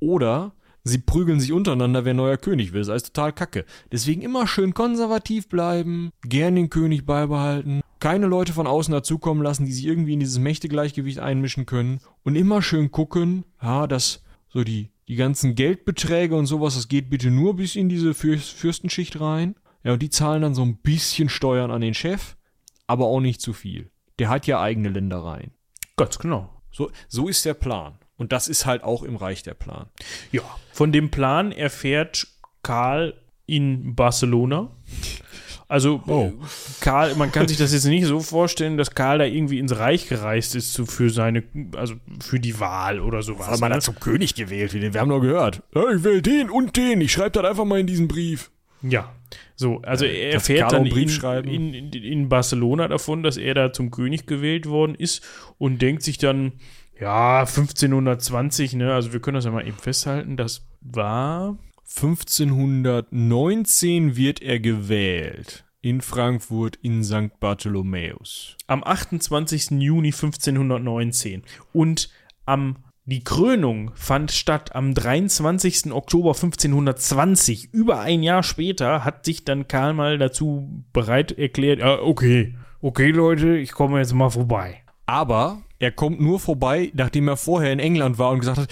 oder 0.00 0.52
sie 0.82 0.98
prügeln 0.98 1.40
sich 1.40 1.52
untereinander, 1.52 2.04
wer 2.04 2.14
neuer 2.14 2.38
König 2.38 2.72
will. 2.72 2.80
Das 2.80 2.88
ist 2.88 2.90
alles 2.90 3.02
total 3.04 3.32
kacke. 3.32 3.64
Deswegen 3.92 4.22
immer 4.22 4.46
schön 4.46 4.74
konservativ 4.74 5.48
bleiben, 5.48 6.10
gern 6.22 6.56
den 6.56 6.70
König 6.70 7.06
beibehalten, 7.06 7.82
keine 8.02 8.26
Leute 8.26 8.52
von 8.52 8.66
außen 8.66 8.90
dazukommen 8.90 9.44
lassen, 9.44 9.64
die 9.64 9.72
sich 9.72 9.86
irgendwie 9.86 10.14
in 10.14 10.18
dieses 10.18 10.40
Mächtegleichgewicht 10.40 11.20
einmischen 11.20 11.66
können 11.66 12.00
und 12.24 12.34
immer 12.34 12.60
schön 12.60 12.90
gucken, 12.90 13.44
ja, 13.62 13.86
dass 13.86 14.24
so 14.48 14.64
die, 14.64 14.90
die 15.06 15.14
ganzen 15.14 15.54
Geldbeträge 15.54 16.34
und 16.34 16.46
sowas, 16.46 16.74
das 16.74 16.88
geht 16.88 17.10
bitte 17.10 17.30
nur 17.30 17.54
bis 17.54 17.76
in 17.76 17.88
diese 17.88 18.12
Fürst 18.12 18.50
Fürstenschicht 18.50 19.20
rein. 19.20 19.54
Ja, 19.84 19.92
und 19.92 20.02
die 20.02 20.10
zahlen 20.10 20.42
dann 20.42 20.56
so 20.56 20.62
ein 20.62 20.78
bisschen 20.78 21.28
Steuern 21.28 21.70
an 21.70 21.80
den 21.80 21.94
Chef, 21.94 22.34
aber 22.88 23.06
auch 23.06 23.20
nicht 23.20 23.40
zu 23.40 23.52
viel. 23.52 23.92
Der 24.18 24.28
hat 24.30 24.48
ja 24.48 24.60
eigene 24.60 24.88
Ländereien. 24.88 25.52
Ganz 25.96 26.18
genau. 26.18 26.60
So, 26.72 26.90
so 27.06 27.28
ist 27.28 27.44
der 27.44 27.54
Plan. 27.54 28.00
Und 28.16 28.32
das 28.32 28.48
ist 28.48 28.66
halt 28.66 28.82
auch 28.82 29.04
im 29.04 29.14
Reich 29.14 29.44
der 29.44 29.54
Plan. 29.54 29.86
Ja, 30.32 30.42
von 30.72 30.90
dem 30.90 31.12
Plan 31.12 31.52
erfährt 31.52 32.26
Karl 32.64 33.14
in 33.46 33.94
Barcelona. 33.94 34.76
Also 35.72 36.02
Oh. 36.06 36.26
äh, 36.26 36.32
Karl, 36.82 37.14
man 37.14 37.32
kann 37.32 37.48
sich 37.48 37.56
das 37.56 37.72
jetzt 37.72 37.86
nicht 37.86 38.04
so 38.04 38.20
vorstellen, 38.20 38.76
dass 38.76 38.94
Karl 38.94 39.20
da 39.20 39.24
irgendwie 39.24 39.58
ins 39.58 39.78
Reich 39.78 40.06
gereist 40.06 40.54
ist 40.54 40.74
zu, 40.74 40.84
für 40.84 41.08
seine, 41.08 41.44
also 41.74 41.94
für 42.20 42.38
die 42.38 42.60
Wahl 42.60 43.00
oder 43.00 43.22
sowas. 43.22 43.48
Weil 43.48 43.58
man 43.58 43.70
ne? 43.70 43.76
da 43.76 43.80
zum 43.80 43.98
König 43.98 44.34
gewählt 44.34 44.74
wird. 44.74 44.92
Wir 44.92 45.00
haben 45.00 45.08
nur 45.08 45.22
gehört. 45.22 45.62
Ich 45.72 46.04
will 46.04 46.20
den 46.20 46.50
und 46.50 46.76
den. 46.76 47.00
Ich 47.00 47.12
schreibe 47.12 47.30
das 47.30 47.46
einfach 47.46 47.64
mal 47.64 47.80
in 47.80 47.86
diesen 47.86 48.06
Brief. 48.06 48.50
Ja, 48.82 49.14
so, 49.56 49.80
also 49.80 50.04
er 50.04 50.32
das 50.32 50.48
erfährt 50.48 50.72
dann 50.72 50.84
in, 50.84 51.72
in, 51.72 51.90
in 51.90 52.28
Barcelona 52.28 52.88
davon, 52.88 53.22
dass 53.22 53.38
er 53.38 53.54
da 53.54 53.72
zum 53.72 53.90
König 53.90 54.26
gewählt 54.26 54.68
worden 54.68 54.94
ist 54.94 55.24
und 55.56 55.80
denkt 55.80 56.02
sich 56.02 56.18
dann, 56.18 56.52
ja, 57.00 57.40
1520, 57.40 58.74
ne, 58.74 58.92
also 58.92 59.14
wir 59.14 59.20
können 59.20 59.36
das 59.36 59.46
ja 59.46 59.50
mal 59.52 59.66
eben 59.66 59.78
festhalten, 59.78 60.36
das 60.36 60.66
war 60.82 61.56
1519 61.94 64.16
wird 64.16 64.40
er 64.42 64.58
gewählt. 64.60 65.64
In 65.80 66.00
Frankfurt 66.00 66.76
in 66.76 67.04
St. 67.04 67.38
Bartholomäus. 67.40 68.56
am 68.66 68.82
28. 68.84 69.70
Juni 69.72 70.08
1519 70.08 71.42
und 71.72 72.08
am 72.46 72.76
die 73.04 73.24
Krönung 73.24 73.90
fand 73.96 74.30
statt 74.30 74.76
am 74.76 74.94
23. 74.94 75.92
Oktober 75.92 76.34
1520. 76.34 77.74
Über 77.74 77.98
ein 78.00 78.22
Jahr 78.22 78.44
später 78.44 79.04
hat 79.04 79.24
sich 79.24 79.44
dann 79.44 79.66
Karl 79.66 79.92
mal 79.92 80.18
dazu 80.18 80.84
bereit 80.92 81.32
erklärt, 81.32 81.80
ja, 81.80 82.00
okay, 82.00 82.54
okay 82.80 83.10
Leute, 83.10 83.56
ich 83.56 83.72
komme 83.72 83.98
jetzt 83.98 84.14
mal 84.14 84.30
vorbei. 84.30 84.82
Aber 85.04 85.62
er 85.80 85.90
kommt 85.90 86.20
nur 86.20 86.38
vorbei, 86.38 86.92
nachdem 86.94 87.26
er 87.26 87.36
vorher 87.36 87.72
in 87.72 87.80
England 87.80 88.18
war 88.18 88.30
und 88.30 88.38
gesagt 88.38 88.58
hat, 88.58 88.68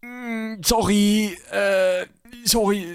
"Mm, 0.00 0.62
sorry, 0.62 1.36
äh, 1.52 2.06
sorry, 2.44 2.86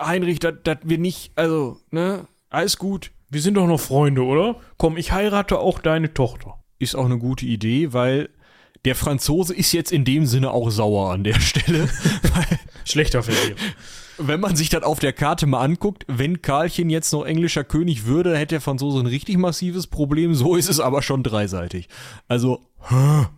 Heinrich, 0.00 0.38
dass 0.38 0.78
wir 0.82 0.98
nicht, 0.98 1.32
also, 1.34 1.78
ne, 1.90 2.26
alles 2.50 2.78
gut. 2.78 3.10
Wir 3.30 3.42
sind 3.42 3.54
doch 3.54 3.66
noch 3.66 3.80
Freunde, 3.80 4.22
oder? 4.22 4.56
Komm, 4.78 4.96
ich 4.96 5.12
heirate 5.12 5.58
auch 5.58 5.80
deine 5.80 6.14
Tochter. 6.14 6.62
Ist 6.78 6.94
auch 6.94 7.04
eine 7.04 7.18
gute 7.18 7.44
Idee, 7.44 7.92
weil 7.92 8.30
der 8.84 8.94
Franzose 8.94 9.54
ist 9.54 9.72
jetzt 9.72 9.92
in 9.92 10.04
dem 10.04 10.24
Sinne 10.24 10.52
auch 10.52 10.70
sauer 10.70 11.10
an 11.12 11.24
der 11.24 11.38
Stelle. 11.40 11.88
Schlechter 12.84 13.22
Verlierer. 13.22 13.56
Wenn 14.18 14.40
man 14.40 14.56
sich 14.56 14.68
das 14.68 14.82
auf 14.82 14.98
der 14.98 15.12
Karte 15.12 15.46
mal 15.46 15.60
anguckt, 15.60 16.04
wenn 16.08 16.42
Karlchen 16.42 16.90
jetzt 16.90 17.12
noch 17.12 17.24
englischer 17.24 17.64
König 17.64 18.06
würde, 18.06 18.36
hätte 18.36 18.56
der 18.56 18.60
Franzose 18.60 19.00
ein 19.00 19.06
richtig 19.06 19.36
massives 19.36 19.86
Problem. 19.86 20.34
So 20.34 20.56
ist 20.56 20.68
es 20.68 20.80
aber 20.80 21.02
schon 21.02 21.22
dreiseitig. 21.22 21.88
Also, 22.26 22.60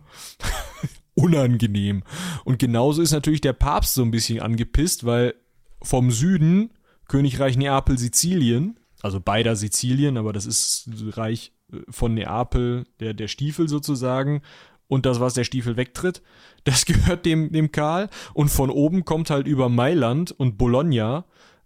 unangenehm. 1.13 2.03
Und 2.45 2.59
genauso 2.59 3.01
ist 3.01 3.11
natürlich 3.11 3.41
der 3.41 3.53
Papst 3.53 3.93
so 3.93 4.01
ein 4.01 4.11
bisschen 4.11 4.39
angepisst, 4.39 5.05
weil 5.05 5.35
vom 5.81 6.11
Süden 6.11 6.71
Königreich 7.07 7.57
Neapel 7.57 7.97
Sizilien, 7.97 8.79
also 9.01 9.19
beider 9.19 9.55
Sizilien, 9.55 10.17
aber 10.17 10.31
das 10.31 10.45
ist 10.45 10.89
Reich 11.17 11.51
äh, 11.71 11.77
von 11.89 12.13
Neapel, 12.13 12.85
der, 12.99 13.13
der 13.13 13.27
Stiefel 13.27 13.67
sozusagen, 13.67 14.41
und 14.87 15.05
das, 15.05 15.21
was 15.21 15.33
der 15.33 15.45
Stiefel 15.45 15.77
wegtritt, 15.77 16.21
das 16.65 16.85
gehört 16.85 17.25
dem, 17.25 17.51
dem 17.51 17.71
Karl. 17.71 18.09
Und 18.33 18.49
von 18.49 18.69
oben 18.69 19.05
kommt 19.05 19.29
halt 19.29 19.47
über 19.47 19.69
Mailand 19.69 20.31
und 20.31 20.57
Bologna 20.57 21.25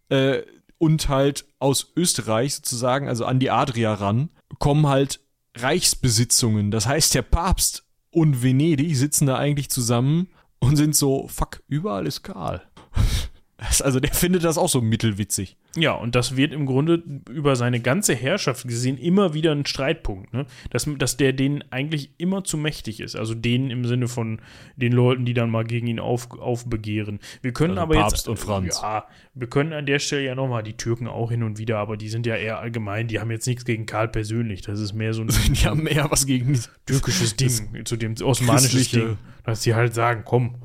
äh, 0.09 0.41
und 0.77 1.09
halt 1.09 1.45
aus 1.59 1.91
Österreich 1.95 2.55
sozusagen, 2.55 3.07
also 3.07 3.25
an 3.25 3.39
die 3.39 3.49
Adria 3.49 3.95
ran, 3.95 4.29
kommen 4.59 4.87
halt 4.87 5.21
Reichsbesitzungen. 5.55 6.69
Das 6.69 6.85
heißt, 6.85 7.15
der 7.15 7.23
Papst 7.23 7.83
und 8.11 8.43
Venedig 8.43 8.95
sitzen 8.95 9.25
da 9.25 9.37
eigentlich 9.37 9.69
zusammen 9.69 10.27
und 10.59 10.75
sind 10.75 10.95
so, 10.95 11.27
fuck, 11.27 11.63
überall 11.67 12.05
ist 12.05 12.23
Karl. 12.23 12.61
Also 13.83 13.99
der 13.99 14.13
findet 14.13 14.43
das 14.43 14.57
auch 14.57 14.69
so 14.69 14.81
mittelwitzig. 14.81 15.57
Ja, 15.75 15.93
und 15.93 16.15
das 16.15 16.35
wird 16.35 16.53
im 16.53 16.65
Grunde 16.65 17.03
über 17.29 17.55
seine 17.55 17.79
ganze 17.79 18.13
Herrschaft 18.13 18.67
gesehen 18.67 18.97
immer 18.97 19.33
wieder 19.33 19.51
ein 19.51 19.65
Streitpunkt, 19.65 20.33
ne? 20.33 20.45
Dass, 20.69 20.87
dass 20.97 21.17
der 21.17 21.33
denen 21.33 21.63
eigentlich 21.71 22.11
immer 22.17 22.43
zu 22.43 22.57
mächtig 22.57 22.99
ist. 22.99 23.15
Also 23.15 23.33
denen 23.33 23.71
im 23.71 23.85
Sinne 23.85 24.07
von 24.07 24.41
den 24.75 24.91
Leuten, 24.91 25.25
die 25.25 25.33
dann 25.33 25.49
mal 25.49 25.63
gegen 25.63 25.87
ihn 25.87 25.99
auf, 25.99 26.31
aufbegehren. 26.31 27.19
Wir 27.41 27.53
können 27.53 27.77
also 27.77 27.81
aber 27.81 27.95
Papst 27.95 28.17
jetzt. 28.17 28.27
und 28.27 28.37
Franz. 28.37 28.79
Ja, 28.81 29.05
wir 29.33 29.47
können 29.47 29.73
an 29.73 29.85
der 29.85 29.99
Stelle 29.99 30.23
ja 30.23 30.35
nochmal 30.35 30.63
die 30.63 30.77
Türken 30.77 31.07
auch 31.07 31.31
hin 31.31 31.43
und 31.43 31.57
wieder, 31.57 31.77
aber 31.77 31.97
die 31.97 32.09
sind 32.09 32.25
ja 32.25 32.35
eher 32.35 32.59
allgemein, 32.59 33.07
die 33.07 33.19
haben 33.19 33.31
jetzt 33.31 33.47
nichts 33.47 33.65
gegen 33.65 33.85
Karl 33.85 34.07
persönlich. 34.07 34.61
Das 34.61 34.79
ist 34.79 34.93
mehr 34.93 35.13
so 35.13 35.21
ein. 35.21 35.27
die 35.49 35.65
haben 35.65 35.87
eher 35.87 36.09
was 36.11 36.25
gegen 36.25 36.59
türkisches 36.85 37.35
Ding, 37.37 37.85
zu 37.85 37.95
dem 37.95 38.15
osmanisches 38.21 38.91
Ding. 38.91 39.17
Dass 39.43 39.63
sie 39.63 39.75
halt 39.75 39.93
sagen, 39.93 40.23
komm. 40.25 40.55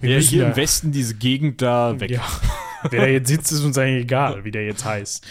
Wir 0.00 0.18
ja, 0.18 0.18
hier 0.18 0.46
im 0.46 0.56
Westen 0.56 0.92
diese 0.92 1.14
Gegend 1.14 1.62
da 1.62 1.98
weg. 2.00 2.10
Ja. 2.10 2.22
Wer 2.90 3.02
da 3.02 3.06
jetzt 3.06 3.28
sitzt, 3.28 3.52
ist 3.52 3.62
uns 3.62 3.78
eigentlich 3.78 4.04
egal, 4.04 4.44
wie 4.44 4.50
der 4.50 4.64
jetzt 4.64 4.84
heißt. 4.84 5.24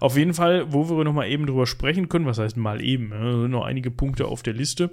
Auf 0.00 0.16
jeden 0.16 0.34
Fall, 0.34 0.72
wo 0.72 0.88
wir 0.88 1.04
noch 1.04 1.12
mal 1.12 1.28
eben 1.28 1.46
drüber 1.46 1.66
sprechen 1.66 2.08
können, 2.08 2.26
was 2.26 2.38
heißt 2.38 2.56
mal 2.56 2.82
eben, 2.82 3.08
ne, 3.08 3.48
noch 3.48 3.64
einige 3.64 3.90
Punkte 3.90 4.26
auf 4.26 4.42
der 4.42 4.54
Liste, 4.54 4.90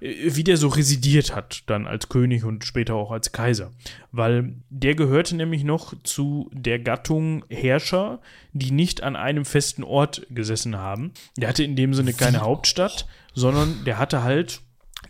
äh, 0.00 0.14
wie 0.34 0.44
der 0.44 0.56
so 0.56 0.68
residiert 0.68 1.34
hat, 1.34 1.62
dann 1.66 1.86
als 1.86 2.08
König 2.08 2.44
und 2.44 2.64
später 2.64 2.94
auch 2.94 3.10
als 3.10 3.32
Kaiser. 3.32 3.72
Weil 4.12 4.54
der 4.70 4.94
gehörte 4.94 5.36
nämlich 5.36 5.64
noch 5.64 5.94
zu 6.04 6.50
der 6.52 6.78
Gattung 6.78 7.44
Herrscher, 7.48 8.20
die 8.52 8.70
nicht 8.70 9.02
an 9.02 9.16
einem 9.16 9.44
festen 9.44 9.82
Ort 9.82 10.26
gesessen 10.30 10.76
haben. 10.76 11.12
Der 11.36 11.48
hatte 11.48 11.64
in 11.64 11.76
dem 11.76 11.94
Sinne 11.94 12.12
keine 12.12 12.40
Hauptstadt, 12.40 13.06
sondern 13.34 13.84
der 13.84 13.98
hatte 13.98 14.22
halt, 14.22 14.60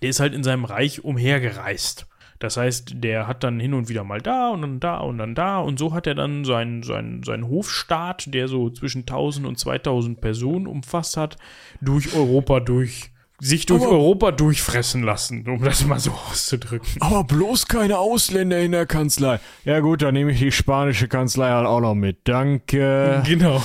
der 0.02 0.10
ist 0.10 0.20
halt 0.20 0.34
in 0.34 0.44
seinem 0.44 0.64
Reich 0.64 1.04
umhergereist. 1.04 2.06
Das 2.40 2.56
heißt, 2.56 2.94
der 2.96 3.26
hat 3.26 3.44
dann 3.44 3.60
hin 3.60 3.74
und 3.74 3.90
wieder 3.90 4.02
mal 4.02 4.20
da 4.20 4.48
und 4.48 4.62
dann 4.62 4.80
da 4.80 4.96
und 4.98 5.18
dann 5.18 5.34
da 5.34 5.58
und 5.58 5.78
so 5.78 5.92
hat 5.92 6.06
er 6.06 6.14
dann 6.14 6.46
seinen, 6.46 6.82
seinen, 6.82 7.22
seinen 7.22 7.46
Hofstaat, 7.46 8.32
der 8.32 8.48
so 8.48 8.70
zwischen 8.70 9.00
1000 9.00 9.46
und 9.46 9.58
2000 9.58 10.22
Personen 10.22 10.66
umfasst 10.66 11.18
hat, 11.18 11.36
durch 11.82 12.14
Europa 12.14 12.60
durch 12.60 13.10
sich 13.40 13.66
durch 13.66 13.82
aber, 13.82 13.92
Europa 13.92 14.32
durchfressen 14.32 15.02
lassen, 15.02 15.46
um 15.48 15.62
das 15.62 15.84
mal 15.84 15.98
so 15.98 16.12
auszudrücken. 16.12 17.00
Aber 17.00 17.24
bloß 17.24 17.66
keine 17.66 17.98
Ausländer 17.98 18.60
in 18.60 18.72
der 18.72 18.86
Kanzlei. 18.86 19.40
Ja 19.64 19.80
gut, 19.80 20.02
dann 20.02 20.14
nehme 20.14 20.32
ich 20.32 20.38
die 20.38 20.52
spanische 20.52 21.08
Kanzlei 21.08 21.50
halt 21.50 21.66
auch 21.66 21.80
noch 21.80 21.94
mit. 21.94 22.20
Danke. 22.24 23.22
Genau. 23.26 23.62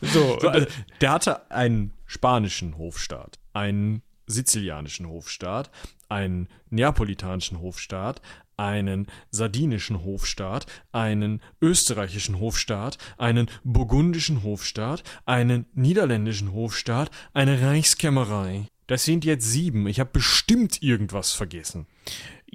so, 0.00 0.38
so 0.40 0.48
also, 0.48 0.66
der 1.00 1.10
hatte 1.10 1.50
einen 1.50 1.92
spanischen 2.06 2.78
Hofstaat, 2.78 3.38
einen 3.52 4.02
sizilianischen 4.26 5.08
Hofstaat, 5.08 5.70
einen 6.08 6.48
neapolitanischen 6.70 7.60
Hofstaat, 7.60 8.20
einen 8.56 9.06
sardinischen 9.30 10.04
Hofstaat, 10.04 10.66
einen 10.92 11.42
österreichischen 11.60 12.40
Hofstaat, 12.40 12.98
einen 13.18 13.50
burgundischen 13.64 14.42
Hofstaat, 14.42 15.02
einen 15.24 15.66
niederländischen 15.74 16.52
Hofstaat, 16.52 17.10
eine 17.34 17.60
Reichskämmerei. 17.60 18.68
Das 18.86 19.04
sind 19.04 19.24
jetzt 19.24 19.50
sieben. 19.50 19.86
Ich 19.88 19.98
habe 20.00 20.10
bestimmt 20.12 20.82
irgendwas 20.82 21.32
vergessen. 21.32 21.86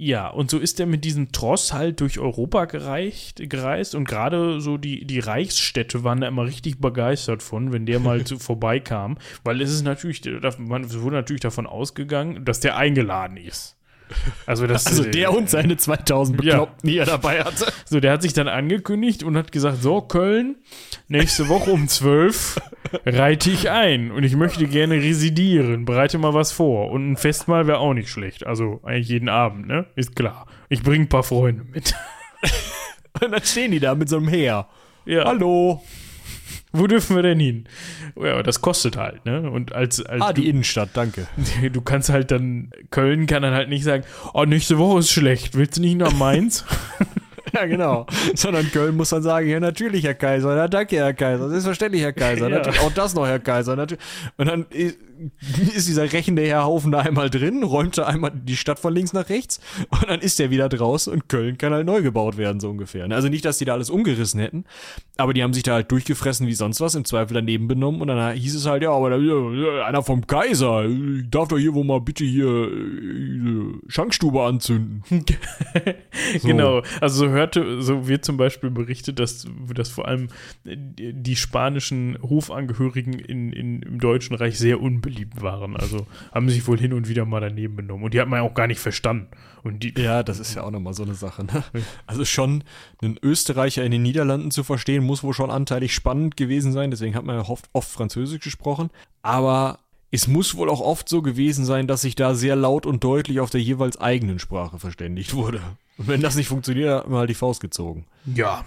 Ja, 0.04 0.26
und 0.26 0.50
so 0.50 0.58
ist 0.58 0.80
er 0.80 0.86
mit 0.86 1.04
diesem 1.04 1.30
Tross 1.30 1.72
halt 1.72 2.00
durch 2.00 2.18
Europa 2.18 2.64
gereicht, 2.64 3.40
gereist 3.48 3.94
und 3.94 4.08
gerade 4.08 4.60
so 4.60 4.76
die, 4.76 5.04
die 5.04 5.20
Reichsstädte 5.20 6.02
waren 6.02 6.20
da 6.20 6.26
immer 6.26 6.44
richtig 6.44 6.80
begeistert 6.80 7.40
von, 7.40 7.72
wenn 7.72 7.86
der 7.86 8.00
mal 8.00 8.24
zu, 8.24 8.40
vorbeikam, 8.40 9.16
weil 9.44 9.60
es 9.60 9.70
ist 9.70 9.84
natürlich, 9.84 10.22
man 10.58 10.92
wurde 10.92 11.14
natürlich 11.14 11.42
davon 11.42 11.68
ausgegangen, 11.68 12.44
dass 12.44 12.58
der 12.58 12.76
eingeladen 12.76 13.36
ist. 13.36 13.76
Also, 14.46 14.66
das, 14.66 14.86
also 14.86 15.04
der 15.04 15.32
und 15.32 15.48
seine 15.48 15.76
2000 15.76 16.36
Bekloppten, 16.36 16.88
ja. 16.88 16.92
die 16.92 16.98
er 16.98 17.06
dabei 17.06 17.42
hatte. 17.44 17.72
So, 17.84 18.00
der 18.00 18.12
hat 18.12 18.22
sich 18.22 18.32
dann 18.32 18.48
angekündigt 18.48 19.22
und 19.22 19.36
hat 19.36 19.52
gesagt, 19.52 19.82
so 19.82 20.00
Köln, 20.00 20.56
nächste 21.08 21.48
Woche 21.48 21.70
um 21.70 21.88
12 21.88 22.60
reite 23.06 23.50
ich 23.50 23.70
ein 23.70 24.10
und 24.10 24.24
ich 24.24 24.36
möchte 24.36 24.66
gerne 24.66 24.96
residieren, 24.96 25.84
bereite 25.84 26.18
mal 26.18 26.34
was 26.34 26.52
vor 26.52 26.90
und 26.90 27.12
ein 27.12 27.16
Festmahl 27.16 27.66
wäre 27.66 27.78
auch 27.78 27.94
nicht 27.94 28.10
schlecht. 28.10 28.46
Also 28.46 28.80
eigentlich 28.82 29.08
jeden 29.08 29.28
Abend, 29.28 29.66
ne? 29.66 29.86
Ist 29.96 30.16
klar. 30.16 30.46
Ich 30.68 30.82
bringe 30.82 31.04
ein 31.04 31.08
paar 31.08 31.22
Freunde 31.22 31.64
mit. 31.64 31.94
und 33.22 33.32
dann 33.32 33.42
stehen 33.44 33.70
die 33.70 33.80
da 33.80 33.94
mit 33.94 34.08
so 34.08 34.16
einem 34.16 34.28
Heer. 34.28 34.66
Ja. 35.04 35.24
Hallo. 35.24 35.82
Wo 36.72 36.86
dürfen 36.86 37.16
wir 37.16 37.22
denn 37.22 37.38
hin? 37.38 37.64
Ja, 38.16 38.42
das 38.42 38.62
kostet 38.62 38.96
halt, 38.96 39.24
ne? 39.26 39.50
Und 39.50 39.74
als, 39.74 40.04
als 40.04 40.22
ah, 40.22 40.32
die 40.32 40.42
du, 40.42 40.48
Innenstadt, 40.48 40.90
danke. 40.94 41.26
Du 41.72 41.80
kannst 41.82 42.08
halt 42.08 42.30
dann, 42.30 42.70
Köln 42.90 43.26
kann 43.26 43.42
dann 43.42 43.54
halt 43.54 43.68
nicht 43.68 43.84
sagen, 43.84 44.04
oh, 44.32 44.44
nächste 44.44 44.78
Woche 44.78 45.00
ist 45.00 45.10
schlecht, 45.10 45.54
willst 45.54 45.76
du 45.76 45.82
nicht 45.82 45.98
nach 45.98 46.12
Mainz? 46.14 46.64
ja, 47.52 47.66
genau. 47.66 48.06
Sondern 48.34 48.70
Köln 48.70 48.96
muss 48.96 49.10
dann 49.10 49.22
sagen, 49.22 49.48
ja, 49.48 49.60
natürlich, 49.60 50.04
Herr 50.04 50.14
Kaiser, 50.14 50.56
ja, 50.56 50.66
danke, 50.66 50.96
Herr 50.96 51.12
Kaiser, 51.12 51.50
selbstverständlich, 51.50 52.02
Herr 52.02 52.14
Kaiser, 52.14 52.48
ja. 52.50 52.80
auch 52.80 52.92
das 52.92 53.14
noch, 53.14 53.26
Herr 53.26 53.40
Kaiser. 53.40 53.76
Natürlich. 53.76 54.02
Und 54.38 54.48
dann 54.48 54.66
ist 55.74 55.88
dieser 55.88 56.12
rächende 56.12 56.42
Herr 56.42 56.64
Haufen 56.64 56.92
da 56.92 57.00
einmal 57.00 57.30
drin, 57.30 57.62
räumt 57.62 57.98
da 57.98 58.04
einmal 58.04 58.32
die 58.34 58.56
Stadt 58.56 58.78
von 58.78 58.94
links 58.94 59.12
nach 59.12 59.28
rechts 59.28 59.60
und 59.90 60.08
dann 60.08 60.20
ist 60.20 60.38
der 60.38 60.50
wieder 60.50 60.68
draußen 60.68 61.12
und 61.12 61.28
Köln 61.28 61.58
kann 61.58 61.72
halt 61.72 61.86
neu 61.86 62.02
gebaut 62.02 62.36
werden, 62.36 62.60
so 62.60 62.70
ungefähr. 62.70 63.10
Also 63.10 63.28
nicht, 63.28 63.44
dass 63.44 63.58
die 63.58 63.64
da 63.64 63.74
alles 63.74 63.90
umgerissen 63.90 64.40
hätten, 64.40 64.64
aber 65.16 65.34
die 65.34 65.42
haben 65.42 65.52
sich 65.52 65.62
da 65.62 65.74
halt 65.74 65.90
durchgefressen 65.90 66.46
wie 66.46 66.54
sonst 66.54 66.80
was, 66.80 66.94
im 66.94 67.04
Zweifel 67.04 67.34
daneben 67.34 67.68
benommen 67.68 68.00
und 68.00 68.08
dann 68.08 68.34
hieß 68.34 68.54
es 68.54 68.66
halt, 68.66 68.82
ja, 68.82 68.90
aber 68.90 69.10
da, 69.10 69.84
einer 69.84 70.02
vom 70.02 70.26
Kaiser, 70.26 70.84
ich 70.86 71.30
darf 71.30 71.48
doch 71.48 71.58
hier 71.58 71.74
wohl 71.74 71.84
mal 71.84 72.00
bitte 72.00 72.24
hier 72.24 72.48
äh, 72.48 73.78
Schankstube 73.88 74.42
anzünden. 74.42 75.02
so. 76.38 76.48
Genau, 76.48 76.82
also 77.00 77.26
so 77.26 77.28
hörte, 77.28 77.82
so 77.82 78.08
wird 78.08 78.24
zum 78.24 78.36
Beispiel 78.36 78.70
berichtet, 78.70 79.18
dass, 79.18 79.46
dass 79.74 79.88
vor 79.88 80.08
allem 80.08 80.28
die 80.64 81.36
spanischen 81.36 82.18
Hofangehörigen 82.22 83.14
in, 83.14 83.52
in, 83.52 83.82
im 83.82 83.98
Deutschen 83.98 84.34
Reich 84.34 84.58
sehr 84.58 84.80
unbeliebt 84.80 85.11
unbeliebt 85.12 85.42
waren. 85.42 85.76
Also 85.76 86.06
haben 86.32 86.48
sich 86.48 86.66
wohl 86.66 86.78
hin 86.78 86.92
und 86.92 87.08
wieder 87.08 87.24
mal 87.24 87.40
daneben 87.40 87.76
benommen. 87.76 88.04
Und 88.04 88.14
die 88.14 88.20
hat 88.20 88.28
man 88.28 88.42
ja 88.42 88.48
auch 88.48 88.54
gar 88.54 88.66
nicht 88.66 88.80
verstanden. 88.80 89.28
Und 89.62 89.82
die, 89.82 89.94
ja, 89.96 90.22
das 90.22 90.40
ist 90.40 90.54
ja 90.54 90.62
auch 90.62 90.70
nochmal 90.70 90.94
so 90.94 91.04
eine 91.04 91.14
Sache. 91.14 91.44
Ne? 91.44 91.62
Also 92.06 92.24
schon 92.24 92.64
einen 93.00 93.18
Österreicher 93.22 93.84
in 93.84 93.92
den 93.92 94.02
Niederlanden 94.02 94.50
zu 94.50 94.64
verstehen, 94.64 95.04
muss 95.04 95.22
wohl 95.22 95.34
schon 95.34 95.50
anteilig 95.50 95.94
spannend 95.94 96.36
gewesen 96.36 96.72
sein. 96.72 96.90
Deswegen 96.90 97.14
hat 97.14 97.24
man 97.24 97.36
ja 97.36 97.48
oft, 97.48 97.68
oft 97.72 97.90
Französisch 97.90 98.40
gesprochen. 98.40 98.90
Aber 99.22 99.78
es 100.10 100.26
muss 100.26 100.56
wohl 100.56 100.68
auch 100.68 100.80
oft 100.80 101.08
so 101.08 101.22
gewesen 101.22 101.64
sein, 101.64 101.86
dass 101.86 102.02
sich 102.02 102.14
da 102.14 102.34
sehr 102.34 102.56
laut 102.56 102.86
und 102.86 103.04
deutlich 103.04 103.40
auf 103.40 103.50
der 103.50 103.62
jeweils 103.62 104.00
eigenen 104.00 104.38
Sprache 104.38 104.78
verständigt 104.78 105.34
wurde. 105.34 105.60
Und 105.98 106.08
wenn 106.08 106.20
das 106.20 106.36
nicht 106.36 106.48
funktioniert, 106.48 106.90
hat 106.90 107.08
man 107.08 107.20
halt 107.20 107.30
die 107.30 107.34
Faust 107.34 107.60
gezogen. 107.60 108.06
Ja, 108.26 108.64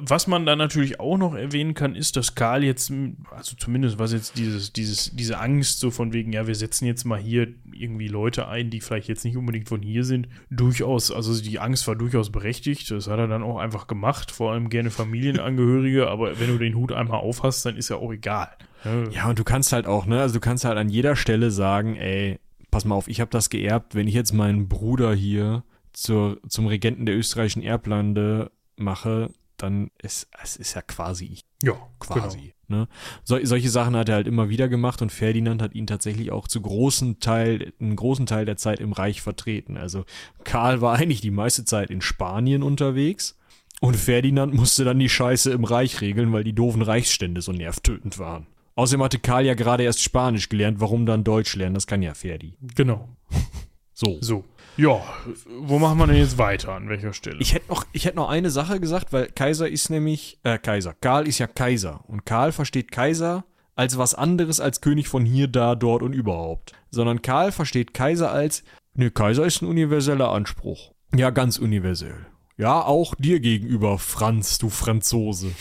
was 0.00 0.26
man 0.26 0.46
da 0.46 0.56
natürlich 0.56 0.98
auch 0.98 1.16
noch 1.16 1.34
erwähnen 1.34 1.74
kann, 1.74 1.94
ist, 1.94 2.16
dass 2.16 2.34
Karl 2.34 2.64
jetzt, 2.64 2.92
also 3.30 3.56
zumindest 3.56 3.98
was 3.98 4.12
jetzt 4.12 4.36
dieses, 4.36 4.72
dieses, 4.72 5.14
diese 5.14 5.38
Angst 5.38 5.78
so 5.78 5.90
von 5.90 6.12
wegen, 6.12 6.32
ja, 6.32 6.46
wir 6.46 6.54
setzen 6.54 6.86
jetzt 6.86 7.04
mal 7.04 7.18
hier 7.18 7.48
irgendwie 7.72 8.08
Leute 8.08 8.48
ein, 8.48 8.70
die 8.70 8.80
vielleicht 8.80 9.08
jetzt 9.08 9.24
nicht 9.24 9.36
unbedingt 9.36 9.68
von 9.68 9.82
hier 9.82 10.04
sind, 10.04 10.28
durchaus, 10.50 11.12
also 11.12 11.40
die 11.40 11.58
Angst 11.60 11.86
war 11.86 11.94
durchaus 11.94 12.30
berechtigt. 12.30 12.90
Das 12.90 13.06
hat 13.06 13.18
er 13.18 13.28
dann 13.28 13.42
auch 13.42 13.58
einfach 13.58 13.86
gemacht, 13.86 14.30
vor 14.30 14.52
allem 14.52 14.70
gerne 14.70 14.90
Familienangehörige, 14.90 16.08
aber 16.08 16.38
wenn 16.40 16.48
du 16.48 16.58
den 16.58 16.74
Hut 16.74 16.92
einmal 16.92 17.20
aufhast, 17.20 17.64
dann 17.64 17.76
ist 17.76 17.88
ja 17.88 17.96
auch 17.96 18.12
egal. 18.12 18.50
Ja, 19.10 19.28
und 19.28 19.38
du 19.38 19.44
kannst 19.44 19.72
halt 19.72 19.86
auch, 19.86 20.06
ne, 20.06 20.20
also 20.20 20.34
du 20.34 20.40
kannst 20.40 20.64
halt 20.64 20.78
an 20.78 20.88
jeder 20.88 21.16
Stelle 21.16 21.50
sagen, 21.50 21.96
ey, 21.96 22.38
pass 22.70 22.84
mal 22.84 22.94
auf, 22.94 23.08
ich 23.08 23.20
habe 23.20 23.30
das 23.30 23.50
geerbt, 23.50 23.94
wenn 23.94 24.06
ich 24.06 24.14
jetzt 24.14 24.32
meinen 24.32 24.68
Bruder 24.68 25.14
hier 25.14 25.64
zur, 25.92 26.38
zum 26.48 26.66
Regenten 26.66 27.06
der 27.06 27.16
österreichischen 27.16 27.62
Erblande 27.62 28.52
mache, 28.76 29.30
dann 29.58 29.90
ist 30.02 30.28
es 30.42 30.56
ist 30.56 30.74
ja 30.74 30.82
quasi 30.82 31.26
ich. 31.26 31.44
Ja, 31.62 31.74
Quasi. 31.98 32.54
Ne? 32.68 32.88
So, 33.22 33.38
solche 33.44 33.70
Sachen 33.70 33.94
hat 33.94 34.08
er 34.08 34.16
halt 34.16 34.26
immer 34.26 34.48
wieder 34.48 34.68
gemacht 34.68 35.00
und 35.00 35.12
Ferdinand 35.12 35.62
hat 35.62 35.74
ihn 35.74 35.86
tatsächlich 35.86 36.32
auch 36.32 36.48
zu 36.48 36.60
großen 36.60 37.20
Teil, 37.20 37.72
einen 37.80 37.94
großen 37.94 38.26
Teil 38.26 38.44
der 38.44 38.56
Zeit 38.56 38.80
im 38.80 38.92
Reich 38.92 39.22
vertreten. 39.22 39.76
Also 39.76 40.04
Karl 40.42 40.80
war 40.80 40.96
eigentlich 40.96 41.20
die 41.20 41.30
meiste 41.30 41.64
Zeit 41.64 41.90
in 41.90 42.00
Spanien 42.00 42.62
unterwegs 42.62 43.38
und 43.80 43.96
Ferdinand 43.96 44.52
musste 44.54 44.84
dann 44.84 44.98
die 44.98 45.08
Scheiße 45.08 45.52
im 45.52 45.64
Reich 45.64 46.00
regeln, 46.00 46.32
weil 46.32 46.44
die 46.44 46.54
doofen 46.54 46.82
Reichsstände 46.82 47.40
so 47.40 47.52
nervtötend 47.52 48.18
waren. 48.18 48.46
Außerdem 48.74 49.02
hatte 49.04 49.18
Karl 49.18 49.46
ja 49.46 49.54
gerade 49.54 49.84
erst 49.84 50.02
Spanisch 50.02 50.48
gelernt, 50.48 50.80
warum 50.80 51.06
dann 51.06 51.24
Deutsch 51.24 51.54
lernen? 51.56 51.74
Das 51.74 51.86
kann 51.86 52.02
ja 52.02 52.14
Ferdi. 52.14 52.56
Genau. 52.74 53.08
So. 53.94 54.18
So. 54.20 54.44
Ja, 54.76 55.02
wo 55.60 55.78
machen 55.78 55.98
wir 55.98 56.06
denn 56.06 56.16
jetzt 56.16 56.36
weiter? 56.36 56.74
An 56.74 56.88
welcher 56.88 57.14
Stelle? 57.14 57.38
Ich 57.40 57.54
hätte 57.54 57.68
noch, 57.68 57.86
ich 57.92 58.04
hätte 58.04 58.16
noch 58.16 58.28
eine 58.28 58.50
Sache 58.50 58.78
gesagt, 58.78 59.12
weil 59.12 59.28
Kaiser 59.28 59.68
ist 59.68 59.88
nämlich, 59.88 60.38
äh, 60.42 60.58
Kaiser. 60.58 60.94
Karl 61.00 61.26
ist 61.26 61.38
ja 61.38 61.46
Kaiser. 61.46 62.04
Und 62.08 62.26
Karl 62.26 62.52
versteht 62.52 62.90
Kaiser 62.92 63.44
als 63.74 63.98
was 63.98 64.14
anderes 64.14 64.60
als 64.60 64.80
König 64.80 65.08
von 65.08 65.24
hier, 65.24 65.48
da, 65.48 65.74
dort 65.74 66.02
und 66.02 66.12
überhaupt. 66.12 66.72
Sondern 66.90 67.22
Karl 67.22 67.52
versteht 67.52 67.94
Kaiser 67.94 68.30
als, 68.30 68.64
ne, 68.94 69.10
Kaiser 69.10 69.46
ist 69.46 69.62
ein 69.62 69.68
universeller 69.68 70.30
Anspruch. 70.30 70.92
Ja, 71.14 71.30
ganz 71.30 71.58
universell. 71.58 72.26
Ja, 72.58 72.82
auch 72.82 73.14
dir 73.14 73.40
gegenüber, 73.40 73.98
Franz, 73.98 74.58
du 74.58 74.70
Franzose. 74.70 75.52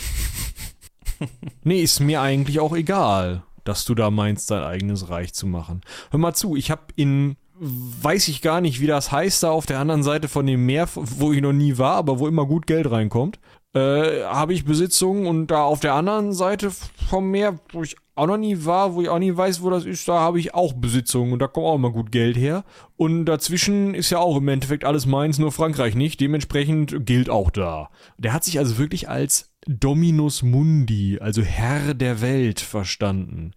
nee, 1.64 1.82
ist 1.82 2.00
mir 2.00 2.22
eigentlich 2.22 2.60
auch 2.60 2.76
egal, 2.76 3.44
dass 3.66 3.86
du 3.86 3.96
da 3.96 4.10
meinst, 4.10 4.50
dein 4.52 4.64
eigenes 4.64 5.10
Reich 5.10 5.34
zu 5.34 5.46
machen. 5.46 5.82
Hör 6.12 6.20
mal 6.20 6.34
zu, 6.34 6.56
ich 6.56 6.72
hab 6.72 6.94
in 6.96 7.36
weiß 7.60 8.28
ich 8.28 8.42
gar 8.42 8.62
nicht, 8.62 8.82
wie 8.82 8.88
das 8.88 9.12
heißt, 9.12 9.44
da 9.44 9.52
auf 9.52 9.66
der 9.66 9.80
anderen 9.80 10.04
Seite 10.04 10.28
von 10.28 10.46
dem 10.46 10.66
Meer, 10.66 10.90
wo 10.94 11.32
ich 11.32 11.42
noch 11.42 11.54
nie 11.54 11.78
war, 11.78 11.96
aber 11.96 12.20
wo 12.20 12.28
immer 12.28 12.46
gut 12.46 12.68
Geld 12.68 12.90
reinkommt, 12.90 13.40
äh, 13.74 14.24
habe 14.24 14.54
ich 14.54 14.66
Besitzungen 14.66 15.28
und 15.28 15.48
da 15.48 15.64
auf 15.64 15.80
der 15.80 15.94
anderen 15.94 16.34
Seite 16.34 16.72
vom 17.10 17.32
Meer, 17.32 17.60
wo 17.72 17.84
ich 17.84 17.96
auch 18.16 18.28
noch 18.28 18.38
nie 18.38 18.66
war, 18.66 18.94
wo 18.94 19.02
ich 19.02 19.10
auch 19.10 19.20
nie 19.20 19.36
weiß, 19.36 19.62
wo 19.62 19.70
das 19.70 19.86
ist, 19.86 20.08
da 20.08 20.20
habe 20.20 20.40
ich 20.40 20.54
auch 20.54 20.74
Besitzungen 20.74 21.34
und 21.34 21.40
da 21.40 21.48
kommt 21.48 21.68
auch 21.68 21.76
immer 21.76 21.92
gut 21.92 22.12
Geld 22.12 22.38
her. 22.38 22.64
Und 22.96 23.26
dazwischen 23.26 23.94
ist 23.94 24.10
ja 24.10 24.20
auch 24.20 24.38
im 24.38 24.48
Endeffekt 24.48 24.86
alles 24.86 25.06
meins, 25.06 25.38
nur 25.38 25.52
Frankreich 25.52 25.96
nicht. 25.96 26.22
Dementsprechend 26.22 27.06
gilt 27.06 27.30
auch 27.30 27.50
da. 27.50 27.90
Der 28.18 28.32
hat 28.32 28.46
sich 28.46 28.58
also 28.58 28.78
wirklich 28.78 29.10
als 29.10 29.54
Dominus 29.68 30.44
Mundi, 30.44 31.20
also 31.20 31.42
Herr 31.42 31.94
der 31.94 32.22
Welt, 32.22 32.62
verstanden. 32.62 33.52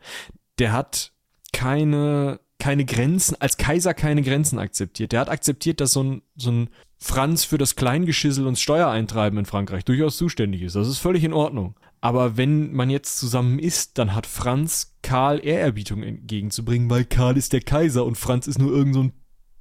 Der 0.58 0.72
hat 0.72 1.12
keine 1.52 2.40
keine 2.59 2.85
Grenzen, 2.85 3.36
als 3.40 3.56
Kaiser 3.56 3.94
keine 3.94 4.22
Grenzen 4.22 4.59
akzeptiert. 4.59 5.12
Der 5.12 5.20
hat 5.20 5.28
akzeptiert, 5.28 5.80
dass 5.80 5.93
so 5.93 6.02
ein, 6.02 6.22
so 6.36 6.51
ein 6.51 6.70
Franz 6.98 7.44
für 7.44 7.59
das 7.59 7.76
Kleingeschissel 7.76 8.47
und 8.47 8.59
Steuereintreiben 8.59 9.39
in 9.39 9.47
Frankreich 9.47 9.85
durchaus 9.85 10.16
zuständig 10.16 10.62
ist. 10.62 10.74
Das 10.74 10.89
ist 10.89 10.98
völlig 10.98 11.22
in 11.22 11.32
Ordnung. 11.32 11.76
Aber 12.01 12.36
wenn 12.36 12.72
man 12.72 12.90
jetzt 12.90 13.18
zusammen 13.18 13.59
ist, 13.59 13.98
dann 13.98 14.14
hat 14.14 14.26
Franz 14.26 14.97
Karl 15.02 15.44
Ehrerbietung 15.44 16.02
entgegenzubringen, 16.02 16.90
weil 16.90 17.05
Karl 17.05 17.36
ist 17.36 17.52
der 17.52 17.60
Kaiser 17.60 18.05
und 18.05 18.16
Franz 18.16 18.47
ist 18.47 18.59
nur 18.59 18.72
irgend 18.72 18.94
so 18.94 19.02
ein 19.05 19.12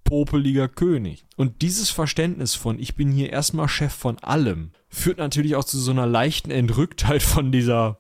popeliger 0.03 0.67
König. 0.67 1.25
Und 1.35 1.61
dieses 1.61 1.89
Verständnis 1.89 2.55
von, 2.55 2.79
ich 2.79 2.95
bin 2.95 3.11
hier 3.11 3.31
erstmal 3.31 3.67
Chef 3.67 3.93
von 3.93 4.17
allem, 4.19 4.71
führt 4.89 5.17
natürlich 5.17 5.55
auch 5.55 5.65
zu 5.65 5.79
so 5.79 5.91
einer 5.91 6.07
leichten 6.07 6.51
Entrücktheit 6.51 7.21
von 7.21 7.51
dieser 7.51 7.99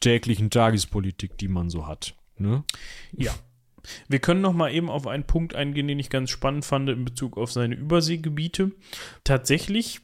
täglichen 0.00 0.50
Tagespolitik, 0.50 1.38
die 1.38 1.48
man 1.48 1.70
so 1.70 1.86
hat. 1.86 2.14
Ne? 2.38 2.64
Ja, 3.12 3.34
wir 4.08 4.18
können 4.18 4.40
noch 4.40 4.52
mal 4.52 4.72
eben 4.72 4.90
auf 4.90 5.06
einen 5.06 5.24
Punkt 5.24 5.54
eingehen, 5.54 5.88
den 5.88 5.98
ich 5.98 6.10
ganz 6.10 6.30
spannend 6.30 6.64
fand 6.64 6.88
in 6.88 7.04
Bezug 7.04 7.36
auf 7.36 7.52
seine 7.52 7.74
Überseegebiete. 7.74 8.72
Tatsächlich 9.24 10.00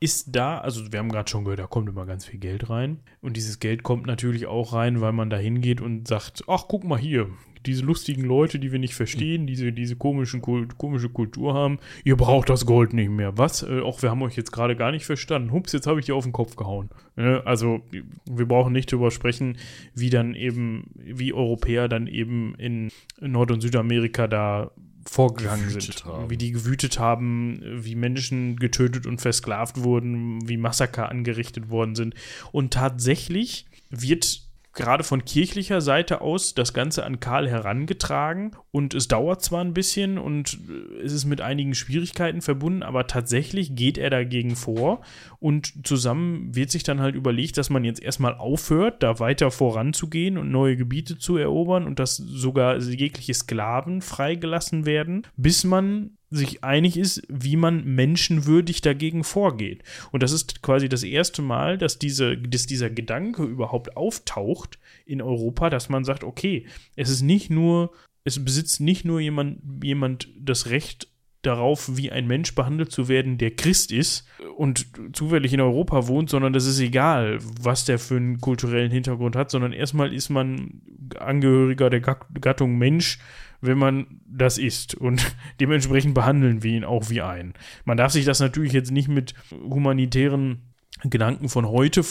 ist 0.00 0.36
da, 0.36 0.58
also 0.58 0.92
wir 0.92 0.98
haben 1.00 1.10
gerade 1.10 1.28
schon 1.28 1.44
gehört, 1.44 1.58
da 1.60 1.66
kommt 1.66 1.88
immer 1.88 2.06
ganz 2.06 2.24
viel 2.24 2.38
Geld 2.38 2.70
rein. 2.70 3.00
Und 3.20 3.36
dieses 3.36 3.58
Geld 3.58 3.82
kommt 3.82 4.06
natürlich 4.06 4.46
auch 4.46 4.72
rein, 4.72 5.00
weil 5.00 5.12
man 5.12 5.30
da 5.30 5.36
hingeht 5.36 5.80
und 5.80 6.06
sagt, 6.06 6.44
ach, 6.46 6.66
guck 6.68 6.84
mal 6.84 6.98
hier, 6.98 7.28
diese 7.66 7.84
lustigen 7.84 8.22
Leute, 8.22 8.58
die 8.58 8.72
wir 8.72 8.78
nicht 8.78 8.94
verstehen, 8.94 9.46
diese, 9.46 9.72
diese 9.72 9.96
komischen, 9.96 10.42
komische 10.42 11.08
Kultur 11.08 11.54
haben, 11.54 11.78
ihr 12.04 12.16
braucht 12.16 12.48
das 12.48 12.66
Gold 12.66 12.92
nicht 12.92 13.10
mehr. 13.10 13.36
Was? 13.38 13.62
Äh, 13.62 13.80
auch 13.80 14.02
wir 14.02 14.10
haben 14.10 14.22
euch 14.22 14.36
jetzt 14.36 14.52
gerade 14.52 14.76
gar 14.76 14.90
nicht 14.90 15.06
verstanden. 15.06 15.52
Hups, 15.52 15.72
jetzt 15.72 15.86
habe 15.86 16.00
ich 16.00 16.06
dir 16.06 16.14
auf 16.14 16.24
den 16.24 16.32
Kopf 16.32 16.56
gehauen. 16.56 16.90
Äh, 17.16 17.40
also, 17.44 17.80
wir 18.28 18.46
brauchen 18.46 18.72
nicht 18.72 18.92
darüber 18.92 19.10
sprechen, 19.10 19.58
wie 19.94 20.10
dann 20.10 20.34
eben, 20.34 20.90
wie 20.94 21.32
Europäer 21.32 21.88
dann 21.88 22.06
eben 22.06 22.54
in 22.56 22.90
Nord- 23.20 23.50
und 23.50 23.60
Südamerika 23.60 24.26
da 24.26 24.70
vorgegangen 25.08 25.70
sind, 25.70 26.04
haben. 26.04 26.30
wie 26.30 26.36
die 26.36 26.52
gewütet 26.52 26.98
haben, 26.98 27.60
wie 27.82 27.94
Menschen 27.94 28.56
getötet 28.56 29.06
und 29.06 29.20
versklavt 29.20 29.82
wurden, 29.82 30.46
wie 30.48 30.56
Massaker 30.56 31.08
angerichtet 31.08 31.70
worden 31.70 31.94
sind. 31.94 32.14
Und 32.52 32.74
tatsächlich 32.74 33.66
wird 33.90 34.47
gerade 34.78 35.04
von 35.04 35.24
kirchlicher 35.24 35.80
Seite 35.80 36.22
aus 36.22 36.54
das 36.54 36.72
Ganze 36.72 37.04
an 37.04 37.20
Karl 37.20 37.50
herangetragen. 37.50 38.52
Und 38.70 38.94
es 38.94 39.08
dauert 39.08 39.42
zwar 39.42 39.62
ein 39.62 39.74
bisschen 39.74 40.16
und 40.18 40.58
es 41.04 41.12
ist 41.12 41.24
mit 41.24 41.40
einigen 41.40 41.74
Schwierigkeiten 41.74 42.40
verbunden, 42.40 42.82
aber 42.82 43.06
tatsächlich 43.06 43.74
geht 43.74 43.98
er 43.98 44.08
dagegen 44.08 44.56
vor. 44.56 45.02
Und 45.40 45.86
zusammen 45.86 46.54
wird 46.54 46.70
sich 46.70 46.84
dann 46.84 47.00
halt 47.00 47.16
überlegt, 47.16 47.58
dass 47.58 47.70
man 47.70 47.84
jetzt 47.84 48.02
erstmal 48.02 48.34
aufhört, 48.34 49.02
da 49.02 49.18
weiter 49.18 49.50
voranzugehen 49.50 50.38
und 50.38 50.50
neue 50.50 50.76
Gebiete 50.76 51.18
zu 51.18 51.36
erobern 51.36 51.84
und 51.84 51.98
dass 51.98 52.16
sogar 52.16 52.78
jegliche 52.78 53.34
Sklaven 53.34 54.00
freigelassen 54.00 54.86
werden, 54.86 55.26
bis 55.36 55.64
man 55.64 56.17
sich 56.30 56.62
einig 56.62 56.96
ist, 56.96 57.22
wie 57.28 57.56
man 57.56 57.84
menschenwürdig 57.84 58.80
dagegen 58.80 59.24
vorgeht. 59.24 59.82
Und 60.12 60.22
das 60.22 60.32
ist 60.32 60.62
quasi 60.62 60.88
das 60.88 61.02
erste 61.02 61.42
Mal, 61.42 61.78
dass, 61.78 61.98
diese, 61.98 62.36
dass 62.36 62.66
dieser 62.66 62.90
Gedanke 62.90 63.44
überhaupt 63.44 63.96
auftaucht 63.96 64.78
in 65.06 65.22
Europa, 65.22 65.70
dass 65.70 65.88
man 65.88 66.04
sagt, 66.04 66.24
okay, 66.24 66.66
es 66.96 67.08
ist 67.08 67.22
nicht 67.22 67.50
nur, 67.50 67.92
es 68.24 68.44
besitzt 68.44 68.80
nicht 68.80 69.04
nur 69.04 69.20
jemand, 69.20 69.60
jemand 69.82 70.28
das 70.38 70.68
Recht 70.68 71.08
darauf, 71.42 71.96
wie 71.96 72.10
ein 72.10 72.26
Mensch 72.26 72.54
behandelt 72.54 72.90
zu 72.90 73.08
werden, 73.08 73.38
der 73.38 73.52
Christ 73.52 73.92
ist 73.92 74.26
und 74.56 74.86
zufällig 75.12 75.52
in 75.52 75.60
Europa 75.60 76.08
wohnt, 76.08 76.30
sondern 76.30 76.52
das 76.52 76.66
ist 76.66 76.80
egal, 76.80 77.38
was 77.60 77.84
der 77.84 77.98
für 77.98 78.16
einen 78.16 78.40
kulturellen 78.40 78.90
Hintergrund 78.90 79.36
hat, 79.36 79.50
sondern 79.50 79.72
erstmal 79.72 80.12
ist 80.12 80.30
man 80.30 80.82
Angehöriger 81.18 81.90
der 81.90 82.00
Gattung 82.00 82.76
Mensch 82.76 83.18
wenn 83.60 83.78
man 83.78 84.20
das 84.26 84.58
ist. 84.58 84.94
Und 84.94 85.34
dementsprechend 85.60 86.14
behandeln 86.14 86.62
wir 86.62 86.72
ihn 86.72 86.84
auch 86.84 87.10
wie 87.10 87.22
einen. 87.22 87.54
Man 87.84 87.96
darf 87.96 88.12
sich 88.12 88.24
das 88.24 88.40
natürlich 88.40 88.72
jetzt 88.72 88.90
nicht 88.90 89.08
mit 89.08 89.34
humanitären 89.52 90.62
Gedanken 91.04 91.48
von 91.48 91.68
heute 91.68 92.02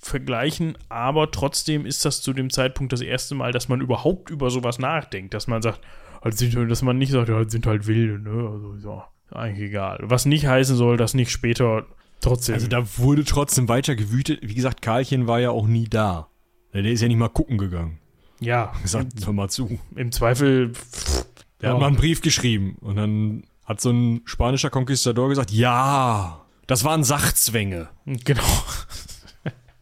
vergleichen, 0.00 0.78
aber 0.88 1.30
trotzdem 1.30 1.84
ist 1.84 2.04
das 2.04 2.22
zu 2.22 2.32
dem 2.32 2.48
Zeitpunkt 2.48 2.92
das 2.92 3.02
erste 3.02 3.34
Mal, 3.34 3.52
dass 3.52 3.68
man 3.68 3.82
überhaupt 3.82 4.30
über 4.30 4.50
sowas 4.50 4.78
nachdenkt, 4.78 5.34
dass 5.34 5.46
man 5.46 5.60
sagt, 5.60 5.80
halt 6.22 6.70
dass 6.70 6.82
man 6.82 6.96
nicht 6.96 7.12
sagt, 7.12 7.28
ja, 7.28 7.34
halt 7.34 7.50
sind 7.50 7.66
halt 7.66 7.86
wilde, 7.86 8.18
ne? 8.18 8.48
Also 8.48 8.76
ja, 8.88 9.08
eigentlich 9.30 9.68
egal. 9.68 9.98
Was 10.02 10.24
nicht 10.24 10.46
heißen 10.46 10.76
soll, 10.76 10.96
dass 10.96 11.12
nicht 11.12 11.30
später 11.30 11.84
trotzdem. 12.22 12.54
Also 12.54 12.68
da 12.68 12.84
wurde 12.96 13.24
trotzdem 13.24 13.68
weiter 13.68 13.94
gewütet. 13.94 14.40
Wie 14.42 14.54
gesagt, 14.54 14.80
Karlchen 14.80 15.26
war 15.26 15.40
ja 15.40 15.50
auch 15.50 15.66
nie 15.66 15.88
da. 15.88 16.28
Der 16.72 16.84
ist 16.84 17.02
ja 17.02 17.08
nicht 17.08 17.18
mal 17.18 17.28
gucken 17.28 17.58
gegangen. 17.58 17.98
Ja. 18.44 18.72
Sagt, 18.84 19.26
hör 19.26 19.32
mal 19.32 19.48
zu. 19.48 19.78
Im 19.96 20.12
Zweifel. 20.12 20.72
Pff, 20.74 21.26
Der 21.60 21.72
hat 21.72 21.80
mal 21.80 21.86
einen 21.86 21.96
Brief 21.96 22.20
geschrieben 22.20 22.76
und 22.80 22.96
dann 22.96 23.44
hat 23.64 23.80
so 23.80 23.90
ein 23.90 24.22
spanischer 24.24 24.70
Konquistador 24.70 25.28
gesagt, 25.28 25.50
ja, 25.50 26.44
das 26.66 26.84
waren 26.84 27.04
Sachzwänge. 27.04 27.88
Genau. 28.04 28.42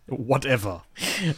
Whatever. 0.06 0.84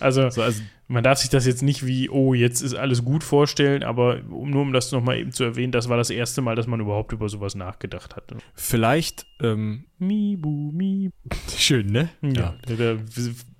Also, 0.00 0.28
so, 0.30 0.42
also, 0.42 0.62
man 0.88 1.04
darf 1.04 1.18
sich 1.18 1.30
das 1.30 1.46
jetzt 1.46 1.62
nicht 1.62 1.86
wie, 1.86 2.08
oh, 2.10 2.34
jetzt 2.34 2.60
ist 2.60 2.74
alles 2.74 3.04
gut 3.04 3.22
vorstellen, 3.22 3.82
aber 3.82 4.20
um, 4.28 4.50
nur 4.50 4.62
um 4.62 4.72
das 4.72 4.90
nochmal 4.90 5.18
eben 5.18 5.32
zu 5.32 5.44
erwähnen, 5.44 5.72
das 5.72 5.88
war 5.88 5.96
das 5.96 6.10
erste 6.10 6.42
Mal, 6.42 6.56
dass 6.56 6.66
man 6.66 6.80
überhaupt 6.80 7.12
über 7.12 7.28
sowas 7.28 7.54
nachgedacht 7.54 8.16
hat. 8.16 8.34
Vielleicht, 8.54 9.26
ähm, 9.40 9.84
Mibu, 9.98 10.72
Mibu. 10.72 11.12
Schön, 11.56 11.86
ne? 11.86 12.08
Ja, 12.22 12.32
ja. 12.32 12.54
Der, 12.68 12.76
der 12.76 13.04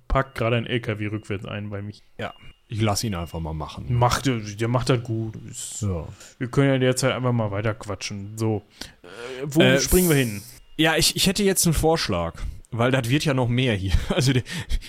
packt 0.07 0.35
gerade 0.37 0.57
ein 0.57 0.65
LKW 0.65 1.07
rückwärts 1.07 1.45
ein 1.45 1.69
bei 1.69 1.81
mich. 1.81 2.03
Ja. 2.17 2.33
Ich 2.67 2.81
lasse 2.81 3.07
ihn 3.07 3.15
einfach 3.15 3.39
mal 3.39 3.53
machen. 3.53 3.85
Macht, 3.89 4.25
der 4.25 4.67
macht 4.67 4.89
das 4.89 5.03
gut. 5.03 5.35
Ist, 5.49 5.81
ja. 5.83 6.07
Wir 6.39 6.47
können 6.47 6.69
ja 6.69 6.77
derzeit 6.79 7.13
einfach 7.13 7.31
mal 7.31 7.51
weiter 7.51 7.73
quatschen. 7.73 8.37
So. 8.37 8.63
Äh, 9.03 9.07
wo 9.45 9.61
äh, 9.61 9.79
springen 9.79 10.09
wir 10.09 10.15
hin? 10.15 10.41
Ja, 10.77 10.95
ich, 10.95 11.15
ich 11.15 11.27
hätte 11.27 11.43
jetzt 11.43 11.65
einen 11.65 11.73
Vorschlag. 11.73 12.41
Weil 12.71 12.91
das 12.91 13.09
wird 13.09 13.23
ja 13.23 13.33
noch 13.33 13.47
mehr 13.47 13.75
hier. 13.75 13.93
Also 14.09 14.33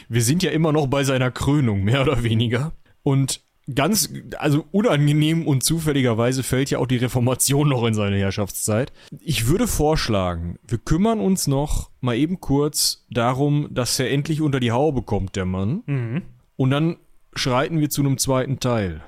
wir 0.08 0.22
sind 0.22 0.42
ja 0.42 0.50
immer 0.50 0.72
noch 0.72 0.86
bei 0.86 1.04
seiner 1.04 1.30
Krönung, 1.30 1.84
mehr 1.84 2.02
oder 2.02 2.22
weniger. 2.22 2.72
Und 3.02 3.40
ganz, 3.72 4.12
also 4.38 4.64
unangenehm 4.72 5.46
und 5.46 5.62
zufälligerweise 5.62 6.42
fällt 6.42 6.70
ja 6.70 6.78
auch 6.78 6.86
die 6.86 6.96
Reformation 6.96 7.68
noch 7.68 7.84
in 7.84 7.94
seine 7.94 8.16
Herrschaftszeit. 8.16 8.92
Ich 9.20 9.46
würde 9.46 9.66
vorschlagen, 9.66 10.58
wir 10.66 10.78
kümmern 10.78 11.20
uns 11.20 11.46
noch 11.46 11.90
mal 12.00 12.16
eben 12.16 12.40
kurz 12.40 13.06
darum, 13.10 13.68
dass 13.70 13.98
er 13.98 14.10
endlich 14.10 14.40
unter 14.40 14.60
die 14.60 14.72
Haube 14.72 15.02
kommt, 15.02 15.36
der 15.36 15.44
Mann. 15.44 15.82
Mhm. 15.86 16.22
Und 16.56 16.70
dann 16.70 16.96
schreiten 17.36 17.80
wir 17.80 17.90
zu 17.90 18.02
einem 18.02 18.18
zweiten 18.18 18.60
Teil. 18.60 19.02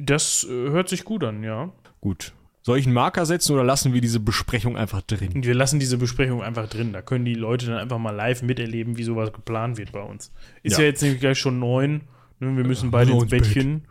Das 0.00 0.44
äh, 0.44 0.70
hört 0.70 0.88
sich 0.88 1.04
gut 1.04 1.24
an, 1.24 1.42
ja. 1.42 1.70
Gut. 2.00 2.32
Soll 2.62 2.78
ich 2.78 2.86
einen 2.86 2.94
Marker 2.94 3.26
setzen 3.26 3.52
oder 3.52 3.62
lassen 3.62 3.92
wir 3.94 4.00
diese 4.00 4.18
Besprechung 4.18 4.76
einfach 4.76 5.00
drin? 5.02 5.44
Wir 5.44 5.54
lassen 5.54 5.78
diese 5.78 5.98
Besprechung 5.98 6.42
einfach 6.42 6.68
drin. 6.68 6.92
Da 6.92 7.00
können 7.00 7.24
die 7.24 7.34
Leute 7.34 7.66
dann 7.66 7.78
einfach 7.78 7.98
mal 7.98 8.10
live 8.10 8.42
miterleben, 8.42 8.96
wie 8.98 9.04
sowas 9.04 9.32
geplant 9.32 9.78
wird 9.78 9.92
bei 9.92 10.02
uns. 10.02 10.32
Ist 10.64 10.72
ja, 10.72 10.80
Ja. 10.80 10.86
jetzt 10.86 11.00
nämlich 11.02 11.20
gleich 11.20 11.38
schon 11.38 11.60
neun. 11.60 12.02
Ne? 12.40 12.56
Wir 12.56 12.64
müssen 12.64 12.90
beide 12.90 13.12
hallo 13.12 13.22
ins 13.22 13.30
Bettchen. 13.30 13.86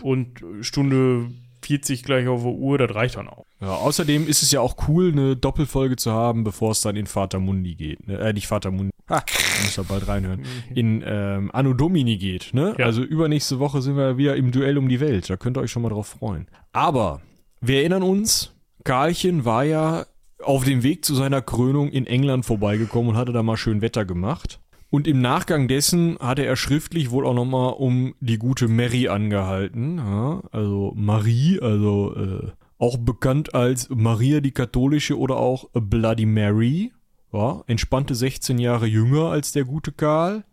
Und 0.00 0.42
Stunde 0.62 1.30
40 1.62 2.02
gleich 2.02 2.28
auf 2.28 2.42
der 2.42 2.52
Uhr, 2.52 2.78
das 2.78 2.94
reicht 2.94 3.16
dann 3.16 3.28
auch. 3.28 3.44
Ja, 3.60 3.74
außerdem 3.74 4.26
ist 4.26 4.42
es 4.42 4.52
ja 4.52 4.60
auch 4.60 4.88
cool, 4.88 5.12
eine 5.12 5.36
Doppelfolge 5.36 5.96
zu 5.96 6.12
haben, 6.12 6.44
bevor 6.44 6.70
es 6.70 6.80
dann 6.80 6.96
in 6.96 7.06
Vater 7.06 7.40
Mundi 7.40 7.74
geht. 7.74 8.06
Ne? 8.06 8.18
Äh, 8.18 8.32
nicht 8.32 8.46
Vater 8.46 8.70
Mundi. 8.70 8.90
Ha, 9.08 9.24
muss 9.62 9.76
ja 9.76 9.82
bald 9.82 10.06
reinhören. 10.06 10.42
In 10.74 11.02
ähm, 11.06 11.50
Anno 11.52 11.72
Domini 11.72 12.18
geht. 12.18 12.50
Ne? 12.52 12.74
Ja. 12.78 12.86
Also 12.86 13.02
übernächste 13.02 13.58
Woche 13.58 13.80
sind 13.80 13.96
wir 13.96 14.18
wieder 14.18 14.36
im 14.36 14.50
Duell 14.50 14.76
um 14.78 14.88
die 14.88 15.00
Welt. 15.00 15.30
Da 15.30 15.36
könnt 15.36 15.56
ihr 15.56 15.62
euch 15.62 15.70
schon 15.70 15.82
mal 15.82 15.88
drauf 15.88 16.08
freuen. 16.08 16.46
Aber 16.72 17.20
wir 17.60 17.80
erinnern 17.80 18.02
uns, 18.02 18.52
Karlchen 18.84 19.44
war 19.44 19.64
ja 19.64 20.06
auf 20.42 20.64
dem 20.64 20.82
Weg 20.82 21.04
zu 21.04 21.14
seiner 21.14 21.42
Krönung 21.42 21.90
in 21.90 22.06
England 22.06 22.44
vorbeigekommen 22.44 23.10
und 23.10 23.16
hatte 23.16 23.32
da 23.32 23.42
mal 23.42 23.56
schön 23.56 23.80
Wetter 23.80 24.04
gemacht. 24.04 24.60
Und 24.90 25.06
im 25.06 25.20
Nachgang 25.20 25.68
dessen 25.68 26.18
hatte 26.18 26.46
er 26.46 26.56
schriftlich 26.56 27.10
wohl 27.10 27.26
auch 27.26 27.34
nochmal 27.34 27.74
um 27.74 28.14
die 28.20 28.38
gute 28.38 28.68
Mary 28.68 29.08
angehalten. 29.08 29.98
Ja, 29.98 30.42
also 30.50 30.94
Marie, 30.96 31.60
also 31.60 32.14
äh, 32.16 32.48
auch 32.78 32.96
bekannt 32.96 33.54
als 33.54 33.90
Maria 33.90 34.40
die 34.40 34.52
Katholische 34.52 35.18
oder 35.18 35.36
auch 35.36 35.68
Bloody 35.72 36.24
Mary. 36.24 36.92
Ja, 37.32 37.62
entspannte 37.66 38.14
16 38.14 38.58
Jahre 38.58 38.86
jünger 38.86 39.30
als 39.30 39.52
der 39.52 39.64
gute 39.64 39.92
Karl. 39.92 40.44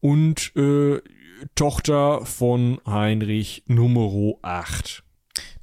Und 0.00 0.52
äh, 0.56 1.00
Tochter 1.54 2.24
von 2.24 2.80
Heinrich 2.86 3.62
Numero 3.66 4.38
8. 4.42 5.04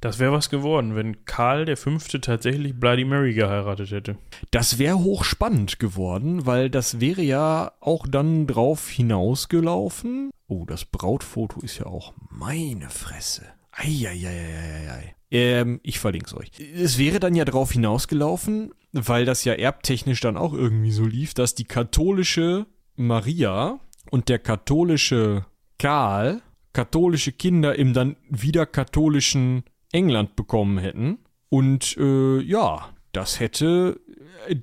Das 0.00 0.18
wäre 0.18 0.32
was 0.32 0.50
geworden, 0.50 0.94
wenn 0.94 1.24
Karl 1.24 1.64
der 1.64 1.76
Fünfte 1.76 2.20
tatsächlich 2.20 2.78
Bloody 2.78 3.04
Mary 3.04 3.34
geheiratet 3.34 3.90
hätte. 3.90 4.16
Das 4.50 4.78
wäre 4.78 4.98
hochspannend 4.98 5.78
geworden, 5.78 6.46
weil 6.46 6.70
das 6.70 7.00
wäre 7.00 7.22
ja 7.22 7.72
auch 7.80 8.06
dann 8.06 8.46
drauf 8.46 8.88
hinausgelaufen. 8.88 10.30
Oh, 10.48 10.64
das 10.64 10.84
Brautfoto 10.84 11.60
ist 11.60 11.78
ja 11.78 11.86
auch 11.86 12.14
meine 12.30 12.88
Fresse. 12.88 13.46
Eieieiei. 13.72 15.16
Ähm, 15.30 15.80
ich 15.82 15.98
verlinke 15.98 16.26
es 16.26 16.34
euch. 16.34 16.50
Es 16.74 16.98
wäre 16.98 17.18
dann 17.18 17.34
ja 17.34 17.44
drauf 17.44 17.72
hinausgelaufen, 17.72 18.72
weil 18.96 19.24
das 19.24 19.44
ja 19.44 19.52
erbtechnisch 19.54 20.20
dann 20.20 20.36
auch 20.36 20.52
irgendwie 20.52 20.90
so 20.90 21.04
lief, 21.04 21.34
dass 21.34 21.54
die 21.54 21.64
katholische 21.64 22.66
Maria 22.96 23.78
und 24.10 24.28
der 24.28 24.38
katholische 24.38 25.44
Karl 25.78 26.42
katholische 26.76 27.32
Kinder 27.32 27.74
im 27.78 27.94
dann 27.94 28.16
wieder 28.28 28.66
katholischen 28.66 29.64
England 29.92 30.36
bekommen 30.36 30.76
hätten. 30.76 31.18
Und 31.48 31.96
äh, 31.96 32.38
ja, 32.42 32.90
das 33.12 33.40
hätte, 33.40 33.98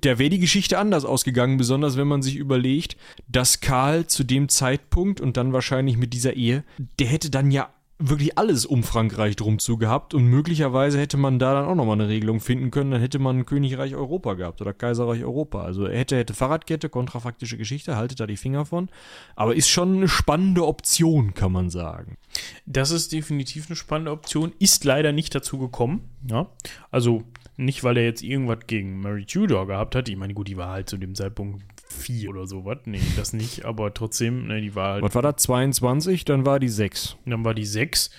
da 0.01 0.19
wäre 0.19 0.29
die 0.29 0.37
Geschichte 0.37 0.77
anders 0.77 1.05
ausgegangen, 1.05 1.57
besonders 1.57 1.97
wenn 1.97 2.07
man 2.07 2.21
sich 2.21 2.35
überlegt, 2.35 2.97
dass 3.27 3.61
Karl 3.61 4.05
zu 4.05 4.23
dem 4.23 4.47
Zeitpunkt 4.47 5.21
und 5.21 5.37
dann 5.37 5.53
wahrscheinlich 5.53 5.97
mit 5.97 6.13
dieser 6.13 6.33
Ehe, 6.33 6.63
der 6.99 7.07
hätte 7.07 7.31
dann 7.31 7.49
ja 7.49 7.73
wirklich 7.99 8.37
alles 8.37 8.65
um 8.65 8.83
Frankreich 8.83 9.35
drum 9.35 9.59
zu 9.59 9.77
gehabt 9.77 10.13
und 10.13 10.25
möglicherweise 10.25 10.99
hätte 10.99 11.17
man 11.17 11.39
da 11.39 11.53
dann 11.53 11.65
auch 11.65 11.75
nochmal 11.75 11.99
eine 11.99 12.09
Regelung 12.09 12.39
finden 12.39 12.71
können, 12.71 12.91
dann 12.91 13.01
hätte 13.01 13.19
man 13.19 13.45
Königreich 13.45 13.95
Europa 13.95 14.33
gehabt 14.33 14.61
oder 14.61 14.73
Kaiserreich 14.73 15.23
Europa. 15.23 15.63
Also 15.63 15.85
er 15.85 15.99
hätte, 15.99 16.17
hätte 16.17 16.33
Fahrradkette, 16.33 16.89
kontrafaktische 16.89 17.57
Geschichte, 17.57 17.95
haltet 17.95 18.19
da 18.19 18.27
die 18.27 18.37
Finger 18.37 18.65
von. 18.65 18.89
Aber 19.35 19.55
ist 19.55 19.69
schon 19.69 19.97
eine 19.97 20.07
spannende 20.07 20.65
Option, 20.65 21.33
kann 21.33 21.51
man 21.51 21.69
sagen. 21.69 22.17
Das 22.65 22.91
ist 22.91 23.11
definitiv 23.13 23.67
eine 23.67 23.75
spannende 23.75 24.11
Option. 24.11 24.53
Ist 24.59 24.83
leider 24.83 25.11
nicht 25.11 25.33
dazu 25.35 25.57
gekommen. 25.57 26.09
Ja? 26.27 26.47
Also 26.91 27.23
nicht, 27.57 27.83
weil 27.83 27.97
er 27.97 28.03
jetzt 28.03 28.23
irgendwas 28.23 28.59
gegen 28.67 29.01
Mary 29.01 29.25
Tudor 29.25 29.67
gehabt 29.67 29.95
hat. 29.95 30.09
Ich 30.09 30.17
meine, 30.17 30.33
gut, 30.33 30.47
die 30.47 30.57
war 30.57 30.69
halt 30.69 30.89
zu 30.89 30.97
dem 30.97 31.15
Zeitpunkt 31.15 31.63
vier 31.93 32.29
oder 32.29 32.47
sowas. 32.47 32.79
Nee, 32.85 33.01
das 33.15 33.33
nicht. 33.33 33.65
Aber 33.65 33.93
trotzdem, 33.93 34.47
ne, 34.47 34.61
die 34.61 34.75
war 34.75 34.93
halt 34.93 35.03
Was 35.03 35.15
war 35.15 35.21
das? 35.21 35.43
22, 35.43 36.25
dann 36.25 36.45
war 36.45 36.59
die 36.59 36.69
6. 36.69 37.17
Dann 37.25 37.45
war 37.45 37.53
die 37.53 37.65
6. 37.65 38.09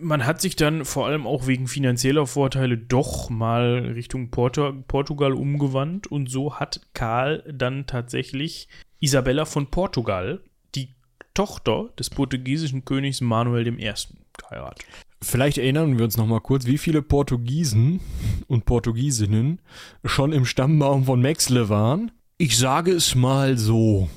Man 0.00 0.24
hat 0.24 0.40
sich 0.40 0.56
dann 0.56 0.84
vor 0.84 1.06
allem 1.06 1.26
auch 1.26 1.46
wegen 1.46 1.66
finanzieller 1.68 2.26
Vorteile 2.26 2.78
doch 2.78 3.28
mal 3.28 3.92
Richtung 3.94 4.30
Porto 4.30 4.72
Portugal 4.86 5.34
umgewandt 5.34 6.06
und 6.06 6.30
so 6.30 6.54
hat 6.54 6.80
Karl 6.94 7.44
dann 7.52 7.86
tatsächlich 7.86 8.68
Isabella 9.00 9.44
von 9.44 9.66
Portugal, 9.70 10.40
die 10.74 10.94
Tochter 11.34 11.90
des 11.98 12.08
portugiesischen 12.08 12.84
Königs 12.84 13.20
Manuel 13.20 13.68
I. 13.68 13.92
geheiratet. 14.38 14.86
Vielleicht 15.20 15.58
erinnern 15.58 15.98
wir 15.98 16.04
uns 16.04 16.16
noch 16.16 16.26
mal 16.26 16.40
kurz, 16.40 16.66
wie 16.66 16.78
viele 16.78 17.02
Portugiesen 17.02 18.00
und 18.46 18.64
Portugiesinnen 18.66 19.60
schon 20.04 20.32
im 20.32 20.44
Stammbaum 20.44 21.04
von 21.04 21.20
Maxle 21.20 21.68
waren. 21.68 22.12
Ich 22.40 22.56
sage 22.56 22.92
es 22.92 23.16
mal 23.16 23.58
so. 23.58 24.08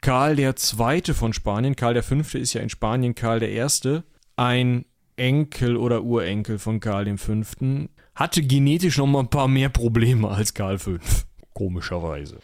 Karl 0.00 0.34
der 0.34 0.56
Zweite 0.56 1.14
von 1.14 1.32
Spanien, 1.32 1.76
Karl 1.76 1.94
der 1.94 2.02
Fünfte 2.02 2.36
ist 2.36 2.52
ja 2.52 2.60
in 2.60 2.70
Spanien 2.70 3.14
Karl 3.14 3.38
der 3.38 3.52
Erste, 3.52 4.02
ein 4.34 4.84
Enkel 5.14 5.76
oder 5.76 6.02
Urenkel 6.02 6.58
von 6.58 6.80
Karl 6.80 7.04
dem 7.04 7.18
Fünften, 7.18 7.88
hatte 8.16 8.42
genetisch 8.42 8.98
noch 8.98 9.06
mal 9.06 9.20
ein 9.20 9.30
paar 9.30 9.46
mehr 9.46 9.68
Probleme 9.68 10.28
als 10.28 10.54
Karl 10.54 10.80
V. 10.80 10.98
Komischerweise. 11.52 12.40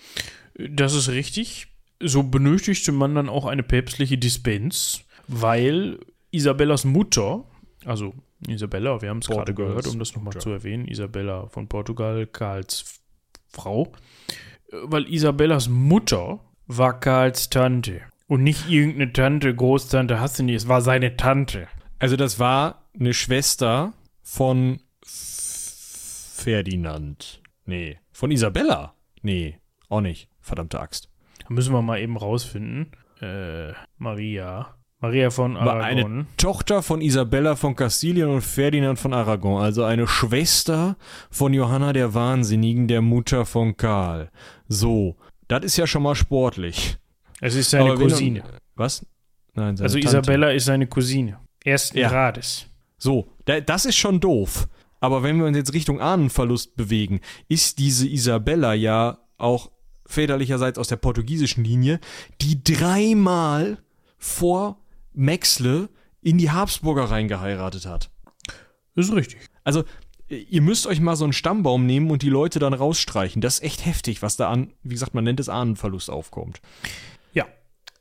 Das 0.57 0.95
ist 0.95 1.09
richtig. 1.09 1.67
So 1.99 2.23
benötigte 2.23 2.93
man 2.93 3.17
dann 3.17 3.29
auch 3.29 3.47
eine 3.47 3.65
päpstliche 3.65 4.19
Dispens, 4.19 5.01
weil 5.27 5.99
Isabellas 6.31 6.85
Mutter, 6.85 7.43
also 7.85 8.15
Isabella, 8.47 9.03
wir 9.03 9.11
haben 9.11 9.19
es 9.19 9.27
gerade 9.27 9.53
gehört, 9.53 9.89
um 9.89 9.99
das 9.99 10.11
nochmal 10.11 10.27
Mutter. 10.35 10.39
zu 10.39 10.51
erwähnen, 10.51 10.87
Isabella 10.87 11.49
von 11.49 11.67
Portugal, 11.67 12.25
Karls 12.29 13.01
Frau, 13.49 13.93
weil 14.83 15.09
Isabellas 15.13 15.69
Mutter 15.69 16.41
war 16.67 16.99
Karls 17.01 17.51
Tante. 17.51 18.03
Und 18.27 18.43
nicht 18.43 18.69
irgendeine 18.69 19.13
Tante, 19.13 19.55
Großtante, 19.55 20.19
hast 20.21 20.39
du 20.39 20.43
nicht, 20.43 20.57
es 20.57 20.69
war 20.69 20.81
seine 20.81 21.17
Tante. 21.17 21.69
Also 21.99 22.17
das 22.17 22.39
war 22.39 22.89
eine 22.99 23.15
Schwester 23.15 23.93
von 24.23 24.81
Ferdinand. 26.45 27.43
Nee, 27.67 27.99
von 28.13 28.31
Isabella. 28.31 28.95
Nee, 29.23 29.59
auch 29.89 30.01
nicht. 30.01 30.29
Verdammte 30.41 30.81
Axt. 30.81 31.09
Da 31.39 31.55
müssen 31.55 31.73
wir 31.73 31.83
mal 31.83 32.01
eben 32.01 32.17
rausfinden. 32.17 32.93
Äh, 33.21 33.73
Maria. 33.97 34.75
Maria 35.05 35.29
von 35.31 35.55
War 35.55 35.75
Aragon. 35.83 36.13
eine 36.13 36.27
Tochter 36.39 36.83
von 36.83 37.03
Isabella 37.03 37.57
von 37.57 37.77
Kastilien 37.77 38.29
und 38.29 38.41
Ferdinand 38.41 38.99
von 38.99 39.13
Aragon, 39.13 39.61
also 39.61 39.85
eine 39.85 40.07
Schwester 40.07 40.97
von 41.31 41.53
Johanna 41.53 41.93
der 41.93 42.15
Wahnsinnigen, 42.15 42.89
der 42.89 43.03
Mutter 43.03 43.45
von 43.45 43.77
Karl. 43.77 44.31
So, 44.67 45.17
das 45.47 45.63
ist 45.65 45.77
ja 45.77 45.87
schon 45.87 46.03
mal 46.03 46.15
sportlich. 46.15 46.97
Es 47.41 47.55
ist 47.55 47.69
seine 47.71 47.95
Cousine. 47.95 48.43
Was? 48.77 49.05
Nein, 49.55 49.77
seine 49.77 49.85
Also 49.87 49.99
Tante. 49.99 50.09
Isabella 50.09 50.51
ist 50.53 50.65
seine 50.65 50.87
Cousine. 50.87 51.39
Ersten 51.65 51.99
Ja. 51.99 52.09
Grades. 52.09 52.67
So, 52.97 53.27
da, 53.45 53.61
das 53.61 53.85
ist 53.85 53.97
schon 53.97 54.21
doof. 54.21 54.69
Aber 55.01 55.23
wenn 55.23 55.37
wir 55.39 55.45
uns 55.45 55.57
jetzt 55.57 55.75
Richtung 55.75 56.01
Ahnenverlust 56.01 56.77
bewegen, 56.77 57.21
ist 57.49 57.79
diese 57.79 58.09
Isabella 58.09 58.73
ja 58.73 59.19
auch 59.37 59.71
väterlicherseits 60.07 60.79
aus 60.79 60.89
der 60.89 60.97
portugiesischen 60.97 61.63
Linie, 61.63 62.01
die 62.41 62.65
dreimal 62.65 63.79
vor 64.17 64.79
Maxle 65.15 65.89
in 66.23 66.39
die 66.39 66.51
Habsburger 66.51 67.05
reingeheiratet 67.05 67.87
hat. 67.87 68.11
Ist 68.95 69.13
richtig. 69.13 69.39
Also, 69.65 69.85
ihr 70.29 70.63
müsst 70.63 70.87
euch 70.87 71.01
mal 71.01 71.17
so 71.17 71.25
einen 71.25 71.33
Stammbaum 71.33 71.85
nehmen 71.87 72.11
und 72.11 72.23
die 72.23 72.29
Leute 72.31 72.59
dann 72.59 72.73
rausstreichen. 72.75 73.43
Das 73.43 73.55
ist 73.59 73.63
echt 73.65 73.85
heftig, 73.87 74.23
was 74.23 74.37
da 74.37 74.51
an, 74.51 74.73
wie 74.83 74.95
gesagt, 74.95 75.15
man 75.15 75.25
nennt 75.25 75.41
es 75.41 75.49
Ahnenverlust 75.49 76.11
aufkommt. 76.11 76.61
Ja. 77.33 77.47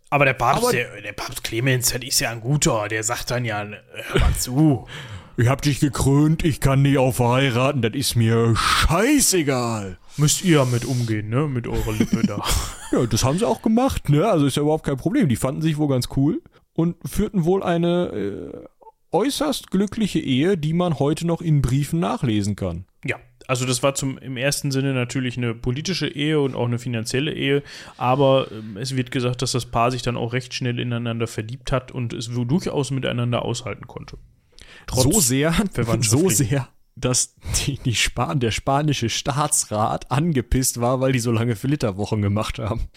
Aber 0.10 0.26
der 0.26 0.34
Papst, 0.34 0.64
Aber- 0.64 0.72
der, 0.72 1.02
der 1.02 1.14
Papst 1.14 1.44
Clemens, 1.44 1.92
das 1.92 2.04
ist 2.04 2.20
ja 2.20 2.30
ein 2.32 2.42
guter. 2.42 2.88
Der 2.88 3.04
sagt 3.04 3.32
dann 3.32 3.44
ja, 3.46 3.66
hör 3.66 4.20
mal 4.20 4.34
zu. 4.36 4.88
Ich 5.36 5.48
hab 5.48 5.64
dich 5.64 5.80
gekrönt, 5.80 6.46
ich 6.46 6.60
kann 6.60 6.84
dich 6.84 7.00
auch 7.00 7.16
verheiraten, 7.16 7.82
das 7.82 7.94
ist 7.96 8.16
mir 8.16 8.54
scheißegal. 8.56 9.98
Müsst 10.18 10.44
ihr 10.44 10.64
mit 10.66 10.86
umgehen, 10.86 11.30
ne? 11.30 11.48
Mit 11.48 11.68
eurer 11.68 11.92
Lippe 11.94 12.22
da. 12.22 12.40
Ja, 12.92 13.04
das 13.08 13.24
haben 13.24 13.40
sie 13.40 13.48
auch 13.48 13.64
gemacht, 13.64 14.10
ne? 14.10 14.28
Also 14.30 14.46
ist 14.46 14.56
ja 14.58 14.62
überhaupt 14.62 14.86
kein 14.86 14.98
Problem. 14.98 15.28
Die 15.28 15.36
fanden 15.36 15.64
sich 15.64 15.78
wohl 15.78 15.88
ganz 15.88 16.10
cool 16.16 16.44
und 16.76 16.96
führten 17.06 17.46
wohl 17.46 17.64
eine 17.64 18.08
äh, 18.08 18.68
äußerst 19.12 19.72
glückliche 19.72 20.20
Ehe, 20.20 20.58
die 20.58 20.74
man 20.74 21.00
heute 21.00 21.26
noch 21.28 21.42
in 21.42 21.62
Briefen 21.62 22.00
nachlesen 22.00 22.56
kann. 22.56 22.86
Ja. 23.06 23.18
Also 23.46 23.66
das 23.66 23.84
war 23.84 23.94
zum 23.94 24.18
im 24.20 24.38
ersten 24.38 24.72
Sinne 24.72 24.94
natürlich 24.94 25.38
eine 25.38 25.54
politische 25.54 26.08
Ehe 26.08 26.40
und 26.40 26.56
auch 26.56 26.66
eine 26.66 26.80
finanzielle 26.80 27.34
Ehe, 27.34 27.62
aber 27.98 28.48
ähm, 28.52 28.78
es 28.78 28.96
wird 28.96 29.12
gesagt, 29.12 29.42
dass 29.42 29.52
das 29.52 29.66
Paar 29.66 29.92
sich 29.92 30.02
dann 30.02 30.16
auch 30.16 30.32
recht 30.32 30.54
schnell 30.54 30.80
ineinander 30.80 31.28
verliebt 31.28 31.74
hat 31.74 31.92
und 31.92 32.14
es 32.14 32.30
durchaus 32.34 32.92
miteinander 32.92 33.44
aushalten 33.44 33.86
konnte. 33.86 34.18
Trotz 34.88 35.04
so 35.04 35.20
sehr, 35.20 35.54
so 36.00 36.30
sehr, 36.30 36.70
dass 36.96 37.36
die, 37.66 37.78
die 37.80 37.96
Span 37.96 38.40
der 38.40 38.52
spanische 38.52 39.10
Staatsrat 39.10 40.10
angepisst 40.10 40.80
war, 40.80 41.02
weil 41.02 41.12
die 41.12 41.20
so 41.20 41.32
lange 41.32 41.58
Flitterwochen 41.58 42.22
gemacht 42.22 42.60
haben. 42.60 42.88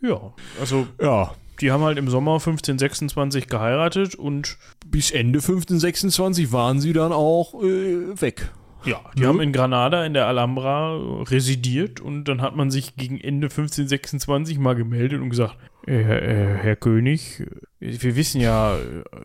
Ja, 0.00 0.32
also 0.58 0.86
Ja, 1.00 1.34
die 1.62 1.70
haben 1.72 1.82
halt 1.84 1.96
im 1.98 2.08
Sommer 2.10 2.32
1526 2.34 3.46
geheiratet 3.48 4.14
und 4.14 4.58
Bis 4.86 5.10
Ende 5.10 5.38
1526 5.38 6.52
waren 6.52 6.80
sie 6.80 6.92
dann 6.92 7.12
auch 7.12 7.54
äh, 7.62 8.20
weg. 8.20 8.50
ja, 8.84 9.00
die 9.16 9.22
Mhm. 9.22 9.26
haben 9.26 9.40
in 9.40 9.52
Granada 9.52 10.04
in 10.04 10.12
der 10.14 10.26
Alhambra 10.26 10.96
residiert 11.22 12.00
und 12.00 12.24
dann 12.24 12.42
hat 12.42 12.56
man 12.56 12.70
sich 12.70 12.96
gegen 12.96 13.18
Ende 13.20 13.46
1526 13.46 14.58
mal 14.58 14.74
gemeldet 14.74 15.20
und 15.22 15.30
gesagt, 15.30 15.56
äh, 15.86 16.00
äh, 16.00 16.56
Herr 16.58 16.76
König, 16.76 17.44
wir 17.80 18.16
wissen 18.16 18.40
ja, 18.40 18.76
äh, 18.76 18.80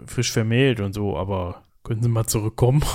frisch 0.06 0.32
vermählt 0.32 0.80
und 0.80 0.94
so, 0.94 1.18
aber 1.18 1.64
können 1.84 2.02
Sie 2.04 2.10
mal 2.10 2.26
zurückkommen? 2.28 2.84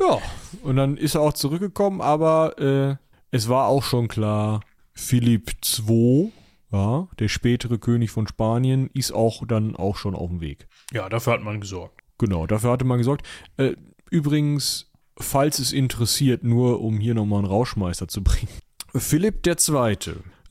Ja, 0.00 0.18
und 0.64 0.76
dann 0.76 0.96
ist 0.96 1.14
er 1.14 1.20
auch 1.20 1.34
zurückgekommen, 1.34 2.00
aber 2.00 2.58
äh, 2.58 2.96
es 3.30 3.48
war 3.50 3.66
auch 3.68 3.84
schon 3.84 4.08
klar, 4.08 4.60
Philipp 4.94 5.52
II, 5.86 6.32
ja, 6.72 7.08
der 7.18 7.28
spätere 7.28 7.78
König 7.78 8.10
von 8.10 8.26
Spanien, 8.26 8.88
ist 8.94 9.12
auch 9.12 9.46
dann 9.46 9.76
auch 9.76 9.96
schon 9.96 10.14
auf 10.14 10.30
dem 10.30 10.40
Weg. 10.40 10.66
Ja, 10.92 11.08
dafür 11.08 11.34
hat 11.34 11.42
man 11.42 11.60
gesorgt. 11.60 12.00
Genau, 12.18 12.46
dafür 12.46 12.72
hatte 12.72 12.84
man 12.84 12.98
gesorgt. 12.98 13.26
Äh, 13.56 13.74
übrigens, 14.10 14.90
falls 15.18 15.58
es 15.58 15.72
interessiert, 15.72 16.44
nur 16.44 16.80
um 16.80 16.98
hier 16.98 17.14
nochmal 17.14 17.40
einen 17.40 17.48
Rauschmeister 17.48 18.08
zu 18.08 18.22
bringen. 18.24 18.48
Philipp 18.94 19.46
II., 19.46 19.96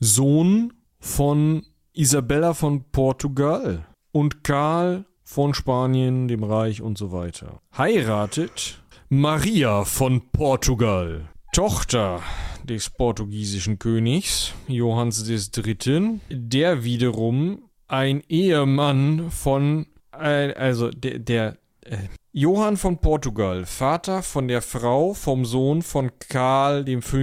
Sohn 0.00 0.72
von 0.98 1.64
Isabella 1.92 2.54
von 2.54 2.84
Portugal 2.90 3.86
und 4.12 4.44
Karl 4.44 5.04
von 5.24 5.54
Spanien, 5.54 6.28
dem 6.28 6.42
Reich 6.42 6.82
und 6.82 6.98
so 6.98 7.12
weiter. 7.12 7.60
Heiratet 7.76 8.82
Maria 9.08 9.84
von 9.84 10.30
Portugal, 10.30 11.28
Tochter 11.52 12.22
des 12.64 12.90
portugiesischen 12.90 13.78
Königs 13.78 14.54
Johanns 14.68 15.28
III., 15.28 16.20
der 16.30 16.84
wiederum 16.84 17.62
ein 17.88 18.22
Ehemann 18.28 19.30
von, 19.30 19.86
äh, 20.12 20.52
also 20.54 20.90
der, 20.90 21.18
der 21.18 21.58
äh, 21.82 21.98
Johann 22.32 22.78
von 22.78 22.98
Portugal, 22.98 23.66
Vater 23.66 24.22
von 24.22 24.48
der 24.48 24.62
Frau 24.62 25.12
vom 25.12 25.44
Sohn 25.44 25.82
von 25.82 26.10
Karl 26.28 26.86
V. 27.02 27.18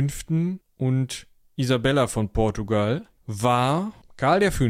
und 0.77 1.27
Isabella 1.55 2.07
von 2.07 2.29
Portugal, 2.29 3.07
war 3.25 3.91
Karl 4.17 4.51
V. 4.51 4.65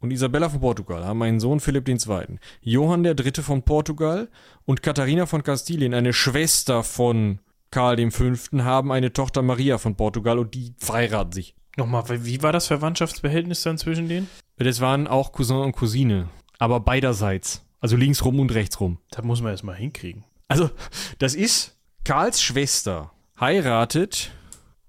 und 0.00 0.10
Isabella 0.10 0.48
von 0.48 0.60
Portugal 0.60 1.04
haben 1.04 1.22
einen 1.22 1.40
Sohn 1.40 1.60
Philipp 1.60 1.88
II. 1.88 2.38
Johann 2.60 3.04
III. 3.04 3.32
von 3.42 3.62
Portugal 3.62 4.28
und 4.66 4.82
Katharina 4.82 5.26
von 5.26 5.42
Kastilien, 5.42 5.94
eine 5.94 6.12
Schwester 6.12 6.82
von 6.82 7.38
Karl 7.70 8.10
V., 8.10 8.24
haben 8.58 8.92
eine 8.92 9.12
Tochter 9.12 9.42
Maria 9.42 9.78
von 9.78 9.96
Portugal 9.96 10.38
und 10.38 10.54
die 10.54 10.74
verheiraten 10.78 11.32
sich. 11.32 11.54
Nochmal, 11.76 12.04
wie 12.24 12.42
war 12.42 12.52
das 12.52 12.66
Verwandtschaftsverhältnis 12.66 13.62
dann 13.62 13.78
zwischen 13.78 14.08
denen? 14.08 14.28
Das 14.56 14.80
waren 14.80 15.06
auch 15.06 15.32
Cousin 15.32 15.58
und 15.58 15.72
Cousine, 15.72 16.28
aber 16.58 16.80
beiderseits. 16.80 17.64
Also 17.80 17.96
links 17.96 18.24
rum 18.24 18.40
und 18.40 18.52
rechts 18.52 18.80
rum. 18.80 18.98
Das 19.10 19.24
muss 19.24 19.40
man 19.40 19.52
erst 19.52 19.64
mal 19.64 19.74
hinkriegen. 19.76 20.24
Also, 20.48 20.70
das 21.18 21.34
ist 21.34 21.78
Karls 22.04 22.42
Schwester. 22.42 23.12
Heiratet. 23.38 24.32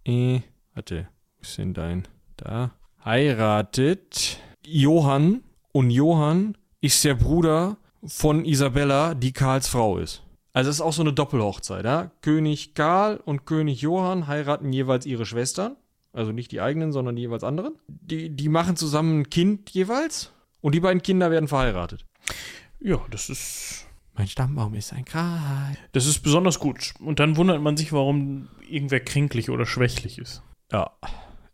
Äh, 0.03 0.41
warte, 0.73 1.07
wo 1.37 1.41
ist 1.41 1.57
denn 1.57 1.73
dein? 1.73 2.07
Da. 2.35 2.71
Heiratet 3.05 4.39
Johann. 4.65 5.43
Und 5.71 5.89
Johann 5.89 6.57
ist 6.81 7.05
der 7.05 7.15
Bruder 7.15 7.77
von 8.05 8.43
Isabella, 8.43 9.13
die 9.13 9.31
Karls 9.31 9.69
Frau 9.69 9.97
ist. 9.97 10.23
Also, 10.53 10.69
es 10.69 10.77
ist 10.77 10.81
auch 10.81 10.93
so 10.93 11.01
eine 11.01 11.13
Doppelhochzeit, 11.13 11.85
ja? 11.85 12.11
König 12.21 12.73
Karl 12.73 13.17
und 13.17 13.45
König 13.45 13.81
Johann 13.81 14.27
heiraten 14.27 14.73
jeweils 14.73 15.05
ihre 15.05 15.25
Schwestern. 15.25 15.75
Also 16.13 16.31
nicht 16.31 16.51
die 16.51 16.61
eigenen, 16.61 16.91
sondern 16.91 17.15
die 17.15 17.21
jeweils 17.21 17.43
anderen. 17.43 17.75
Die, 17.87 18.29
die 18.29 18.49
machen 18.49 18.75
zusammen 18.75 19.21
ein 19.21 19.29
Kind 19.29 19.69
jeweils. 19.69 20.31
Und 20.59 20.75
die 20.75 20.81
beiden 20.81 21.01
Kinder 21.01 21.31
werden 21.31 21.47
verheiratet. 21.47 22.05
Ja, 22.79 22.99
das 23.09 23.29
ist 23.29 23.87
Mein 24.15 24.27
Stammbaum 24.27 24.73
ist 24.73 24.93
ein 24.93 25.05
Kreis. 25.05 25.77
Das 25.93 26.05
ist 26.05 26.19
besonders 26.19 26.59
gut. 26.59 26.93
Und 26.99 27.19
dann 27.19 27.37
wundert 27.37 27.61
man 27.61 27.77
sich, 27.77 27.93
warum 27.93 28.49
irgendwer 28.69 28.99
kränklich 28.99 29.49
oder 29.49 29.65
schwächlich 29.65 30.17
ist. 30.17 30.43
Ja. 30.71 30.91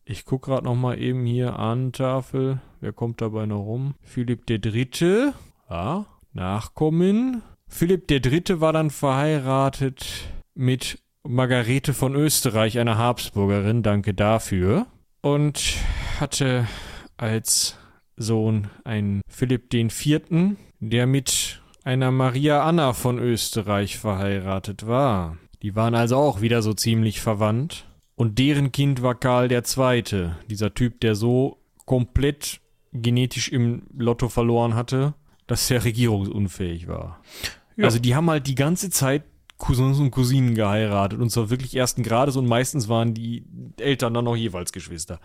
Ich 0.05 0.25
guck 0.25 0.43
gerade 0.45 0.63
noch 0.63 0.75
mal 0.75 0.99
eben 0.99 1.25
hier 1.25 1.59
an 1.59 1.91
Tafel. 1.91 2.61
Wer 2.79 2.93
kommt 2.93 3.21
dabei 3.21 3.45
noch 3.45 3.63
rum? 3.63 3.95
Philipp 4.01 4.45
der 4.47 4.59
Dritte. 4.59 5.33
Ja. 5.69 6.05
Nachkommen. 6.33 7.43
Philipp 7.67 8.07
Dritte 8.19 8.61
war 8.61 8.73
dann 8.73 8.89
verheiratet 8.89 10.29
mit 10.55 10.99
Margarete 11.23 11.93
von 11.93 12.15
Österreich, 12.15 12.79
einer 12.79 12.97
Habsburgerin. 12.97 13.83
Danke 13.83 14.13
dafür. 14.13 14.87
Und 15.21 15.75
hatte 16.19 16.67
als 17.17 17.77
Sohn 18.15 18.69
einen 18.83 19.21
Philipp 19.29 19.69
Vierten, 19.89 20.57
der 20.79 21.05
mit 21.05 21.61
einer 21.83 22.11
Maria 22.11 22.63
Anna 22.63 22.93
von 22.93 23.19
Österreich 23.19 23.97
verheiratet 23.97 24.87
war. 24.87 25.37
Die 25.61 25.75
waren 25.75 25.95
also 25.95 26.17
auch 26.17 26.41
wieder 26.41 26.61
so 26.61 26.73
ziemlich 26.73 27.21
verwandt. 27.21 27.85
Und 28.15 28.39
deren 28.39 28.71
Kind 28.71 29.01
war 29.03 29.15
Karl 29.15 29.47
Zweite, 29.63 30.37
dieser 30.49 30.73
Typ, 30.73 30.99
der 31.01 31.15
so 31.15 31.57
komplett 31.85 32.59
genetisch 32.91 33.49
im 33.49 33.83
Lotto 33.95 34.27
verloren 34.29 34.73
hatte, 34.73 35.13
dass 35.45 35.69
er 35.71 35.83
regierungsunfähig 35.83 36.87
war. 36.87 37.21
Ja. 37.77 37.85
Also 37.85 37.99
die 37.99 38.15
haben 38.15 38.29
halt 38.29 38.47
die 38.47 38.55
ganze 38.55 38.89
Zeit 38.89 39.23
Cousins 39.57 39.99
und 39.99 40.11
Cousinen 40.11 40.55
geheiratet 40.55 41.19
und 41.19 41.29
zwar 41.29 41.49
wirklich 41.49 41.75
ersten 41.75 42.03
Grades 42.03 42.35
und 42.35 42.47
meistens 42.47 42.89
waren 42.89 43.13
die 43.13 43.45
Eltern 43.79 44.13
dann 44.13 44.25
noch 44.25 44.35
jeweils 44.35 44.71
Geschwister. 44.71 45.19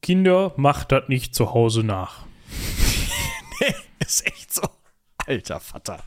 Kinder, 0.00 0.52
macht 0.56 0.92
das 0.92 1.08
nicht 1.08 1.34
zu 1.34 1.52
Hause 1.52 1.82
nach. 1.82 2.24
Ist 3.98 4.26
echt 4.26 4.54
so. 4.54 4.62
Alter 5.26 5.60
Vater. 5.60 5.98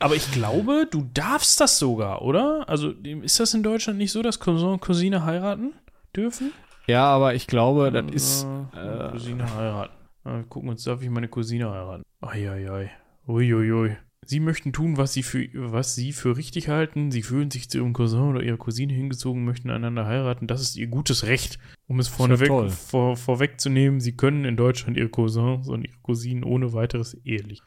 Aber 0.00 0.16
ich 0.16 0.32
glaube, 0.32 0.88
du 0.90 1.08
darfst 1.14 1.60
das 1.60 1.78
sogar, 1.78 2.22
oder? 2.22 2.68
Also 2.68 2.90
ist 2.90 3.38
das 3.38 3.54
in 3.54 3.62
Deutschland 3.62 3.98
nicht 3.98 4.10
so, 4.10 4.20
dass 4.22 4.40
Cousin 4.40 4.70
und 4.70 4.80
Cousine 4.80 5.24
heiraten 5.24 5.74
dürfen? 6.16 6.52
Ja, 6.88 7.04
aber 7.04 7.34
ich 7.34 7.46
glaube, 7.46 7.92
das 7.92 8.10
ist. 8.12 8.46
Äh, 8.74 9.10
Cousine 9.12 9.54
heiraten. 9.54 9.94
Äh, 10.24 10.30
wir 10.30 10.42
gucken 10.44 10.70
uns, 10.70 10.82
darf 10.82 11.02
ich 11.02 11.10
meine 11.10 11.28
Cousine 11.28 11.70
heiraten? 11.70 12.02
Eieiei. 12.20 12.90
Uiuiui. 13.26 13.96
Sie 14.26 14.38
möchten 14.38 14.72
tun, 14.72 14.96
was 14.96 15.12
sie, 15.12 15.22
für, 15.22 15.48
was 15.54 15.94
sie 15.94 16.12
für 16.12 16.36
richtig 16.36 16.68
halten. 16.68 17.10
Sie 17.10 17.22
fühlen 17.22 17.50
sich 17.50 17.70
zu 17.70 17.78
ihrem 17.78 17.94
Cousin 17.94 18.28
oder 18.28 18.42
ihrer 18.42 18.58
Cousine 18.58 18.92
hingezogen, 18.92 19.44
möchten 19.44 19.70
einander 19.70 20.06
heiraten. 20.06 20.46
Das 20.46 20.60
ist 20.60 20.76
ihr 20.76 20.86
gutes 20.88 21.26
Recht. 21.26 21.58
Um 21.88 21.98
es 21.98 22.06
vorneweg, 22.06 22.70
vor, 22.70 23.16
vorwegzunehmen, 23.16 23.98
sie 23.98 24.12
können 24.12 24.44
in 24.44 24.56
Deutschland 24.56 24.96
ihre 24.96 25.08
Cousins 25.08 25.68
und 25.68 25.84
ihre 25.84 25.98
Cousinen 26.02 26.44
ohne 26.44 26.72
weiteres 26.72 27.14
ehelich. 27.24 27.62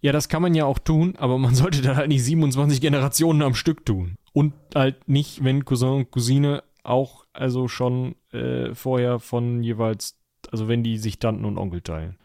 Ja, 0.00 0.12
das 0.12 0.28
kann 0.28 0.40
man 0.40 0.54
ja 0.54 0.64
auch 0.64 0.78
tun, 0.78 1.14
aber 1.18 1.36
man 1.36 1.54
sollte 1.54 1.82
dann 1.82 1.96
halt 1.96 2.08
nicht 2.08 2.24
27 2.24 2.80
Generationen 2.80 3.42
am 3.42 3.54
Stück 3.54 3.84
tun. 3.84 4.14
Und 4.32 4.54
halt 4.74 5.08
nicht, 5.08 5.44
wenn 5.44 5.64
Cousin 5.64 5.88
und 5.90 6.10
Cousine 6.10 6.62
auch 6.84 7.26
also 7.32 7.68
schon 7.68 8.14
äh, 8.32 8.74
vorher 8.74 9.18
von 9.18 9.62
jeweils, 9.62 10.16
also 10.50 10.68
wenn 10.68 10.82
die 10.82 10.96
sich 10.96 11.18
Tanten 11.18 11.44
und 11.44 11.58
Onkel 11.58 11.82
teilen. 11.82 12.16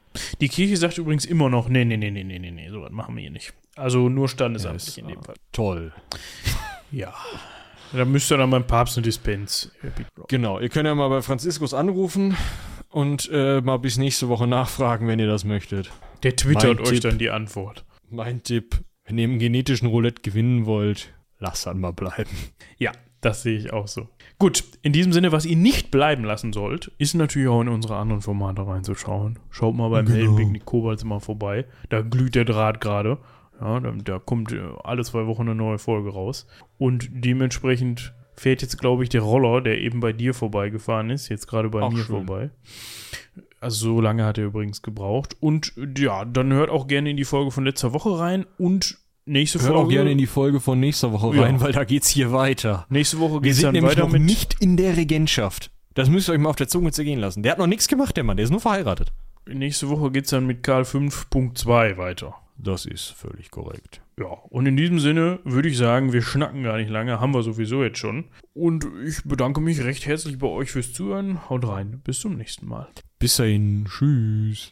Die 0.41 0.49
Kirche 0.49 0.77
sagt 0.77 0.97
übrigens 0.97 1.25
immer 1.25 1.49
noch, 1.49 1.69
nee, 1.69 1.85
nee, 1.85 1.97
nee, 1.97 2.11
nee, 2.11 2.23
nee, 2.23 2.39
nee, 2.39 2.51
nee, 2.51 2.69
sowas 2.69 2.91
machen 2.91 3.15
wir 3.15 3.21
hier 3.21 3.31
nicht. 3.31 3.53
Also 3.75 4.09
nur 4.09 4.29
standesamtlich 4.29 4.97
in 4.97 5.07
dem 5.07 5.23
Fall. 5.23 5.35
Toll. 5.51 5.93
Ja. 6.91 7.13
Da 7.91 8.05
müsste 8.05 8.37
dann 8.37 8.49
beim 8.49 8.65
Papst 8.65 8.97
eine 8.97 9.03
Dispens. 9.03 9.71
Genau, 10.27 10.59
ihr 10.59 10.69
könnt 10.69 10.87
ja 10.87 10.95
mal 10.95 11.09
bei 11.09 11.21
Franziskus 11.21 11.73
anrufen 11.73 12.35
und 12.89 13.29
äh, 13.31 13.61
mal 13.61 13.77
bis 13.77 13.97
nächste 13.97 14.29
Woche 14.29 14.47
nachfragen, 14.47 15.07
wenn 15.07 15.19
ihr 15.19 15.27
das 15.27 15.43
möchtet. 15.43 15.91
Der 16.23 16.35
twittert 16.35 16.77
Mein 16.77 16.87
euch 16.87 16.99
Tipp. 16.99 17.01
dann 17.01 17.17
die 17.17 17.29
Antwort. 17.29 17.85
Mein 18.09 18.43
Tipp, 18.43 18.79
wenn 19.05 19.17
ihr 19.17 19.25
im 19.25 19.39
genetischen 19.39 19.87
Roulette 19.87 20.21
gewinnen 20.21 20.65
wollt, 20.65 21.13
lasst 21.39 21.65
dann 21.65 21.79
mal 21.79 21.93
bleiben. 21.93 22.29
Ja, 22.77 22.91
das 23.21 23.43
sehe 23.43 23.57
ich 23.57 23.73
auch 23.73 23.87
so. 23.87 24.07
Gut, 24.43 24.65
in 24.81 24.91
diesem 24.91 25.13
Sinne, 25.13 25.31
was 25.31 25.45
ihr 25.45 25.55
nicht 25.55 25.89
bleiben 25.89 26.25
lassen 26.25 26.51
sollt, 26.51 26.91
ist 26.97 27.13
natürlich 27.13 27.47
auch 27.47 27.61
in 27.61 27.69
unsere 27.69 27.95
anderen 27.95 28.21
Formate 28.21 28.67
reinzuschauen. 28.67 29.39
Schaut 29.49 29.73
mal 29.73 29.87
beim 29.87 30.05
Genau. 30.05 30.17
Heldenpicknick 30.17 30.65
Kobolds 30.65 31.05
mal 31.05 31.21
vorbei. 31.21 31.63
Da 31.87 32.01
glüht 32.01 32.35
der 32.35 32.43
Draht 32.43 32.81
gerade. 32.81 33.19
Ja, 33.61 33.79
da, 33.79 33.91
da 34.03 34.19
kommt 34.19 34.51
äh, 34.51 34.59
alle 34.83 35.05
zwei 35.05 35.27
Wochen 35.27 35.43
eine 35.43 35.55
neue 35.55 35.77
Folge 35.77 36.09
raus. 36.09 36.45
Und 36.77 37.07
dementsprechend 37.09 38.13
fährt 38.35 38.61
jetzt, 38.61 38.77
glaube 38.81 39.03
ich, 39.03 39.09
der 39.09 39.21
Roller, 39.21 39.61
der 39.61 39.79
eben 39.79 40.01
bei 40.01 40.11
dir 40.11 40.33
vorbeigefahren 40.33 41.09
ist, 41.09 41.29
jetzt 41.29 41.47
gerade 41.47 41.69
bei 41.69 41.81
Auch 41.81 41.91
mir 41.93 42.03
schön. 42.03 42.25
vorbei. 42.27 42.49
Also 43.61 43.85
so 43.85 44.01
lange 44.01 44.25
hat 44.25 44.37
er 44.37 44.43
übrigens 44.47 44.81
gebraucht. 44.81 45.37
Und 45.39 45.71
ja, 45.97 46.25
dann 46.25 46.51
hört 46.51 46.69
auch 46.69 46.87
gerne 46.87 47.09
in 47.11 47.15
die 47.15 47.23
Folge 47.23 47.51
von 47.51 47.63
letzter 47.63 47.93
Woche 47.93 48.19
rein 48.19 48.45
und 48.57 48.97
nächste 49.25 49.59
Hört 49.59 49.69
Folge. 49.71 49.83
auch 49.85 49.89
gerne 49.89 50.11
in 50.11 50.17
die 50.17 50.27
Folge 50.27 50.59
von 50.59 50.79
nächster 50.79 51.11
Woche 51.11 51.35
Ja. 51.35 51.43
rein, 51.43 51.61
weil 51.61 51.71
da 51.71 51.83
geht's 51.83 52.07
hier 52.09 52.31
weiter. 52.31 52.85
nächste 52.89 53.19
Woche 53.19 53.35
Wir 53.35 53.41
geht's 53.41 53.57
sind 53.57 53.65
dann 53.67 53.73
nämlich 53.73 53.91
weiter 53.91 54.01
noch 54.05 54.11
mit 54.13 54.21
nicht 54.23 54.55
in 54.59 54.77
der 54.77 54.97
Regentschaft. 54.97 55.71
Das 55.93 56.09
müsst 56.09 56.29
ihr 56.29 56.33
euch 56.33 56.39
mal 56.39 56.49
auf 56.49 56.55
der 56.55 56.67
Zunge 56.67 56.91
zergehen 56.91 57.19
lassen. 57.19 57.43
Der 57.43 57.51
hat 57.51 57.59
noch 57.59 57.67
nichts 57.67 57.87
gemacht, 57.87 58.17
der 58.17 58.23
Mann. 58.23 58.37
Der 58.37 58.43
ist 58.45 58.49
nur 58.49 58.59
verheiratet. 58.61 59.11
Nächste 59.45 59.89
Woche 59.89 60.09
geht 60.11 60.23
es 60.25 60.31
dann 60.31 60.47
mit 60.47 60.63
Karl 60.63 60.83
5.2 60.85 61.97
weiter. 61.97 62.35
Das 62.57 62.85
ist 62.85 63.09
völlig 63.11 63.51
korrekt. 63.51 64.01
Ja, 64.19 64.27
und 64.49 64.65
in 64.67 64.77
diesem 64.77 64.99
Sinne 64.99 65.39
würde 65.43 65.67
ich 65.69 65.77
sagen, 65.77 66.13
wir 66.13 66.21
schnacken 66.21 66.63
gar 66.63 66.77
nicht 66.77 66.89
lange, 66.89 67.19
haben 67.19 67.33
wir 67.33 67.41
sowieso 67.43 67.83
jetzt 67.83 67.97
schon. 67.97 68.25
Und 68.53 68.85
ich 69.05 69.23
bedanke 69.25 69.59
mich 69.59 69.83
recht 69.83 70.05
herzlich 70.05 70.37
bei 70.37 70.47
euch 70.47 70.71
fürs 70.71 70.93
Zuhören. 70.93 71.49
Haut 71.49 71.67
rein, 71.67 71.99
bis 72.03 72.19
zum 72.19 72.37
nächsten 72.37 72.67
Mal. 72.67 72.87
Bis 73.19 73.35
dahin. 73.37 73.85
Tschüss. 73.89 74.71